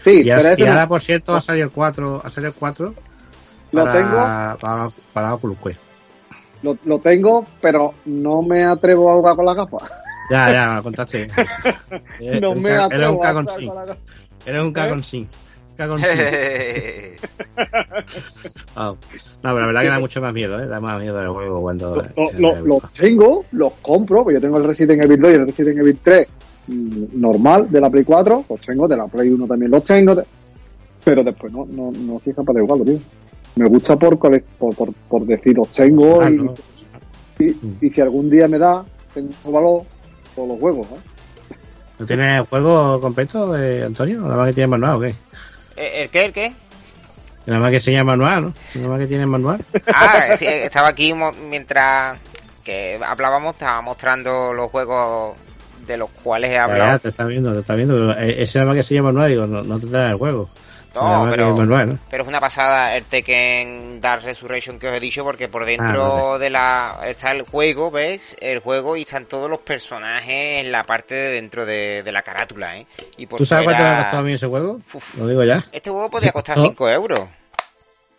Sí, 0.03 0.21
y, 0.21 0.23
pero 0.25 0.55
y 0.57 0.67
ahora, 0.67 0.87
por 0.87 1.01
cierto, 1.01 1.33
ha 1.33 1.41
salido 1.41 1.65
el 1.65 1.71
4. 1.73 2.21
Ha 2.23 2.29
salido 2.29 2.49
el 2.49 2.55
4 2.55 2.93
lo 3.71 3.91
tengo. 3.91 4.17
Para, 4.59 4.89
para 5.13 5.33
Oculus 5.33 5.57
Quest. 5.59 5.79
Lo, 6.63 6.77
lo, 6.85 6.99
tengo, 6.99 7.45
pero 7.61 7.93
no 8.05 8.41
me 8.41 8.63
atrevo 8.63 9.11
a 9.11 9.15
jugar 9.15 9.35
con 9.35 9.45
la 9.45 9.53
gafa. 9.53 9.77
Ya, 10.31 10.51
ya, 10.51 10.75
me 10.75 10.83
contaste. 10.83 11.27
no 12.41 12.55
me 12.55 12.71
atrevo 12.71 12.93
Eres 12.93 13.09
un 13.09 13.25
a 13.25 13.31
jugar 13.33 13.33
con 13.33 13.75
la 13.75 13.85
gafa. 13.85 13.99
Eres 14.45 14.63
un 14.63 14.73
cagón 14.73 15.03
sin. 15.03 15.29
Cagón 15.77 16.01
sin. 16.01 16.09
Oh. 18.77 18.91
No, 18.91 18.97
pero 19.41 19.59
la 19.61 19.67
verdad 19.67 19.81
que 19.81 19.87
da 19.87 19.99
mucho 19.99 20.21
más 20.21 20.33
miedo, 20.33 20.59
¿eh? 20.59 20.67
Da 20.67 20.79
más 20.79 20.99
miedo 20.99 21.19
el 21.21 21.29
juego 21.29 21.61
cuando. 21.61 21.95
Lo, 21.95 22.31
lo, 22.37 22.61
los 22.65 22.93
tengo, 22.93 23.45
los 23.51 23.73
compro, 23.81 24.23
pues 24.23 24.35
yo 24.35 24.41
tengo 24.41 24.57
el 24.57 24.65
Resident 24.65 25.01
Evil 25.03 25.21
2 25.21 25.31
y 25.31 25.33
el 25.35 25.47
Resident 25.47 25.79
Evil 25.79 25.99
3 26.03 26.27
mm, 26.67 27.19
normal 27.19 27.71
de 27.71 27.81
la 27.81 27.89
Play 27.89 28.03
4, 28.03 28.45
los 28.49 28.61
tengo, 28.61 28.87
de 28.87 28.97
la 28.97 29.05
Play 29.05 29.29
1 29.29 29.47
también 29.47 29.71
los 29.71 29.83
tengo, 29.83 30.21
pero 31.03 31.23
después 31.23 31.53
no, 31.53 31.65
no, 31.71 31.91
no 31.91 32.19
soy 32.19 32.33
capaz 32.33 32.53
de 32.53 32.61
jugarlo, 32.61 32.85
tío. 32.85 32.99
Me 33.55 33.67
gusta 33.69 33.95
por, 33.95 34.17
por, 34.19 34.41
por, 34.57 34.93
por 35.07 35.25
decir 35.25 35.55
los 35.57 35.69
tengo 35.71 36.21
Ah, 36.21 36.29
y, 36.29 36.37
no. 36.37 36.53
y, 37.39 37.55
y 37.81 37.89
si 37.89 38.01
algún 38.01 38.29
día 38.29 38.47
me 38.47 38.57
da, 38.57 38.85
tengo 39.13 39.29
valor 39.45 39.83
por 40.35 40.47
los 40.49 40.59
juegos, 40.59 40.87
¿eh? 40.87 41.53
¿No 41.99 42.05
tienes 42.05 42.39
el 42.39 42.45
juego 42.47 42.99
completo, 42.99 43.57
eh, 43.57 43.83
Antonio? 43.85 44.19
¿Nada 44.21 44.35
más 44.35 44.47
que 44.47 44.53
tiene 44.53 44.67
manual 44.67 44.95
o 44.95 44.99
qué? 44.99 45.15
¿Eh, 45.77 46.03
¿El 46.03 46.09
qué? 46.09 46.25
¿El 46.25 46.33
qué? 46.33 46.53
Nada 47.45 47.59
más 47.61 47.71
que 47.71 47.79
se 47.79 47.91
llama 47.93 48.17
manual, 48.17 48.43
¿no? 48.43 48.53
Nada 48.75 48.87
más 48.89 48.99
que 48.99 49.07
tiene 49.07 49.25
manual. 49.25 49.63
Ah, 49.87 50.35
sí, 50.37 50.45
estaba 50.45 50.89
aquí 50.89 51.13
mo- 51.13 51.31
mientras 51.49 52.17
que 52.65 52.99
hablábamos, 53.05 53.53
estaba 53.53 53.81
mostrando 53.81 54.51
los 54.51 54.69
juegos 54.71 55.37
de 55.87 55.95
los 55.97 56.09
cuales 56.09 56.49
he 56.49 56.53
Ya, 56.55 56.67
ya, 56.67 56.73
hablado. 56.73 56.99
te 56.99 57.09
está 57.09 57.23
viendo, 57.25 57.53
te 57.53 57.59
está 57.59 57.75
viendo. 57.75 57.93
pero, 57.93 58.11
eh, 58.19 58.41
Ese 58.43 58.57
nada 58.57 58.69
más 58.69 58.75
que 58.77 58.83
se 58.83 58.95
llama 58.95 59.11
manual, 59.13 59.29
digo, 59.29 59.47
no, 59.47 59.63
no 59.63 59.79
te 59.79 59.87
trae 59.87 60.09
el 60.11 60.17
juego. 60.17 60.49
No, 60.95 61.27
pero, 61.29 61.55
pero 62.09 62.23
es 62.23 62.29
una 62.29 62.39
pasada 62.39 62.95
el 62.95 63.03
Tekken 63.03 63.99
Dark 64.01 64.23
Resurrection 64.23 64.79
que 64.79 64.87
os 64.87 64.93
he 64.95 64.99
dicho 64.99 65.23
porque 65.23 65.47
por 65.47 65.65
dentro 65.65 66.35
Ah, 66.35 66.37
de 66.37 66.49
la 66.49 66.99
está 67.05 67.31
el 67.31 67.41
juego, 67.43 67.91
¿ves? 67.91 68.35
El 68.39 68.59
juego 68.59 68.95
y 68.95 69.01
están 69.01 69.25
todos 69.25 69.49
los 69.49 69.59
personajes 69.59 70.61
en 70.63 70.71
la 70.71 70.83
parte 70.83 71.13
de 71.15 71.31
dentro 71.33 71.65
de, 71.65 72.01
de 72.03 72.11
la 72.11 72.21
carátula, 72.21 72.77
¿eh? 72.77 72.87
Y 73.17 73.25
por 73.27 73.37
¿Tú 73.39 73.45
sabes 73.45 73.65
cuánto 73.65 73.83
me 73.83 73.89
ha 73.89 73.97
costado 74.03 74.17
a 74.19 74.23
mí 74.23 74.33
ese 74.33 74.47
juego? 74.47 74.79
Uf. 74.93 75.17
Lo 75.17 75.27
digo 75.27 75.43
ya. 75.43 75.65
Este 75.71 75.89
juego 75.89 76.09
podría 76.09 76.31
costar 76.31 76.57
No. 76.57 76.63
5 76.65 76.89
euros. 76.89 77.19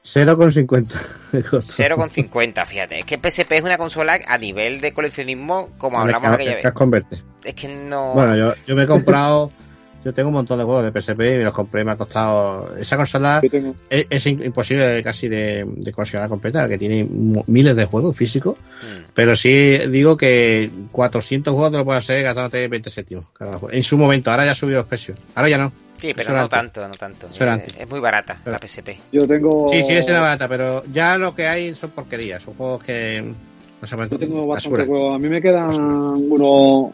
0,50. 0.05 0.95
me 1.33 1.43
costó. 1.43 1.83
0,50, 1.83 2.67
fíjate. 2.67 2.99
Es 3.01 3.05
que 3.05 3.19
PSP 3.19 3.53
es 3.53 3.63
una 3.63 3.77
consola 3.77 4.19
a 4.27 4.39
nivel 4.39 4.81
de 4.81 4.93
coleccionismo, 4.95 5.71
como 5.79 5.99
hablamos 5.99 6.29
que- 6.29 6.35
aquella 6.51 6.55
vez. 6.57 7.13
Es 7.45 7.55
que 7.55 7.69
no... 7.69 8.13
Bueno, 8.15 8.37
yo, 8.37 8.55
yo 8.67 8.77
me 8.77 8.85
he 8.85 8.87
comprado. 8.87 9.51
yo 10.07 10.15
tengo 10.15 10.29
un 10.29 10.35
montón 10.35 10.57
de 10.57 10.65
juegos 10.65 10.85
de 10.85 11.01
PSP 11.01 11.21
y 11.35 11.39
me 11.39 11.43
los 11.43 11.53
compré. 11.53 11.85
Me 11.85 11.91
ha 11.91 11.97
costado. 11.97 12.77
Esa 12.77 12.97
consola 12.97 13.43
es, 13.91 14.27
imposible 14.27 15.03
casi 15.03 15.27
de, 15.27 15.65
de 15.67 15.93
coleccionar 15.93 16.29
completa, 16.29 16.69
que 16.69 16.79
tiene 16.79 17.05
miles 17.49 17.75
de 17.75 17.87
juegos 17.87 18.17
físicos. 18.17 18.57
Mm. 18.57 19.11
Pero 19.13 19.35
sí 19.35 19.79
digo 19.91 20.17
que 20.17 20.71
400 20.93 21.53
juegos 21.53 21.73
te 21.73 21.79
lo 21.79 21.85
puedes 21.85 22.05
hacer 22.05 22.23
gastándote 22.23 22.69
20 22.69 22.89
céntimos 22.89 23.25
cada 23.33 23.59
juego. 23.59 23.75
En 23.75 23.83
su 23.83 23.99
momento, 23.99 24.31
ahora 24.31 24.45
ya 24.45 24.53
ha 24.53 24.55
subido 24.55 24.79
los 24.79 24.87
precios. 24.87 25.19
Ahora 25.35 25.49
ya 25.49 25.59
no. 25.59 25.73
Sí, 25.97 26.13
pero 26.15 26.29
Eso 26.29 26.39
no 26.39 26.49
tanto, 26.49 26.87
no 26.87 26.95
tanto. 26.95 27.27
Eh, 27.27 27.67
es 27.81 27.91
muy 27.91 27.99
barata 27.99 28.39
Pero- 28.45 28.53
la 28.53 28.65
PSP. 28.65 28.97
yo 29.11 29.27
tengo, 29.27 29.69
Sí, 29.73 29.83
sí, 29.83 29.93
es 29.95 30.09
una 30.09 30.21
barata, 30.21 30.47
pero 30.47 30.85
ya 30.93 31.19
lo 31.19 31.35
que 31.35 31.49
hay 31.49 31.75
son 31.75 31.91
porquerías. 31.91 32.45
Son 32.45 32.55
juegos 32.55 32.85
que. 32.85 33.35
No 33.83 33.89
se 33.89 33.97
yo 33.97 34.19
tengo 34.19 34.47
bastante 34.47 34.85
juegos. 34.87 35.17
A 35.17 35.19
mí 35.19 35.29
me 35.29 35.43
quedan 35.43 35.69
unos 35.75 36.93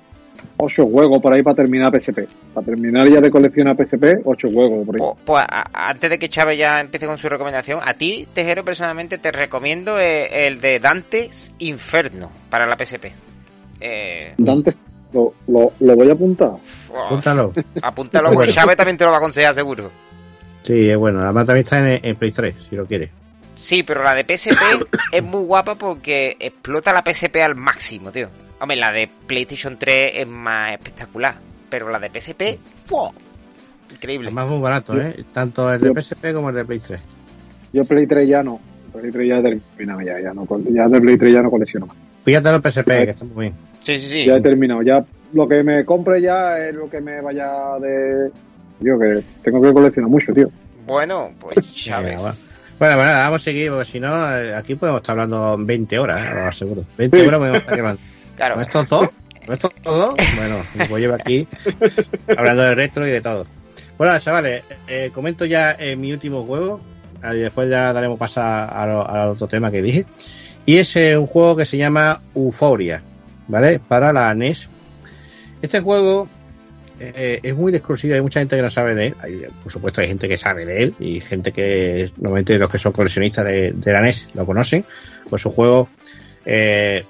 ocho 0.57 0.87
juegos 0.87 1.21
por 1.21 1.35
ahí 1.35 1.43
para 1.43 1.57
terminar 1.57 1.91
PSP. 1.99 2.21
Para 2.55 2.65
terminar 2.67 3.09
ya 3.09 3.21
de 3.21 3.31
coleccionar 3.31 3.77
PSP, 3.77 4.21
ocho 4.25 4.49
juegos 4.53 4.87
por 4.87 4.95
ahí. 4.97 5.01
Pues, 5.01 5.17
pues, 5.25 5.45
a- 5.49 5.91
antes 5.91 6.11
de 6.11 6.19
que 6.19 6.29
Chávez 6.29 6.59
ya 6.59 6.81
empiece 6.81 7.07
con 7.07 7.19
su 7.19 7.29
recomendación, 7.29 7.81
a 7.83 7.95
ti, 7.95 8.27
Tejero, 8.33 8.65
personalmente 8.65 9.19
te 9.19 9.33
recomiendo 9.33 9.99
eh, 9.99 10.47
el 10.47 10.61
de 10.61 10.79
Dante's 10.79 11.53
Inferno 11.59 12.31
para 12.51 12.67
la 12.67 12.77
PSP. 12.77 13.07
Eh, 13.81 14.35
Dante, 14.39 14.75
lo, 15.13 15.35
lo, 15.49 15.73
lo 15.81 15.97
voy 15.97 16.09
a 16.09 16.13
apuntar. 16.13 16.51
uf, 16.51 16.91
Apúntalo. 17.07 17.53
apúntalo, 17.83 18.31
porque 18.35 18.53
Chávez 18.53 18.77
también 18.77 18.97
te 18.97 19.05
lo 19.05 19.11
va 19.11 19.17
a 19.17 19.19
aconsejar 19.19 19.55
seguro. 19.55 19.91
Sí, 20.63 20.89
es 20.89 20.97
bueno. 20.97 21.21
Además 21.23 21.47
también 21.47 21.65
está 21.65 21.79
en, 21.95 22.01
en 22.05 22.17
Play 22.17 22.31
3, 22.31 22.55
si 22.71 22.77
lo 22.77 22.87
quieres. 22.87 23.11
Sí, 23.63 23.85
pero 23.85 24.03
la 24.03 24.13
de 24.13 24.25
PSP 24.25 24.59
es 25.13 25.23
muy 25.23 25.45
guapa 25.45 25.77
porque 25.77 26.37
explota 26.41 26.93
la 26.93 27.05
PSP 27.07 27.37
al 27.37 27.55
máximo, 27.55 28.11
tío. 28.11 28.29
Hombre, 28.61 28.77
la 28.77 28.91
de 28.91 29.09
PlayStation 29.27 29.79
3 29.79 30.15
es 30.17 30.27
más 30.27 30.73
espectacular, 30.73 31.37
pero 31.71 31.89
la 31.89 32.01
de 32.01 32.11
PSP, 32.11 32.59
¡fua! 32.87 33.13
Increíble. 33.89 34.29
Además 34.29 34.49
muy 34.49 34.61
barato, 34.61 35.01
¿eh? 35.01 35.25
Tanto 35.33 35.73
el 35.73 35.81
de 35.81 36.03
PSP 36.03 36.33
como 36.35 36.49
el 36.49 36.57
de 36.57 36.65
Play 36.65 36.81
3. 36.81 37.01
Yo 37.73 37.85
Play 37.85 38.07
3 38.09 38.29
ya 38.29 38.43
no. 38.43 38.61
Play 38.93 39.13
3 39.13 39.29
ya 39.29 39.39
he 39.39 39.43
terminado, 39.43 40.01
ya, 40.01 40.21
ya, 40.21 40.35
no, 40.35 40.45
ya 40.69 40.89
de 40.89 41.01
Play 41.01 41.17
3 41.17 41.33
ya 41.33 41.43
no 41.43 41.51
colecciono 41.51 41.87
más. 41.87 41.97
Fíjate 42.25 42.49
el 42.49 42.61
PSP, 42.61 42.89
que 42.89 43.11
está 43.11 43.25
muy 43.25 43.45
bien. 43.45 43.55
Sí, 43.81 43.95
sí, 43.95 44.09
sí. 44.09 44.25
Ya 44.25 44.35
he 44.35 44.41
terminado, 44.41 44.83
ya 44.83 45.05
lo 45.35 45.47
que 45.47 45.63
me 45.63 45.85
compre 45.85 46.21
ya 46.21 46.59
es 46.59 46.75
lo 46.75 46.91
que 46.91 47.01
me 47.01 47.21
vaya 47.21 47.79
de... 47.81 48.29
Yo 48.81 48.99
que 48.99 49.23
tengo 49.45 49.63
que 49.63 49.73
coleccionar 49.73 50.11
mucho, 50.11 50.33
tío. 50.33 50.51
Bueno, 50.85 51.31
pues 51.39 51.85
ya 51.85 52.01
ves. 52.01 52.19
Bueno. 52.89 52.97
Bueno, 52.97 53.13
vamos 53.13 53.41
a 53.41 53.45
seguir, 53.45 53.71
porque 53.71 53.91
si 53.91 54.01
no, 54.01 54.37
eh, 54.37 54.55
aquí 54.55 54.75
podemos 54.75 55.01
estar 55.01 55.13
hablando 55.19 55.57
20 55.59 55.99
horas, 55.99 56.21
¿eh? 56.27 56.41
Os 56.41 56.49
aseguro. 56.49 56.85
20 56.99 57.21
Sí. 57.21 57.27
horas 57.27 57.39
podemos 57.39 57.61
estar 57.61 57.77
llevando. 57.77 58.03
Claro. 58.37 58.55
¿Con 58.55 58.63
estos 58.63 58.89
dos? 58.89 59.09
¿Con 59.45 59.55
estos 59.55 59.71
dos? 59.85 60.15
Bueno, 60.37 60.65
me 60.75 60.87
voy 60.89 61.01
a 61.01 61.05
llevar 61.05 61.21
aquí 61.21 61.47
hablando 62.37 62.63
de 62.63 62.75
retro 62.75 63.07
y 63.07 63.11
de 63.11 63.21
todo. 63.21 63.47
Bueno, 63.99 64.19
chavales, 64.19 64.65
eh, 64.89 65.11
comento 65.15 65.45
ya 65.45 65.77
eh, 65.79 65.97
mi 65.97 66.13
último 66.13 66.43
juego 66.45 66.81
y 67.23 67.37
después 67.37 67.69
ya 67.71 67.93
daremos 67.93 68.19
paso 68.19 68.41
a 68.43 68.87
lo- 68.87 69.07
al 69.09 69.29
otro 69.29 69.47
tema 69.47 69.71
que 69.71 69.83
dije. 69.83 70.07
Y 70.65 70.79
es 70.79 70.97
eh, 70.97 71.17
un 71.19 71.27
juego 71.27 71.55
que 71.57 71.67
se 71.67 71.77
llama 71.77 72.21
Euphoria, 72.35 73.03
¿vale? 73.49 73.79
Para 73.81 74.13
la 74.13 74.33
NES. 74.35 74.67
Este 75.61 75.81
juego 75.81 76.27
eh, 77.15 77.41
es 77.43 77.55
muy 77.55 77.75
exclusivo, 77.75 78.15
hay 78.15 78.21
mucha 78.21 78.41
gente 78.41 78.57
que 78.57 78.63
no 78.63 78.71
sabe 78.71 78.95
de 78.95 79.07
él. 79.09 79.49
Por 79.63 79.73
supuesto, 79.73 80.01
hay 80.01 80.09
gente 80.09 80.29
que 80.29 80.39
sabe 80.39 80.65
de 80.65 80.83
él 80.83 80.95
y 81.01 81.21
gente 81.21 81.53
que, 81.53 82.11
normalmente 82.17 82.59
los 82.59 82.71
que 82.71 82.79
son 82.79 82.93
coleccionistas 82.93 83.45
de, 83.45 83.73
de 83.73 83.93
la 83.93 84.01
NES 84.01 84.29
lo 84.35 84.47
conocen. 84.47 84.85
Pues 85.29 85.43
su 85.43 85.51
juego 85.51 85.89
eh, 86.45 87.05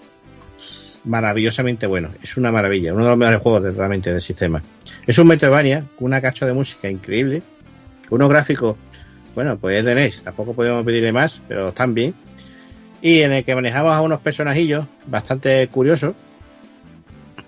maravillosamente 1.04 1.86
bueno. 1.86 2.10
Es 2.22 2.36
una 2.36 2.52
maravilla, 2.52 2.92
uno 2.92 3.04
de 3.04 3.10
los 3.10 3.18
mejores 3.18 3.40
juegos 3.40 3.76
realmente 3.76 4.12
del 4.12 4.22
sistema. 4.22 4.62
Es 5.06 5.18
un 5.18 5.26
Metroidvania 5.26 5.84
con 5.98 6.06
una 6.06 6.20
cacha 6.20 6.46
de 6.46 6.52
música 6.52 6.88
increíble, 6.88 7.42
unos 8.10 8.28
gráficos, 8.28 8.76
bueno, 9.34 9.56
pues 9.56 9.78
es 9.78 9.84
de 9.84 9.94
NES, 9.94 10.22
tampoco 10.22 10.54
podemos 10.54 10.84
pedirle 10.84 11.12
más, 11.12 11.40
pero 11.48 11.68
están 11.68 11.94
bien. 11.94 12.14
Y 13.00 13.22
en 13.22 13.32
el 13.32 13.44
que 13.44 13.54
manejamos 13.54 13.92
a 13.92 14.00
unos 14.00 14.20
personajillos 14.20 14.86
bastante 15.06 15.66
curiosos, 15.68 16.14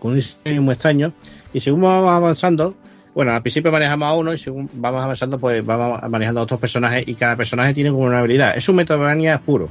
con 0.01 0.13
un 0.13 0.17
diseño 0.17 0.63
muy 0.63 0.73
extraño, 0.73 1.13
y 1.55 1.61
según 1.61 1.83
vamos 1.83 2.11
avanzando, 2.11 2.75
bueno, 3.15 3.33
al 3.33 3.41
principio 3.41 3.71
manejamos 3.71 4.09
a 4.09 4.15
uno 4.15 4.35
y 4.35 4.39
según 4.39 4.69
vamos 4.75 5.03
avanzando, 5.03 5.39
pues 5.39 5.65
vamos 5.65 6.03
manejando 6.11 6.41
a 6.41 6.43
otros 6.43 6.59
personajes 6.59 7.05
y 7.07 7.15
cada 7.15 7.37
personaje 7.37 7.73
tiene 7.73 7.91
como 7.91 8.03
una 8.03 8.19
habilidad. 8.19 8.57
Es 8.57 8.69
un 8.69 8.77
Metroidvania 8.77 9.39
puro. 9.39 9.71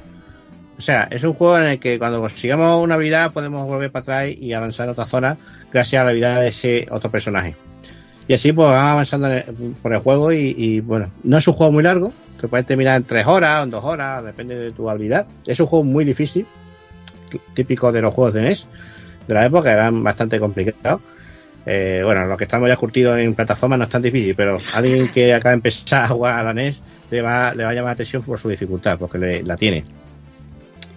O 0.78 0.82
sea, 0.82 1.08
es 1.12 1.24
un 1.24 1.34
juego 1.34 1.60
en 1.60 1.66
el 1.66 1.80
que 1.80 2.00
cuando 2.00 2.22
consigamos 2.22 2.82
una 2.82 2.96
habilidad 2.96 3.34
podemos 3.34 3.68
volver 3.68 3.92
para 3.92 4.02
atrás 4.02 4.30
y 4.38 4.54
avanzar 4.54 4.86
en 4.86 4.92
otra 4.92 5.06
zona 5.06 5.38
gracias 5.72 6.00
a 6.00 6.06
la 6.06 6.12
habilidad 6.12 6.42
de 6.42 6.48
ese 6.48 6.88
otro 6.90 7.12
personaje. 7.12 7.56
Y 8.30 8.34
así 8.34 8.54
pues 8.54 8.70
vamos 8.70 8.92
avanzando 8.92 9.28
por 9.82 9.94
el 9.94 10.00
juego 10.00 10.32
y, 10.32 10.56
y, 10.58 10.80
bueno, 10.80 11.12
no 11.24 11.38
es 11.38 11.48
un 11.48 11.54
juego 11.54 11.74
muy 11.74 11.84
largo, 11.84 12.14
que 12.40 12.48
puedes 12.48 12.66
terminar 12.66 12.96
en 12.96 13.04
tres 13.04 13.28
horas 13.28 13.60
o 13.60 13.64
en 13.66 13.72
dos 13.72 13.84
horas, 13.84 14.24
depende 14.24 14.56
de 14.56 14.72
tu 14.72 14.90
habilidad. 14.90 15.28
Es 15.46 15.60
un 15.60 15.68
juego 15.68 15.84
muy 15.84 16.06
difícil, 16.06 16.46
típico 17.54 17.92
de 17.92 18.02
los 18.02 18.14
juegos 18.14 18.34
de 18.34 18.42
NES 18.44 18.68
de 19.28 19.34
la 19.34 19.46
época, 19.46 19.72
eran 19.72 20.02
bastante 20.02 20.40
complicados. 20.40 21.02
Eh, 21.66 22.02
bueno, 22.04 22.26
los 22.26 22.38
que 22.38 22.44
estamos 22.44 22.68
ya 22.68 22.76
curtidos 22.76 23.18
en 23.18 23.34
plataformas 23.36 23.80
no 23.80 23.86
es 23.86 23.90
tan 23.90 24.02
difícil, 24.02 24.36
pero 24.36 24.58
alguien 24.74 25.10
que 25.12 25.34
acaba 25.34 25.52
de 25.52 25.56
empezar 25.58 26.04
a 26.04 26.08
jugar 26.10 26.36
a 26.36 26.44
la 26.44 26.52
NES 26.52 26.80
le 27.10 27.22
va, 27.22 27.54
le 27.54 27.64
va 27.64 27.70
a 27.70 27.74
llamar 27.74 27.90
la 27.90 27.94
atención 27.94 28.22
por 28.24 28.38
su 28.38 28.50
dificultad, 28.50 28.98
porque 28.98 29.18
le- 29.18 29.44
la 29.44 29.56
tiene. 29.56 29.84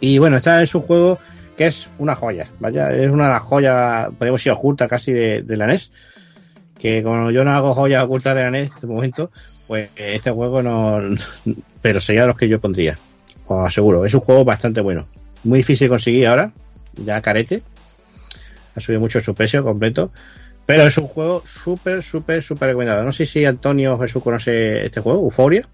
Y 0.01 0.19
bueno, 0.19 0.37
este 0.37 0.63
es 0.63 0.75
un 0.75 0.83
juego 0.83 1.19
que 1.57 1.67
es 1.69 1.89
una 1.99 2.15
joya, 2.17 2.49
vaya, 2.61 2.91
es 2.93 3.11
una 3.11 3.25
de 3.27 3.31
las 3.31 3.43
joyas, 3.43 4.09
podemos 4.19 4.41
decir 4.41 4.53
oculta 4.53 4.89
casi 4.89 5.13
de, 5.13 5.43
de 5.43 5.57
la 5.57 5.65
NES, 5.67 5.91
que 6.79 7.03
como 7.03 7.31
yo 7.31 7.45
no 7.45 7.53
hago 7.53 7.75
joyas 7.75 8.05
ocultas 8.05 8.35
de 8.35 8.43
la 8.43 8.49
NES 8.49 8.71
de 8.81 8.87
momento, 8.89 9.31
pues 9.67 9.89
eh, 9.97 10.15
este 10.17 10.31
juego 10.31 10.63
no, 10.63 10.99
pero 11.83 12.01
sería 12.01 12.27
los 12.27 12.37
que 12.37 12.49
yo 12.49 12.61
pondría, 12.61 12.99
os 13.47 13.69
aseguro, 13.69 14.05
es 14.05 14.13
un 14.15 14.21
juego 14.21 14.45
bastante 14.45 14.81
bueno, 14.81 15.07
muy 15.45 15.59
difícil 15.61 15.87
de 15.87 15.91
conseguir 15.91 16.27
ahora, 16.27 16.51
ya 16.97 17.21
carete, 17.23 17.63
ha 18.75 18.81
subido 18.81 19.01
mucho 19.01 19.21
su 19.21 19.35
precio 19.35 19.65
completo, 19.65 20.11
pero 20.67 20.83
es 20.85 20.99
un 20.99 21.07
juego 21.07 21.43
súper, 21.47 22.03
súper, 22.03 22.43
súper 22.43 22.69
recomendado. 22.69 23.05
No 23.05 23.13
sé 23.13 23.25
si 23.25 23.45
Antonio 23.45 23.95
o 23.95 23.99
Jesús 23.99 24.23
conoce 24.23 24.87
este 24.87 25.01
juego, 25.01 25.21
Euphoria. 25.21 25.65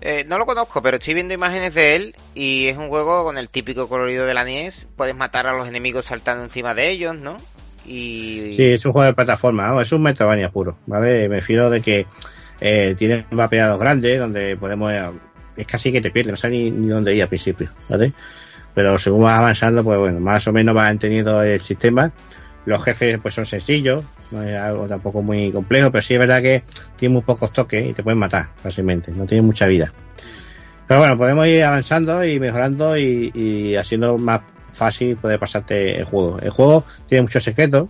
Eh, 0.00 0.24
no 0.28 0.38
lo 0.38 0.46
conozco, 0.46 0.80
pero 0.80 0.98
estoy 0.98 1.14
viendo 1.14 1.34
imágenes 1.34 1.74
de 1.74 1.96
él 1.96 2.14
y 2.34 2.66
es 2.68 2.76
un 2.76 2.88
juego 2.88 3.24
con 3.24 3.36
el 3.36 3.48
típico 3.48 3.88
colorido 3.88 4.26
de 4.26 4.34
la 4.34 4.44
NES. 4.44 4.86
Puedes 4.94 5.16
matar 5.16 5.46
a 5.46 5.56
los 5.56 5.66
enemigos 5.66 6.04
saltando 6.04 6.44
encima 6.44 6.74
de 6.74 6.90
ellos, 6.90 7.16
¿no? 7.16 7.36
Y... 7.84 8.52
Sí, 8.54 8.64
es 8.64 8.84
un 8.84 8.92
juego 8.92 9.06
de 9.06 9.14
plataforma, 9.14 9.68
¿no? 9.68 9.80
es 9.80 9.90
un 9.90 10.02
Metroidvania 10.02 10.50
puro, 10.50 10.76
¿vale? 10.86 11.28
Me 11.28 11.36
refiero 11.36 11.70
de 11.70 11.80
que 11.80 12.06
eh, 12.60 12.94
tiene 12.96 13.24
mapeados 13.30 13.80
grandes 13.80 14.20
donde 14.20 14.56
podemos... 14.56 14.92
eh, 14.92 15.10
es 15.56 15.66
casi 15.66 15.90
que 15.90 16.00
te 16.00 16.10
pierdes, 16.10 16.32
no 16.32 16.36
sabes 16.36 16.60
ni, 16.60 16.70
ni 16.70 16.88
dónde 16.88 17.14
ir 17.14 17.22
al 17.22 17.28
principio, 17.28 17.68
¿vale? 17.88 18.12
Pero 18.74 18.96
según 18.98 19.24
vas 19.24 19.38
avanzando, 19.38 19.82
pues 19.82 19.98
bueno, 19.98 20.20
más 20.20 20.46
o 20.46 20.52
menos 20.52 20.72
vas 20.74 20.92
entendiendo 20.92 21.42
el 21.42 21.60
sistema. 21.62 22.12
Los 22.68 22.84
jefes 22.84 23.18
pues 23.22 23.34
son 23.34 23.46
sencillos, 23.46 24.04
no 24.30 24.42
es 24.42 24.56
algo 24.56 24.86
tampoco 24.86 25.22
muy 25.22 25.50
complejo, 25.50 25.90
pero 25.90 26.02
sí 26.02 26.14
es 26.14 26.20
verdad 26.20 26.42
que 26.42 26.62
tiene 26.96 27.14
muy 27.14 27.22
pocos 27.22 27.52
toques 27.52 27.88
y 27.88 27.92
te 27.94 28.02
pueden 28.02 28.18
matar 28.18 28.48
fácilmente, 28.62 29.10
no 29.12 29.26
tiene 29.26 29.42
mucha 29.42 29.66
vida. 29.66 29.90
Pero 30.86 31.00
bueno, 31.00 31.16
podemos 31.16 31.46
ir 31.46 31.64
avanzando 31.64 32.24
y 32.24 32.38
mejorando 32.38 32.96
y, 32.96 33.30
y 33.34 33.76
haciendo 33.76 34.18
más 34.18 34.42
fácil 34.72 35.16
poder 35.16 35.38
pasarte 35.38 35.96
el 35.96 36.04
juego. 36.04 36.38
El 36.40 36.50
juego 36.50 36.84
tiene 37.08 37.22
muchos 37.22 37.42
secretos 37.42 37.88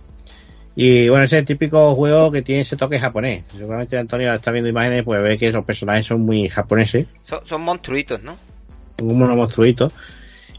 y 0.75 1.09
bueno, 1.09 1.25
ese 1.25 1.35
es 1.35 1.39
el 1.41 1.45
típico 1.45 1.93
juego 1.95 2.31
que 2.31 2.41
tiene 2.41 2.61
ese 2.61 2.77
toque 2.77 2.99
japonés. 2.99 3.43
Seguramente 3.57 3.97
Antonio 3.97 4.33
está 4.33 4.51
viendo 4.51 4.69
imágenes, 4.69 5.03
pues 5.03 5.21
ve 5.21 5.37
que 5.37 5.51
los 5.51 5.65
personajes 5.65 6.05
son 6.05 6.21
muy 6.21 6.47
japoneses, 6.47 7.07
Son, 7.25 7.45
son 7.45 7.61
monstruitos, 7.61 8.23
¿no? 8.23 8.37
como 8.97 9.25
unos 9.25 9.35
monstruitos. 9.35 9.93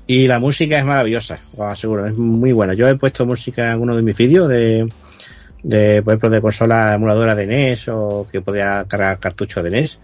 Y 0.06 0.26
la 0.26 0.40
música 0.40 0.78
es 0.78 0.84
maravillosa, 0.84 1.38
os 1.56 1.60
aseguro, 1.60 2.06
es 2.06 2.16
muy 2.16 2.52
buena. 2.52 2.74
Yo 2.74 2.88
he 2.88 2.96
puesto 2.96 3.26
música 3.26 3.72
en 3.72 3.80
uno 3.80 3.94
de 3.94 4.02
mis 4.02 4.16
vídeos 4.16 4.48
de, 4.48 4.88
por 6.02 6.12
ejemplo, 6.12 6.30
de 6.30 6.40
consola 6.40 6.94
emuladora 6.94 7.34
de 7.34 7.46
NES 7.46 7.88
o 7.88 8.26
que 8.30 8.40
podía 8.40 8.84
cargar 8.88 9.18
cartuchos 9.20 9.62
de 9.62 9.70
NES. 9.70 9.98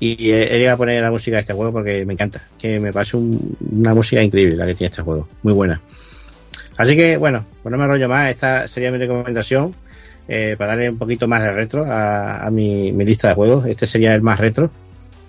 Y 0.00 0.30
he, 0.30 0.56
he 0.56 0.68
a 0.68 0.76
poner 0.76 1.02
la 1.02 1.10
música 1.10 1.36
de 1.36 1.42
este 1.42 1.52
juego 1.52 1.70
porque 1.70 2.04
me 2.04 2.14
encanta, 2.14 2.42
que 2.58 2.80
me 2.80 2.92
parece 2.92 3.16
un- 3.16 3.56
una 3.72 3.94
música 3.94 4.22
increíble 4.22 4.56
la 4.56 4.66
que 4.66 4.74
tiene 4.74 4.90
este 4.90 5.02
juego, 5.02 5.28
muy 5.42 5.52
buena. 5.52 5.80
Así 6.78 6.96
que, 6.96 7.16
bueno, 7.18 7.44
pues 7.62 7.70
no 7.70 7.78
me 7.78 7.86
rollo 7.86 8.08
más, 8.08 8.30
esta 8.30 8.66
sería 8.66 8.90
mi 8.90 8.98
recomendación 8.98 9.74
eh, 10.28 10.56
para 10.56 10.70
darle 10.70 10.90
un 10.90 10.98
poquito 10.98 11.28
más 11.28 11.42
de 11.42 11.52
retro 11.52 11.84
a, 11.86 12.48
mi 12.50 12.90
lista 12.92 13.28
de 13.28 13.34
juegos. 13.34 13.66
Este 13.66 13.86
sería 13.86 14.14
el 14.14 14.22
más 14.22 14.40
retro 14.40 14.70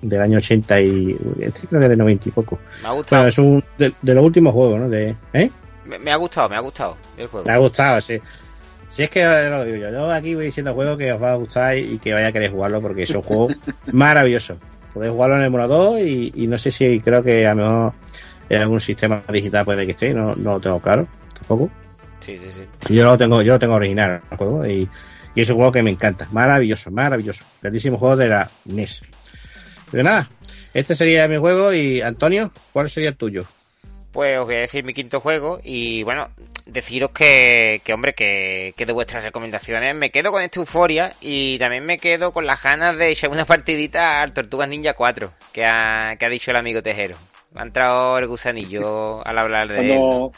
del 0.03 0.21
año 0.21 0.37
80 0.37 0.81
y 0.81 1.17
este 1.39 1.67
creo 1.67 1.81
que 1.81 1.89
de 1.89 1.95
90 1.97 2.29
y 2.29 2.31
poco. 2.31 2.59
Me 2.81 2.89
ha 2.89 2.91
gustado. 2.91 3.21
Bueno, 3.21 3.29
es 3.29 3.37
un 3.37 3.63
de, 3.77 3.93
de 4.01 4.13
los 4.13 4.23
últimos 4.23 4.53
juegos, 4.53 4.79
¿no? 4.79 4.89
De, 4.89 5.15
¿eh? 5.33 5.49
Me, 5.85 5.97
me 5.99 6.11
ha 6.11 6.15
gustado, 6.17 6.49
me 6.49 6.55
ha 6.55 6.61
gustado 6.61 6.95
el 7.17 7.27
juego. 7.27 7.45
Me 7.47 7.53
ha 7.53 7.57
gustado, 7.57 8.01
sí. 8.01 8.19
Si 8.89 9.01
es 9.01 9.09
que 9.09 9.25
lo 9.25 9.65
digo 9.65 9.77
yo, 9.77 9.89
yo 9.89 10.11
aquí 10.11 10.35
voy 10.35 10.45
diciendo 10.45 10.73
juegos 10.73 10.97
que 10.99 11.11
os 11.11 11.21
va 11.21 11.33
a 11.33 11.35
gustar 11.35 11.77
y 11.77 11.97
que 11.97 12.13
vaya 12.13 12.27
a 12.27 12.31
querer 12.31 12.51
jugarlo 12.51 12.79
porque 12.79 13.01
es 13.01 13.09
un 13.09 13.23
juego 13.23 13.47
maravilloso. 13.91 14.57
Podéis 14.93 15.11
jugarlo 15.11 15.35
en 15.35 15.41
el 15.41 15.47
emulador 15.47 15.99
y, 15.99 16.31
y 16.35 16.45
no 16.45 16.59
sé 16.59 16.69
si 16.69 16.99
creo 16.99 17.23
que 17.23 17.47
a 17.47 17.55
lo 17.55 17.63
mejor 17.63 17.93
en 18.49 18.61
algún 18.61 18.79
sistema 18.79 19.23
digital 19.31 19.65
puede 19.65 19.85
que 19.85 19.93
esté, 19.93 20.13
no, 20.13 20.35
no 20.35 20.53
lo 20.53 20.59
tengo 20.59 20.79
claro, 20.79 21.07
tampoco. 21.33 21.71
Sí, 22.19 22.37
sí, 22.37 22.51
sí. 22.51 22.93
Yo 22.93 23.05
lo 23.05 23.17
tengo, 23.17 23.41
yo 23.41 23.53
lo 23.53 23.59
tengo 23.59 23.73
original 23.73 24.21
el 24.29 24.37
juego 24.37 24.65
y, 24.65 24.87
y 25.35 25.41
es 25.41 25.49
un 25.49 25.55
juego 25.55 25.71
que 25.71 25.83
me 25.83 25.89
encanta. 25.89 26.27
Maravilloso, 26.31 26.91
maravilloso. 26.91 27.43
Grandísimo 27.61 27.97
juego 27.97 28.15
de 28.15 28.27
la 28.27 28.49
NES. 28.65 29.01
Pero 29.93 30.05
nada, 30.05 30.27
este 30.73 30.95
sería 30.95 31.27
mi 31.27 31.37
juego 31.37 31.71
y 31.71 32.01
Antonio, 32.01 32.51
¿cuál 32.71 32.89
sería 32.89 33.09
el 33.09 33.15
tuyo? 33.15 33.43
Pues 34.11 34.39
os 34.39 34.47
voy 34.47 34.55
a 34.55 34.61
decir 34.61 34.83
mi 34.83 34.91
quinto 34.91 35.19
juego 35.19 35.59
y 35.63 36.01
bueno, 36.01 36.29
deciros 36.65 37.11
que, 37.11 37.79
que 37.83 37.93
hombre, 37.93 38.13
que, 38.13 38.73
que 38.75 38.87
de 38.87 38.91
vuestras 38.91 39.23
recomendaciones 39.23 39.93
me 39.93 40.09
quedo 40.09 40.31
con 40.31 40.41
este 40.41 40.59
Euforia 40.59 41.13
y 41.21 41.59
también 41.59 41.85
me 41.85 41.99
quedo 41.99 42.31
con 42.31 42.47
las 42.47 42.63
ganas 42.63 42.97
de 42.97 43.11
echar 43.11 43.29
una 43.29 43.45
partidita 43.45 44.23
al 44.23 44.33
Tortugas 44.33 44.67
Ninja 44.67 44.95
4 44.95 45.29
que 45.53 45.63
ha, 45.63 46.15
que 46.17 46.25
ha 46.25 46.29
dicho 46.29 46.49
el 46.49 46.57
amigo 46.57 46.81
Tejero. 46.81 47.15
Me 47.53 47.61
ha 47.61 47.63
entrado 47.65 48.17
el 48.17 48.25
gusanillo 48.25 49.23
al 49.27 49.37
hablar 49.37 49.67
de 49.67 49.93
él. 49.93 49.99
Cuando, 49.99 50.31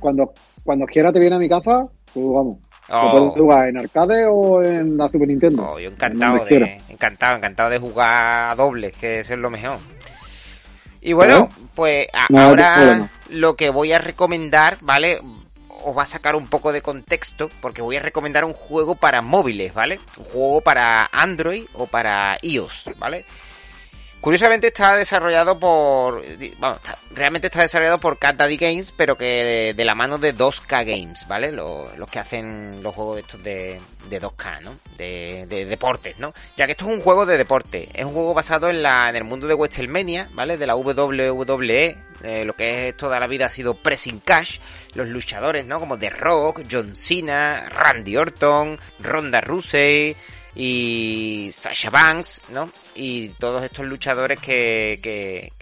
cuando, 0.00 0.32
cuando 0.64 0.86
quiera 0.86 1.12
te 1.12 1.20
viene 1.20 1.36
a 1.36 1.38
mi 1.38 1.48
casa, 1.50 1.84
pues 2.14 2.26
vamos. 2.26 2.56
Lo 2.88 3.00
Oh. 3.00 3.10
puedes 3.12 3.30
jugar 3.40 3.68
en 3.68 3.78
arcade 3.78 4.26
o 4.30 4.62
en 4.62 4.96
la 4.96 5.08
Super 5.08 5.28
Nintendo. 5.28 5.70
Oh, 5.72 5.78
yo 5.78 5.90
encantado 5.90 6.44
quiera. 6.46 6.66
de, 6.66 6.80
encantado, 6.88 7.36
encantado 7.36 7.70
de 7.70 7.78
jugar 7.78 8.50
a 8.50 8.54
dobles, 8.54 8.96
que 8.96 9.18
eso 9.20 9.34
es 9.34 9.38
lo 9.40 9.50
mejor. 9.50 9.78
Y 11.00 11.12
bueno, 11.12 11.48
pues 11.76 12.08
a- 12.12 12.26
No 12.30 12.38
hay 12.38 12.44
ahora 12.46 13.10
lo 13.28 13.54
que 13.54 13.70
voy 13.70 13.92
a 13.92 13.98
recomendar, 13.98 14.78
¿vale? 14.80 15.18
Os 15.84 15.96
va 15.96 16.02
a 16.02 16.06
sacar 16.06 16.34
un 16.34 16.48
poco 16.48 16.72
de 16.72 16.82
contexto, 16.82 17.48
porque 17.60 17.82
voy 17.82 17.96
a 17.96 18.00
recomendar 18.00 18.44
un 18.44 18.52
juego 18.52 18.94
para 18.96 19.22
móviles, 19.22 19.72
¿vale? 19.74 20.00
Un 20.16 20.24
juego 20.24 20.60
para 20.60 21.08
Android 21.12 21.64
o 21.74 21.86
para 21.86 22.36
iOS, 22.42 22.90
¿vale? 22.98 23.24
Curiosamente 24.20 24.66
está 24.66 24.96
desarrollado 24.96 25.58
por. 25.58 26.22
Bueno, 26.58 26.80
realmente 27.12 27.46
está 27.46 27.62
desarrollado 27.62 28.00
por 28.00 28.18
Cat 28.18 28.36
Daddy 28.36 28.56
Games, 28.56 28.92
pero 28.96 29.16
que 29.16 29.72
de, 29.76 29.84
la 29.84 29.94
mano 29.94 30.18
de 30.18 30.34
2K 30.34 30.84
Games, 30.84 31.26
¿vale? 31.28 31.52
Los, 31.52 31.88
que 32.10 32.18
hacen 32.18 32.82
los 32.82 32.94
juegos 32.96 33.18
estos 33.20 33.42
de, 33.44 33.80
de 34.08 34.20
2K, 34.20 34.62
¿no? 34.62 34.76
De, 34.96 35.46
deportes, 35.66 36.18
¿no? 36.18 36.34
Ya 36.56 36.66
que 36.66 36.72
esto 36.72 36.86
es 36.86 36.96
un 36.96 37.00
juego 37.00 37.26
de 37.26 37.38
deporte. 37.38 37.88
Es 37.94 38.04
un 38.04 38.12
juego 38.12 38.34
basado 38.34 38.68
en, 38.68 38.82
la, 38.82 39.08
en 39.08 39.14
el 39.14 39.24
mundo 39.24 39.46
de 39.46 39.54
WrestleMania, 39.54 40.30
¿vale? 40.32 40.56
De 40.56 40.66
la 40.66 40.74
WWE. 40.74 41.96
Eh, 42.24 42.44
lo 42.44 42.54
que 42.54 42.88
es 42.88 42.96
toda 42.96 43.20
la 43.20 43.28
vida 43.28 43.46
ha 43.46 43.50
sido 43.50 43.74
Pressing 43.74 44.18
Cash. 44.18 44.58
Los 44.94 45.06
luchadores, 45.06 45.64
¿no? 45.64 45.78
Como 45.78 45.96
The 45.96 46.10
Rock, 46.10 46.62
John 46.68 46.96
Cena, 46.96 47.68
Randy 47.68 48.16
Orton, 48.16 48.80
Ronda 48.98 49.40
Rousey 49.40 50.16
y 50.56 51.50
Sasha 51.52 51.88
Banks, 51.88 52.42
¿no? 52.48 52.70
Y 53.00 53.28
todos 53.38 53.62
estos 53.62 53.86
luchadores 53.86 54.40
que, 54.40 54.98
que, 55.00 55.52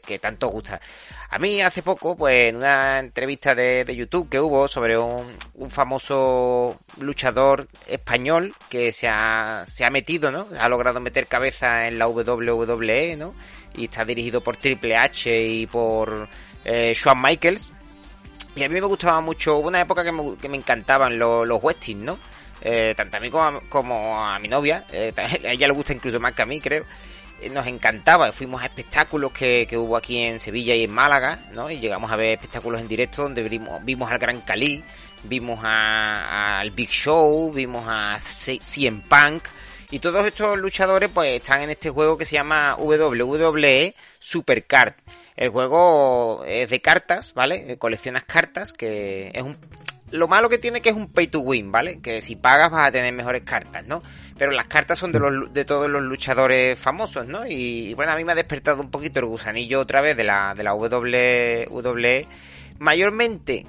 que, 0.00 0.18
tanto 0.20 0.46
gustan. 0.46 0.78
A 1.28 1.38
mí 1.40 1.60
hace 1.60 1.82
poco, 1.82 2.14
pues 2.14 2.50
en 2.50 2.56
una 2.56 3.00
entrevista 3.00 3.52
de, 3.52 3.84
de 3.84 3.96
YouTube 3.96 4.28
que 4.28 4.38
hubo 4.38 4.68
sobre 4.68 4.96
un, 4.96 5.26
un, 5.54 5.70
famoso 5.72 6.76
luchador 7.00 7.66
español 7.88 8.54
que 8.68 8.92
se 8.92 9.08
ha, 9.08 9.64
se 9.66 9.84
ha 9.84 9.90
metido, 9.90 10.30
¿no? 10.30 10.46
Ha 10.60 10.68
logrado 10.68 11.00
meter 11.00 11.26
cabeza 11.26 11.88
en 11.88 11.98
la 11.98 12.06
WWE, 12.06 13.16
¿no? 13.16 13.32
Y 13.76 13.86
está 13.86 14.04
dirigido 14.04 14.40
por 14.40 14.56
Triple 14.56 14.96
H 14.96 15.44
y 15.44 15.66
por 15.66 16.28
eh, 16.64 16.94
Shawn 16.94 17.20
Michaels. 17.20 17.72
Y 18.54 18.62
a 18.62 18.68
mí 18.68 18.74
me 18.80 18.86
gustaba 18.86 19.20
mucho, 19.20 19.56
hubo 19.56 19.66
una 19.66 19.80
época 19.80 20.04
que 20.04 20.12
me, 20.12 20.36
que 20.36 20.48
me 20.48 20.56
encantaban 20.56 21.18
los, 21.18 21.48
los 21.48 21.60
¿no? 21.96 22.20
Eh, 22.66 22.94
tanto 22.96 23.18
a 23.18 23.20
mí 23.20 23.30
como 23.30 24.24
a, 24.24 24.38
mi 24.38 24.48
novia, 24.48 24.86
eh, 24.90 25.12
a 25.16 25.52
ella 25.52 25.66
le 25.66 25.74
gusta 25.74 25.92
incluso 25.92 26.18
más 26.18 26.32
que 26.32 26.42
a 26.42 26.46
mí, 26.46 26.60
creo. 26.60 26.84
Eh, 27.42 27.50
nos 27.50 27.66
encantaba, 27.66 28.32
fuimos 28.32 28.62
a 28.62 28.66
espectáculos 28.66 29.32
que, 29.32 29.68
hubo 29.76 29.98
aquí 29.98 30.18
en 30.18 30.40
Sevilla 30.40 30.74
y 30.74 30.84
en 30.84 30.90
Málaga, 30.90 31.38
¿no? 31.52 31.70
Y 31.70 31.78
llegamos 31.78 32.10
a 32.10 32.16
ver 32.16 32.30
espectáculos 32.30 32.80
en 32.80 32.88
directo 32.88 33.22
donde 33.22 33.42
vimos, 33.42 33.84
vimos 33.84 34.10
al 34.10 34.18
Gran 34.18 34.40
Cali, 34.40 34.82
vimos 35.24 35.60
al 35.62 36.70
Big 36.70 36.88
Show, 36.88 37.52
vimos 37.52 37.84
a 37.86 38.18
CM 38.24 39.02
Punk, 39.02 39.44
y 39.90 39.98
todos 39.98 40.24
estos 40.24 40.58
luchadores 40.58 41.10
pues 41.12 41.32
están 41.32 41.60
en 41.62 41.70
este 41.70 41.90
juego 41.90 42.16
que 42.16 42.24
se 42.24 42.36
llama 42.36 42.76
WWE 42.76 43.94
Supercard. 44.18 44.94
El 45.36 45.50
juego 45.50 46.44
es 46.46 46.70
de 46.70 46.80
cartas, 46.80 47.34
¿vale? 47.34 47.76
Coleccionas 47.76 48.24
cartas, 48.24 48.72
que 48.72 49.32
es 49.34 49.42
un 49.42 49.56
lo 50.14 50.28
malo 50.28 50.48
que 50.48 50.58
tiene 50.58 50.80
que 50.80 50.90
es 50.90 50.94
un 50.94 51.08
pay 51.08 51.26
to 51.26 51.40
win, 51.40 51.72
¿vale? 51.72 52.00
Que 52.00 52.20
si 52.20 52.36
pagas 52.36 52.70
vas 52.70 52.86
a 52.86 52.92
tener 52.92 53.12
mejores 53.12 53.42
cartas, 53.42 53.84
¿no? 53.88 54.00
Pero 54.38 54.52
las 54.52 54.66
cartas 54.66 54.96
son 54.96 55.10
de, 55.10 55.18
los, 55.18 55.52
de 55.52 55.64
todos 55.64 55.90
los 55.90 56.02
luchadores 56.02 56.78
famosos, 56.78 57.26
¿no? 57.26 57.44
Y, 57.44 57.94
bueno, 57.94 58.12
a 58.12 58.16
mí 58.16 58.22
me 58.22 58.30
ha 58.30 58.36
despertado 58.36 58.80
un 58.80 58.92
poquito 58.92 59.18
el 59.18 59.26
gusanillo 59.26 59.80
otra 59.80 60.00
vez 60.00 60.16
de 60.16 60.22
la, 60.22 60.54
de 60.54 60.62
la 60.62 60.72
WWE. 60.72 62.28
Mayormente, 62.78 63.66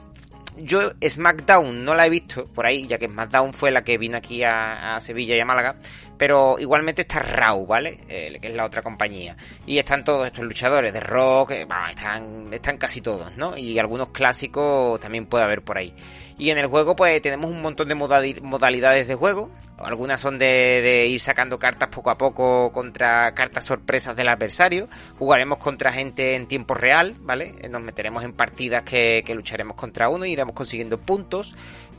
yo 0.57 0.91
SmackDown 1.03 1.83
no 1.83 1.95
la 1.95 2.05
he 2.05 2.11
visto 2.11 2.45
por 2.45 2.67
ahí, 2.67 2.85
ya 2.85 2.99
que 2.99 3.07
SmackDown 3.07 3.51
fue 3.51 3.71
la 3.71 3.83
que 3.83 3.97
vino 3.97 4.15
aquí 4.15 4.43
a, 4.43 4.95
a 4.95 4.99
Sevilla 4.99 5.35
y 5.35 5.39
a 5.39 5.45
Málaga. 5.45 5.77
Pero 6.17 6.55
igualmente 6.59 7.01
está 7.01 7.19
Raw, 7.19 7.65
¿vale? 7.65 7.99
Eh, 8.07 8.37
que 8.41 8.47
es 8.47 8.55
la 8.55 8.65
otra 8.65 8.81
compañía. 8.81 9.35
Y 9.65 9.77
están 9.77 10.03
todos 10.03 10.25
estos 10.25 10.43
luchadores 10.43 10.93
de 10.93 10.99
rock, 10.99 11.51
eh, 11.51 11.67
están, 11.89 12.53
están 12.53 12.77
casi 12.77 13.01
todos, 13.01 13.35
¿no? 13.35 13.57
Y 13.57 13.77
algunos 13.79 14.09
clásicos 14.09 14.99
también 14.99 15.25
puede 15.25 15.43
haber 15.43 15.61
por 15.61 15.77
ahí. 15.77 15.93
Y 16.37 16.49
en 16.49 16.57
el 16.57 16.67
juego 16.67 16.95
pues 16.95 17.21
tenemos 17.21 17.49
un 17.49 17.61
montón 17.61 17.87
de 17.87 17.95
modalidades 17.95 19.07
de 19.07 19.15
juego. 19.15 19.49
Algunas 19.77 20.21
son 20.21 20.39
de, 20.39 21.05
ir 21.07 21.19
sacando 21.19 21.59
cartas 21.59 21.89
poco 21.89 22.09
a 22.09 22.17
poco 22.17 22.71
contra 22.71 23.33
cartas 23.33 23.65
sorpresas 23.65 24.15
del 24.15 24.29
adversario. 24.29 24.87
Jugaremos 25.17 25.57
contra 25.57 25.91
gente 25.91 26.35
en 26.35 26.47
tiempo 26.47 26.73
real, 26.73 27.15
¿vale? 27.19 27.55
Nos 27.69 27.81
meteremos 27.81 28.23
en 28.23 28.33
partidas 28.33 28.83
que, 28.83 29.21
que 29.25 29.35
lucharemos 29.35 29.75
contra 29.75 30.09
uno 30.09 30.25
y 30.25 30.31
iremos 30.31 30.55
consiguiendo 30.55 30.97
puntos, 30.97 31.55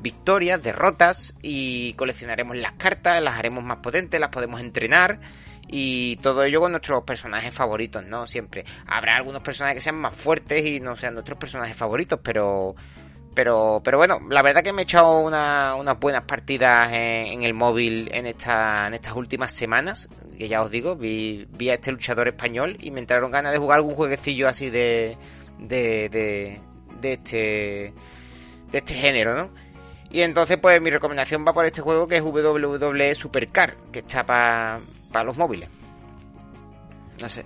victorias, 0.07 0.63
derrotas 0.63 1.35
y 1.43 1.95
coleccionaremos 1.95 2.57
las 2.57 2.75
cartas, 2.75 3.21
las 3.21 3.35
haremos 3.35 3.65
más 3.65 3.79
potentes, 3.79 4.21
las 4.21 4.31
podemos 4.31 4.61
entrenar 4.61 5.19
y 5.67 6.15
todo 6.19 6.45
ello 6.45 6.61
con 6.61 6.71
nuestros 6.71 7.03
personajes 7.03 7.53
favoritos, 7.53 8.07
¿no? 8.07 8.25
Siempre 8.25 8.65
habrá 8.87 9.17
algunos 9.17 9.43
personajes 9.43 9.79
que 9.79 9.81
sean 9.81 9.97
más 9.97 10.15
fuertes 10.15 10.65
y 10.65 10.79
no 10.79 10.95
sean 10.95 11.15
nuestros 11.15 11.37
personajes 11.41 11.77
favoritos, 11.77 12.21
pero 12.23 12.77
pero, 13.35 13.83
pero 13.85 13.99
bueno, 13.99 14.21
la 14.31 14.43
verdad 14.43 14.63
que 14.63 14.73
me 14.73 14.83
he 14.83 14.85
echado 14.85 15.19
unas 15.19 15.99
buenas 15.99 16.23
partidas 16.23 16.89
en, 16.93 17.43
el 17.43 17.53
móvil 17.53 18.09
en, 18.13 18.27
esta, 18.27 18.87
en 18.87 18.95
estas 18.95 19.15
últimas 19.15 19.51
semanas, 19.51 20.09
que 20.39 20.47
ya 20.49 20.63
os 20.63 20.71
digo, 20.71 20.95
vi, 20.95 21.49
vi 21.51 21.69
a 21.69 21.75
este 21.75 21.91
luchador 21.91 22.29
español 22.29 22.77
y 22.81 22.93
me 22.93 23.01
entraron 23.01 23.33
ganas 23.33 23.53
de 23.53 23.59
jugar 23.59 23.79
algún 23.79 23.97
jueguecillo 23.97 24.47
así 24.47 24.71
de, 24.71 25.19
de, 25.59 26.09
de, 26.09 26.61
de 27.01 27.13
este 27.13 27.95
de 28.71 28.79
este 28.79 28.95
género, 28.95 29.35
¿no? 29.35 29.51
Y 30.11 30.21
entonces, 30.21 30.59
pues 30.59 30.81
mi 30.81 30.91
recomendación 30.91 31.45
va 31.47 31.53
por 31.53 31.65
este 31.67 31.81
juego 31.81 32.07
que 32.07 32.17
es 32.17 32.23
WWE 32.23 33.15
Supercar, 33.15 33.75
que 33.93 34.01
está 34.01 34.23
para 34.25 34.79
los 35.25 35.37
móviles. 35.37 35.69
No 37.21 37.29
sé. 37.29 37.45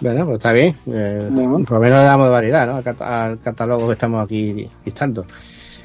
Bueno, 0.00 0.24
pues 0.26 0.36
está 0.36 0.52
bien. 0.52 0.76
Eh, 0.86 1.28
Por 1.30 1.72
lo 1.72 1.80
menos 1.80 1.98
le 2.00 2.04
damos 2.04 2.30
variedad, 2.30 2.66
¿no? 2.66 2.82
Al, 3.04 3.40
catálogo 3.40 3.86
que 3.86 3.92
estamos 3.92 4.24
aquí 4.24 4.68
listando. 4.84 5.24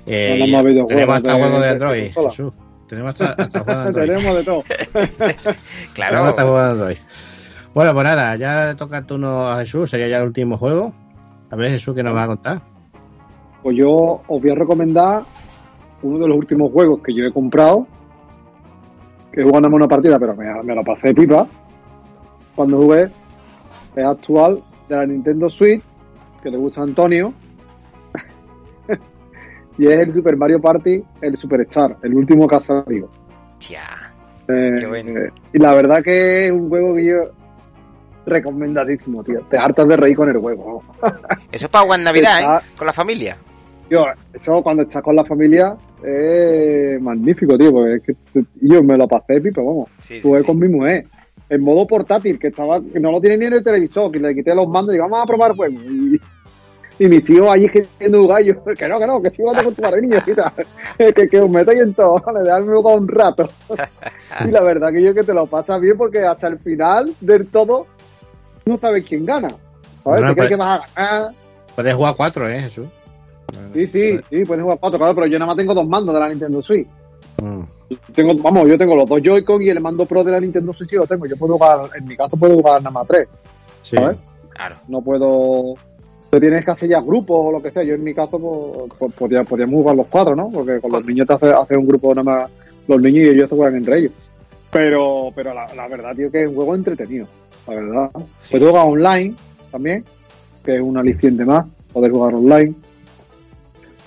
Eh, 0.05 0.43
tenemos 0.87 1.17
hasta 1.17 1.35
juegos 1.35 1.61
de 1.61 1.69
Android, 1.69 2.11
Jesús. 2.13 2.53
Tenemos 2.87 3.21
hasta, 3.21 3.43
hasta 3.43 3.59
juegos 3.59 3.83
de 3.83 3.87
Android. 4.01 4.07
tenemos 4.07 4.37
de 4.37 4.43
todo. 4.43 4.63
claro. 5.93 6.11
Tenemos 6.11 6.29
hasta 6.29 6.41
juegos 6.41 6.63
de 6.63 6.71
Android. 6.71 6.97
Bueno, 7.73 7.93
pues 7.93 8.03
nada, 8.03 8.35
ya 8.35 8.65
le 8.65 8.75
toca 8.75 8.97
el 8.97 9.05
turno 9.05 9.47
a 9.47 9.59
Jesús, 9.59 9.89
sería 9.89 10.07
ya 10.07 10.17
el 10.17 10.23
último 10.23 10.57
juego. 10.57 10.91
A 11.51 11.55
ver, 11.55 11.71
Jesús, 11.71 11.95
¿qué 11.95 12.03
nos 12.03 12.15
va 12.15 12.23
a 12.23 12.27
contar? 12.27 12.61
Pues 13.61 13.75
yo 13.77 14.21
os 14.27 14.41
voy 14.41 14.49
a 14.51 14.55
recomendar 14.55 15.23
uno 16.01 16.19
de 16.19 16.27
los 16.27 16.37
últimos 16.37 16.71
juegos 16.71 17.01
que 17.01 17.13
yo 17.13 17.25
he 17.25 17.33
comprado, 17.33 17.87
que 19.31 19.43
jugándome 19.43 19.75
una 19.75 19.87
partida, 19.87 20.17
pero 20.17 20.35
me, 20.35 20.45
me 20.63 20.75
lo 20.75 20.83
pasé 20.83 21.13
pipa 21.13 21.47
cuando 22.55 22.77
jugué, 22.77 23.09
es 23.95 24.05
actual 24.05 24.59
de 24.87 24.95
la 24.95 25.05
Nintendo 25.05 25.49
Switch, 25.49 25.81
que 26.43 26.49
le 26.49 26.57
gusta 26.57 26.81
a 26.81 26.83
Antonio, 26.83 27.33
y 29.77 29.87
es 29.87 29.99
el 29.99 30.13
Super 30.13 30.35
Mario 30.35 30.59
Party, 30.59 31.01
el 31.21 31.37
Superstar, 31.37 31.97
el 32.03 32.15
último 32.15 32.47
que 32.47 32.55
ha 32.55 32.59
salido. 32.59 33.09
Eh, 34.49 35.31
y 35.53 35.59
la 35.59 35.73
verdad 35.73 36.03
que 36.03 36.47
es 36.47 36.51
un 36.51 36.69
juego 36.69 36.95
que 36.95 37.05
yo 37.05 37.15
recomendadísimo, 38.25 39.23
tío. 39.23 39.41
Te 39.49 39.57
hartas 39.57 39.87
de 39.87 39.95
reír 39.95 40.15
con 40.15 40.29
el 40.29 40.37
juego. 40.37 40.83
Eso 41.51 41.65
es 41.65 41.71
para 41.71 41.83
jugar 41.83 41.99
Navidad, 41.99 42.57
¿eh? 42.57 42.65
Con 42.77 42.87
la 42.87 42.93
familia. 42.93 43.37
Yo, 43.89 44.05
eso 44.33 44.61
cuando 44.61 44.83
estás 44.83 45.01
con 45.01 45.15
la 45.15 45.25
familia 45.25 45.75
es 46.03 47.01
magnífico, 47.01 47.57
tío, 47.57 47.71
porque 47.71 47.95
es 47.95 48.03
que 48.03 48.43
yo 48.61 48.83
me 48.83 48.97
lo 48.97 49.07
pasé, 49.07 49.41
pero 49.41 49.65
vamos. 49.65 49.89
Sí, 50.01 50.21
con 50.21 50.59
mi 50.59 50.67
mujer 50.67 51.05
en 51.49 51.61
modo 51.61 51.87
portátil, 51.87 52.37
que 52.37 52.47
estaba 52.47 52.79
que 52.79 52.99
no 52.99 53.11
lo 53.11 53.19
tiene 53.19 53.37
ni 53.37 53.45
en 53.45 53.53
el 53.53 53.63
televisor, 53.63 54.11
que 54.11 54.19
le 54.19 54.35
quité 54.35 54.53
los 54.53 54.67
mandos 54.67 54.93
y 54.93 54.97
digo, 54.97 55.09
vamos 55.09 55.23
a 55.23 55.27
probar 55.27 55.55
pues 55.55 55.73
Y, 55.73 56.19
y 56.99 57.07
mis 57.07 57.27
hijos 57.29 57.49
allí 57.49 57.67
queriendo 57.69 58.21
jugar, 58.21 58.43
yo, 58.43 58.63
que 58.63 58.87
no, 58.87 58.99
que 58.99 59.07
no, 59.07 59.21
que 59.21 59.29
estoy 59.29 59.43
jugando 59.43 59.63
con 59.63 59.73
tu 59.73 59.81
madre, 59.81 60.01
niño, 60.01 60.17
que, 61.15 61.27
que 61.27 61.39
os 61.39 61.49
metáis 61.49 61.81
en 61.81 61.93
todo, 61.93 62.21
vale, 62.23 62.43
dejadme 62.43 62.75
jugar 62.75 62.99
un 62.99 63.07
rato. 63.07 63.49
y 64.45 64.51
la 64.51 64.61
verdad 64.61 64.91
que 64.91 65.01
yo 65.01 65.13
que 65.13 65.23
te 65.23 65.33
lo 65.33 65.47
pasas 65.47 65.79
bien 65.81 65.97
porque 65.97 66.19
hasta 66.19 66.47
el 66.47 66.59
final 66.59 67.13
del 67.19 67.47
todo 67.47 67.87
no 68.65 68.77
sabes 68.77 69.03
quién 69.05 69.25
gana. 69.25 69.49
¿Sabes? 70.03 70.25
Te 70.27 70.33
crees 70.33 70.49
que 70.49 70.55
vas 70.55 70.81
a 70.95 71.01
ganar. 71.01 71.31
Puedes 71.75 71.95
jugar 71.95 72.15
cuatro, 72.15 72.49
¿eh, 72.49 72.61
Jesús? 72.61 72.87
Sí, 73.73 73.87
sí, 73.87 74.19
sí, 74.29 74.45
puedes 74.45 74.63
jugar 74.63 74.79
cuatro, 74.79 74.99
claro, 74.99 75.15
pero 75.15 75.27
yo 75.27 75.37
nada 75.37 75.47
más 75.47 75.57
tengo 75.57 75.73
dos 75.73 75.87
mandos 75.87 76.13
de 76.13 76.19
la 76.19 76.29
Nintendo 76.29 76.61
Switch. 76.61 76.87
Mm. 77.41 77.61
Tengo, 78.13 78.35
vamos, 78.35 78.67
yo 78.67 78.77
tengo 78.77 78.95
los 78.95 79.09
dos 79.09 79.21
Joy-Con 79.21 79.61
y 79.61 79.69
el 79.69 79.79
mando 79.79 80.05
Pro 80.05 80.23
de 80.23 80.31
la 80.31 80.39
Nintendo 80.39 80.73
Switch 80.73 80.93
lo 80.93 81.07
tengo. 81.07 81.25
Yo 81.25 81.35
puedo 81.37 81.53
jugar, 81.53 81.81
en 81.95 82.05
mi 82.05 82.15
caso 82.15 82.37
puedo 82.37 82.55
jugar 82.55 82.81
nada 82.81 82.91
más 82.91 83.07
tres. 83.07 83.27
¿Sabes? 83.81 84.17
Claro. 84.49 84.75
No 84.87 85.01
puedo. 85.01 85.73
Tú 86.29 86.39
tienes 86.39 86.63
que 86.63 86.71
hacer 86.71 86.89
ya 86.89 87.01
grupos 87.01 87.47
o 87.47 87.51
lo 87.51 87.61
que 87.61 87.71
sea. 87.71 87.83
Yo 87.83 87.95
en 87.95 88.03
mi 88.03 88.13
caso 88.13 88.37
pues, 88.37 89.11
pues 89.15 89.45
podríamos 89.47 89.73
jugar 89.73 89.95
los 89.95 90.07
cuatro, 90.07 90.35
¿no? 90.35 90.51
Porque 90.51 90.79
con, 90.79 90.91
los 90.91 91.05
niños 91.05 91.25
te 91.25 91.33
hace, 91.33 91.47
hace, 91.47 91.77
un 91.77 91.87
grupo 91.87 92.13
nada 92.13 92.23
más. 92.23 92.51
Los 92.87 93.01
niños 93.01 93.25
y 93.25 93.29
ellos 93.29 93.49
se 93.49 93.55
juegan 93.55 93.77
entre 93.77 93.99
ellos. 93.99 94.11
Pero, 94.71 95.31
pero 95.33 95.53
la, 95.53 95.73
la 95.73 95.87
verdad, 95.87 96.15
tío, 96.15 96.29
que 96.29 96.43
es 96.43 96.49
un 96.49 96.55
juego 96.55 96.75
entretenido. 96.75 97.27
La 97.67 97.75
verdad. 97.75 98.11
Puedo 98.51 98.69
jugar 98.69 98.85
online 98.85 99.33
también, 99.71 100.03
que 100.63 100.75
es 100.75 100.81
un 100.81 100.97
aliciente 100.97 101.45
más, 101.45 101.65
poder 101.91 102.11
jugar 102.11 102.35
online. 102.35 102.75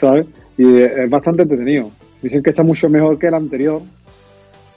¿Sabes? 0.03 0.27
Y 0.59 0.83
es 0.83 1.09
bastante 1.09 1.43
entretenido. 1.43 1.93
Dicen 2.21 2.43
que 2.43 2.51
está 2.51 2.65
mucho 2.65 2.89
mejor 2.89 3.21
que 3.21 3.29
el 3.29 3.35
anterior, 3.35 3.81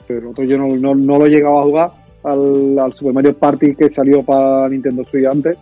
pero 0.06 0.30
otro 0.30 0.44
yo 0.44 0.56
no, 0.56 0.94
no, 0.94 1.18
lo 1.18 1.26
he 1.26 1.30
llegado 1.30 1.58
a 1.58 1.62
jugar 1.64 1.90
al, 2.22 2.92
Super 2.94 3.12
Mario 3.12 3.34
Party 3.34 3.74
que 3.74 3.90
salió 3.90 4.22
para 4.22 4.68
Nintendo 4.68 5.04
Switch 5.04 5.26
antes. 5.26 5.58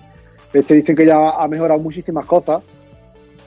Este 0.52 0.74
dicen 0.74 0.94
que 0.94 1.06
ya 1.06 1.30
ha 1.30 1.48
mejorado 1.48 1.80
muchísimas 1.80 2.26
cosas. 2.26 2.62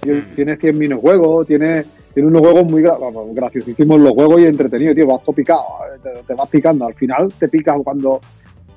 Mm. 0.08 0.36
Tiene 0.36 0.58
100 0.58 0.76
minijuegos, 0.76 1.46
tiene, 1.46 1.86
tiene 2.16 2.30
unos 2.30 2.42
juegos 2.42 2.72
muy 2.72 2.84
graciosísimos 3.34 4.00
los 4.00 4.14
juegos 4.14 4.42
y 4.42 4.46
entretenidos, 4.46 4.96
tío. 4.96 5.06
Vas 5.06 5.22
todo 5.22 5.36
picado, 5.36 5.66
te, 6.26 6.34
vas 6.34 6.50
picando. 6.50 6.88
Al 6.88 6.96
final 6.96 7.32
te 7.38 7.48
picas 7.48 7.78
cuando 7.84 8.20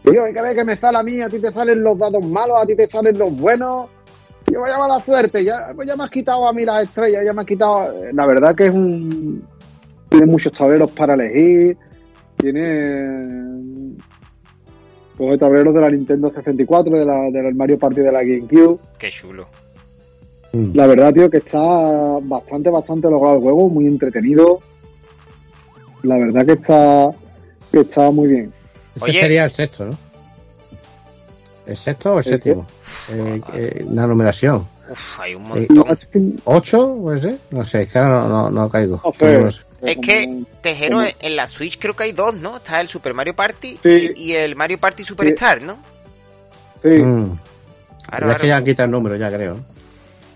Yo, 0.05 0.25
hay 0.25 0.35
que 0.35 0.43
ver 0.43 0.55
que 0.55 0.65
me 0.65 0.77
sale 0.77 0.99
a 0.99 1.03
mí, 1.03 1.23
a 1.23 1.31
ti 1.31 1.39
te 1.39 1.51
salen 1.51 1.83
los 1.83 1.99
dados 1.99 2.23
malos, 2.27 2.59
a 2.63 2.67
ti 2.67 2.75
te 2.75 2.87
salen 2.87 3.19
los 3.19 3.35
buenos. 3.35 3.89
Yo 4.47 4.61
voy 4.61 4.71
a 4.71 4.79
mala 4.79 5.01
suerte, 5.01 5.45
ya, 5.45 5.73
pues 5.75 5.87
ya 5.87 5.97
me 5.97 6.05
has 6.05 6.11
quitado 6.11 6.49
a 6.49 6.53
mí 6.53 6.65
las 6.65 6.85
estrellas, 6.85 7.25
ya 7.25 7.33
me 7.33 7.43
has 7.43 7.47
quitado. 7.47 7.93
La 8.13 8.27
verdad 8.27 8.55
que 8.55 8.67
es 8.67 8.73
un. 8.73 9.45
Tiene 10.09 10.27
muchos 10.27 10.53
tableros 10.53 10.91
para 10.91 11.15
elegir. 11.15 11.77
Tiene. 12.37 13.95
Pues 15.17 15.39
tableros 15.39 15.75
de 15.75 15.81
la 15.81 15.91
Nintendo 15.91 16.31
64, 16.31 16.99
de 16.99 17.05
la, 17.05 17.31
del 17.31 17.55
Mario 17.55 17.79
Party 17.79 18.01
de 18.01 18.13
la 18.13 18.23
GameCube. 18.23 18.79
Qué 18.99 19.11
chulo. 19.11 19.47
Mm. 20.53 20.75
La 20.75 20.87
verdad, 20.87 21.13
tío, 21.13 21.31
que 21.31 21.39
está 21.39 21.61
bastante, 22.23 22.71
bastante 22.71 23.11
logrado 23.11 23.37
el 23.37 23.43
juego, 23.43 23.69
muy 23.69 23.87
entretenido. 23.87 24.61
La 26.03 26.17
verdad 26.17 26.47
que 26.47 26.53
está, 26.53 27.11
que 27.71 27.81
está 27.81 28.11
muy 28.11 28.29
bien. 28.29 28.53
Ese 28.97 29.05
Oye. 29.05 29.21
sería 29.21 29.45
el 29.45 29.53
sexto, 29.53 29.87
¿no? 29.87 29.99
¿El 31.67 31.77
sexto 31.77 32.15
o 32.15 32.21
el 32.21 32.27
¿El 32.27 32.41
qué? 32.41 32.57
Eh, 33.11 33.41
eh, 33.55 33.87
la 33.93 34.07
numeración. 34.07 34.67
Uf, 34.91 35.21
hay 35.21 35.35
un 35.35 35.45
Eh, 35.57 35.67
montón. 35.71 36.37
¿Ocho? 36.45 36.95
Puede 37.01 37.21
ser. 37.21 37.39
No 37.51 37.67
sé, 37.67 37.83
es 37.83 37.93
que 37.93 37.99
ahora 37.99 38.21
no, 38.23 38.29
no, 38.29 38.51
no 38.51 38.69
caigo. 38.69 39.01
Sé. 39.19 39.39
No 39.39 39.51
sé. 39.53 39.61
Es 39.83 39.97
que, 39.99 40.43
Tejero, 40.61 41.01
en 41.19 41.37
la 41.37 41.47
Switch 41.47 41.79
creo 41.79 41.95
que 41.97 42.03
hay 42.05 42.13
dos, 42.13 42.35
¿no? 42.35 42.59
Está 42.59 42.81
el 42.81 42.89
Super 42.89 43.15
Mario 43.15 43.35
Party 43.35 43.79
Sí. 43.83 44.11
y, 44.17 44.23
y 44.25 44.33
el 44.35 44.55
Mario 44.55 44.79
Party 44.79 45.05
Superstar, 45.05 45.63
¿no? 45.63 45.79
Sí, 46.83 46.89
Mm. 46.89 47.39
Claro, 48.09 48.27
Ya 48.27 48.33
es 48.35 48.41
que 48.41 48.47
ya 48.49 48.57
han 48.57 48.65
quitado 48.65 48.85
el 48.87 48.91
número, 48.91 49.17
ya 49.17 49.29
creo. 49.31 49.57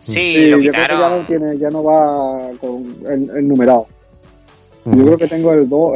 Sí, 0.01 0.13
sí, 0.13 0.47
lo 0.51 0.59
yo 0.59 0.71
creo 0.71 0.73
que 0.73 0.79
ya 0.79 0.83
quitaron. 0.95 1.19
no, 1.21 1.27
tiene, 1.27 1.59
ya 1.59 1.71
no 1.71 1.83
va 1.83 2.51
con 2.61 2.97
el, 3.11 3.31
el 3.37 3.49
numerado. 3.49 3.87
Yo 4.87 5.05
creo 5.05 5.17
que 5.17 5.29
tengo 5.29 5.53
el 5.55 5.67
2, 5.67 5.93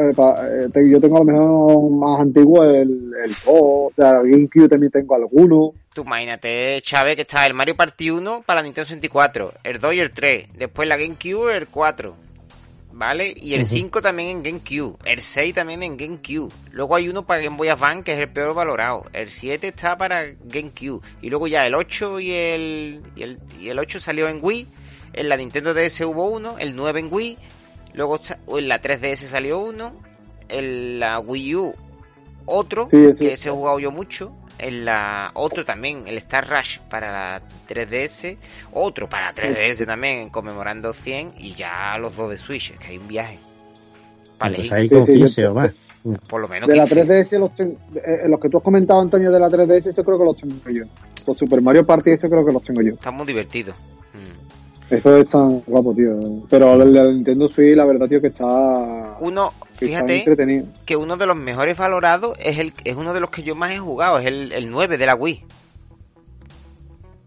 yo 0.91 1.01
tengo 1.01 1.17
a 1.17 1.21
lo 1.21 1.25
mejor 1.25 1.91
más 1.91 2.21
antiguo 2.21 2.65
el, 2.65 3.13
el 3.23 3.31
2, 3.31 3.37
o 3.47 3.93
sea, 3.95 4.13
GameCube 4.23 4.67
también 4.69 4.91
tengo 4.91 5.15
alguno. 5.15 5.73
Tú 5.93 6.03
imagínate, 6.03 6.81
Chávez, 6.81 7.17
que 7.17 7.23
está 7.23 7.45
el 7.45 7.53
Mario 7.53 7.77
Party 7.77 8.11
1 8.11 8.45
para 8.47 8.61
la 8.61 8.65
Nintendo 8.65 8.87
64, 8.87 9.53
el 9.63 9.79
2 9.79 9.95
y 9.95 10.01
el 10.01 10.11
3, 10.11 10.49
después 10.57 10.89
la 10.89 10.97
GameCube 10.97 11.55
el 11.55 11.67
4, 11.69 12.15
¿vale? 12.93 13.35
Y 13.37 13.53
el 13.53 13.61
Ujú. 13.61 13.71
5 13.71 14.01
también 14.01 14.29
en 14.31 14.43
GameCube, 14.43 14.97
el 15.05 15.21
6 15.21 15.55
también 15.55 15.83
en 15.83 15.99
GameCube. 15.99 16.49
Luego 16.71 16.97
hay 16.97 17.11
uno 17.11 17.27
para 17.27 17.43
Game 17.43 17.59
Boy 17.59 17.69
Advance 17.69 18.05
que 18.05 18.15
es 18.15 18.19
el 18.21 18.29
peor 18.29 18.55
valorado, 18.55 19.05
el 19.13 19.29
7 19.29 19.69
está 19.69 19.99
para 19.99 20.25
GameCube 20.45 21.03
y 21.21 21.29
luego 21.29 21.47
ya 21.47 21.67
el 21.67 21.75
8 21.75 22.21
y 22.21 22.31
el, 22.33 23.01
y 23.17 23.23
el, 23.23 23.39
y 23.61 23.69
el 23.69 23.79
8 23.79 24.01
salió 24.01 24.31
en 24.31 24.39
Wii, 24.41 24.67
en 25.13 25.29
la 25.29 25.37
Nintendo 25.37 25.75
DS 25.75 26.01
hubo 26.07 26.31
uno, 26.31 26.57
el 26.59 26.75
9 26.75 27.01
en 27.01 27.09
Wii, 27.13 27.39
luego 27.95 28.19
en 28.59 28.69
la 28.69 28.81
3DS 28.81 29.27
salió 29.27 29.59
uno, 29.61 29.93
en 30.49 30.99
la 31.01 31.19
Wii 31.21 31.55
U 31.57 31.75
otro, 32.47 32.89
Sí, 32.91 33.09
sí. 33.09 33.15
que 33.15 33.33
ese 33.35 33.49
he 33.49 33.53
jugado 33.53 33.79
yo 33.79 33.91
mucho. 33.91 34.33
En 34.59 34.85
la 34.85 35.31
otro 35.35 35.65
también, 35.65 36.09
el 36.09 36.17
Star 36.19 36.49
Rush 36.51 36.79
para 36.91 37.13
la 37.13 37.43
3DS, 37.69 38.37
otro 38.73 39.09
para 39.09 39.33
3DS 39.33 39.87
también, 39.87 40.31
conmemorando 40.31 40.93
100 40.93 41.35
y 41.39 41.55
ya 41.55 41.97
los 41.99 42.17
dos 42.17 42.31
de 42.31 42.39
Switch, 42.39 42.73
es 42.73 42.79
que 42.81 42.89
hay 42.89 42.99
un 42.99 43.07
viaje. 43.07 43.39
Para 44.37 44.51
Pues 44.57 44.59
elegir, 44.71 44.75
hay 44.75 44.83
Sí, 44.89 44.95
como 44.95 45.07
sí, 45.07 45.13
yo- 45.13 45.19
15 45.27 45.47
o 45.47 45.55
más. 45.55 45.71
por 46.29 46.41
lo 46.41 46.49
menos 46.49 46.69
De 46.69 46.75
la 46.75 46.87
15. 46.87 47.05
3DS, 47.05 47.39
los, 47.39 47.55
ten- 47.55 47.79
eh, 47.95 48.23
los 48.29 48.41
que 48.41 48.49
tú 48.49 48.57
has 48.59 48.63
comentado, 48.65 49.01
Antonio, 49.01 49.31
de 49.31 49.39
la 49.39 49.49
3DS, 49.49 49.95
yo 49.95 50.03
creo 50.05 50.19
que 50.19 50.25
los 50.25 50.37
tengo 50.37 50.55
yo. 50.71 50.85
Los 51.27 51.39
Super 51.39 51.61
Mario 51.63 51.87
Party, 51.87 52.11
eso 52.13 52.29
creo 52.29 52.45
que 52.45 52.53
los 52.53 52.63
tengo 52.65 52.83
yo. 52.83 52.95
Está 52.95 53.11
muy 53.13 53.27
divertido. 53.27 53.75
Eso 54.91 55.17
es 55.19 55.29
tan 55.29 55.61
guapo, 55.67 55.93
tío. 55.95 56.19
Pero 56.49 56.75
el 56.83 56.93
Nintendo 57.17 57.49
Switch, 57.49 57.77
la 57.77 57.85
verdad, 57.85 58.09
tío, 58.09 58.21
que 58.21 58.29
está, 58.29 58.47
Uno, 59.21 59.53
que 59.61 59.65
está 59.73 59.87
fíjate 59.87 60.19
entretenido. 60.19 60.65
que 60.87 60.97
uno 60.97 61.17
de 61.17 61.27
los 61.27 61.37
mejores 61.37 61.77
valorados 61.77 62.37
es 62.41 62.59
el 62.59 62.73
es 62.85 62.97
uno 62.97 63.13
de 63.13 63.21
los 63.21 63.31
que 63.31 63.43
yo 63.43 63.55
más 63.55 63.73
he 63.73 63.79
jugado, 63.79 64.19
es 64.19 64.27
el, 64.27 64.51
el 64.53 64.71
9 64.71 64.97
de 64.97 65.07
la 65.07 65.15
Wii. 65.15 65.45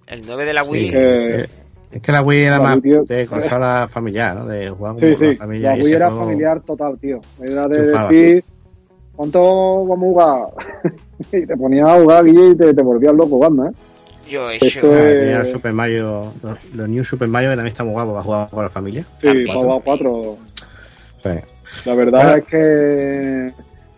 El 0.07 0.23
9 0.25 0.45
de 0.45 0.53
la 0.53 0.63
Wii. 0.63 0.89
Sí. 0.89 0.95
Eh, 0.95 1.41
Eh, 1.43 1.49
Es 1.91 2.01
que 2.01 2.11
la 2.11 2.21
Wii 2.21 2.41
era 2.43 2.57
la 2.57 2.63
más 2.63 2.79
Wii, 2.83 3.05
de 3.05 3.27
consola 3.27 3.87
familiar, 3.91 4.35
¿no? 4.35 4.45
De 4.45 4.69
jugar 4.69 4.93
con 4.93 4.99
Sí, 5.01 5.07
la 5.09 5.17
sí, 5.17 5.35
familia. 5.35 5.75
la 5.75 5.83
Wii 5.83 5.93
era 5.93 6.11
familiar 6.15 6.61
total, 6.61 6.97
tío. 6.97 7.19
Era 7.43 7.67
de 7.67 7.85
Chufaba. 7.91 8.09
decir, 8.09 8.43
¿cuánto 9.15 9.85
vamos 9.85 9.97
a 9.97 10.09
jugar? 10.09 10.47
y 11.31 11.45
te 11.45 11.57
ponías 11.57 11.87
a 11.89 12.01
jugar, 12.01 12.23
Guille, 12.25 12.49
y 12.51 12.55
te, 12.55 12.73
te 12.73 12.81
volvías 12.81 13.13
loco 13.13 13.29
jugando, 13.35 13.65
¿eh? 13.67 13.71
Yo 14.29 14.49
he 14.49 14.55
hecho. 14.57 14.67
Es- 14.95 15.19
tenía 15.21 15.41
el 15.41 15.45
Super 15.47 15.73
Mario, 15.73 16.33
los, 16.43 16.57
los 16.73 16.89
New 16.89 17.03
Super 17.03 17.27
Mario 17.27 17.49
que 17.49 17.55
también 17.55 17.71
están 17.71 17.87
muy 17.87 17.93
guapos 17.93 18.13
para 18.13 18.23
jugar 18.23 18.49
con 18.49 18.63
la 18.63 18.69
familia. 18.69 19.05
Sí, 19.21 19.27
para 19.47 19.59
jugar 19.59 19.81
cuatro. 19.83 20.37
Sí. 21.23 21.29
La 21.85 21.95
verdad 21.95 22.23
Bueno. 22.23 22.37
es 22.37 22.43
que 22.45 23.45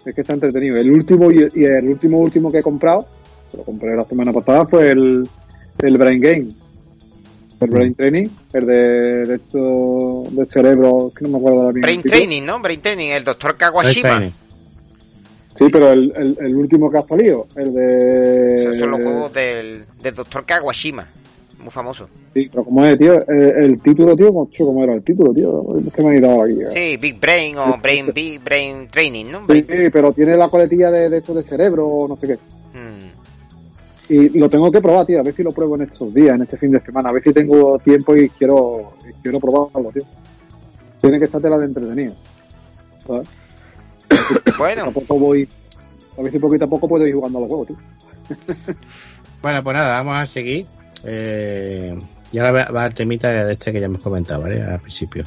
es 0.09 0.15
que 0.15 0.21
está 0.21 0.33
entretenido. 0.33 0.77
El 0.77 0.91
último 0.91 1.31
y, 1.31 1.37
el 1.63 1.87
último 1.87 2.19
último 2.19 2.51
que 2.51 2.59
he 2.59 2.63
comprado, 2.63 3.07
que 3.51 3.57
lo 3.57 3.63
compré 3.63 3.95
la 3.95 4.03
semana 4.05 4.33
pasada, 4.33 4.65
fue 4.65 4.91
el, 4.91 5.27
el 5.79 5.97
Brain 5.97 6.19
Game. 6.21 6.47
El 7.61 7.69
Brain 7.69 7.95
Training, 7.95 8.27
el 8.51 8.65
de, 8.65 8.73
de 9.25 9.35
esto, 9.35 10.23
de 10.31 10.45
cerebro, 10.47 11.11
que 11.17 11.23
no 11.23 11.29
me 11.29 11.37
acuerdo 11.37 11.59
de 11.59 11.65
la 11.65 11.71
Brain. 11.81 12.01
Training, 12.01 12.41
¿no? 12.43 12.59
Brain 12.59 12.81
Training, 12.81 13.07
el 13.11 13.23
doctor 13.23 13.55
Kawashima. 13.55 14.09
Training. 14.09 14.31
Sí, 15.57 15.65
pero 15.71 15.91
el, 15.91 16.11
el, 16.15 16.37
el 16.39 16.55
último 16.55 16.89
que 16.89 16.97
ha 16.97 17.01
salido, 17.03 17.45
el 17.55 17.73
de... 17.73 18.61
Esos 18.63 18.77
son 18.79 18.91
los 18.91 19.01
juegos 19.03 19.33
del, 19.33 19.85
del 20.01 20.15
doctor 20.15 20.45
Kawashima. 20.45 21.07
Muy 21.61 21.71
famoso. 21.71 22.09
Sí, 22.33 22.49
pero 22.51 22.65
como 22.65 22.83
es, 22.85 22.97
tío, 22.97 23.25
el, 23.27 23.41
el 23.63 23.81
título, 23.81 24.15
tío, 24.17 24.33
¿cómo 24.33 24.83
era 24.83 24.93
el 24.95 25.03
título, 25.03 25.33
tío? 25.33 25.77
Es 25.87 25.93
que 25.93 26.01
me 26.03 26.15
he 26.15 26.17
ido 26.17 26.41
aquí. 26.43 26.53
eh. 26.61 26.67
Sí, 26.67 26.97
Big 26.97 27.19
Brain 27.19 27.57
o 27.57 27.77
Brain 27.77 28.11
Big 28.13 28.43
Brain 28.43 28.87
Training, 28.89 29.25
¿no? 29.31 29.45
Sí, 29.47 29.63
pero 29.93 30.11
tiene 30.11 30.35
la 30.35 30.49
coletilla 30.49 30.91
de, 30.91 31.09
de 31.09 31.17
esto 31.19 31.33
de 31.33 31.43
cerebro 31.43 31.87
o 31.87 32.07
no 32.07 32.17
sé 32.17 32.27
qué. 32.27 32.33
Mm. 32.77 33.13
Y 34.09 34.37
lo 34.37 34.49
tengo 34.49 34.69
que 34.69 34.81
probar, 34.81 35.05
tío, 35.05 35.19
a 35.19 35.23
ver 35.23 35.33
si 35.33 35.43
lo 35.43 35.51
pruebo 35.51 35.75
en 35.75 35.83
estos 35.83 36.13
días, 36.13 36.35
en 36.35 36.41
este 36.41 36.57
fin 36.57 36.71
de 36.71 36.81
semana, 36.81 37.09
a 37.09 37.13
ver 37.13 37.23
si 37.23 37.31
tengo 37.31 37.79
tiempo 37.79 38.13
y 38.17 38.27
quiero, 38.29 38.93
y 39.09 39.13
quiero 39.21 39.39
probarlo, 39.39 39.89
tío. 39.93 40.03
Tiene 40.99 41.19
que 41.19 41.25
estar 41.25 41.39
tela 41.41 41.57
de 41.57 41.65
entretenido. 41.65 42.13
¿sabes? 43.07 43.27
Bueno, 44.57 44.83
Tampoco 44.85 45.19
voy, 45.19 45.47
a 46.17 46.21
ver 46.21 46.31
si 46.31 46.39
poquito 46.39 46.65
a 46.65 46.67
poco 46.67 46.87
puedo 46.87 47.05
ir 47.07 47.13
jugando 47.15 47.37
a 47.39 47.41
los 47.41 47.49
juegos, 47.49 47.67
tío. 47.67 47.77
Bueno, 49.41 49.63
pues 49.63 49.75
nada, 49.75 49.97
vamos 49.97 50.15
a 50.17 50.25
seguir. 50.25 50.65
Eh, 51.03 51.95
y 52.31 52.37
ahora 52.39 52.51
va- 52.51 52.71
va 52.71 52.85
el 52.85 52.93
temita 52.93 53.29
de 53.45 53.53
este 53.53 53.71
que 53.73 53.79
ya 53.79 53.85
hemos 53.87 54.01
comentado, 54.01 54.41
¿vale? 54.43 54.61
Al 54.61 54.79
principio. 54.79 55.25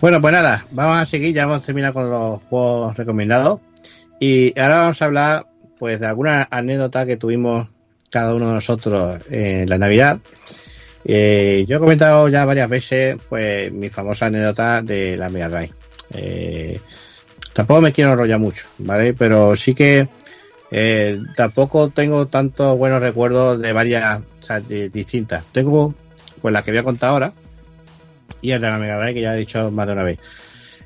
Bueno, 0.00 0.20
pues 0.20 0.32
nada, 0.32 0.64
vamos 0.70 0.98
a 0.98 1.04
seguir, 1.04 1.34
ya 1.34 1.42
hemos 1.42 1.62
terminado 1.62 1.94
con 1.94 2.10
los 2.10 2.42
juegos 2.44 2.96
recomendados. 2.96 3.60
Y 4.20 4.58
ahora 4.58 4.82
vamos 4.82 5.02
a 5.02 5.04
hablar, 5.06 5.46
pues, 5.78 5.98
de 6.00 6.06
alguna 6.06 6.46
anécdota 6.50 7.04
que 7.06 7.16
tuvimos 7.16 7.66
cada 8.10 8.34
uno 8.34 8.48
de 8.48 8.54
nosotros 8.54 9.20
en 9.30 9.68
la 9.68 9.78
Navidad. 9.78 10.18
Eh, 11.04 11.64
yo 11.68 11.76
he 11.76 11.80
comentado 11.80 12.28
ya 12.28 12.44
varias 12.44 12.68
veces, 12.68 13.16
pues, 13.28 13.72
mi 13.72 13.88
famosa 13.88 14.26
anécdota 14.26 14.82
de 14.82 15.16
la 15.16 15.28
Mega 15.28 15.48
Drive. 15.48 15.72
Eh, 16.14 16.80
tampoco 17.58 17.80
me 17.80 17.92
quiero 17.92 18.12
enrollar 18.12 18.38
mucho, 18.38 18.66
¿vale? 18.78 19.14
Pero 19.14 19.56
sí 19.56 19.74
que 19.74 20.06
eh, 20.70 21.20
tampoco 21.34 21.90
tengo 21.90 22.24
tantos 22.26 22.78
buenos 22.78 23.00
recuerdos 23.00 23.60
de 23.60 23.72
varias, 23.72 24.20
de- 24.68 24.88
distintas. 24.90 25.44
Tengo, 25.50 25.92
pues, 26.40 26.52
la 26.52 26.62
que 26.62 26.70
voy 26.70 26.78
a 26.78 26.84
contar 26.84 27.10
ahora 27.10 27.32
y 28.40 28.52
el 28.52 28.60
de 28.60 28.70
la 28.70 28.78
Mega 28.78 28.96
Drive 28.98 29.14
que 29.14 29.20
ya 29.22 29.34
he 29.34 29.38
dicho 29.40 29.72
más 29.72 29.88
de 29.88 29.92
una 29.92 30.04
vez. 30.04 30.20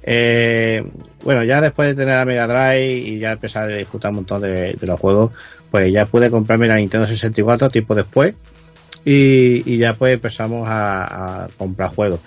Eh, 0.02 0.82
bueno, 1.22 1.44
ya 1.44 1.60
después 1.60 1.88
de 1.88 1.94
tener 1.94 2.16
la 2.16 2.24
Mega 2.24 2.46
Drive 2.46 2.90
y 2.90 3.18
ya 3.18 3.32
empezar 3.32 3.70
a 3.70 3.76
disfrutar 3.76 4.08
un 4.08 4.16
montón 4.16 4.40
de, 4.40 4.74
los 4.80 4.98
juegos, 4.98 5.32
pues 5.70 5.92
ya 5.92 6.06
pude 6.06 6.30
comprarme 6.30 6.68
la 6.68 6.76
Nintendo 6.76 7.06
64 7.06 7.68
tiempo 7.68 7.94
después 7.94 8.34
y, 9.04 9.76
ya 9.76 9.92
pues 9.92 10.14
empezamos 10.14 10.66
a, 10.66 11.44
a 11.44 11.48
comprar 11.58 11.94
juegos. 11.94 12.20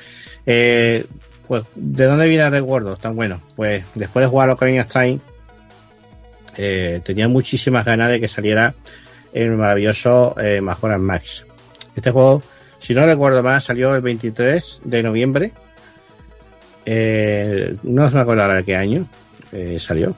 Eh, 0.46 1.04
pues, 1.46 1.64
¿de 1.76 2.06
dónde 2.06 2.28
viene 2.28 2.44
el 2.44 2.52
recuerdo 2.52 2.96
tan 2.98 3.16
bueno? 3.16 3.42
Pues 3.56 3.84
después 3.96 4.26
de 4.26 4.30
jugar 4.30 4.50
Ocarina 4.50 4.82
of 4.82 4.92
Time, 4.92 5.20
eh, 6.58 7.02
tenía 7.04 7.28
muchísimas 7.28 7.86
ganas 7.86 8.10
de 8.10 8.20
que 8.20 8.28
saliera 8.28 8.74
el 9.34 9.52
maravilloso 9.52 10.36
eh, 10.40 10.62
Majora's 10.62 11.00
Max. 11.00 11.46
Este 11.96 12.12
juego, 12.12 12.42
si 12.82 12.94
no 12.94 13.06
recuerdo 13.06 13.44
mal, 13.44 13.62
salió 13.62 13.94
el 13.94 14.02
23 14.02 14.82
de 14.84 15.04
noviembre. 15.04 15.54
Eh, 16.86 17.76
no 17.84 18.10
me 18.10 18.20
acuerdo 18.20 18.44
ahora 18.44 18.64
qué 18.64 18.76
año 18.76 19.08
eh, 19.52 19.78
salió. 19.80 20.16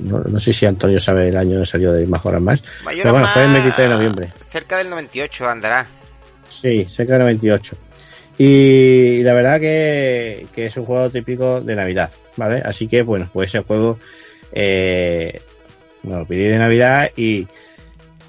No, 0.00 0.20
no 0.20 0.38
sé 0.38 0.52
si 0.52 0.66
Antonio 0.66 1.00
sabe 1.00 1.28
el 1.28 1.36
año 1.36 1.60
que 1.60 1.66
salió 1.66 1.92
de 1.92 2.06
Majora's 2.06 2.42
Max. 2.42 2.62
mayor 2.84 3.02
Pero 3.02 3.12
bueno, 3.12 3.28
fue 3.28 3.44
el 3.44 3.52
23 3.52 3.88
de 3.88 3.94
noviembre. 3.94 4.32
Cerca 4.48 4.76
del 4.76 4.90
98 4.90 5.48
andará. 5.48 5.86
Sí, 6.48 6.84
cerca 6.84 7.14
del 7.14 7.22
98. 7.22 7.76
Y 8.38 9.22
la 9.24 9.32
verdad 9.32 9.60
que, 9.60 10.46
es 10.54 10.76
un 10.76 10.86
juego 10.86 11.10
típico 11.10 11.60
de 11.60 11.74
Navidad, 11.74 12.12
¿vale? 12.36 12.62
Así 12.64 12.86
que, 12.86 13.02
bueno, 13.02 13.28
pues 13.32 13.48
ese 13.48 13.64
juego 13.64 13.98
eh, 14.52 15.40
me 16.04 16.16
lo 16.16 16.24
pedí 16.24 16.44
de 16.44 16.58
Navidad 16.58 17.10
y, 17.16 17.48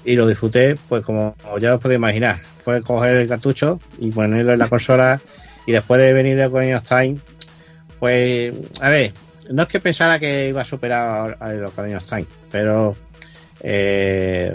y 0.04 0.16
lo 0.16 0.26
disfruté, 0.26 0.74
pues 0.88 1.04
como 1.04 1.36
ya 1.60 1.76
os 1.76 1.80
podéis 1.80 1.98
imaginar. 1.98 2.40
Fue 2.64 2.82
coger 2.82 3.16
el 3.16 3.28
cartucho 3.28 3.80
y 3.98 4.10
ponerlo 4.10 4.52
en 4.52 4.58
la 4.58 4.68
consola 4.68 5.20
y 5.64 5.72
después 5.72 6.00
de 6.00 6.12
venir 6.12 6.36
de 6.36 6.46
Ocarina 6.46 6.78
of 6.78 6.88
Time, 6.88 7.16
pues, 8.00 8.54
a 8.80 8.88
ver, 8.88 9.12
no 9.50 9.62
es 9.62 9.68
que 9.68 9.78
pensara 9.78 10.18
que 10.18 10.48
iba 10.48 10.62
a 10.62 10.64
superar 10.64 11.36
a, 11.38 11.50
a 11.50 11.66
Ocarina 11.68 12.00
Time, 12.00 12.26
pero 12.50 12.96
eh, 13.62 14.52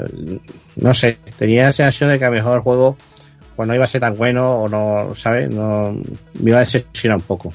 no 0.77 0.93
sé, 0.93 1.17
tenía 1.37 1.65
la 1.65 1.73
sensación 1.73 2.09
de 2.09 2.19
que 2.19 2.25
a 2.25 2.31
mejor 2.31 2.57
el 2.57 2.95
juego, 3.55 3.57
cuando 3.57 3.75
iba 3.75 3.83
a 3.83 3.87
ser 3.87 4.01
tan 4.01 4.17
bueno 4.17 4.61
o 4.61 4.67
no, 4.67 5.15
¿sabes? 5.15 5.49
No, 5.49 5.91
me 6.39 6.49
iba 6.49 6.57
a 6.57 6.61
decepcionar 6.61 7.17
un 7.17 7.23
poco. 7.23 7.53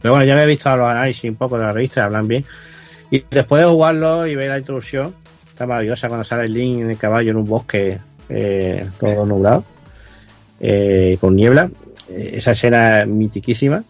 Pero 0.00 0.14
bueno, 0.14 0.26
ya 0.26 0.32
había 0.32 0.46
visto 0.46 0.74
los 0.76 0.88
análisis 0.88 1.30
un 1.30 1.36
poco 1.36 1.58
de 1.58 1.64
la 1.64 1.72
revista, 1.72 2.04
hablan 2.04 2.26
bien. 2.26 2.44
Y 3.10 3.24
después 3.30 3.62
de 3.62 3.68
jugarlo 3.68 4.26
y 4.26 4.34
ver 4.34 4.48
la 4.48 4.58
introducción, 4.58 5.14
está 5.48 5.66
maravillosa 5.66 6.08
cuando 6.08 6.24
sale 6.24 6.44
el 6.44 6.52
Link 6.52 6.80
en 6.80 6.90
el 6.90 6.96
caballo 6.96 7.32
en 7.32 7.36
un 7.36 7.46
bosque 7.46 7.98
eh, 8.28 8.88
todo 8.98 9.26
nublado, 9.26 9.64
eh, 10.60 11.18
con 11.20 11.34
niebla. 11.34 11.70
Eh, 12.08 12.30
esa 12.34 12.52
escena 12.52 13.04
mitiquísima. 13.06 13.84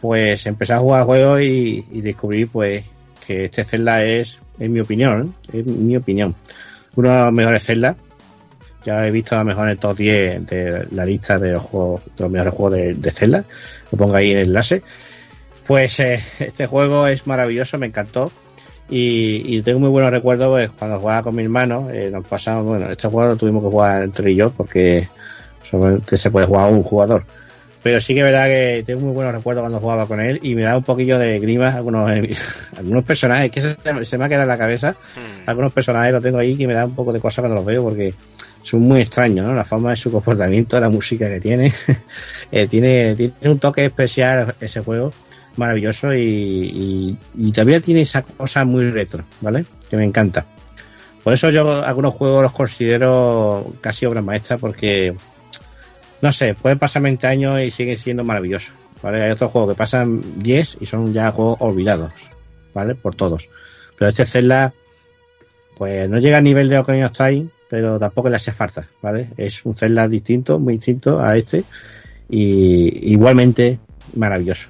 Pues 0.00 0.46
empecé 0.46 0.72
a 0.72 0.80
jugar 0.80 1.02
el 1.02 1.06
juego 1.06 1.40
y, 1.40 1.86
y 1.92 2.00
descubrí 2.00 2.44
pues 2.46 2.84
que 3.24 3.44
este 3.44 3.64
Zelda 3.64 4.04
es, 4.04 4.38
en 4.58 4.72
mi 4.72 4.80
opinión, 4.80 5.34
¿eh? 5.52 5.60
es 5.60 5.66
mi 5.66 5.96
opinión, 5.96 6.34
uno 6.96 7.10
de 7.10 7.18
los 7.18 7.32
mejores 7.32 7.64
Zelda. 7.64 7.96
Ya 8.84 9.06
he 9.06 9.10
visto 9.10 9.34
a 9.34 9.38
lo 9.38 9.44
mejor 9.44 9.64
en 9.64 9.70
el 9.70 9.78
top 9.78 9.96
10 9.96 10.46
de 10.46 10.86
la 10.90 11.04
lista 11.04 11.38
de 11.38 11.52
los 11.52 11.62
juegos, 11.62 12.04
de 12.04 12.22
los 12.24 12.30
mejores 12.30 12.54
juegos 12.54 12.72
de, 12.72 12.94
de 12.94 13.10
Zelda. 13.10 13.44
Lo 13.90 13.98
pongo 13.98 14.16
ahí 14.16 14.32
en 14.32 14.38
el 14.38 14.46
enlace. 14.48 14.82
Pues 15.66 16.00
eh, 16.00 16.22
este 16.38 16.66
juego 16.66 17.06
es 17.06 17.26
maravilloso, 17.26 17.78
me 17.78 17.86
encantó. 17.86 18.30
Y, 18.90 19.42
y 19.46 19.62
tengo 19.62 19.80
muy 19.80 19.88
buenos 19.88 20.10
recuerdos 20.10 20.50
pues, 20.50 20.70
cuando 20.70 20.98
jugaba 20.98 21.22
con 21.22 21.34
mi 21.34 21.44
hermano. 21.44 21.88
Eh, 21.90 22.10
nos 22.10 22.26
pasamos, 22.26 22.66
bueno, 22.66 22.90
este 22.90 23.08
juego 23.08 23.30
lo 23.30 23.36
tuvimos 23.36 23.62
que 23.62 23.70
jugar 23.70 24.02
entre 24.02 24.32
y 24.32 24.36
yo 24.36 24.50
porque 24.50 25.08
solamente 25.68 26.16
se 26.16 26.30
puede 26.30 26.46
jugar 26.46 26.72
un 26.72 26.82
jugador. 26.82 27.24
Pero 27.82 28.00
sí 28.00 28.14
que 28.14 28.20
es 28.20 28.24
verdad 28.24 28.46
que 28.46 28.84
tengo 28.86 29.00
muy 29.00 29.12
buenos 29.12 29.34
recuerdos 29.34 29.62
cuando 29.62 29.80
jugaba 29.80 30.06
con 30.06 30.20
él 30.20 30.38
y 30.42 30.54
me 30.54 30.62
da 30.62 30.76
un 30.76 30.84
poquillo 30.84 31.18
de 31.18 31.40
grimas 31.40 31.74
algunos, 31.74 32.08
algunos 32.76 33.04
personajes 33.04 33.50
que 33.50 33.60
se, 33.60 34.04
se 34.04 34.18
me 34.18 34.24
ha 34.24 34.28
quedado 34.28 34.44
en 34.44 34.48
la 34.48 34.58
cabeza. 34.58 34.92
Hmm. 35.16 35.48
Algunos 35.48 35.72
personajes 35.72 36.12
los 36.12 36.22
tengo 36.22 36.38
ahí 36.38 36.56
que 36.56 36.66
me 36.66 36.74
da 36.74 36.84
un 36.84 36.94
poco 36.94 37.12
de 37.12 37.20
cosa 37.20 37.42
cuando 37.42 37.56
los 37.56 37.64
veo 37.64 37.82
porque 37.82 38.14
son 38.62 38.80
muy 38.80 39.00
extraños, 39.00 39.46
¿no? 39.46 39.54
La 39.54 39.64
forma 39.64 39.90
de 39.90 39.96
su 39.96 40.10
comportamiento, 40.10 40.78
la 40.80 40.88
música 40.88 41.28
que 41.28 41.40
tiene. 41.40 41.72
eh, 42.52 42.66
tiene, 42.68 43.14
tiene 43.16 43.34
un 43.44 43.58
toque 43.58 43.84
especial 43.84 44.54
ese 44.60 44.80
juego 44.80 45.12
maravilloso 45.56 46.14
y, 46.14 46.20
y, 46.20 47.18
y 47.36 47.52
todavía 47.52 47.80
tiene 47.80 48.02
esa 48.02 48.22
cosa 48.22 48.64
muy 48.64 48.90
retro, 48.90 49.24
¿vale? 49.40 49.64
Que 49.90 49.96
me 49.96 50.04
encanta. 50.04 50.46
Por 51.22 51.32
eso 51.32 51.50
yo 51.50 51.84
algunos 51.84 52.14
juegos 52.14 52.42
los 52.42 52.52
considero 52.52 53.70
casi 53.80 54.06
obras 54.06 54.24
maestras 54.24 54.58
porque, 54.58 55.14
no 56.20 56.32
sé, 56.32 56.54
pueden 56.54 56.78
pasar 56.78 57.02
20 57.02 57.26
años 57.26 57.60
y 57.60 57.70
siguen 57.70 57.96
siendo 57.96 58.24
maravillosos, 58.24 58.72
¿vale? 59.02 59.22
Hay 59.22 59.30
otros 59.30 59.50
juegos 59.52 59.72
que 59.72 59.78
pasan 59.78 60.20
10 60.42 60.78
y 60.80 60.86
son 60.86 61.12
ya 61.12 61.30
juegos 61.30 61.58
olvidados, 61.60 62.12
¿vale? 62.74 62.94
Por 62.96 63.14
todos. 63.14 63.48
Pero 63.96 64.10
este 64.10 64.26
Zelda, 64.26 64.72
pues 65.76 66.10
no 66.10 66.18
llega 66.18 66.38
a 66.38 66.42
nivel 66.42 66.68
de 66.68 66.78
Ocarina 66.78 67.06
of 67.06 67.12
Time, 67.12 67.46
pero 67.72 67.98
tampoco 67.98 68.28
le 68.28 68.36
hace 68.36 68.52
falta, 68.52 68.86
¿vale? 69.00 69.28
Es 69.38 69.64
un 69.64 69.74
Zelda 69.74 70.06
distinto, 70.06 70.58
muy 70.58 70.74
distinto 70.74 71.22
a 71.22 71.38
este 71.38 71.64
y 72.28 73.10
igualmente 73.12 73.78
maravilloso. 74.14 74.68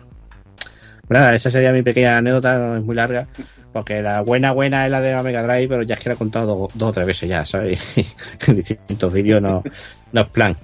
Nada, 1.09 1.35
esa 1.35 1.51
sería 1.51 1.73
mi 1.73 1.83
pequeña 1.83 2.19
anécdota, 2.19 2.57
no 2.57 2.77
es 2.77 2.85
muy 2.85 2.95
larga, 2.95 3.27
porque 3.73 4.03
la 4.03 4.20
buena 4.20 4.53
buena 4.53 4.85
es 4.85 4.93
la 4.93 5.01
de 5.01 5.15
la 5.15 5.24
Mega 5.24 5.43
Drive, 5.43 5.66
pero 5.66 5.83
ya 5.83 5.95
es 5.95 6.01
que 6.01 6.11
la 6.11 6.15
he 6.15 6.19
contado 6.19 6.47
dos, 6.47 6.70
dos 6.74 6.91
o 6.91 6.93
tres 6.93 7.09
veces 7.09 7.29
ya, 7.29 7.45
¿sabes? 7.45 7.81
en 8.47 8.55
distintos 8.55 9.12
vídeos 9.12 9.43
no, 9.43 9.65
no 10.12 10.20
es 10.20 10.29
plan. 10.29 10.57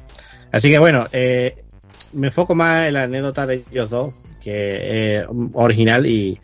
Así 0.53 0.71
que 0.71 0.79
bueno, 0.79 1.09
eh, 1.11 1.57
me 2.13 2.29
enfoco 2.29 2.55
más 2.55 2.87
en 2.87 2.95
la 2.95 3.03
anécdota 3.03 3.49
de 3.49 3.65
ellos 3.69 3.91
dos, 3.91 4.15
que 4.45 5.17
es 5.17 5.27
original 5.55 6.07
y, 6.07 6.39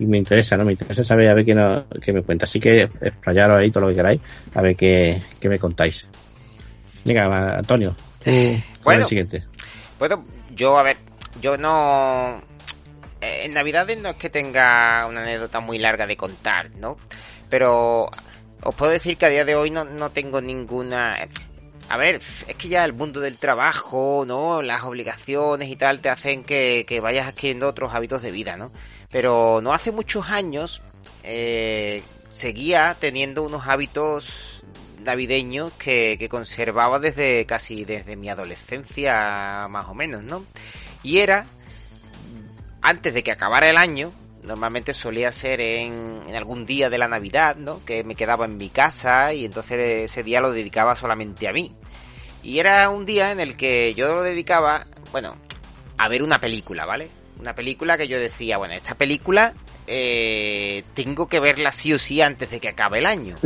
y 0.00 0.06
me 0.06 0.18
interesa, 0.18 0.56
¿no? 0.56 0.64
Me 0.64 0.72
interesa 0.72 1.04
saber 1.04 1.28
a 1.28 1.34
ver 1.34 1.44
qué, 1.44 1.54
no, 1.54 1.84
qué 2.02 2.12
me 2.12 2.22
cuenta. 2.22 2.46
Así 2.46 2.58
que 2.58 2.80
explayaros 2.82 3.58
ahí 3.58 3.70
todo 3.70 3.82
lo 3.82 3.88
que 3.90 3.94
queráis, 3.96 4.20
a 4.54 4.62
ver 4.62 4.74
qué, 4.74 5.22
qué 5.38 5.48
me 5.48 5.58
contáis. 5.58 6.06
Venga, 7.04 7.56
Antonio, 7.58 7.94
tú, 8.24 8.30
Bueno. 8.82 9.02
el 9.02 9.08
siguiente. 9.08 9.44
Puedo, 9.98 10.18
yo, 10.54 10.76
a 10.78 10.82
ver, 10.82 10.96
yo 11.40 11.56
no. 11.56 12.40
eh, 13.20 13.42
En 13.44 13.52
Navidades 13.54 14.00
no 14.00 14.08
es 14.10 14.16
que 14.16 14.30
tenga 14.30 15.06
una 15.06 15.20
anécdota 15.22 15.60
muy 15.60 15.78
larga 15.78 16.06
de 16.06 16.16
contar, 16.16 16.70
¿no? 16.76 16.96
Pero 17.48 18.08
os 18.62 18.74
puedo 18.74 18.92
decir 18.92 19.16
que 19.16 19.26
a 19.26 19.30
día 19.30 19.44
de 19.44 19.54
hoy 19.56 19.70
no, 19.70 19.84
no 19.84 20.10
tengo 20.10 20.40
ninguna. 20.40 21.16
A 21.88 21.96
ver, 21.96 22.16
es 22.46 22.54
que 22.56 22.68
ya 22.68 22.84
el 22.84 22.92
mundo 22.92 23.18
del 23.20 23.36
trabajo, 23.38 24.24
¿no? 24.26 24.62
Las 24.62 24.84
obligaciones 24.84 25.68
y 25.68 25.76
tal 25.76 26.00
te 26.00 26.08
hacen 26.08 26.44
que, 26.44 26.84
que 26.86 27.00
vayas 27.00 27.26
adquiriendo 27.26 27.66
otros 27.66 27.92
hábitos 27.94 28.22
de 28.22 28.30
vida, 28.30 28.56
¿no? 28.56 28.70
Pero 29.10 29.60
no 29.60 29.72
hace 29.72 29.92
muchos 29.92 30.28
años 30.30 30.82
eh, 31.22 32.02
seguía 32.18 32.96
teniendo 32.98 33.42
unos 33.42 33.66
hábitos 33.66 34.62
navideños 35.02 35.72
que, 35.72 36.16
que 36.18 36.28
conservaba 36.28 36.98
desde 36.98 37.46
casi 37.46 37.84
desde 37.84 38.16
mi 38.16 38.28
adolescencia 38.28 39.66
más 39.68 39.88
o 39.88 39.94
menos, 39.94 40.22
¿no? 40.22 40.44
Y 41.02 41.18
era 41.18 41.44
antes 42.82 43.12
de 43.12 43.22
que 43.22 43.32
acabara 43.32 43.68
el 43.68 43.76
año, 43.76 44.12
normalmente 44.42 44.94
solía 44.94 45.32
ser 45.32 45.60
en, 45.60 46.22
en, 46.26 46.34
algún 46.34 46.64
día 46.64 46.88
de 46.88 46.98
la 46.98 47.08
Navidad, 47.08 47.56
¿no? 47.56 47.84
Que 47.84 48.04
me 48.04 48.14
quedaba 48.14 48.46
en 48.46 48.56
mi 48.56 48.70
casa 48.70 49.32
y 49.32 49.44
entonces 49.44 50.10
ese 50.10 50.22
día 50.22 50.40
lo 50.40 50.52
dedicaba 50.52 50.94
solamente 50.96 51.48
a 51.48 51.52
mí. 51.52 51.74
Y 52.42 52.58
era 52.58 52.88
un 52.88 53.04
día 53.04 53.32
en 53.32 53.40
el 53.40 53.56
que 53.56 53.94
yo 53.94 54.08
lo 54.08 54.22
dedicaba, 54.22 54.86
bueno, 55.12 55.36
a 55.98 56.08
ver 56.08 56.22
una 56.22 56.38
película, 56.38 56.86
¿vale? 56.86 57.10
Una 57.40 57.54
película 57.54 57.96
que 57.96 58.06
yo 58.06 58.18
decía, 58.18 58.58
bueno, 58.58 58.74
esta 58.74 58.94
película 58.94 59.54
eh, 59.86 60.84
tengo 60.94 61.26
que 61.26 61.40
verla 61.40 61.72
sí 61.72 61.92
o 61.92 61.98
sí 61.98 62.20
antes 62.20 62.50
de 62.50 62.60
que 62.60 62.68
acabe 62.68 62.98
el 62.98 63.06
año. 63.06 63.36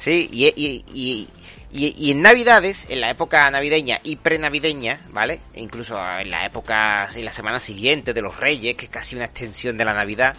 Sí, 0.00 0.30
y, 0.32 0.46
y, 0.94 1.28
y, 1.72 2.10
en 2.10 2.22
Navidades, 2.22 2.86
en 2.88 3.02
la 3.02 3.10
época 3.10 3.50
navideña 3.50 4.00
y 4.02 4.16
prenavideña, 4.16 4.98
¿vale? 5.10 5.40
E 5.52 5.60
incluso 5.60 5.94
en 6.18 6.30
la 6.30 6.46
época, 6.46 7.06
en 7.14 7.26
la 7.26 7.32
semana 7.32 7.58
siguiente 7.58 8.14
de 8.14 8.22
los 8.22 8.40
Reyes, 8.40 8.78
que 8.78 8.86
es 8.86 8.90
casi 8.90 9.14
una 9.14 9.26
extensión 9.26 9.76
de 9.76 9.84
la 9.84 9.92
Navidad, 9.92 10.34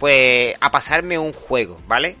pues 0.00 0.56
a 0.60 0.72
pasarme 0.72 1.16
un 1.16 1.32
juego, 1.32 1.80
¿vale? 1.86 2.16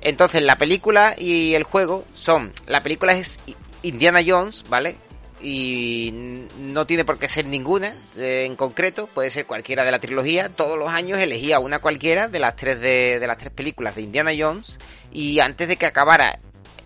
Entonces 0.00 0.42
la 0.42 0.56
película 0.56 1.14
y 1.18 1.52
el 1.52 1.64
juego 1.64 2.06
son, 2.14 2.54
la 2.66 2.80
película 2.80 3.12
es 3.12 3.38
Indiana 3.82 4.20
Jones, 4.26 4.64
¿vale? 4.70 4.96
Y 5.42 6.46
no 6.58 6.86
tiene 6.86 7.04
por 7.04 7.18
qué 7.18 7.28
ser 7.28 7.46
ninguna 7.46 7.94
eh, 8.16 8.44
en 8.46 8.56
concreto, 8.56 9.06
puede 9.06 9.30
ser 9.30 9.46
cualquiera 9.46 9.84
de 9.84 9.90
la 9.90 9.98
trilogía. 9.98 10.50
Todos 10.50 10.78
los 10.78 10.88
años 10.88 11.18
elegía 11.18 11.58
una 11.60 11.78
cualquiera 11.78 12.28
de 12.28 12.38
las 12.38 12.56
tres 12.56 12.80
de, 12.80 13.18
de 13.18 13.26
las 13.26 13.38
tres 13.38 13.52
películas 13.52 13.94
de 13.94 14.02
Indiana 14.02 14.32
Jones 14.36 14.78
y 15.12 15.40
antes 15.40 15.68
de 15.68 15.76
que 15.76 15.86
acabara 15.86 16.38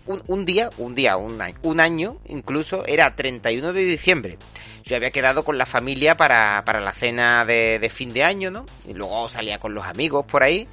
un, 0.06 0.22
un, 0.26 0.44
día, 0.44 0.70
un 0.78 0.94
día, 0.94 1.16
un 1.16 1.40
año, 1.40 1.56
un 1.62 1.80
año 1.80 2.18
incluso, 2.26 2.84
era 2.86 3.14
31 3.14 3.72
de 3.72 3.84
diciembre. 3.84 4.38
Yo 4.84 4.96
había 4.96 5.10
quedado 5.10 5.44
con 5.44 5.56
la 5.56 5.66
familia 5.66 6.16
para, 6.16 6.62
para 6.64 6.80
la 6.80 6.92
cena 6.92 7.44
de, 7.44 7.78
de 7.78 7.90
fin 7.90 8.12
de 8.12 8.22
año, 8.22 8.50
¿no? 8.50 8.66
Y 8.86 8.92
luego 8.92 9.28
salía 9.28 9.58
con 9.58 9.74
los 9.74 9.84
amigos 9.84 10.26
por 10.26 10.42
ahí. 10.42 10.68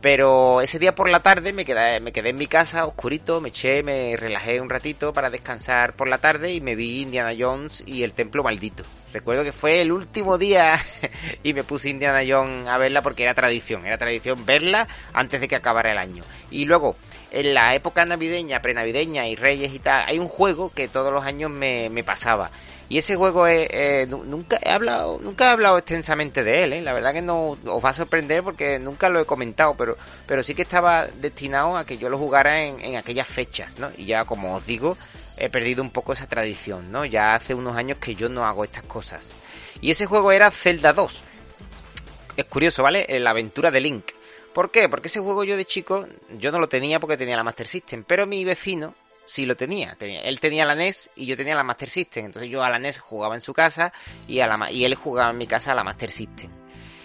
Pero 0.00 0.60
ese 0.60 0.78
día 0.78 0.94
por 0.94 1.08
la 1.08 1.20
tarde 1.20 1.52
me 1.52 1.64
quedé, 1.64 1.98
me 1.98 2.12
quedé 2.12 2.28
en 2.28 2.36
mi 2.36 2.46
casa, 2.46 2.86
oscurito, 2.86 3.40
me 3.40 3.48
eché, 3.48 3.82
me 3.82 4.16
relajé 4.16 4.60
un 4.60 4.70
ratito 4.70 5.12
para 5.12 5.28
descansar 5.28 5.94
por 5.94 6.08
la 6.08 6.18
tarde 6.18 6.52
y 6.52 6.60
me 6.60 6.76
vi 6.76 7.02
Indiana 7.02 7.32
Jones 7.36 7.82
y 7.84 8.04
el 8.04 8.12
Templo 8.12 8.44
Maldito. 8.44 8.84
Recuerdo 9.12 9.42
que 9.42 9.52
fue 9.52 9.80
el 9.80 9.90
último 9.90 10.38
día 10.38 10.80
y 11.42 11.52
me 11.52 11.64
puse 11.64 11.88
Indiana 11.88 12.22
Jones 12.26 12.68
a 12.68 12.78
verla 12.78 13.02
porque 13.02 13.24
era 13.24 13.34
tradición, 13.34 13.86
era 13.86 13.98
tradición 13.98 14.46
verla 14.46 14.86
antes 15.12 15.40
de 15.40 15.48
que 15.48 15.56
acabara 15.56 15.90
el 15.90 15.98
año. 15.98 16.22
Y 16.52 16.64
luego, 16.64 16.94
en 17.32 17.52
la 17.54 17.74
época 17.74 18.04
navideña, 18.04 18.62
prenavideña 18.62 19.26
y 19.26 19.34
Reyes 19.34 19.74
y 19.74 19.80
tal, 19.80 20.04
hay 20.06 20.20
un 20.20 20.28
juego 20.28 20.70
que 20.72 20.86
todos 20.86 21.12
los 21.12 21.24
años 21.24 21.50
me, 21.50 21.90
me 21.90 22.04
pasaba. 22.04 22.52
Y 22.88 22.96
ese 22.98 23.16
juego 23.16 23.46
es, 23.46 23.68
eh, 23.70 24.06
nunca 24.06 24.58
he 24.62 24.70
hablado, 24.70 25.18
nunca 25.22 25.46
he 25.46 25.50
hablado 25.50 25.76
extensamente 25.76 26.42
de 26.42 26.64
él, 26.64 26.72
¿eh? 26.72 26.80
la 26.80 26.94
verdad 26.94 27.12
que 27.12 27.20
no 27.20 27.50
os 27.50 27.84
va 27.84 27.90
a 27.90 27.94
sorprender 27.94 28.42
porque 28.42 28.78
nunca 28.78 29.10
lo 29.10 29.20
he 29.20 29.26
comentado, 29.26 29.74
pero, 29.76 29.94
pero 30.26 30.42
sí 30.42 30.54
que 30.54 30.62
estaba 30.62 31.06
destinado 31.06 31.76
a 31.76 31.84
que 31.84 31.98
yo 31.98 32.08
lo 32.08 32.16
jugara 32.16 32.64
en, 32.64 32.80
en 32.80 32.96
aquellas 32.96 33.28
fechas, 33.28 33.78
¿no? 33.78 33.90
Y 33.98 34.06
ya 34.06 34.24
como 34.24 34.54
os 34.54 34.64
digo, 34.64 34.96
he 35.36 35.50
perdido 35.50 35.82
un 35.82 35.90
poco 35.90 36.14
esa 36.14 36.26
tradición, 36.26 36.90
¿no? 36.90 37.04
Ya 37.04 37.34
hace 37.34 37.54
unos 37.54 37.76
años 37.76 37.98
que 37.98 38.14
yo 38.14 38.30
no 38.30 38.46
hago 38.46 38.64
estas 38.64 38.84
cosas. 38.84 39.34
Y 39.82 39.90
ese 39.90 40.06
juego 40.06 40.32
era 40.32 40.50
Zelda 40.50 40.94
2. 40.94 41.22
Es 42.38 42.44
curioso, 42.46 42.82
¿vale? 42.82 43.06
La 43.20 43.30
aventura 43.30 43.70
de 43.70 43.80
Link. 43.80 44.12
¿Por 44.54 44.70
qué? 44.70 44.88
Porque 44.88 45.08
ese 45.08 45.20
juego 45.20 45.44
yo 45.44 45.56
de 45.56 45.66
chico, 45.66 46.06
yo 46.38 46.50
no 46.50 46.58
lo 46.58 46.68
tenía 46.68 46.98
porque 47.00 47.16
tenía 47.16 47.36
la 47.36 47.44
Master 47.44 47.66
System, 47.66 48.04
pero 48.06 48.26
mi 48.26 48.44
vecino 48.44 48.94
sí 49.28 49.46
lo 49.46 49.56
tenía. 49.56 49.94
tenía. 49.96 50.20
Él 50.22 50.40
tenía 50.40 50.64
la 50.64 50.74
NES 50.74 51.10
y 51.14 51.26
yo 51.26 51.36
tenía 51.36 51.54
la 51.54 51.62
Master 51.62 51.88
System. 51.88 52.26
Entonces 52.26 52.50
yo 52.50 52.64
a 52.64 52.70
la 52.70 52.78
NES 52.78 52.98
jugaba 52.98 53.34
en 53.34 53.40
su 53.40 53.52
casa 53.52 53.92
y, 54.26 54.40
a 54.40 54.46
la, 54.46 54.70
y 54.70 54.84
él 54.84 54.94
jugaba 54.94 55.30
en 55.30 55.38
mi 55.38 55.46
casa 55.46 55.72
a 55.72 55.74
la 55.74 55.84
Master 55.84 56.10
System. 56.10 56.50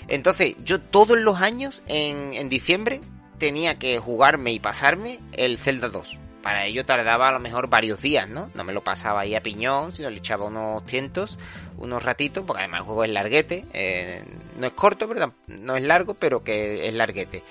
Entonces 0.07 0.55
yo 0.63 0.79
todos 0.81 1.17
los 1.17 1.41
años 1.41 1.83
en, 1.87 2.33
en 2.33 2.49
diciembre 2.49 3.01
tenía 3.37 3.75
que 3.75 3.99
jugarme 3.99 4.51
y 4.51 4.59
pasarme 4.59 5.19
el 5.33 5.57
Zelda 5.57 5.89
2. 5.89 6.19
Para 6.41 6.65
ello 6.65 6.85
tardaba 6.85 7.29
a 7.29 7.31
lo 7.31 7.39
mejor 7.39 7.69
varios 7.69 8.01
días, 8.01 8.27
¿no? 8.27 8.49
No 8.53 8.63
me 8.65 8.73
lo 8.73 8.83
pasaba 8.83 9.21
ahí 9.21 9.33
a 9.33 9.41
piñón, 9.41 9.93
sino 9.93 10.09
le 10.09 10.17
echaba 10.17 10.45
unos 10.45 10.83
cientos, 10.85 11.39
unos 11.77 12.03
ratitos, 12.03 12.43
porque 12.45 12.63
además 12.63 12.81
el 12.81 12.85
juego 12.85 13.03
es 13.05 13.11
larguete. 13.11 13.65
Eh, 13.71 14.21
no 14.59 14.67
es 14.67 14.73
corto, 14.73 15.07
pero 15.07 15.33
no 15.47 15.77
es 15.77 15.83
largo, 15.83 16.15
pero 16.15 16.43
que 16.43 16.87
es 16.87 16.93
larguete. 16.93 17.43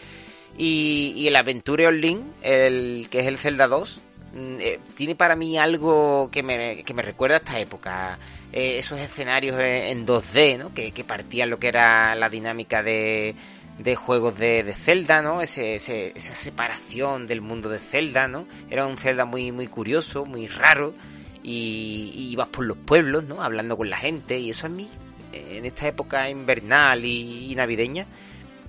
Y, 0.59 1.15
y 1.17 1.27
el 1.29 1.37
Aventure 1.37 1.91
Link, 1.93 2.23
el 2.43 3.09
que 3.11 3.21
es 3.21 3.27
el 3.27 3.39
Zelda 3.39 3.67
2, 3.67 3.99
mm, 3.99 4.12
eh, 4.35 4.81
tiene 4.97 5.15
para 5.15 5.37
mí 5.37 5.59
algo 5.59 6.31
que 6.31 6.43
me, 6.43 6.83
que 6.85 6.95
me 6.95 7.03
recuerda 7.03 7.37
a 7.37 7.39
esta 7.39 7.59
época. 7.59 8.19
Eh, 8.53 8.79
esos 8.79 8.99
escenarios 9.01 9.59
en, 9.59 9.99
en 9.99 10.07
2D, 10.07 10.59
¿no? 10.59 10.75
Que, 10.75 10.93
que 10.93 11.05
partían 11.05 11.51
lo 11.51 11.59
que 11.59 11.69
era 11.69 12.15
la 12.15 12.29
dinámica 12.29 12.83
de, 12.83 13.35
de 13.79 13.97
juegos 13.97 14.39
de, 14.39 14.63
de 14.63 14.75
Zelda, 14.75 15.23
¿no? 15.23 15.41
Ese, 15.41 15.75
ese, 15.75 16.13
esa 16.15 16.35
separación 16.35 17.27
del 17.27 17.41
mundo 17.41 17.69
de 17.69 17.79
Zelda, 17.79 18.29
¿no? 18.29 18.47
Era 18.71 18.87
un 18.87 18.97
Zelda 18.97 19.25
muy, 19.25 19.53
muy 19.53 19.67
curioso, 19.67 20.25
muy 20.25 20.47
raro. 20.47 20.95
Y, 21.43 22.29
ibas 22.31 22.49
por 22.49 22.65
los 22.65 22.77
pueblos, 22.77 23.25
¿no? 23.25 23.43
Hablando 23.43 23.77
con 23.77 23.91
la 23.91 23.97
gente. 23.97 24.39
Y 24.39 24.51
eso 24.51 24.67
a 24.67 24.71
mí, 24.71 24.89
eh, 25.33 25.57
en 25.59 25.67
esta 25.67 25.89
época 25.89 26.31
invernal 26.31 27.05
y, 27.05 27.53
navideña, 27.57 28.07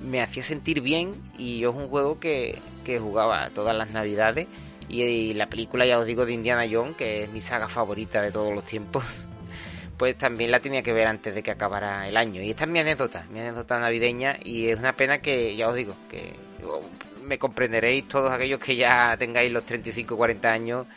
me 0.01 0.21
hacía 0.21 0.43
sentir 0.43 0.81
bien. 0.81 1.13
Y 1.37 1.63
es 1.63 1.69
un 1.69 1.87
juego 1.89 2.19
que, 2.19 2.57
que 2.83 2.99
jugaba 2.99 3.49
todas 3.51 3.75
las 3.75 3.91
navidades. 3.91 4.47
Y, 4.89 5.01
y 5.01 5.33
la 5.33 5.47
película, 5.47 5.85
ya 5.85 5.99
os 5.99 6.05
digo, 6.05 6.25
de 6.25 6.33
Indiana 6.33 6.65
Jones, 6.69 6.95
que 6.95 7.23
es 7.23 7.29
mi 7.29 7.41
saga 7.41 7.67
favorita 7.67 8.21
de 8.21 8.31
todos 8.31 8.53
los 8.53 8.63
tiempos 8.63 9.03
pues 9.97 10.17
también 10.17 10.51
la 10.51 10.59
tenía 10.59 10.81
que 10.81 10.93
ver 10.93 11.07
antes 11.07 11.33
de 11.33 11.43
que 11.43 11.51
acabara 11.51 12.07
el 12.07 12.17
año. 12.17 12.41
Y 12.41 12.49
esta 12.49 12.65
es 12.65 12.69
mi 12.69 12.79
anécdota, 12.79 13.25
mi 13.31 13.39
anécdota 13.39 13.79
navideña, 13.79 14.37
y 14.43 14.67
es 14.67 14.79
una 14.79 14.93
pena 14.93 15.19
que, 15.19 15.55
ya 15.55 15.69
os 15.69 15.75
digo, 15.75 15.95
que 16.09 16.33
me 17.25 17.37
comprenderéis 17.37 18.07
todos 18.07 18.31
aquellos 18.31 18.59
que 18.59 18.75
ya 18.75 19.15
tengáis 19.17 19.51
los 19.51 19.63
35 19.63 20.17
40 20.17 20.51
años 20.51 20.87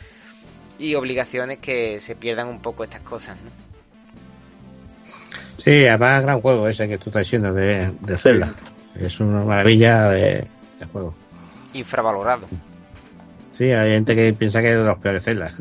y 0.79 0.95
obligaciones 0.95 1.59
que 1.59 1.99
se 1.99 2.15
pierdan 2.15 2.47
un 2.47 2.61
poco 2.61 2.83
estas 2.83 3.01
cosas, 3.01 3.37
¿no? 3.41 3.51
Sí, 5.63 5.85
además 5.85 6.23
gran 6.23 6.39
juego 6.39 6.67
ese 6.67 6.87
que 6.87 6.97
tú 6.97 7.09
estás 7.09 7.23
diciendo 7.23 7.53
de, 7.53 7.91
de 7.99 8.17
Zelda. 8.17 8.53
Es 8.95 9.19
una 9.19 9.43
maravilla 9.43 10.09
de, 10.09 10.47
de 10.79 10.85
juego. 10.91 11.13
Infravalorado. 11.73 12.47
Sí, 13.57 13.71
hay 13.71 13.91
gente 13.91 14.15
que 14.15 14.33
piensa 14.33 14.61
que 14.61 14.71
es 14.71 14.77
de 14.77 14.83
los 14.83 14.97
peores 14.99 15.23
Zelda. 15.23 15.51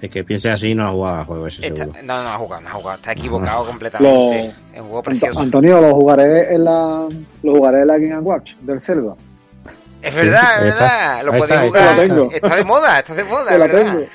El 0.00 0.10
que 0.10 0.24
piense 0.24 0.50
así 0.50 0.74
no 0.74 0.86
ha 0.86 0.90
jugado 0.90 1.16
a 1.20 1.24
juego 1.24 1.46
ese 1.46 1.62
seguro. 1.62 1.92
no, 2.02 2.22
no 2.22 2.28
ha 2.30 2.36
jugado, 2.36 2.62
no 2.62 2.68
ha 2.68 2.72
jugado. 2.72 2.96
Está 2.98 3.12
equivocado 3.12 3.64
completamente. 3.66 4.14
Lo- 4.14 4.32
Es 4.74 4.80
un 4.80 4.86
juego 4.88 5.02
precioso. 5.02 5.40
Antonio, 5.40 5.80
lo 5.80 5.94
jugaré 5.94 6.54
en 6.54 6.64
la 6.64 7.06
lo 7.42 7.54
jugaré 7.54 7.80
en 7.80 7.86
la 7.86 7.98
Game 7.98 8.18
Watch 8.20 8.52
del 8.60 8.80
Zelda. 8.80 9.14
Es 10.02 10.14
verdad, 10.14 10.40
Sí, 10.40 10.64
es 10.64 10.68
está. 10.68 10.84
verdad. 10.84 11.24
Lo 11.24 11.32
podéis 11.32 11.60
jugar. 11.60 11.98
está. 11.98 12.36
Está 12.36 12.56
de 12.56 12.64
moda, 12.64 12.98
está 12.98 13.14
de 13.14 13.24
moda, 13.24 13.44
Te 13.48 13.58
la 13.58 13.66
¿verdad? 13.66 13.78
tengo. 13.92 14.06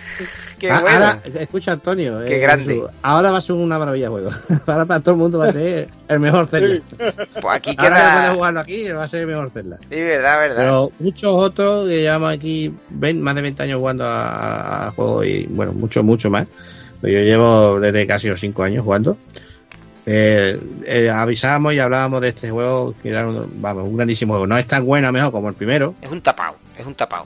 Qué 0.61 0.69
Ah, 0.69 0.79
bueno. 0.81 0.95
ahora, 1.07 1.21
escucha 1.39 1.71
Antonio. 1.71 2.19
Qué 2.23 2.35
eh, 2.35 2.39
grande. 2.39 2.75
su- 2.75 2.87
ahora 3.01 3.31
va 3.31 3.39
a 3.39 3.41
ser 3.41 3.55
una 3.55 3.79
maravilla 3.79 4.05
de 4.05 4.09
juego. 4.11 4.29
ahora 4.67 4.85
para 4.85 4.99
todo 4.99 5.15
el 5.15 5.19
mundo 5.19 5.39
va 5.39 5.47
a 5.47 5.51
ser 5.51 5.89
el 6.07 6.19
mejor 6.19 6.45
Zelda. 6.45 6.83
Pues 7.41 7.55
aquí 7.55 7.73
Ahora 7.79 7.95
que 7.95 8.01
queda. 8.03 8.33
jugarlo 8.35 8.59
aquí, 8.59 8.87
va 8.91 9.03
a 9.03 9.07
ser 9.07 9.21
el 9.21 9.27
mejor 9.27 9.49
Zelda. 9.49 9.77
Sí, 9.89 9.95
verdad, 9.95 10.39
verdad. 10.39 10.55
Pero 10.57 10.91
muchos 10.99 11.33
otros 11.33 11.87
que 11.89 12.01
llevamos 12.01 12.31
aquí 12.31 12.71
20 12.91 13.23
más 13.23 13.33
de 13.33 13.41
20 13.41 13.63
años 13.63 13.79
jugando 13.79 14.05
al 14.07 14.91
juego 14.91 15.23
y 15.23 15.47
bueno, 15.49 15.73
mucho, 15.73 16.03
mucho 16.03 16.29
más. 16.29 16.45
Yo 17.01 17.09
llevo 17.09 17.79
desde 17.79 18.05
casi 18.05 18.27
los 18.27 18.39
5 18.39 18.61
años 18.63 18.83
jugando. 18.83 19.17
Eh, 20.05 20.59
eh, 20.85 21.09
avisábamos 21.09 21.73
y 21.73 21.79
hablábamos 21.79 22.21
de 22.21 22.29
este 22.29 22.49
juego 22.51 22.93
que 23.01 23.09
era 23.09 23.27
un, 23.27 23.51
vamos, 23.61 23.87
un 23.87 23.95
grandísimo 23.97 24.33
juego. 24.33 24.45
No 24.45 24.57
es 24.59 24.67
tan 24.67 24.85
bueno 24.85 25.11
mejor 25.11 25.31
como 25.31 25.49
el 25.49 25.55
primero, 25.55 25.95
Es 26.01 26.11
un 26.11 26.21
tapao, 26.21 26.55
es 26.77 26.85
un 26.85 26.93
tapao. 26.93 27.25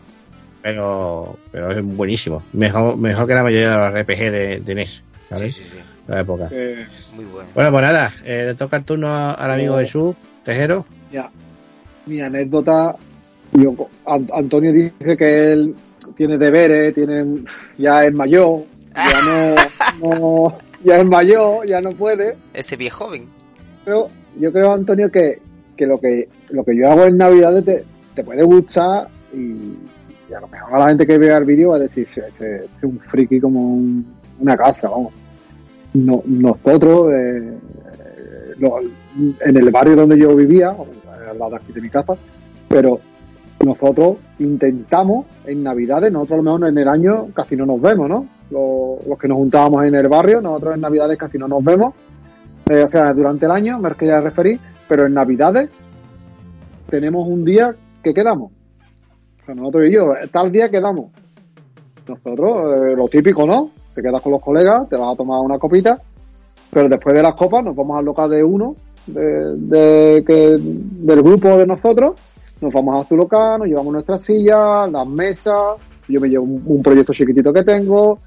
Pero, 0.65 1.37
pero 1.51 1.69
es 1.71 1.83
buenísimo. 1.83 2.41
Mejor, 2.53 2.97
mejor 2.97 3.27
que 3.27 3.35
la 3.35 3.43
mayoría 3.43 3.69
de 3.69 3.77
los 3.77 4.01
RPG 4.01 4.17
de, 4.31 4.59
de 4.61 4.75
NES, 4.75 4.89
Sí, 4.89 5.01
¿sabes? 5.29 5.55
sí, 5.55 5.61
sí. 5.63 5.77
De 6.07 6.13
la 6.15 6.21
época. 6.21 6.49
Eh, 6.51 6.87
Muy 7.15 7.25
bueno. 7.25 7.49
Bueno, 7.53 7.71
pues 7.71 7.83
nada, 7.83 8.13
eh, 8.25 8.43
le 8.47 8.55
toca 8.55 8.77
el 8.77 8.83
turno 8.83 9.07
al 9.31 9.51
amigo 9.51 9.75
Oh. 9.75 9.79
Jesús, 9.79 10.15
Tejero. 10.43 10.83
ya. 11.11 11.29
Mi 12.07 12.19
anécdota, 12.19 12.95
yo, 13.53 13.75
Antonio 14.33 14.73
dice 14.73 15.15
que 15.15 15.51
él 15.53 15.75
tiene 16.17 16.37
deberes, 16.39 16.95
tiene 16.95 17.43
ya 17.77 18.03
es 18.05 18.13
mayor, 18.13 18.63
ya 18.95 19.21
no, 19.21 19.55
no 20.49 20.57
ya 20.83 20.97
es 20.97 21.05
mayor, 21.05 21.67
ya 21.67 21.79
no 21.79 21.91
puede. 21.91 22.35
Ese 22.55 22.75
viejo 22.75 23.05
joven. 23.05 23.25
Pero 23.83 24.07
yo 24.39 24.51
creo, 24.51 24.71
Antonio, 24.73 25.11
que, 25.11 25.39
que 25.77 25.85
lo 25.85 25.99
que 25.99 26.27
lo 26.49 26.63
que 26.63 26.75
yo 26.75 26.89
hago 26.91 27.05
en 27.05 27.17
Navidades 27.17 27.63
te, 27.65 27.83
te 28.15 28.23
puede 28.23 28.43
gustar 28.43 29.07
y, 29.31 29.73
y 30.29 30.33
a 30.33 30.39
lo 30.39 30.47
mejor 30.47 30.73
a 30.75 30.79
la 30.79 30.87
gente 30.89 31.05
que 31.05 31.17
vea 31.17 31.37
el 31.37 31.45
vídeo 31.45 31.71
va 31.71 31.75
a 31.77 31.79
decir, 31.79 32.07
"Sí, 32.13 32.19
este, 32.25 32.55
este 32.57 32.77
es 32.77 32.83
un 32.83 32.99
friki 32.99 33.39
como 33.39 33.59
un- 33.75 34.05
una 34.39 34.57
casa, 34.57 34.89
vamos. 34.89 35.13
No, 35.93 36.21
nosotros, 36.25 37.11
eh, 37.13 37.53
eh, 38.59 38.87
en 39.45 39.57
el 39.57 39.69
barrio 39.71 39.95
donde 39.95 40.17
yo 40.19 40.35
vivía, 40.35 40.69
al 40.69 41.37
lado 41.39 41.51
de 41.51 41.57
aquí 41.57 41.71
de 41.73 41.81
mi 41.81 41.89
casa, 41.89 42.13
pero 42.67 42.99
nosotros 43.63 44.17
intentamos 44.39 45.25
en 45.45 45.63
Navidades, 45.63 46.11
nosotros 46.11 46.39
a 46.39 46.43
lo 46.43 46.57
mejor 46.57 46.69
en 46.69 46.77
el 46.77 46.87
año 46.89 47.27
casi 47.33 47.55
no 47.55 47.65
nos 47.65 47.79
vemos, 47.81 48.09
¿no? 48.09 48.27
Los, 48.51 49.17
que 49.17 49.27
nos 49.27 49.37
juntábamos 49.37 49.85
en 49.85 49.95
el 49.95 50.07
barrio, 50.09 50.41
nosotros 50.41 50.75
en 50.75 50.81
Navidades 50.81 51.17
casi 51.17 51.37
no 51.37 51.47
nos 51.47 51.63
vemos, 51.63 51.93
eh, 52.69 52.83
o 52.83 52.87
sea, 52.89 53.13
durante 53.13 53.45
el 53.45 53.51
año, 53.51 53.79
me 53.79 53.91
quería 53.91 54.19
referir, 54.19 54.59
pero 54.89 55.05
en 55.07 55.13
Navidades 55.13 55.69
tenemos 56.89 57.27
un 57.27 57.43
día 57.45 57.73
que 58.03 58.13
quedamos. 58.13 58.51
Nosotros 59.53 59.83
y 59.87 59.93
yo, 59.93 60.13
tal 60.31 60.51
día 60.51 60.69
quedamos. 60.69 61.11
Nosotros, 62.07 62.81
eh, 62.81 62.95
lo 62.95 63.07
típico, 63.07 63.45
¿no? 63.45 63.71
Te 63.93 64.01
quedas 64.01 64.21
con 64.21 64.31
los 64.31 64.41
colegas, 64.41 64.89
te 64.89 64.95
vas 64.95 65.13
a 65.13 65.15
tomar 65.15 65.39
una 65.39 65.57
copita, 65.57 65.99
pero 66.71 66.89
después 66.89 67.15
de 67.15 67.21
las 67.21 67.35
copas 67.35 67.63
nos 67.63 67.75
vamos 67.75 67.97
al 67.97 68.05
local 68.05 68.29
de 68.29 68.43
uno, 68.43 68.75
de, 69.07 70.23
que, 70.25 70.57
del 70.59 71.21
grupo 71.21 71.57
de 71.57 71.65
nosotros, 71.65 72.15
nos 72.61 72.73
vamos 72.73 72.99
a 72.99 73.07
su 73.07 73.15
local, 73.15 73.59
nos 73.59 73.67
llevamos 73.67 73.93
nuestras 73.93 74.21
sillas, 74.21 74.91
las 74.91 75.07
mesas, 75.07 75.81
yo 76.07 76.19
me 76.19 76.29
llevo 76.29 76.43
un, 76.43 76.83
proyecto 76.83 77.13
chiquitito 77.13 77.53
que 77.53 77.63
tengo, 77.63 78.17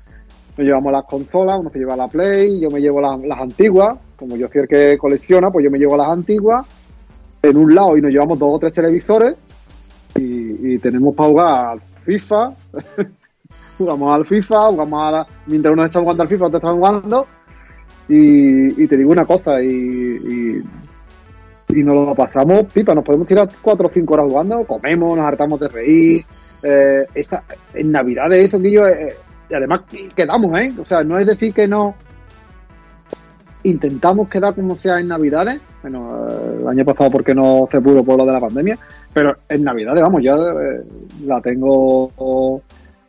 nos 0.57 0.67
llevamos 0.67 0.93
las 0.93 1.05
consolas, 1.05 1.59
uno 1.61 1.71
se 1.71 1.79
lleva 1.79 1.97
la 1.97 2.09
Play, 2.09 2.61
yo 2.61 2.71
me 2.71 2.81
llevo 2.81 3.01
las, 3.01 3.21
las 3.21 3.39
antiguas, 3.39 3.99
como 4.17 4.37
yo 4.37 4.49
soy 4.49 4.63
el 4.63 4.69
que 4.69 4.97
colecciona, 4.99 5.49
pues 5.51 5.65
yo 5.65 5.71
me 5.71 5.79
llevo 5.79 5.97
las 5.97 6.09
antiguas, 6.09 6.67
en 7.43 7.57
un 7.57 7.75
lado 7.75 7.97
y 7.97 8.01
nos 8.01 8.11
llevamos 8.11 8.39
dos 8.39 8.55
o 8.55 8.59
tres 8.59 8.75
televisores 8.75 9.35
y, 10.19 10.79
tenemos 10.79 11.15
para 11.15 11.29
jugar 11.29 11.67
al 11.73 11.81
FIFA, 12.05 12.53
jugamos 13.79 14.15
al 14.15 14.27
FIFA, 14.27 14.67
jugamos 14.67 15.03
a 15.03 15.11
la, 15.11 15.27
mientras 15.47 15.73
uno 15.73 15.85
está 15.85 16.01
jugando 16.01 16.23
al 16.23 16.29
FIFA, 16.29 16.47
otro 16.47 16.59
está 16.59 16.71
jugando. 16.71 17.27
Y, 18.09 18.83
y 18.83 18.87
te 18.87 18.97
digo 18.97 19.13
una 19.13 19.27
cosa 19.27 19.63
y, 19.63 20.63
y, 21.69 21.83
nos 21.83 21.95
lo 21.95 22.15
pasamos 22.15 22.65
pipa, 22.73 22.95
nos 22.95 23.05
podemos 23.05 23.29
tirar 23.29 23.49
cuatro 23.61 23.87
o 23.87 23.91
cinco 23.91 24.15
horas 24.15 24.27
jugando, 24.29 24.65
comemos, 24.65 25.17
nos 25.17 25.27
hartamos 25.27 25.61
de 25.61 25.69
reír, 25.69 26.25
eh, 26.63 27.07
esta, 27.15 27.45
en 27.75 27.91
Navidades 27.91 28.49
eso 28.49 28.59
que 28.59 28.71
yo, 28.71 28.89
eh, 28.89 29.15
y 29.51 29.55
además 29.55 29.83
quedamos, 30.17 30.59
¿eh? 30.61 30.73
O 30.81 30.85
sea, 30.85 31.03
no 31.03 31.19
es 31.19 31.27
decir 31.27 31.53
que 31.53 31.69
no 31.69 31.95
intentamos 33.65 34.29
quedar 34.29 34.55
como 34.55 34.77
sea 34.77 35.01
en 35.01 35.09
Navidades, 35.09 35.61
bueno, 35.83 36.29
el 36.61 36.69
año 36.69 36.85
pasado 36.85 37.11
porque 37.11 37.35
no 37.35 37.69
se 37.71 37.81
pudo 37.81 38.05
por 38.05 38.19
lo 38.19 38.25
de 38.25 38.33
la 38.33 38.41
pandemia, 38.41 38.79
pero 39.13 39.35
en 39.49 39.65
Navidades, 39.65 40.03
vamos, 40.03 40.23
ya 40.23 40.35
eh, 40.35 40.81
la 41.25 41.41
tengo 41.41 42.11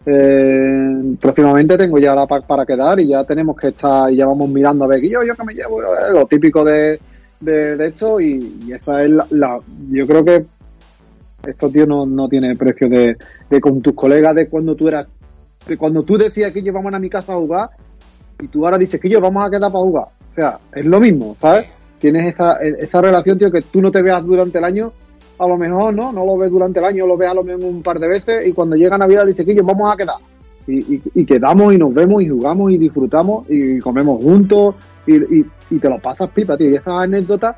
eh, 0.05 1.15
próximamente 1.19 1.77
tengo 1.77 1.99
ya 1.99 2.15
la 2.15 2.25
pack 2.25 2.47
para 2.47 2.65
quedar 2.65 2.99
y 2.99 3.09
ya 3.09 3.23
tenemos 3.25 3.55
que 3.57 3.67
estar 3.67 4.11
y 4.11 4.15
ya 4.15 4.25
vamos 4.25 4.49
mirando 4.49 4.85
a 4.85 4.87
ver 4.87 5.01
yo, 5.01 5.23
yo 5.23 5.35
que 5.35 5.43
me 5.43 5.53
llevo, 5.53 5.83
eh, 5.83 6.11
lo 6.13 6.25
típico 6.25 6.63
de, 6.63 6.99
de, 7.41 7.85
esto 7.85 8.19
y, 8.19 8.59
y 8.65 8.73
esa 8.73 9.03
es 9.03 9.11
la, 9.29 9.59
yo 9.91 10.07
creo 10.07 10.23
que 10.23 10.39
esto 11.47 11.69
tío 11.69 11.85
no, 11.85 12.05
no 12.05 12.27
tiene 12.27 12.55
precio 12.55 12.89
de, 12.89 13.15
de 13.49 13.59
con 13.59 13.81
tus 13.81 13.93
colegas 13.93 14.35
de 14.35 14.49
cuando 14.49 14.75
tú 14.75 14.87
eras 14.87 15.07
de 15.67 15.77
cuando 15.77 16.01
tú 16.01 16.17
decías 16.17 16.51
que 16.51 16.61
llevamos 16.61 16.93
a 16.93 16.99
mi 16.99 17.09
casa 17.09 17.33
a 17.33 17.37
jugar 17.37 17.69
y 18.39 18.47
tú 18.47 18.65
ahora 18.65 18.77
dices 18.77 18.99
que 18.99 19.09
yo 19.09 19.19
vamos 19.19 19.45
a 19.45 19.49
quedar 19.49 19.71
para 19.71 19.83
jugar. 19.83 20.05
O 20.05 20.35
sea, 20.35 20.59
es 20.73 20.85
lo 20.85 20.99
mismo, 20.99 21.35
¿sabes? 21.39 21.67
Tienes 21.99 22.33
esa, 22.33 22.53
esa 22.61 23.01
relación, 23.01 23.37
tío, 23.37 23.51
que 23.51 23.61
tú 23.61 23.81
no 23.81 23.91
te 23.91 24.01
veas 24.01 24.25
durante 24.25 24.57
el 24.57 24.63
año, 24.63 24.91
a 25.37 25.47
lo 25.47 25.57
mejor, 25.57 25.93
¿no? 25.93 26.11
No 26.11 26.25
lo 26.25 26.37
ves 26.37 26.49
durante 26.49 26.79
el 26.79 26.85
año, 26.85 27.05
lo 27.05 27.17
ves 27.17 27.29
a 27.29 27.33
lo 27.33 27.43
menos 27.43 27.65
un 27.65 27.83
par 27.83 27.99
de 27.99 28.07
veces 28.07 28.47
y 28.47 28.53
cuando 28.53 28.75
llega 28.75 28.97
Navidad 28.97 29.25
dices 29.25 29.45
que 29.45 29.55
yo 29.55 29.63
vamos 29.63 29.93
a 29.93 29.97
quedar. 29.97 30.15
Y, 30.67 30.95
y, 30.95 31.01
y 31.15 31.25
quedamos 31.25 31.73
y 31.73 31.77
nos 31.77 31.93
vemos 31.93 32.21
y 32.21 32.29
jugamos 32.29 32.71
y 32.71 32.77
disfrutamos 32.77 33.45
y 33.49 33.79
comemos 33.79 34.23
juntos 34.23 34.75
y, 35.05 35.39
y, 35.71 35.79
te 35.79 35.89
lo 35.89 35.97
pasas 35.99 36.29
pipa, 36.29 36.55
tío. 36.55 36.69
Y 36.69 36.75
esas 36.75 37.03
anécdotas, 37.03 37.57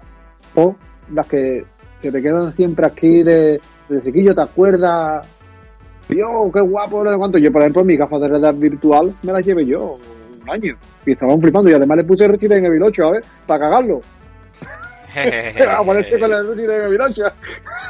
pues, 0.54 0.76
las 1.14 1.28
que, 1.28 1.62
que 2.02 2.12
te 2.12 2.22
quedan 2.22 2.54
siempre 2.54 2.86
aquí 2.86 3.22
de, 3.22 3.60
de 3.90 4.02
chiquillo, 4.02 4.34
¿te 4.34 4.42
acuerdas? 4.42 5.28
Tío, 6.08 6.26
qué 6.52 6.62
guapo, 6.62 7.04
no 7.04 7.18
cuánto. 7.18 7.38
Yo, 7.38 7.52
por 7.52 7.62
ejemplo, 7.62 7.84
mis 7.84 8.00
gafas 8.00 8.22
de 8.22 8.28
realidad 8.30 8.54
virtual 8.56 9.14
me 9.24 9.34
las 9.34 9.46
llevé 9.46 9.66
yo 9.66 9.98
un 10.44 10.50
año. 10.50 10.76
Y 11.06 11.12
estaban 11.12 11.40
flipando. 11.42 11.70
Y 11.70 11.74
además 11.74 11.98
le 11.98 12.04
puse 12.04 12.28
Resident 12.28 12.66
Evil 12.66 12.84
8, 12.84 13.04
¿sabes? 13.04 13.26
Para 13.46 13.60
cagarlo. 13.62 14.02
A 15.78 15.84
ponerse 15.84 16.20
con 16.20 16.32
el 16.32 16.48
Resident 16.48 16.86
Evil 16.86 17.02
8. 17.02 17.22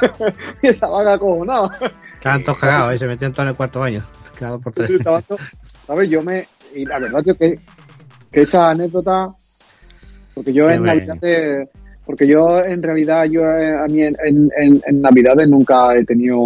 y 0.62 0.66
estaban 0.68 1.08
acojonados. 1.08 1.70
Estaban 2.14 2.44
todos 2.44 2.58
cagados, 2.58 2.94
¿eh? 2.94 2.98
se 2.98 3.06
metían 3.06 3.32
todos 3.32 3.44
en 3.44 3.50
el 3.50 3.56
cuarto 3.56 3.80
baño. 3.80 4.02
Cagados 4.38 4.62
por 4.62 4.72
tres. 4.72 4.90
¿Sabes? 5.86 6.10
Yo 6.10 6.22
me. 6.22 6.46
Y 6.74 6.84
la 6.84 6.98
verdad, 6.98 7.22
tío, 7.22 7.36
que, 7.36 7.58
que 8.30 8.40
esa 8.40 8.70
anécdota. 8.70 9.34
Porque 10.34 10.52
yo 10.52 10.68
Qué 10.68 10.74
en. 10.74 10.82
Navidad. 10.84 11.18
Porque 12.04 12.26
yo, 12.26 12.64
en 12.64 12.82
realidad, 12.82 13.24
yo 13.26 13.42
eh, 13.42 13.76
a 13.76 13.86
mí 13.86 14.02
en, 14.02 14.16
en, 14.24 14.82
en, 14.84 15.00
Navidades 15.00 15.48
nunca 15.48 15.94
he 15.94 16.04
tenido, 16.04 16.36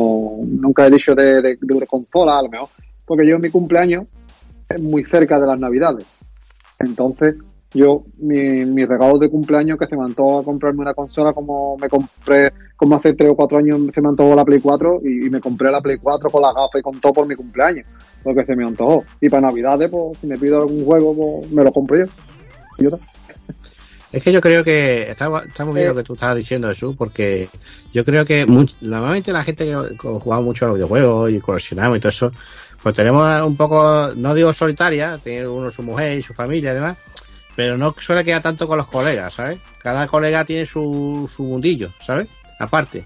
nunca 0.46 0.86
he 0.86 0.90
dicho 0.90 1.14
de, 1.14 1.40
de, 1.40 1.58
de 1.58 1.74
una 1.74 1.86
consola, 1.86 2.38
a 2.38 2.42
lo 2.42 2.50
mejor. 2.50 2.68
Porque 3.06 3.26
yo 3.26 3.38
mi 3.38 3.48
cumpleaños 3.48 4.04
es 4.04 4.10
muy 4.80 5.04
cerca 5.04 5.38
de 5.40 5.46
las 5.46 5.60
Navidades. 5.60 6.06
Entonces, 6.78 7.36
yo, 7.72 8.04
mi, 8.18 8.64
mi 8.64 8.84
regalo 8.84 9.18
de 9.18 9.28
cumpleaños 9.28 9.78
que 9.78 9.86
se 9.86 9.96
me 9.96 10.04
antojó 10.04 10.40
a 10.40 10.44
comprarme 10.44 10.80
una 10.80 10.94
consola 10.94 11.32
como 11.32 11.76
me 11.76 11.88
compré, 11.88 12.52
como 12.76 12.96
hace 12.96 13.14
tres 13.14 13.30
o 13.30 13.36
cuatro 13.36 13.58
años 13.58 13.80
se 13.92 14.00
me 14.00 14.08
antojó 14.08 14.34
la 14.34 14.44
Play 14.44 14.60
4 14.60 14.98
y, 15.02 15.30
me 15.30 15.40
compré 15.40 15.70
la 15.70 15.80
Play 15.80 15.98
4 15.98 16.30
con 16.30 16.42
la 16.42 16.52
gafa 16.52 16.78
y 16.78 16.82
con 16.82 17.00
todo 17.00 17.12
por 17.12 17.26
mi 17.26 17.34
cumpleaños, 17.34 17.86
porque 18.22 18.44
se 18.44 18.56
me 18.56 18.66
antojó. 18.66 19.04
Y 19.20 19.28
para 19.28 19.48
Navidades, 19.48 19.90
pues, 19.90 20.18
si 20.20 20.26
me 20.26 20.38
pido 20.38 20.62
algún 20.62 20.84
juego, 20.84 21.14
pues, 21.14 21.52
me 21.52 21.64
lo 21.64 21.72
compro 21.72 21.98
yo. 21.98 22.04
Y 22.78 24.16
Es 24.16 24.22
que 24.22 24.32
yo 24.32 24.40
creo 24.40 24.62
que 24.62 25.10
está, 25.10 25.28
muy 25.28 25.74
bien 25.74 25.88
lo 25.88 25.94
que 25.94 26.02
tú 26.02 26.14
estabas 26.14 26.36
diciendo, 26.36 26.68
Jesús, 26.68 26.94
porque 26.96 27.48
yo 27.92 28.04
creo 28.04 28.24
que 28.24 28.46
normalmente 28.80 29.32
la 29.32 29.44
gente 29.44 29.64
que 29.66 29.96
jugado 29.96 30.42
mucho 30.42 30.64
a 30.64 30.68
los 30.68 30.76
videojuegos 30.76 31.30
y 31.30 31.40
coleccionamos 31.40 31.98
y 31.98 32.00
todo 32.00 32.10
eso, 32.10 32.32
pues 32.82 32.94
tenemos 32.94 33.42
un 33.42 33.56
poco, 33.56 34.10
no 34.16 34.34
digo 34.34 34.52
solitaria, 34.52 35.18
tiene 35.22 35.46
uno 35.48 35.70
su 35.70 35.82
mujer 35.82 36.18
y 36.18 36.22
su 36.22 36.34
familia 36.34 36.72
y 36.72 36.74
demás, 36.74 36.96
pero 37.54 37.76
no 37.76 37.92
suele 37.98 38.24
quedar 38.24 38.42
tanto 38.42 38.68
con 38.68 38.76
los 38.76 38.86
colegas, 38.86 39.34
¿sabes? 39.34 39.58
Cada 39.82 40.06
colega 40.06 40.44
tiene 40.44 40.66
su, 40.66 41.30
su 41.34 41.42
mundillo, 41.44 41.92
¿sabes? 41.98 42.28
Aparte. 42.58 43.04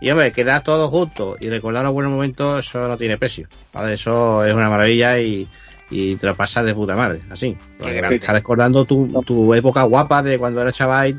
Y 0.00 0.10
hombre, 0.10 0.32
quedar 0.32 0.62
todos 0.62 0.90
juntos 0.90 1.38
y 1.40 1.48
recordar 1.48 1.84
los 1.84 1.94
buenos 1.94 2.12
momentos, 2.12 2.66
eso 2.66 2.86
no 2.86 2.96
tiene 2.96 3.16
precio. 3.16 3.48
¿vale? 3.72 3.94
Eso 3.94 4.44
es 4.44 4.54
una 4.54 4.68
maravilla 4.68 5.18
y, 5.18 5.48
y 5.90 6.16
te 6.16 6.26
lo 6.26 6.34
pasas 6.34 6.64
de 6.66 6.74
puta 6.74 6.96
madre, 6.96 7.22
así. 7.30 7.56
Estás 7.80 8.32
recordando 8.34 8.84
tu, 8.84 9.22
tu 9.24 9.54
época 9.54 9.84
guapa 9.84 10.22
de 10.22 10.38
cuando 10.38 10.60
eras 10.60 10.74
chaval. 10.74 11.14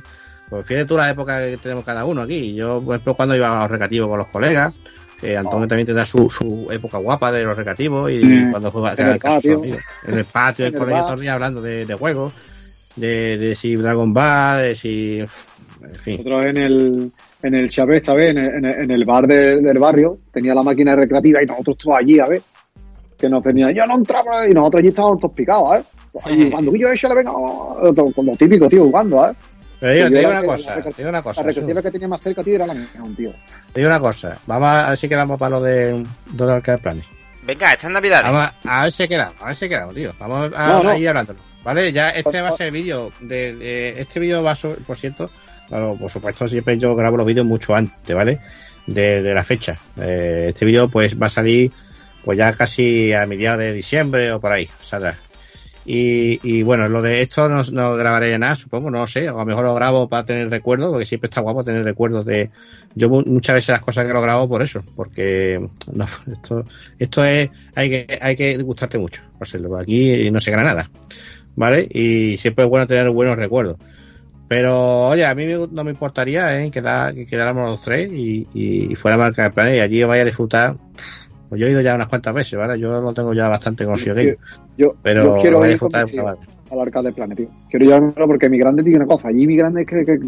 Pues 0.50 0.66
fíjate 0.66 0.86
tú 0.86 0.98
la 0.98 1.10
época 1.10 1.40
que 1.40 1.58
tenemos 1.58 1.84
cada 1.84 2.06
uno 2.06 2.22
aquí. 2.22 2.54
Yo, 2.54 2.82
por 2.82 2.96
ejemplo, 2.96 3.16
cuando 3.16 3.36
iba 3.36 3.56
a 3.58 3.62
los 3.62 3.72
recreativos 3.72 4.10
con 4.10 4.20
los 4.20 4.28
colegas, 4.28 4.74
que 5.20 5.38
Antonio 5.38 5.68
también 5.68 5.86
tendrá 5.86 6.06
su, 6.06 6.30
su 6.30 6.68
época 6.72 6.98
guapa 6.98 7.32
de 7.32 7.44
los 7.44 7.58
recreativos 7.58 8.12
y 8.12 8.50
cuando 8.52 8.72
juega 8.72 8.94
en 8.98 9.08
el, 9.08 9.20
patio, 9.20 9.64
en 9.64 10.14
el 10.18 10.26
patio 10.26 10.66
del 10.66 10.76
colegio 10.76 11.04
todo 11.06 11.32
hablando 11.32 11.62
de, 11.62 11.86
de 11.86 11.94
juegos 11.94 12.34
de, 12.96 13.38
de 13.38 13.56
si 13.56 13.76
Dragon 13.76 14.14
Ball, 14.14 14.62
de 14.62 14.76
si. 14.76 15.20
En 15.20 15.96
fin. 16.04 16.18
Nosotros 16.18 16.46
en 16.46 16.58
el, 16.58 17.12
en 17.44 17.56
el 17.56 17.70
Chávez, 17.70 18.06
¿sabes? 18.06 18.32
En 18.32 18.38
el, 18.38 18.66
en 18.66 18.92
el 18.92 19.06
bar 19.06 19.28
del, 19.28 19.62
del, 19.62 19.80
barrio, 19.80 20.18
tenía 20.32 20.56
la 20.56 20.64
máquina 20.64 20.96
recreativa 20.96 21.44
y 21.44 21.46
nosotros 21.46 21.78
todos 21.78 21.98
allí, 22.00 22.20
a 22.20 22.28
ver. 22.28 22.42
Que 23.18 23.30
nos 23.30 23.44
tenían, 23.44 23.74
yo 23.74 23.84
no 23.86 23.98
entraba, 23.98 24.48
y 24.48 24.54
nosotros 24.54 24.80
allí 24.80 24.90
estábamos 24.90 25.22
todos 25.22 25.36
picados, 25.36 25.80
¿eh? 25.80 25.84
Y 26.32 26.50
cuando 26.50 26.74
yo 26.76 26.90
eso 26.90 27.10
le 27.10 27.16
vengo, 27.16 27.78
con 28.14 28.26
lo 28.26 28.36
típico, 28.36 28.70
tío, 28.70 28.86
jugando, 28.86 29.26
¿eh? 29.30 29.34
Pero 29.94 30.10
te 30.10 30.18
digo 30.18 30.32
una 30.32 30.44
cosa, 30.44 30.82
te 30.82 30.94
digo 30.98 31.10
una 31.10 31.22
cosa. 31.22 31.42
La 31.42 31.48
recreativa 31.48 31.82
que 31.82 31.92
tenía 31.92 32.08
más 32.08 32.22
cerca, 32.22 32.44
tío, 32.44 32.56
era 32.56 32.68
la 32.68 32.74
mía, 32.74 32.88
tío. 33.16 33.34
Te 33.72 33.82
digo 33.82 33.90
una 33.90 34.00
cosa, 34.00 34.38
vamos 34.48 34.70
a 34.70 34.90
ver 34.90 34.98
si 34.98 35.08
quedamos 35.08 35.40
para 35.40 35.50
lo 35.52 35.62
de, 35.62 36.04
de 36.32 36.52
Arcade 36.52 36.78
Planes. 36.80 37.06
Venga, 37.44 37.74
esta 37.74 37.88
es 37.88 37.94
Navidad. 37.94 38.24
Vamos 38.24 38.50
a, 38.64 38.84
ver 38.84 38.92
si 38.92 39.08
quedamos, 39.08 39.36
a 39.40 39.46
ver 39.46 39.56
si 39.56 39.70
quedamos, 39.70 39.94
tío. 39.94 40.12
Vamos 40.20 40.52
a, 40.56 40.82
no, 40.82 40.98
ir 40.98 41.10
hablándolo. 41.10 41.40
Vale, 41.64 41.94
ya 41.94 42.10
este 42.10 42.42
va 42.42 42.50
a 42.50 42.58
ser 42.58 42.68
el 42.68 42.74
vídeo. 42.74 43.12
De, 43.22 44.00
este 44.00 44.20
vídeo 44.20 44.42
va 44.42 44.52
a 44.52 44.56
ser, 44.56 44.78
por 44.78 44.98
cierto, 44.98 45.30
por 45.70 46.10
supuesto, 46.10 46.48
siempre 46.48 46.80
yo 46.80 46.96
grabo 46.96 47.18
los 47.18 47.26
vídeos 47.28 47.46
mucho 47.46 47.76
antes, 47.76 48.16
¿vale? 48.16 48.40
De, 48.88 49.22
de 49.22 49.34
la 49.34 49.44
fecha. 49.44 49.78
Eh, 49.98 50.48
este 50.50 50.66
vídeo, 50.66 50.90
pues, 50.90 51.20
va 51.20 51.28
a 51.28 51.30
salir, 51.30 51.72
pues 52.24 52.38
ya 52.38 52.54
casi 52.54 53.14
a 53.14 53.28
mediados 53.28 53.60
de 53.60 53.74
diciembre 53.74 54.32
o 54.32 54.40
por 54.40 54.52
ahí, 54.52 54.68
saldrá. 54.84 55.16
Y, 55.86 56.40
y 56.42 56.64
bueno, 56.64 56.90
lo 56.90 57.02
de 57.04 57.22
esto 57.22 57.48
no, 57.48 57.96
grabaré 57.96 58.38
nada, 58.40 58.56
supongo, 58.56 58.90
no 58.90 59.06
sé. 59.06 59.30
O 59.30 59.36
a 59.36 59.40
lo 59.40 59.46
mejor 59.46 59.66
lo 59.66 59.76
grabo 59.76 60.10
para 60.10 60.26
tener 60.26 60.50
recuerdos, 60.50 60.90
porque 60.90 61.06
siempre 61.06 61.30
está 61.30 61.42
guapo 61.42 61.64
tener 61.64 61.84
recuerdos 61.84 62.26
de. 62.26 62.50
Yo 62.96 63.10
muchas 63.10 63.54
veces 63.54 63.70
las 63.70 63.82
cosas 63.82 64.08
que 64.08 64.14
lo 64.14 64.22
grabo 64.22 64.50
por 64.50 64.64
eso, 64.64 64.84
porque 64.96 65.64
no, 65.94 66.08
esto, 66.34 66.66
esto 66.98 67.24
es. 67.24 67.50
Hay 67.76 67.90
que, 67.90 68.20
hay 68.20 68.36
que 68.36 68.58
gustarte 68.58 68.98
mucho. 68.98 69.22
Por 69.38 69.48
aquí 69.80 70.32
no 70.32 70.40
se 70.40 70.52
gana 70.52 70.64
nada. 70.64 70.90
¿Vale? 71.56 71.88
Y 71.90 72.38
siempre 72.38 72.66
es 72.66 72.70
bueno 72.70 72.88
tener 72.88 73.10
buenos 73.12 73.38
recuerdos. 73.38 73.78
Pero, 74.48 75.08
oye, 75.08 75.26
a 75.26 75.34
mí 75.34 75.46
no 75.72 75.84
me 75.84 75.92
importaría 75.92 76.62
¿eh? 76.62 76.70
que 76.70 77.26
quedáramos 77.26 77.70
los 77.72 77.82
tres 77.82 78.12
y, 78.12 78.48
y 78.54 78.96
fuera 78.96 79.18
marca 79.18 79.44
de 79.44 79.50
plan 79.50 79.74
y 79.74 79.80
allí 79.80 80.04
vaya 80.04 80.22
a 80.22 80.26
disfrutar 80.26 80.76
pues 81.50 81.62
yo 81.62 81.68
he 81.68 81.72
ido 81.72 81.82
ya 81.82 81.96
unas 81.96 82.08
cuantas 82.08 82.34
veces, 82.34 82.58
¿vale? 82.58 82.80
Yo 82.80 83.02
lo 83.02 83.14
tengo 83.14 83.34
ya 83.34 83.48
bastante 83.48 83.86
conocido 83.86 84.20
yo, 84.20 84.34
yo, 84.78 84.96
pero 85.02 85.36
yo 85.38 85.42
quiero 85.42 85.66
ir 85.66 85.80
al 86.72 86.80
Arcade 86.80 87.12
Planet, 87.12 87.38
tío. 87.38 87.50
Quiero 87.70 87.86
llevarlo 87.86 88.28
porque 88.28 88.50
mi 88.50 88.58
grande 88.58 88.84
tiene 88.84 88.98
una 88.98 89.08
cosa. 89.08 89.28
Allí 89.30 89.46
mi 89.48 89.56
grande 89.56 89.82
es 89.82 89.88
que... 89.88 90.06
que 90.06 90.20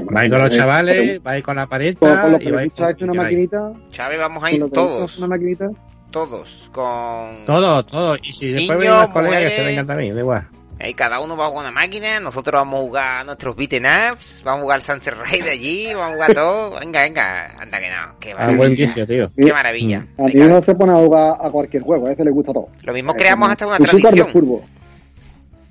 Va 0.00 0.28
con 0.28 0.38
los 0.38 0.50
chavales, 0.50 1.20
va 1.20 1.42
con 1.42 1.56
la 1.56 1.66
pared. 1.66 1.96
Con, 1.98 2.16
con 2.16 2.32
los 2.32 2.42
y 2.42 2.48
hecho 2.48 3.04
una 3.04 3.22
maquinita. 3.22 3.72
Chávez, 3.90 4.18
vamos 4.18 4.42
a 4.42 4.50
ir 4.50 4.64
todos. 4.70 5.18
Una 5.18 5.28
maquinita. 5.28 5.70
Todos, 6.10 6.70
con. 6.72 7.44
Todos, 7.46 7.86
todos. 7.86 8.18
Y 8.22 8.32
si 8.32 8.52
después 8.52 8.78
vienen 8.78 9.00
los 9.00 9.08
colegas 9.08 9.42
que 9.44 9.50
se 9.50 9.64
vengan 9.64 9.86
también, 9.86 10.14
da 10.14 10.20
igual. 10.20 10.46
Ahí 10.80 10.94
cada 10.94 11.20
uno 11.20 11.36
va 11.36 11.46
a 11.46 11.48
jugar 11.48 11.66
una 11.66 11.72
máquina, 11.72 12.18
nosotros 12.18 12.60
vamos 12.60 12.80
a 12.80 12.82
jugar 12.82 13.26
nuestros 13.26 13.54
beaten 13.54 13.84
ups, 13.84 14.42
vamos 14.44 14.60
a 14.60 14.62
jugar 14.62 14.80
Sunset 14.82 15.14
Ride 15.14 15.50
allí, 15.50 15.94
vamos 15.94 16.10
a 16.10 16.14
jugar 16.14 16.34
todo. 16.34 16.70
Venga, 16.80 17.02
venga, 17.02 17.46
anda 17.60 17.78
que 17.78 17.88
no. 17.88 18.18
Qué 18.18 18.34
maravilla. 18.34 18.54
Ah, 18.54 18.56
buen 18.56 18.74
vicio, 18.74 19.06
tío. 19.06 19.30
Qué 19.36 19.52
maravilla. 19.52 20.06
A 20.18 20.22
mí 20.22 20.34
no 20.34 20.62
se 20.62 20.74
pone 20.74 20.92
a 20.92 20.96
jugar 20.96 21.36
a 21.40 21.50
cualquier 21.50 21.82
juego, 21.82 22.06
a 22.08 22.12
ese 22.12 22.24
le 22.24 22.30
gusta 22.30 22.52
todo. 22.52 22.68
Lo 22.82 22.92
mismo 22.92 23.14
creamos 23.14 23.48
hasta 23.48 23.66
una 23.66 23.78
tradición. 23.78 24.14
de 24.14 24.24
furbo. 24.24 24.64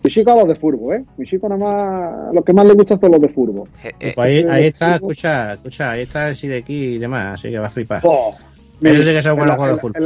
Mi 0.03 0.09
chico 0.09 0.31
a 0.31 0.35
los 0.35 0.47
de 0.47 0.55
furbo, 0.55 0.93
¿eh? 0.93 1.03
Mi 1.17 1.27
chico 1.27 1.47
nada 1.47 1.63
más, 1.63 2.33
lo 2.33 2.43
que 2.43 2.53
más 2.53 2.65
le 2.65 2.73
gusta 2.73 2.97
son 2.97 3.11
los 3.11 3.21
de 3.21 3.29
furbo. 3.29 3.67
Eh, 3.83 3.91
eh, 3.99 4.13
pues 4.15 4.27
ahí, 4.27 4.45
ahí 4.49 4.65
está, 4.67 4.95
escucha, 4.95 5.53
escucha, 5.53 5.91
ahí 5.91 6.01
está 6.03 6.29
el 6.29 6.35
de 6.39 6.57
aquí 6.57 6.95
y 6.95 6.97
demás, 6.97 7.35
así 7.35 7.51
que 7.51 7.59
va 7.59 7.67
a 7.67 7.69
flipar. 7.69 8.01
Oh, 8.03 8.35
Pero 8.79 8.99
dice 8.99 9.13
que 9.13 9.21
son 9.21 9.37
buenos 9.37 9.57
juegos 9.57 9.75
de 9.75 9.81
furbo. 9.81 9.99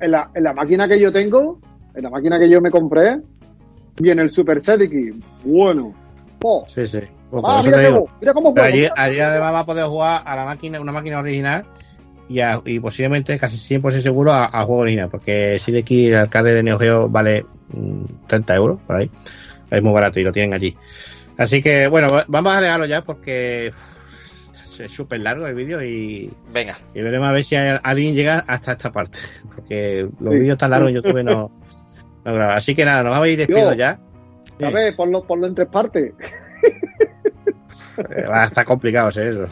En 0.00 0.10
la, 0.10 0.30
en 0.34 0.42
la 0.42 0.52
máquina 0.52 0.86
que 0.86 1.00
yo 1.00 1.10
tengo, 1.12 1.60
en 1.94 2.02
la 2.02 2.10
máquina 2.10 2.38
que 2.38 2.50
yo 2.50 2.60
me 2.60 2.70
compré, 2.70 3.20
Viene 3.98 4.22
el 4.22 4.32
Super 4.32 4.60
Sediki. 4.60 5.10
Bueno. 5.44 5.94
Oh. 6.42 6.64
Sí, 6.68 6.86
sí. 6.86 7.00
Pues 7.30 7.42
ah, 7.46 7.62
mira, 7.64 7.84
cómo, 7.88 8.08
mira 8.20 8.34
cómo 8.34 8.52
juega. 8.52 8.68
Allí, 8.68 8.88
allí, 8.94 9.20
además 9.20 9.54
va 9.54 9.58
a 9.60 9.66
poder 9.66 9.86
jugar 9.86 10.22
a 10.24 10.36
la 10.36 10.44
máquina, 10.44 10.80
una 10.80 10.92
máquina 10.92 11.18
original 11.18 11.64
y, 12.28 12.40
a, 12.40 12.60
y 12.64 12.78
posiblemente 12.78 13.38
casi 13.38 13.56
100% 13.56 14.02
seguro 14.02 14.32
al 14.32 14.50
juego 14.50 14.82
original, 14.82 15.08
porque 15.08 15.58
Sediki, 15.58 16.08
el 16.08 16.16
arcade 16.16 16.52
de 16.52 16.62
Neo 16.62 16.78
Geo, 16.78 17.08
vale 17.08 17.46
30 18.26 18.52
mm, 18.52 18.56
euros 18.56 18.80
por 18.86 18.96
ahí. 18.96 19.10
Es 19.70 19.82
muy 19.82 19.92
barato 19.92 20.20
y 20.20 20.24
lo 20.24 20.32
tienen 20.32 20.52
allí. 20.52 20.76
Así 21.38 21.62
que, 21.62 21.88
bueno, 21.88 22.08
vamos 22.28 22.52
a 22.52 22.60
dejarlo 22.60 22.84
ya 22.84 23.02
porque 23.02 23.72
es 24.78 24.90
súper 24.90 25.20
largo 25.20 25.46
el 25.46 25.54
vídeo 25.54 25.82
y. 25.82 26.30
Venga. 26.52 26.78
Y 26.94 27.02
veremos 27.02 27.28
a 27.28 27.32
ver 27.32 27.44
si 27.44 27.56
alguien 27.56 28.14
llega 28.14 28.44
hasta 28.46 28.72
esta 28.72 28.92
parte. 28.92 29.18
Porque 29.54 30.08
los 30.20 30.34
vídeos 30.34 30.58
tan 30.58 30.70
largos 30.70 30.90
en 30.90 30.96
YouTube 30.96 31.22
no, 31.22 31.50
Así 32.24 32.74
que 32.74 32.84
nada, 32.84 33.02
nos 33.02 33.10
vamos 33.10 33.26
a 33.26 33.30
ir 33.30 33.38
despidiendo 33.38 33.74
ya. 33.74 33.98
A 34.62 34.70
ver, 34.70 34.94
ponlo, 34.94 35.22
ponlo 35.24 35.46
en 35.46 35.54
tres 35.54 35.68
partes. 35.68 36.12
Eh, 37.98 38.26
va 38.26 38.44
a 38.44 38.46
estar 38.46 38.64
complicado 38.64 39.10
eso. 39.10 39.46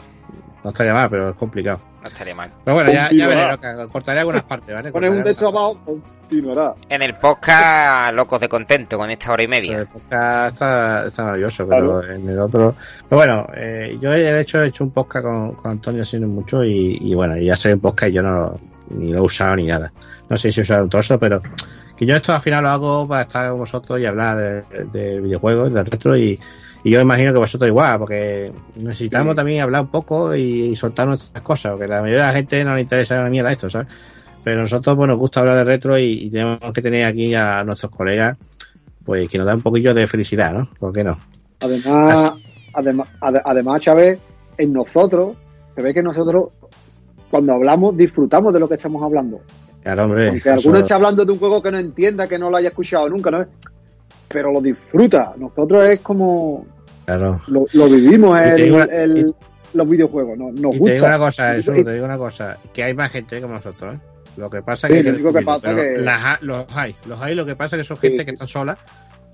No 0.63 0.69
estaría 0.69 0.93
mal, 0.93 1.09
pero 1.09 1.29
es 1.29 1.35
complicado. 1.35 1.79
No 2.01 2.07
estaría 2.07 2.35
mal. 2.35 2.49
Pero 2.63 2.75
bueno, 2.75 2.91
ya, 2.91 3.09
ya 3.11 3.27
veré, 3.27 3.57
cortaré 3.91 4.19
algunas 4.19 4.43
partes, 4.43 4.73
¿vale? 4.73 4.91
Pones 4.91 5.11
un 5.11 5.23
techo 5.23 5.47
abajo, 5.47 5.79
continuará. 5.85 6.73
En 6.89 7.01
el 7.01 7.15
podcast, 7.15 8.13
locos 8.13 8.39
de 8.39 8.49
contento 8.49 8.97
con 8.97 9.09
esta 9.09 9.31
hora 9.31 9.43
y 9.43 9.47
media. 9.47 9.79
el 9.79 9.87
podcast 9.87 10.53
está, 10.53 11.05
está 11.05 11.23
maravilloso, 11.23 11.67
pero 11.67 12.03
en 12.03 12.29
el 12.29 12.39
otro. 12.39 12.75
Pero 13.09 13.17
bueno, 13.17 13.47
eh, 13.55 13.97
yo 13.99 14.11
de 14.11 14.41
hecho 14.41 14.61
he 14.61 14.67
hecho 14.67 14.83
un 14.83 14.91
podcast 14.91 15.25
con, 15.25 15.53
con 15.53 15.71
Antonio 15.71 16.03
haciendo 16.03 16.27
mucho 16.27 16.63
y, 16.63 16.97
y 16.99 17.13
bueno, 17.15 17.37
ya 17.37 17.55
sé 17.55 17.73
un 17.73 17.79
podcast 17.79 18.11
y 18.11 18.13
yo 18.13 18.23
no 18.23 18.59
ni 18.89 19.11
lo 19.11 19.19
he 19.19 19.21
usado 19.21 19.55
ni 19.55 19.65
nada. 19.65 19.91
No 20.29 20.37
sé 20.37 20.51
si 20.51 20.59
he 20.59 20.63
usado 20.63 20.83
un 20.83 20.89
trozo, 20.89 21.19
pero 21.19 21.41
y 22.01 22.07
yo 22.07 22.15
esto 22.15 22.33
al 22.33 22.41
final 22.41 22.63
lo 22.63 22.69
hago 22.69 23.07
para 23.07 23.21
estar 23.21 23.51
con 23.51 23.59
vosotros 23.59 23.99
y 23.99 24.07
hablar 24.07 24.35
de, 24.35 24.85
de 24.85 25.21
videojuegos, 25.21 25.71
del 25.71 25.85
retro 25.85 26.17
y, 26.17 26.37
y, 26.83 26.89
yo 26.89 26.99
imagino 26.99 27.31
que 27.31 27.37
vosotros 27.37 27.67
igual, 27.67 27.99
porque 27.99 28.51
necesitamos 28.75 29.35
también 29.35 29.61
hablar 29.61 29.83
un 29.83 29.91
poco 29.91 30.33
y, 30.35 30.75
soltar 30.75 31.07
nuestras 31.07 31.43
cosas, 31.43 31.73
porque 31.73 31.87
la 31.87 32.01
mayoría 32.01 32.23
de 32.23 32.27
la 32.31 32.33
gente 32.33 32.63
no 32.63 32.73
le 32.73 32.81
interesa 32.81 33.21
la 33.21 33.29
mierda 33.29 33.51
esto, 33.51 33.69
¿sabes? 33.69 33.87
Pero 34.43 34.61
nosotros 34.61 34.95
pues, 34.95 35.07
nos 35.09 35.19
gusta 35.19 35.41
hablar 35.41 35.57
de 35.57 35.63
retro 35.63 35.95
y, 35.99 36.27
tenemos 36.31 36.59
que 36.73 36.81
tener 36.81 37.05
aquí 37.05 37.35
a 37.35 37.63
nuestros 37.63 37.91
colegas 37.91 38.35
pues 39.05 39.29
que 39.29 39.37
nos 39.37 39.45
da 39.45 39.53
un 39.53 39.61
poquillo 39.61 39.93
de 39.93 40.07
felicidad, 40.07 40.53
¿no? 40.53 40.69
¿Por 40.79 40.91
qué 40.91 41.03
no? 41.03 41.19
Además, 41.59 42.33
además, 42.73 43.09
además, 43.21 43.79
Chávez, 43.79 44.19
en 44.57 44.73
nosotros, 44.73 45.37
se 45.75 45.83
ve 45.83 45.93
que 45.93 46.01
nosotros 46.01 46.45
cuando 47.29 47.53
hablamos 47.53 47.95
disfrutamos 47.95 48.51
de 48.51 48.59
lo 48.59 48.67
que 48.67 48.73
estamos 48.73 49.03
hablando. 49.03 49.39
Claro, 49.83 50.05
hombre. 50.05 50.29
Aunque 50.29 50.49
alguno 50.49 50.77
esté 50.79 50.93
hablando 50.93 51.25
de 51.25 51.31
un 51.31 51.39
juego 51.39 51.61
que 51.61 51.71
no 51.71 51.77
entienda, 51.77 52.27
que 52.27 52.37
no 52.37 52.49
lo 52.49 52.57
haya 52.57 52.69
escuchado 52.69 53.09
nunca, 53.09 53.31
¿no? 53.31 53.45
Pero 54.27 54.51
lo 54.51 54.61
disfruta. 54.61 55.33
Nosotros 55.37 55.89
es 55.89 55.99
como. 55.99 56.65
Claro. 57.05 57.41
Lo, 57.47 57.65
vivimos 57.89 58.39
el, 58.39 59.33
los 59.73 59.89
videojuegos. 59.89 60.37
Nos, 60.37 60.53
nos 60.53 60.75
y 60.75 60.79
gusta. 60.79 60.93
Te 60.93 60.93
digo 60.93 61.07
una 61.07 61.17
cosa, 61.17 61.55
eso, 61.55 61.71
te 61.73 61.93
digo 61.93 62.05
una 62.05 62.17
cosa. 62.17 62.57
Que 62.73 62.83
hay 62.83 62.93
más 62.93 63.11
gente 63.11 63.41
como 63.41 63.55
nosotros, 63.55 63.95
¿eh? 63.95 63.99
Lo 64.37 64.49
que 64.49 64.61
pasa 64.61 64.87
que, 64.87 65.03
que, 65.03 65.41
pasa 65.43 65.75
que... 65.75 65.97
los 66.41 66.65
hay, 66.73 66.95
los 67.05 67.21
hay. 67.21 67.35
Lo 67.35 67.45
que 67.45 67.55
pasa 67.55 67.75
que 67.75 67.83
son 67.83 67.97
gente 67.97 68.23
que 68.23 68.31
está 68.31 68.47
sola 68.47 68.77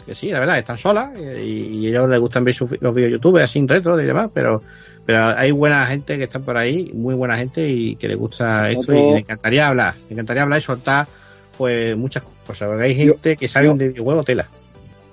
que 0.07 0.15
sí, 0.15 0.29
la 0.29 0.39
verdad, 0.39 0.57
están 0.57 0.77
solas 0.77 1.09
eh, 1.17 1.43
y, 1.43 1.79
y 1.79 1.87
ellos 1.87 2.09
les 2.09 2.19
gustan 2.19 2.45
ver 2.45 2.53
sus, 2.53 2.81
los 2.81 2.95
vídeos 2.95 3.11
YouTube 3.11 3.39
así 3.39 3.59
en 3.59 3.67
retro 3.67 4.01
y 4.01 4.05
demás, 4.05 4.31
pero 4.33 4.61
pero 5.07 5.23
hay 5.37 5.51
buena 5.51 5.85
gente 5.85 6.17
que 6.17 6.25
está 6.25 6.39
por 6.39 6.57
ahí, 6.57 6.91
muy 6.93 7.15
buena 7.15 7.37
gente 7.37 7.65
y 7.65 7.95
que 7.95 8.09
le 8.09 8.15
gusta 8.15 8.69
esto 8.69 8.93
y 8.93 9.13
le 9.13 9.19
encantaría 9.19 9.65
hablar, 9.65 9.95
le 10.09 10.15
encantaría 10.15 10.43
hablar 10.43 10.59
y 10.59 10.61
soltar 10.61 11.07
pues 11.57 11.95
muchas 11.95 12.23
cosas, 12.45 12.67
porque 12.67 12.83
hay 12.83 12.93
gente 12.93 13.37
que 13.37 13.47
sabe 13.47 13.73
de 13.73 13.87
videojuego 13.87 14.25
tela. 14.25 14.49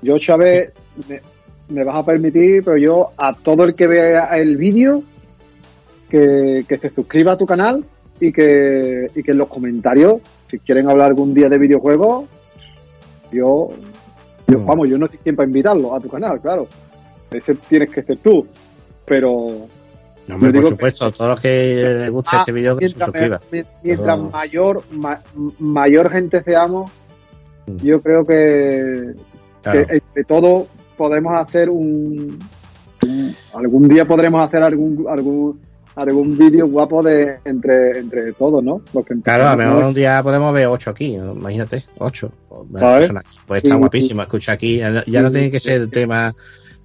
Yo, 0.02 0.18
Chávez, 0.18 0.72
me, 1.08 1.20
me, 1.68 1.84
vas 1.84 1.94
a 1.94 2.04
permitir, 2.04 2.64
pero 2.64 2.76
yo 2.76 3.10
a 3.16 3.34
todo 3.34 3.62
el 3.62 3.76
que 3.76 3.86
vea 3.86 4.36
el 4.36 4.56
vídeo, 4.56 5.04
que, 6.10 6.64
que, 6.68 6.76
se 6.76 6.90
suscriba 6.90 7.34
a 7.34 7.38
tu 7.38 7.46
canal 7.46 7.84
y 8.18 8.32
que, 8.32 9.06
y 9.14 9.22
que 9.22 9.30
en 9.30 9.38
los 9.38 9.46
comentarios, 9.46 10.20
si 10.50 10.58
quieren 10.58 10.90
hablar 10.90 11.06
algún 11.06 11.32
día 11.32 11.48
de 11.48 11.56
videojuegos, 11.56 12.24
yo, 13.30 13.70
yo 14.48 14.58
mm. 14.58 14.66
vamos, 14.66 14.88
yo 14.88 14.98
no 14.98 15.06
sé 15.06 15.20
quién 15.22 15.36
para 15.36 15.46
invitarlo 15.46 15.94
a 15.94 16.00
tu 16.00 16.08
canal, 16.08 16.40
claro. 16.40 16.66
Ese 17.30 17.54
tienes 17.54 17.90
que 17.90 18.02
ser 18.02 18.16
tú. 18.16 18.44
Pero 19.06 19.68
no, 20.26 20.34
hombre, 20.36 20.52
por 20.52 20.70
supuesto, 20.70 21.10
que, 21.10 21.16
todos 21.18 21.30
los 21.30 21.40
que 21.40 21.96
les 21.98 22.10
guste 22.10 22.30
ah, 22.32 22.38
este 22.40 22.52
vídeo 22.52 22.76
que 22.76 22.88
se 22.88 22.98
suscriban. 22.98 23.40
Mientras 23.82 24.16
Pero... 24.16 24.30
mayor 24.30 24.82
ma, 24.92 25.20
mayor 25.58 26.10
gente 26.10 26.42
seamos, 26.42 26.90
mm. 27.66 27.76
yo 27.76 28.00
creo 28.00 28.24
que, 28.24 29.14
claro. 29.62 29.86
que 29.86 29.96
entre 29.96 30.24
todo 30.24 30.66
podemos 30.96 31.40
hacer 31.40 31.68
un, 31.68 32.38
un, 33.02 33.36
algún 33.52 33.88
día 33.88 34.04
podremos 34.04 34.44
hacer 34.46 34.62
algún 34.62 35.06
algún 35.08 35.60
algún 35.96 36.36
vídeo 36.36 36.66
guapo 36.66 37.02
de 37.02 37.38
entre 37.44 37.98
entre 37.98 38.32
todos, 38.32 38.62
¿no? 38.64 38.80
Porque 38.92 39.14
claro, 39.22 39.48
a 39.48 39.56
lo 39.56 39.62
mejor 39.62 39.84
un 39.84 39.94
día 39.94 40.22
podemos 40.22 40.52
ver 40.52 40.66
ocho 40.66 40.90
aquí, 40.90 41.14
imagínate, 41.14 41.84
ocho. 41.98 42.32
Pues 43.46 43.62
está 43.62 43.76
guapísimo, 43.76 44.22
escucha 44.22 44.52
aquí, 44.52 44.78
ya, 44.78 45.04
ya 45.06 45.22
no 45.22 45.30
tiene 45.30 45.50
que 45.50 45.60
ser 45.60 45.82
el 45.82 45.90
tema 45.90 46.34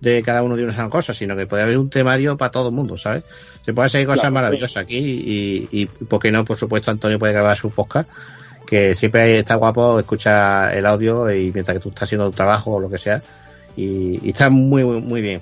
de 0.02 0.24
cada 0.24 0.44
uno 0.44 0.56
de 0.56 0.64
una 0.64 0.90
cosa, 0.90 1.14
sino 1.14 1.36
que 1.36 1.46
puede 1.46 1.64
haber 1.64 1.78
un 1.78 1.90
temario 1.90 2.38
para 2.38 2.52
todo 2.52 2.70
el 2.70 2.76
mundo, 2.76 2.98
¿sabes? 2.98 3.24
Se 3.66 3.74
puede 3.74 3.88
hacer 3.88 4.06
cosas 4.06 4.22
claro, 4.22 4.34
maravillosas 4.34 4.78
aquí 4.78 4.98
y, 4.98 5.68
y, 5.72 5.86
¿por 5.86 6.22
qué 6.22 6.32
no? 6.32 6.46
Por 6.46 6.58
supuesto, 6.58 6.92
Antonio 6.92 7.20
puede 7.20 7.34
grabar 7.34 7.58
su 7.58 7.70
podcast, 7.72 8.10
que 8.66 8.96
siempre 8.96 9.40
está 9.40 9.56
guapo 9.56 10.00
escuchar 10.00 10.76
el 10.76 10.86
audio 10.86 11.32
y 11.32 11.52
mientras 11.52 11.78
que 11.78 11.84
tú 11.84 11.90
estás 11.90 12.04
haciendo 12.04 12.30
tu 12.30 12.36
trabajo 12.36 12.72
o 12.72 12.80
lo 12.80 12.90
que 12.90 12.98
sea, 12.98 13.22
y, 13.76 14.20
y 14.24 14.30
está 14.30 14.50
muy, 14.50 14.84
muy, 14.84 15.02
muy 15.02 15.22
bien. 15.22 15.42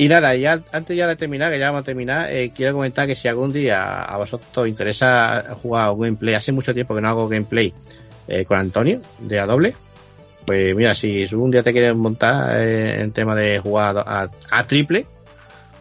Y 0.00 0.06
nada, 0.08 0.36
ya 0.36 0.60
antes 0.70 0.96
ya 0.96 1.08
de 1.08 1.16
terminar, 1.16 1.50
que 1.50 1.58
ya 1.58 1.66
vamos 1.66 1.80
a 1.80 1.84
terminar, 1.84 2.30
eh, 2.30 2.52
quiero 2.54 2.74
comentar 2.74 3.08
que 3.08 3.16
si 3.16 3.26
algún 3.26 3.52
día 3.52 4.04
a 4.04 4.16
vosotros 4.16 4.48
os 4.54 4.68
interesa 4.68 5.56
jugar 5.60 5.90
un 5.90 6.00
gameplay, 6.00 6.34
hace 6.34 6.52
mucho 6.52 6.72
tiempo 6.72 6.94
que 6.94 7.00
no 7.00 7.08
hago 7.08 7.28
gameplay 7.28 7.74
eh, 8.28 8.44
con 8.44 8.58
Antonio 8.60 9.00
de 9.18 9.40
A 9.40 9.46
doble, 9.46 9.74
pues 10.48 10.74
mira, 10.74 10.94
si 10.94 11.26
un 11.34 11.50
día 11.50 11.62
te 11.62 11.72
quieres 11.72 11.94
montar 11.94 12.58
eh, 12.58 13.02
en 13.02 13.12
tema 13.12 13.34
de 13.34 13.58
jugar 13.58 13.98
a, 13.98 14.30
a 14.50 14.66
triple, 14.66 15.04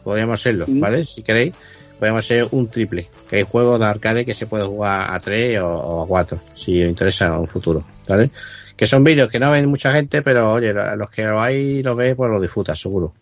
podríamos 0.03 0.41
hacerlo. 0.41 0.65
¿vale? 0.68 1.06
Si 1.06 1.23
queréis, 1.23 1.53
podemos 1.98 2.26
hacer 2.26 2.49
un 2.52 2.68
triple, 2.68 3.07
que 3.30 3.38
hay 3.38 3.44
juegos 3.44 3.80
de 3.80 3.85
arcade 3.85 4.26
que 4.26 4.34
se 4.34 4.45
puede 4.45 4.65
jugar 4.65 5.15
a 5.15 5.22
tres 5.22 5.61
o, 5.61 5.69
o, 5.69 6.03
a 6.03 6.07
cuatro, 6.07 6.41
si 6.53 6.84
os 6.84 6.89
interesa 6.89 7.27
en 7.27 7.31
un 7.31 7.48
futuro, 7.48 7.81
¿vale? 8.10 8.30
Que 8.76 8.85
son 8.85 9.06
vídeos 9.06 9.30
que 9.30 9.39
no 9.39 9.52
ven 9.52 9.68
mucha 9.68 9.94
gente, 9.94 10.22
pero 10.22 10.52
oye, 10.52 10.73
los 10.73 11.10
que 11.11 11.23
lo 11.23 11.41
hay 11.41 11.81
lo 11.81 11.95
ve, 11.95 12.14
pues 12.14 12.30
lo 12.30 12.41
disfruta, 12.41 12.76
seguro. 12.76 13.14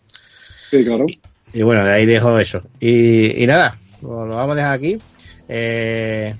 Sí, 0.68 0.84
claro. 0.84 1.06
Y, 1.06 1.20
y, 1.60 1.62
bueno, 1.62 1.84
de 1.84 1.92
ahí 1.92 2.06
dejo 2.06 2.40
eso. 2.40 2.62
Y, 2.80 3.40
y 3.40 3.46
nada, 3.46 3.78
lo, 4.02 4.26
lo, 4.26 4.34
vamos 4.34 4.54
a 4.54 4.56
dejar 4.56 4.72
aquí. 4.72 4.98
Eh, 5.48 6.34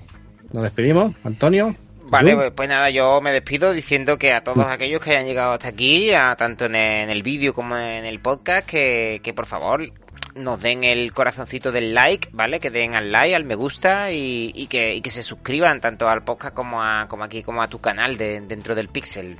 nos 0.51 0.63
despedimos, 0.63 1.15
Antonio. 1.23 1.73
Vale, 2.09 2.51
pues 2.51 2.69
nada, 2.69 2.89
yo 2.89 3.19
me 3.21 3.31
despido 3.31 3.73
diciendo 3.73 4.17
que 4.17 4.31
a 4.31 4.41
todos 4.41 4.65
aquellos 4.67 5.01
que 5.01 5.11
hayan 5.11 5.25
llegado 5.25 5.51
hasta 5.51 5.69
aquí, 5.69 6.11
a 6.11 6.35
tanto 6.35 6.65
en 6.65 6.75
el, 6.75 7.23
vídeo 7.23 7.53
como 7.53 7.75
en 7.77 8.05
el 8.05 8.19
podcast, 8.19 8.67
que, 8.67 9.19
que 9.23 9.33
por 9.33 9.45
favor 9.45 9.91
nos 10.35 10.61
den 10.61 10.83
el 10.83 11.13
corazoncito 11.13 11.71
del 11.71 11.93
like, 11.93 12.29
¿vale? 12.31 12.59
Que 12.59 12.69
den 12.69 12.95
al 12.95 13.11
like, 13.11 13.35
al 13.35 13.43
me 13.43 13.55
gusta 13.55 14.11
y, 14.11 14.51
y, 14.55 14.67
que, 14.67 14.95
y 14.95 15.01
que 15.01 15.09
se 15.09 15.23
suscriban 15.23 15.81
tanto 15.81 16.07
al 16.07 16.23
podcast 16.23 16.53
como 16.53 16.81
a, 16.81 17.07
como 17.07 17.23
aquí, 17.23 17.43
como 17.43 17.61
a 17.61 17.67
tu 17.67 17.79
canal 17.79 18.17
de, 18.17 18.41
dentro 18.41 18.75
del 18.75 18.87
Pixel. 18.87 19.35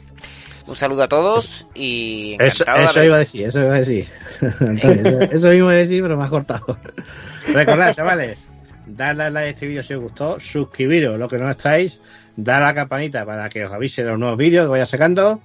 Un 0.65 0.75
saludo 0.75 1.03
a 1.03 1.07
todos 1.07 1.65
y 1.73 2.35
eso, 2.39 2.65
eso 2.65 3.03
iba 3.03 3.15
a 3.15 3.19
decir, 3.19 3.47
eso 3.47 3.61
iba 3.61 3.75
a 3.75 3.79
decir. 3.79 4.07
Eso 5.31 5.53
iba 5.53 5.71
a 5.71 5.75
decir, 5.75 6.03
pero 6.03 6.17
me 6.17 6.23
has 6.25 6.29
cortado. 6.29 6.77
Recordad, 7.47 7.95
chavales, 7.95 8.37
darle 8.85 9.23
a 9.23 9.29
like 9.29 9.47
a 9.47 9.49
este 9.49 9.67
vídeo 9.67 9.81
si 9.81 9.93
os 9.93 10.01
gustó, 10.01 10.39
suscribiros 10.39 11.17
lo 11.17 11.29
que 11.29 11.37
no 11.37 11.49
estáis, 11.49 12.01
dar 12.37 12.61
a 12.61 12.67
la 12.67 12.73
campanita 12.73 13.25
para 13.25 13.49
que 13.49 13.65
os 13.65 13.73
avise 13.73 14.03
de 14.03 14.11
los 14.11 14.19
nuevos 14.19 14.37
vídeos 14.37 14.65
que 14.65 14.69
vaya 14.69 14.85
sacando. 14.85 15.41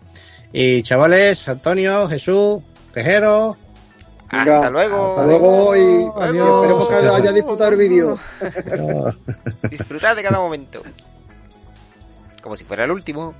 Y 0.52 0.82
chavales, 0.82 1.48
Antonio, 1.48 2.06
Jesús, 2.08 2.62
Quejero. 2.94 3.56
Hasta 4.28 4.70
luego. 4.70 5.10
Hasta 5.10 5.26
luego 5.26 5.76
y 5.76 6.10
adiós. 6.22 6.64
Esperemos 6.64 6.88
que 6.88 6.94
haya 6.94 7.32
disfrutado 7.32 7.70
el 7.70 7.76
vídeo. 7.76 8.18
Disfrutad 9.70 10.16
de 10.16 10.22
cada 10.22 10.38
momento. 10.38 10.82
Como 12.40 12.56
si 12.56 12.64
fuera 12.64 12.84
el 12.84 12.90
último. 12.92 13.34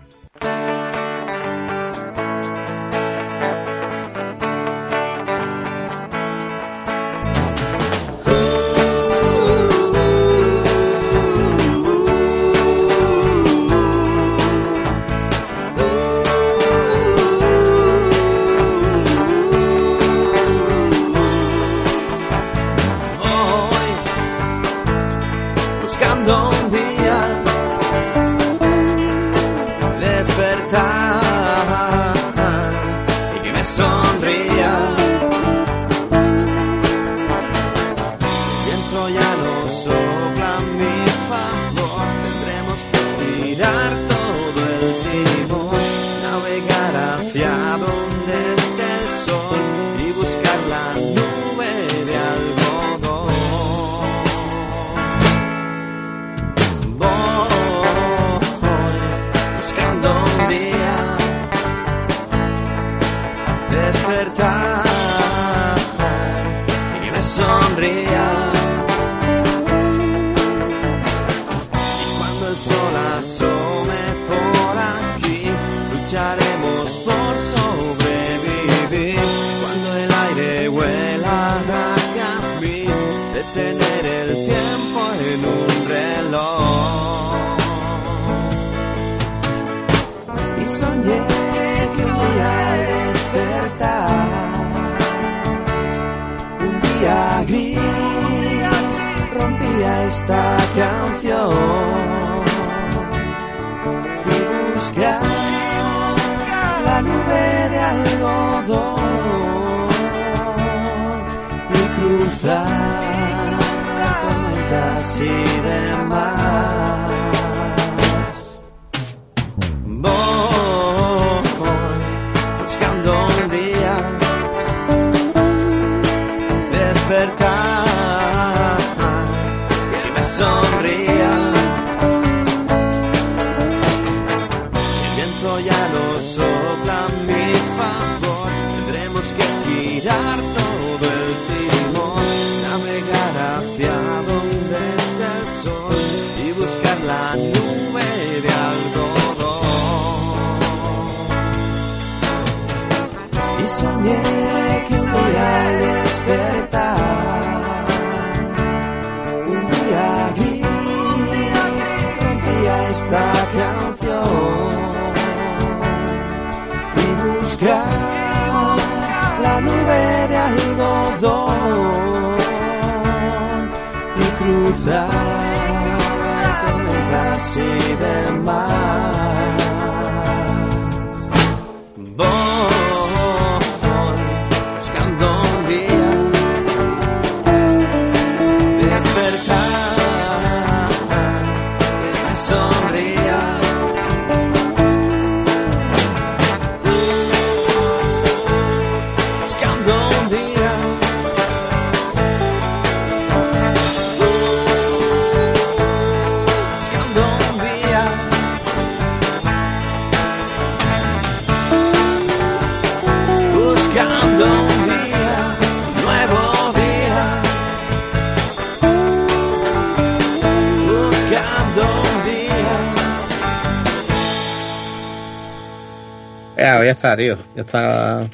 Está, 227.02 227.16
tío. 227.16 227.36
Ya 227.56 227.62
está. 227.62 228.30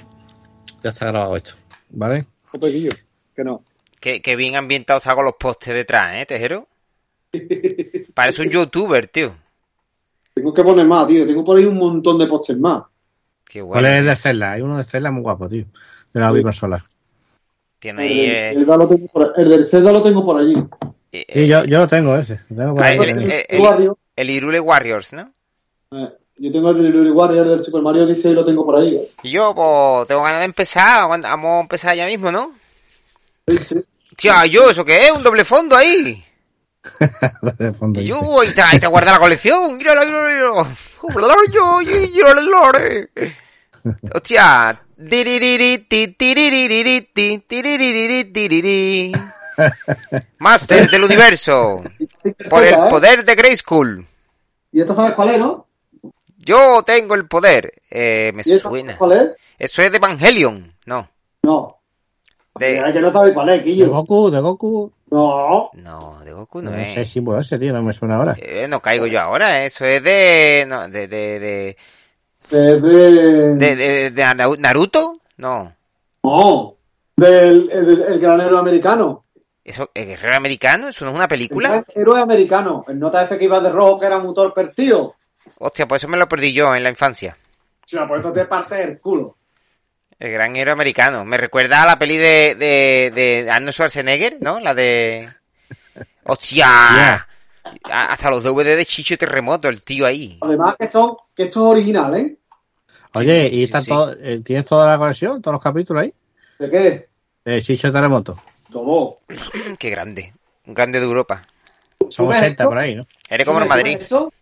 Ya 0.83 0.91
está 0.91 1.07
grabado 1.07 1.37
esto. 1.37 1.53
¿Vale? 1.89 2.27
Copequillo, 2.51 2.91
que 3.35 3.43
no. 3.43 3.63
Qué, 3.99 4.21
qué 4.21 4.37
bien 4.37 4.57
ambientado 4.57 4.99
está 4.99 5.15
con 5.15 5.25
los 5.25 5.37
postes 5.41 5.73
detrás, 5.73 6.17
¿eh, 6.17 6.27
Tejero? 6.27 6.69
Parece 8.15 8.43
un 8.43 8.51
youtuber, 8.51 9.07
tío. 9.09 9.35
Tengo 10.35 10.53
que 10.53 10.63
poner 10.63 10.85
más, 10.87 11.09
tío. 11.09 11.27
Tengo 11.27 11.43
por 11.43 11.57
ahí 11.57 11.65
un 11.65 11.79
montón 11.79 12.19
de 12.19 12.27
postes 12.27 12.59
más. 12.59 12.83
Qué 13.43 13.63
¿Cuál 13.63 13.87
es 13.87 13.93
el 14.01 14.05
de 14.05 14.17
Zelda? 14.17 14.53
Hay 14.53 14.61
uno 14.61 14.77
de 14.77 14.85
Zelda 14.85 15.11
muy 15.11 15.23
guapo, 15.23 15.49
tío. 15.49 15.65
De 16.13 16.21
la 16.21 16.31
consola. 16.43 16.85
Tiene 17.79 18.05
El 18.05 18.13
ahí... 18.13 18.19
del, 18.27 18.37
eh, 18.37 18.53
Zelda 18.53 18.77
lo 18.77 18.89
tengo 18.91 19.07
por, 19.07 19.33
el 19.35 19.49
del 19.49 19.65
Zelda 19.65 19.93
lo 19.93 20.03
tengo 20.03 20.23
por 20.27 20.39
allí. 20.43 20.53
eh, 21.13 21.25
Sí, 21.33 21.47
yo, 21.49 21.65
yo 21.65 21.79
lo 21.81 21.89
tengo 21.89 22.15
ese. 22.19 22.41
Lo 22.51 22.57
tengo 22.57 22.75
por 22.75 22.85
Ah, 22.85 22.89
ahí. 22.89 22.99
el- 22.99 23.19
el- 23.33 23.45
el- 23.49 23.61
Wario. 23.63 23.99
el 24.15 24.29
Irule 24.29 24.61
Warriors, 24.61 25.15
¿no? 25.15 25.33
Eh, 25.93 26.13
yo 26.39 26.53
tengo 26.53 26.71
el 26.71 26.93
del 26.93 27.11
Warrior 27.11 27.49
del 27.49 27.65
Super 27.65 27.83
Mario 27.83 28.05
Odyssey 28.05 28.33
y 28.33 28.35
lo 28.35 28.45
tengo 28.45 28.65
por 28.65 28.77
ahí. 28.79 28.97
eh. 28.97 29.11
Y 29.23 29.31
yo, 29.31 29.55
pues, 29.55 30.09
tengo 30.09 30.23
ganas 30.23 30.41
de 30.41 30.45
empezar. 30.45 31.09
Vamos 31.09 31.25
a 31.25 31.61
empezar 31.61 31.95
ya 31.97 32.07
mismo, 32.07 32.31
¿no? 32.31 32.53
Sí, 33.47 33.59
sí. 33.59 33.85
Tía, 34.17 34.47
yo, 34.47 34.71
¿eso 34.71 34.85
qué 34.85 35.07
es? 35.07 35.13
¿Un 35.13 35.23
doble 35.23 35.45
fondo 35.45 35.77
ahí? 35.77 36.25
de 37.59 37.73
fondo, 37.73 38.01
Y 38.01 38.07
yo, 38.07 38.41
ahí 38.41 38.53
te, 38.53 38.63
ahí 38.63 38.79
te 38.79 38.89
guarda 38.89 39.13
la 39.13 39.19
colección. 39.19 39.77
Míralo, 39.77 40.05
míralo, 40.05 40.29
míralo. 40.29 40.67
Yo, 41.53 41.81
yo, 41.83 42.05
yo, 42.05 42.35
lore. 42.35 43.11
Hostia. 44.15 44.83
Masters 50.39 50.91
del 50.91 51.05
universo. 51.05 51.83
Por 52.51 52.65
el 52.65 52.75
¿eh? 52.75 52.79
poder 52.91 53.25
de 53.25 53.35
Grayskull. 53.35 54.07
¿Y 54.73 54.81
esto 54.81 54.95
sabes 54.95 55.15
cuál 55.15 55.31
es, 55.31 55.39
no? 55.39 55.68
Yo 56.49 56.83
tengo 56.83 57.15
el 57.15 57.27
poder. 57.29 57.83
Eh, 57.91 58.33
me 58.35 58.43
¿Y 58.45 58.53
esto 58.53 58.71
suena. 58.71 58.97
sabes 58.97 58.99
cuál 58.99 59.13
es? 59.13 59.33
Eso 59.59 59.83
es 59.83 59.91
de 59.91 59.97
Evangelion. 59.99 60.73
No. 60.87 61.09
No. 61.43 61.77
De- 62.59 62.79
Es 62.79 62.93
que 62.93 63.01
no 63.01 63.13
sabes 63.13 63.33
cuál 63.33 63.51
es, 63.51 63.59
De 63.59 63.65
Quillo. 63.65 63.91
Goku, 63.91 64.31
de 64.31 64.41
Goku. 64.41 64.93
No. 65.11 65.71
No, 65.75 66.19
de 66.25 66.33
Goku 66.33 66.61
No 66.63 66.71
no 66.71 66.77
sé 66.77 67.03
es. 67.03 67.11
si 67.11 67.21
puedo 67.21 67.39
ese, 67.41 67.59
tío. 67.59 67.73
No 67.73 67.83
me 67.83 67.93
suena 67.93 68.17
ahora. 68.17 68.35
Eh, 68.39 68.67
no 68.69 68.81
caigo 68.81 69.07
yo 69.07 69.21
ahora. 69.21 69.65
Eso 69.65 69.85
es 69.85 70.03
de. 70.03 70.65
No, 70.69 70.89
de. 70.89 71.07
De. 71.07 71.39
De. 71.39 71.77
Se 72.39 72.75
ve... 72.81 72.91
de, 73.55 73.77
de- 73.77 74.11
de 74.11 74.23
Naru- 74.25 74.59
Naruto. 74.59 75.21
No. 75.37 75.73
No. 76.23 76.75
Del 77.17 77.71
el, 77.71 78.03
el 78.03 78.19
granero 78.21 78.59
americano. 78.59 79.25
Eso, 79.65 79.91
¿El 79.93 80.07
guerrero 80.07 80.37
americano? 80.37 80.89
¿Eso 80.89 81.05
no 81.05 81.11
es 81.11 81.17
una 81.17 81.29
película? 81.29 81.85
El 81.95 82.01
héroe 82.03 82.21
americano. 82.21 82.85
El 82.89 82.99
nota 82.99 83.25
ese 83.25 83.37
que 83.39 83.45
iba 83.45 83.61
de 83.61 83.71
rojo 83.71 83.99
que 84.01 84.07
era 84.07 84.19
motor 84.19 84.55
perdido. 84.55 85.15
Hostia, 85.59 85.87
por 85.87 85.97
eso 85.97 86.09
me 86.09 86.17
lo 86.19 86.29
perdí 86.29 86.53
yo 86.53 86.75
en 86.75 86.83
la 86.83 86.91
infancia. 86.91 87.37
Sea, 87.87 88.07
por 88.07 88.19
eso 88.19 88.33
te 88.33 88.45
parte 88.45 88.83
el 88.83 88.99
culo. 89.01 89.37
El 90.19 90.33
gran 90.33 90.55
héroe 90.57 90.73
americano. 90.73 91.25
Me 91.25 91.37
recuerda 91.39 91.83
a 91.83 91.87
la 91.87 91.99
peli 91.99 92.17
de, 92.17 92.55
de, 92.57 93.13
de 93.15 93.51
Arnold 93.51 93.73
Schwarzenegger, 93.73 94.39
¿no? 94.41 94.59
La 94.61 94.75
de... 94.75 95.29
¡Hostia! 96.25 97.27
Hasta 97.85 98.31
los 98.31 98.43
DVD 98.43 98.77
de 98.77 98.85
Chicho 98.87 99.15
y 99.15 99.17
Terremoto, 99.17 99.69
el 99.69 99.83
tío 99.83 100.07
ahí. 100.07 100.39
Además 100.41 100.75
que 100.79 100.87
son, 100.87 101.17
que 101.35 101.45
esto 101.45 101.61
es 101.61 101.71
original, 101.73 102.15
¿eh? 102.17 102.37
Oye, 103.15 103.49
¿y 103.51 103.67
Sí, 103.67 103.73
sí. 103.81 103.89
todo, 103.91 104.13
eh, 104.21 104.41
tienes 104.45 104.65
toda 104.67 104.87
la 104.91 104.99
colección? 104.99 105.41
¿Todos 105.41 105.55
los 105.55 105.63
capítulos 105.63 106.03
ahí? 106.03 106.13
¿De 106.59 106.71
qué? 106.71 107.09
Eh, 107.45 107.63
Chicho 107.63 107.91
Terremoto. 107.93 108.41
Todo. 108.71 109.21
Qué 109.79 109.91
grande. 109.91 110.35
Un 110.67 110.75
grande 110.75 110.99
de 110.99 111.07
Europa. 111.07 111.47
Son 112.11 112.29
ves 112.29 112.39
80 112.39 112.47
esto? 112.49 112.65
por 112.69 112.79
ahí, 112.79 112.95
¿no? 112.95 113.07
Eres 113.29 113.47
como 113.47 113.59
¿Tú 113.59 113.63
en 113.63 113.69
Madrid. 113.69 113.93
¿Tú 113.95 113.99
ves 113.99 114.05
esto? 114.05 114.33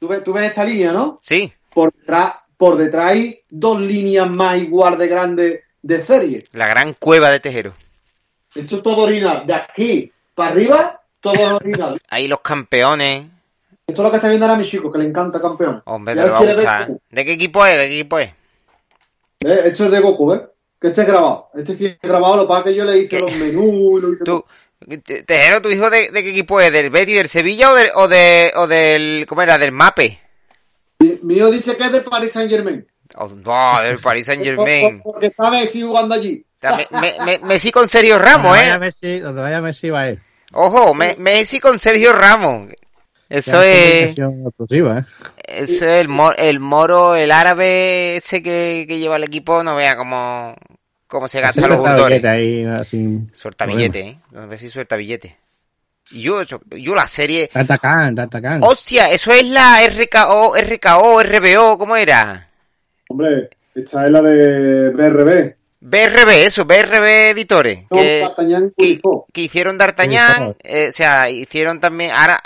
¿Tú 0.00 0.08
ves, 0.08 0.24
tú 0.24 0.32
ves 0.32 0.44
esta 0.48 0.64
línea, 0.64 0.92
¿no? 0.92 1.18
Sí, 1.20 1.52
Por 1.74 1.92
detrás, 1.92 2.36
por 2.56 2.76
detrás 2.76 3.10
hay 3.12 3.40
dos 3.50 3.78
líneas 3.80 4.28
más 4.30 4.58
igual 4.58 4.96
de 4.96 5.06
grandes 5.06 5.60
de 5.82 6.02
serie. 6.02 6.44
la 6.52 6.66
gran 6.68 6.94
cueva 6.94 7.30
de 7.30 7.38
Tejero. 7.40 7.74
Esto 8.54 8.76
es 8.76 8.82
todo 8.82 9.02
original. 9.02 9.46
De 9.46 9.52
aquí 9.52 10.10
para 10.34 10.52
arriba, 10.52 11.00
todo 11.20 11.34
es 11.34 11.52
original. 11.52 12.00
Ahí 12.08 12.28
los 12.28 12.40
campeones. 12.40 13.26
Esto 13.86 14.02
es 14.02 14.04
lo 14.04 14.10
que 14.10 14.16
está 14.16 14.28
viendo 14.28 14.46
ahora 14.46 14.58
mi 14.58 14.64
chico, 14.64 14.90
que 14.90 14.98
le 14.98 15.04
encanta 15.04 15.38
campeón. 15.40 15.82
Hombre, 15.84 16.14
te 16.14 16.22
lo 16.22 16.32
va 16.32 16.38
a 16.38 16.42
ver 16.42 16.54
gustar. 16.54 16.88
¿De 17.10 17.24
qué 17.26 17.32
equipo 17.32 17.66
es? 17.66 17.72
¿De 17.78 17.88
qué 17.88 17.94
equipo 18.00 18.18
es? 18.18 18.30
¿Ves? 19.40 19.64
Esto 19.66 19.84
es 19.84 19.90
de 19.90 20.00
Goku, 20.00 20.26
¿ves? 20.30 20.40
Que 20.80 20.88
este 20.88 21.02
es 21.02 21.06
grabado. 21.08 21.50
Este 21.54 21.76
sí 21.76 21.86
es 21.86 21.98
grabado, 22.00 22.36
lo 22.36 22.42
que 22.44 22.48
pasa 22.48 22.64
que 22.64 22.74
yo 22.74 22.84
le 22.86 22.96
hice 22.98 23.08
¿Qué? 23.08 23.18
los 23.20 23.32
menús 23.32 23.98
y 23.98 24.02
lo 24.02 24.12
hice 24.14 24.24
Tú, 24.24 24.44
Tejero, 25.26 25.60
¿tu 25.60 25.68
hijo 25.70 25.90
de, 25.90 26.10
de 26.10 26.22
qué 26.22 26.30
equipo 26.30 26.60
es? 26.60 26.72
¿Del 26.72 26.90
Betty, 26.90 27.12
del 27.14 27.28
Sevilla 27.28 27.70
o, 27.70 27.74
del 27.74 27.90
o, 27.94 28.08
de, 28.08 28.52
o 28.56 28.66
del... 28.66 29.26
¿Cómo 29.28 29.42
era? 29.42 29.58
¿Del 29.58 29.72
Mape? 29.72 30.18
Mi, 31.00 31.18
mi 31.22 31.36
hijo 31.36 31.50
dice 31.50 31.76
que 31.76 31.84
es 31.84 31.92
del 31.92 32.02
Paris 32.04 32.32
Saint 32.32 32.50
Germain. 32.50 32.86
Oh, 33.16 33.28
no, 33.28 33.82
del 33.82 33.98
Paris 33.98 34.26
Saint 34.26 34.42
Germain. 34.42 35.00
Porque 35.04 35.26
está 35.26 35.50
Messi 35.50 35.82
jugando 35.82 36.14
allí. 36.14 36.44
Messi 37.42 37.70
con 37.72 37.88
Sergio 37.88 38.18
Ramos, 38.18 38.50
Donde 38.50 38.60
vaya 38.60 38.74
¿eh? 38.74 38.78
Messi, 38.78 39.18
donde 39.18 39.42
vaya 39.42 39.60
Messi 39.60 39.90
va 39.90 40.00
a 40.02 40.10
ir. 40.10 40.22
Ojo, 40.52 40.94
Me- 40.94 41.16
Messi 41.18 41.58
con 41.60 41.78
Sergio 41.78 42.12
Ramos. 42.12 42.70
Eso 43.28 43.62
es, 43.62 44.18
¿eh? 44.18 45.04
eso 45.46 45.84
es 45.86 46.00
el, 46.00 46.08
mo- 46.08 46.32
el 46.32 46.58
moro, 46.58 47.14
el 47.14 47.30
árabe 47.30 48.16
ese 48.16 48.42
que, 48.42 48.84
que 48.88 48.98
lleva 48.98 49.16
el 49.16 49.24
equipo, 49.24 49.62
no 49.62 49.76
vea 49.76 49.94
cómo, 49.96 50.56
cómo 51.10 51.28
se 51.28 51.40
gasta 51.40 51.68
los 51.68 51.82
billete 51.82 52.28
ahí, 52.28 52.64
así. 52.64 53.18
Suelta 53.32 53.66
billete, 53.66 54.00
¿eh? 54.00 54.18
No 54.30 54.48
sé 54.50 54.56
si 54.56 54.68
suelta 54.70 54.96
billete. 54.96 55.36
Yo, 56.12 56.42
yo, 56.42 56.60
yo 56.70 56.94
la 56.94 57.06
serie... 57.06 57.50
Tatacan, 57.52 58.14
Tatacan. 58.14 58.60
Hostia, 58.62 59.10
eso 59.10 59.32
es 59.32 59.48
la 59.48 59.80
RKO, 59.86 60.54
RKO, 60.56 61.22
RBO, 61.22 61.78
¿cómo 61.78 61.96
era? 61.96 62.48
Hombre, 63.08 63.50
esta 63.74 64.06
es 64.06 64.10
la 64.10 64.22
de 64.22 64.90
BRB. 64.90 65.54
BRB, 65.82 66.28
eso, 66.44 66.64
BRB 66.64 67.30
Editores. 67.30 67.82
No, 67.90 67.98
que, 67.98 68.20
D'Artagnan 68.20 68.72
que, 68.76 69.00
que 69.32 69.40
hicieron 69.40 69.78
D'Artagnan, 69.78 70.56
eh, 70.62 70.86
o 70.88 70.92
sea, 70.92 71.30
hicieron 71.30 71.80
también... 71.80 72.10
Ahora, 72.14 72.42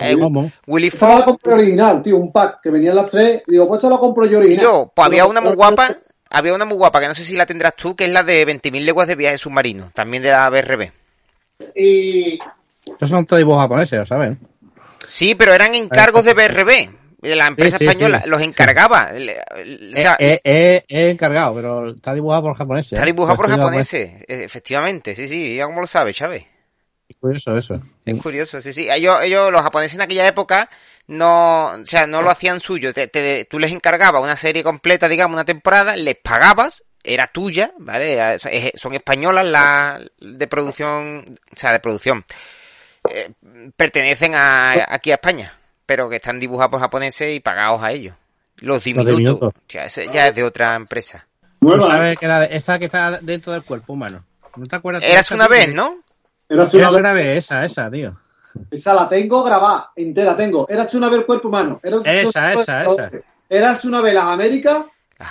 eh, 0.00 0.16
¿Cómo? 0.18 0.50
Willy 0.66 0.88
Esta 0.88 1.08
la 1.08 1.16
Fogg, 1.16 1.24
compré 1.24 1.54
original, 1.54 2.02
tío, 2.02 2.16
un 2.16 2.32
pack 2.32 2.60
que 2.62 2.70
venían 2.70 2.96
las 2.96 3.10
tres. 3.10 3.42
Y 3.46 3.52
digo, 3.52 3.68
pues 3.68 3.78
esta 3.78 3.90
la 3.90 3.98
compro 3.98 4.26
yo 4.26 4.38
original. 4.38 4.62
yo, 4.62 4.92
pues 4.94 5.06
había 5.06 5.26
una 5.26 5.40
muy 5.40 5.54
guapa, 5.54 5.96
había 6.32 6.54
una 6.54 6.64
muy 6.64 6.76
guapa, 6.76 7.00
que 7.00 7.06
no 7.08 7.14
sé 7.14 7.24
si 7.24 7.36
la 7.36 7.46
tendrás 7.46 7.76
tú, 7.76 7.94
que 7.94 8.06
es 8.06 8.10
la 8.12 8.22
de 8.22 8.44
20.000 8.46 8.84
leguas 8.84 9.06
de 9.06 9.14
viaje 9.14 9.38
submarino, 9.38 9.90
también 9.94 10.22
de 10.22 10.30
la 10.30 10.48
BRB. 10.48 10.90
Y 11.76 12.38
Estos 12.86 13.08
son 13.10 13.26
todos 13.26 13.38
dibujos 13.38 13.62
japoneses, 13.62 13.98
¿lo 14.00 14.06
saben? 14.06 14.38
Sí, 15.04 15.34
pero 15.34 15.52
eran 15.54 15.74
encargos 15.74 16.24
de 16.24 16.34
BRB, 16.34 16.90
de 17.20 17.36
la 17.36 17.46
empresa 17.48 17.78
Sí, 17.78 17.84
sí, 17.84 17.90
española, 17.90 18.22
sí. 18.22 18.28
los 18.30 18.40
encargaba. 18.42 19.12
Le- 19.12 19.38
o 19.40 19.96
sea, 20.00 20.16
Eh, 20.18 20.40
eh, 20.42 20.42
eh, 20.44 20.84
he 20.88 21.10
encargado, 21.10 21.54
pero 21.54 21.90
está 21.90 22.14
dibujado 22.14 22.42
por 22.42 22.56
japoneses. 22.56 22.92
está 22.92 23.04
dibujado 23.06 23.36
por 23.36 23.46
Lo 23.48 23.52
estoy 23.54 23.64
japoneses, 23.66 24.24
efectivamente, 24.28 25.14
sí, 25.14 25.26
sí, 25.28 25.56
ya 25.56 25.66
como 25.66 25.80
lo 25.80 25.86
sabes, 25.86 26.16
Chávez. 26.16 26.44
Es 27.12 27.16
curioso 27.20 27.56
eso. 27.56 27.80
Es 28.04 28.22
curioso, 28.22 28.60
sí, 28.60 28.72
sí. 28.72 28.88
Ellos, 28.90 29.18
ellos, 29.22 29.52
los 29.52 29.62
japoneses 29.62 29.94
en 29.96 30.02
aquella 30.02 30.26
época, 30.26 30.68
no, 31.06 31.66
o 31.66 31.86
sea, 31.86 32.06
no 32.06 32.22
lo 32.22 32.30
hacían 32.30 32.60
suyo. 32.60 32.92
Te- 32.92 33.08
te- 33.08 33.44
tú 33.44 33.58
les 33.58 33.70
encargabas 33.72 34.22
una 34.22 34.36
serie 34.36 34.62
completa, 34.62 35.08
digamos, 35.08 35.34
una 35.34 35.44
temporada, 35.44 35.94
les 35.96 36.16
pagabas, 36.16 36.84
era 37.04 37.26
tuya, 37.26 37.72
¿vale? 37.78 38.12
Era- 38.14 38.36
Son 38.38 38.94
españolas 38.94 39.44
las 39.44 40.02
de 40.20 40.46
producción, 40.46 41.38
o 41.52 41.56
sea, 41.56 41.72
de 41.72 41.80
producción. 41.80 42.24
Eh, 43.10 43.30
pertenecen 43.76 44.34
a, 44.36 44.86
aquí 44.88 45.10
a 45.10 45.14
España, 45.14 45.58
pero 45.86 46.08
que 46.08 46.16
están 46.16 46.38
dibujados 46.38 46.70
por 46.70 46.80
japoneses 46.80 47.34
y 47.34 47.40
pagados 47.40 47.82
a 47.82 47.90
ellos. 47.90 48.14
Los 48.60 48.84
diminutos. 48.84 49.16
diminutos. 49.16 49.48
O 49.54 49.62
sea, 49.68 49.84
ese 49.84 50.06
ya 50.12 50.28
es 50.28 50.34
de 50.34 50.44
otra 50.44 50.76
empresa. 50.76 51.26
¿Tú 51.60 51.68
nueva. 51.68 51.86
sabes 51.88 52.18
que 52.18 52.26
la, 52.28 52.44
esa 52.44 52.78
que 52.78 52.84
está 52.86 53.18
dentro 53.20 53.52
del 53.52 53.62
cuerpo 53.62 53.92
humano? 53.92 54.24
¿No 54.56 54.66
te 54.66 54.76
acuerdas? 54.76 55.02
Eras 55.04 55.30
una 55.30 55.48
vez, 55.48 55.72
¿no? 55.74 55.96
Eras 56.52 56.94
una 56.94 57.12
vez, 57.12 57.38
esa, 57.44 57.64
esa, 57.64 57.90
tío. 57.90 58.16
Esa 58.70 58.92
la 58.94 59.08
tengo 59.08 59.42
grabada, 59.42 59.90
entera 59.96 60.36
tengo. 60.36 60.68
Érase 60.68 60.96
una 60.96 61.08
vez 61.08 61.20
el 61.20 61.26
cuerpo 61.26 61.48
humano. 61.48 61.80
Era 61.82 61.96
Esa, 62.04 62.52
esa, 62.52 62.84
esa. 62.84 63.10
Érase 63.48 63.88
una 63.88 64.00
vez 64.00 64.12
las 64.14 64.24
Américas 64.24 64.84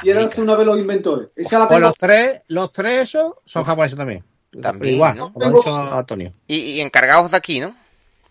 y 0.04 0.10
érase 0.10 0.42
una 0.42 0.56
vez 0.56 0.66
los 0.66 0.78
inventores. 0.80 1.30
Esa 1.36 1.60
la 1.60 1.68
Pues 1.68 1.78
tengo. 1.78 1.88
los 1.90 1.98
tres, 1.98 2.42
los 2.48 2.72
tres 2.72 3.00
esos 3.10 3.34
son 3.46 3.64
japoneses 3.64 3.98
también. 3.98 4.24
También, 4.62 4.96
Igual, 4.96 5.16
¿no? 5.18 5.32
como 5.32 5.46
ha 5.46 5.50
dicho 5.52 5.94
Antonio. 5.94 6.34
Y, 6.48 6.56
y 6.58 6.82
encargados 6.82 7.32
de 7.32 7.38
aquí, 7.38 7.60
¿no? 7.60 7.76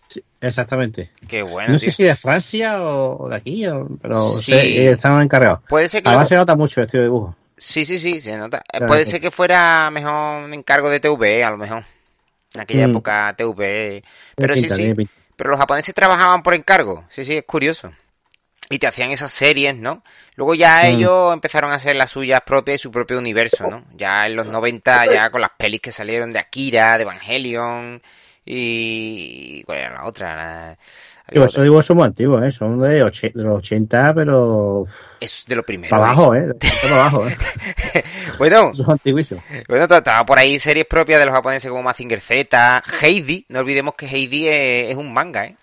Sí, 0.07 0.21
exactamente. 0.41 1.11
Qué 1.27 1.41
bueno, 1.41 1.71
No 1.73 1.79
tío. 1.79 1.89
sé 1.89 1.95
si 1.95 2.03
de 2.03 2.15
Francia 2.15 2.83
o 2.83 3.29
de 3.29 3.35
aquí, 3.37 3.65
pero 4.01 4.33
Sí. 4.33 4.51
sé 4.51 4.91
estaban 4.91 5.23
encargados. 5.23 5.61
Puede 5.69 5.87
ser 5.87 6.03
que... 6.03 6.09
Además 6.09 6.25
lo- 6.25 6.29
se 6.29 6.35
nota 6.35 6.55
mucho 6.55 6.81
el 6.81 6.85
estilo 6.85 7.03
de 7.03 7.07
dibujo. 7.07 7.35
Sí, 7.57 7.85
sí, 7.85 7.97
sí, 7.97 8.19
se 8.21 8.35
nota. 8.37 8.61
Claro 8.67 8.87
Puede 8.87 9.05
ser 9.05 9.21
que 9.21 9.31
fuera 9.31 9.89
mejor 9.89 10.43
un 10.43 10.53
encargo 10.53 10.89
de 10.89 10.99
TV, 10.99 11.43
a 11.43 11.49
lo 11.51 11.57
mejor. 11.57 11.83
En 12.53 12.61
aquella 12.61 12.87
Mm. 12.87 12.91
época 12.91 13.33
TV. 13.37 14.03
Pero 14.35 14.55
sí, 14.55 14.69
sí. 14.69 14.93
Pero 15.35 15.49
los 15.51 15.59
japoneses 15.59 15.93
trabajaban 15.95 16.43
por 16.43 16.53
encargo. 16.53 17.05
Sí, 17.09 17.23
sí, 17.23 17.37
es 17.37 17.43
curioso. 17.45 17.91
Y 18.69 18.79
te 18.79 18.87
hacían 18.87 19.11
esas 19.11 19.31
series, 19.31 19.75
¿no? 19.75 20.01
Luego 20.35 20.53
ya 20.55 20.81
Mm. 20.83 20.85
ellos 20.87 21.33
empezaron 21.33 21.71
a 21.71 21.75
hacer 21.75 21.95
las 21.95 22.09
suyas 22.11 22.41
propias 22.45 22.79
y 22.79 22.83
su 22.83 22.91
propio 22.91 23.17
universo, 23.17 23.67
¿no? 23.69 23.85
Ya 23.95 24.25
en 24.27 24.35
los 24.35 24.45
90, 24.47 25.05
ya 25.11 25.29
con 25.29 25.41
las 25.41 25.49
pelis 25.57 25.81
que 25.81 25.91
salieron 25.91 26.31
de 26.31 26.39
Akira, 26.39 26.95
de 26.97 27.03
Evangelion 27.03 28.01
y... 28.45 29.63
¿Cuál 29.63 29.77
era 29.79 29.93
la 29.95 30.05
otra? 30.05 30.35
La- 30.35 30.77
Esos 31.31 31.63
dibujos 31.63 31.85
son 31.85 31.97
muy 31.97 32.05
antiguos, 32.05 32.43
¿eh? 32.43 32.51
Son 32.51 32.79
de, 32.81 32.99
los 32.99 33.57
80, 33.59 34.13
pero 34.13 34.83
Es 35.19 35.45
de 35.47 35.55
lo 35.55 35.63
primero. 35.63 35.89
para 35.89 36.03
¿eh? 36.03 36.05
abajo, 36.07 36.35
¿eh? 36.35 36.41
De 36.41 36.51
80 36.51 36.77
para 36.83 36.95
abajo, 36.95 37.27
¿eh? 37.27 37.37
Bueno, 38.37 38.75
Son 38.75 38.91
antiguísimos. 38.91 39.43
Bueno, 39.67 39.85
estaba 39.85 40.25
por 40.25 40.37
ahí 40.37 40.59
series 40.59 40.85
propias 40.85 41.19
de 41.19 41.25
los 41.25 41.33
japoneses 41.33 41.69
como 41.71 41.83
Mazinger 41.83 42.19
Z, 42.19 42.83
Heidi, 43.01 43.45
no 43.49 43.59
olvidemos 43.59 43.95
que 43.95 44.05
Heidi 44.07 44.47
es, 44.47 44.91
es 44.91 44.95
un 44.95 45.13
manga, 45.13 45.45
¿eh? 45.45 45.55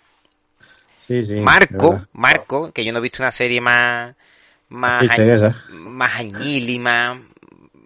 Sí, 1.07 1.23
sí. 1.23 1.37
Marco. 1.37 2.03
Marco, 2.13 2.73
que 2.73 2.85
yo 2.85 2.93
no 2.93 2.99
he 2.99 3.03
visto 3.03 3.23
una 3.23 3.31
serie 3.31 3.61
más 3.61 4.15
más, 4.69 5.01
Sí, 5.01 5.09
añ- 5.09 5.55
más 5.71 6.15
añil 6.17 6.71
y 6.71 6.79
más, 6.79 7.19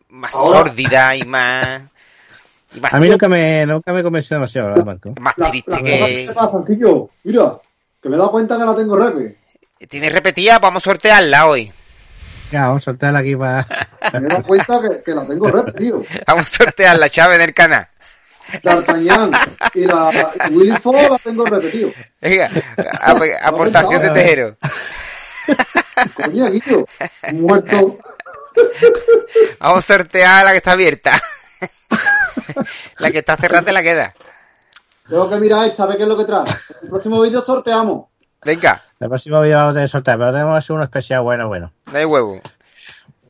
más 0.09 0.33
sórdida 0.33 1.17
y 1.17 1.25
más, 1.25 1.83
A 2.91 3.01
mí 3.01 3.09
nunca 3.09 3.29
me, 3.29 3.65
nunca 3.67 3.93
me 3.93 4.03
convenció 4.03 4.37
demasiado, 4.37 4.69
¿verdad, 4.69 4.85
Marco? 4.85 5.15
más 5.21 5.35
La, 5.37 5.51
triste 5.51 5.71
las 5.71 6.37
cosas 6.37 6.65
que 6.67 6.77
tío. 6.77 7.11
Mira, 7.25 7.61
que 8.03 8.09
me 8.09 8.17
he 8.17 8.19
dado 8.19 8.31
cuenta 8.31 8.59
que 8.59 8.65
la 8.65 8.75
tengo 8.77 8.97
repe. 8.97 9.39
Tiene 9.89 10.11
repetida, 10.11 10.59
vamos 10.59 10.83
a 10.83 10.91
sortearla 10.91 11.47
hoy. 11.47 11.73
Ya, 12.51 12.67
vamos 12.67 12.83
a 12.83 12.85
soltarla 12.85 13.21
aquí 13.21 13.35
para... 13.35 13.67
Me 14.13 14.27
he 14.27 14.29
dado 14.29 14.43
cuenta 14.43 14.81
que, 14.81 15.03
que 15.03 15.13
la 15.15 15.27
tengo 15.27 15.49
repe, 15.49 15.73
tío. 15.73 16.03
Vamos 16.27 16.45
a 16.45 16.57
sortearla, 16.57 17.09
Chávez, 17.09 17.37
en 17.37 17.43
el 17.43 17.55
canal. 17.55 17.89
D'Artagnan 18.63 19.31
y 19.73 19.87
la 19.87 20.31
y 20.51 20.53
Willy 20.53 20.71
la 20.73 21.19
tengo 21.25 21.47
repe, 21.47 21.71
tío. 21.71 21.93
Venga, 22.21 22.51
ap- 23.01 23.23
aportación 23.43 24.03
de 24.03 24.11
Tejero. 24.11 24.57
Coño, 26.15 26.51
Guillo. 26.51 26.87
Muerto. 27.33 27.99
Vamos 29.59 29.79
a 29.79 29.83
sortear 29.95 30.45
la 30.45 30.51
que 30.51 30.59
está 30.59 30.73
abierta. 30.73 31.23
la 32.99 33.11
que 33.11 33.19
está 33.21 33.37
cerrada 33.37 33.65
te 33.65 33.73
la 33.73 33.83
queda. 33.83 34.15
Tengo 35.09 35.29
que 35.29 35.37
mirar 35.37 35.67
esta, 35.69 35.83
a 35.85 35.87
ver 35.87 35.97
qué 35.97 36.03
es 36.05 36.09
lo 36.09 36.17
que 36.17 36.25
trae. 36.25 36.45
El 36.83 36.89
próximo 36.89 37.21
vídeo 37.21 37.43
sorteamos. 37.43 38.07
Venga. 38.45 38.83
El 39.01 39.09
próximo 39.09 39.41
vídeo 39.41 39.57
vamos 39.59 39.71
a 39.73 39.75
tener 39.75 39.89
pero 40.19 40.33
tenemos 40.33 40.55
que 40.55 40.59
hacer 40.59 40.75
uno 40.75 40.85
especial 40.85 41.23
bueno, 41.23 41.49
bueno. 41.49 41.73
No 41.93 41.99
hay 41.99 42.05
huevo. 42.05 42.41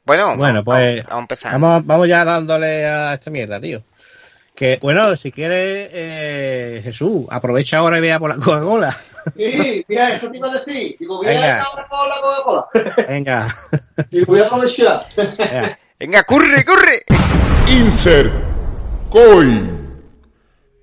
Bueno, 0.04 0.36
Bueno, 0.36 0.62
vamos- 0.62 0.64
pues 0.64 0.96
vamos, 0.96 1.04
vamos 1.08 1.18
a 1.18 1.20
empezar. 1.20 1.52
Vamos, 1.52 1.86
vamos 1.86 2.08
ya 2.08 2.24
dándole 2.24 2.86
a 2.86 3.14
esta 3.14 3.30
mierda, 3.30 3.60
tío. 3.60 3.82
Que, 4.54 4.78
bueno, 4.82 5.16
si 5.16 5.32
quieres, 5.32 5.88
eh, 5.92 6.80
Jesús, 6.84 7.24
aprovecha 7.30 7.78
ahora 7.78 7.98
y 7.98 8.00
vea 8.02 8.18
por 8.18 8.30
la 8.30 8.36
Coca-Cola. 8.44 8.96
Sí, 9.36 9.84
mira, 9.88 10.10
eso 10.14 10.30
te 10.30 10.36
iba 10.36 10.48
a 10.48 10.52
decir. 10.52 10.96
Digo, 10.98 11.18
voy 11.18 11.26
Venga. 11.26 11.54
a 11.54 11.58
echar 11.60 11.88
por 11.88 12.08
la 12.08 12.20
Coca-Cola. 12.20 12.96
Venga. 13.08 13.46
Digo, 14.10 14.26
voy 14.26 14.40
a 14.40 14.46
aprovechar. 14.46 15.06
Venga. 15.16 15.78
Venga, 15.98 16.22
corre, 16.24 16.64
corre. 16.64 17.02
Insert 17.68 18.32
coin. 19.10 19.81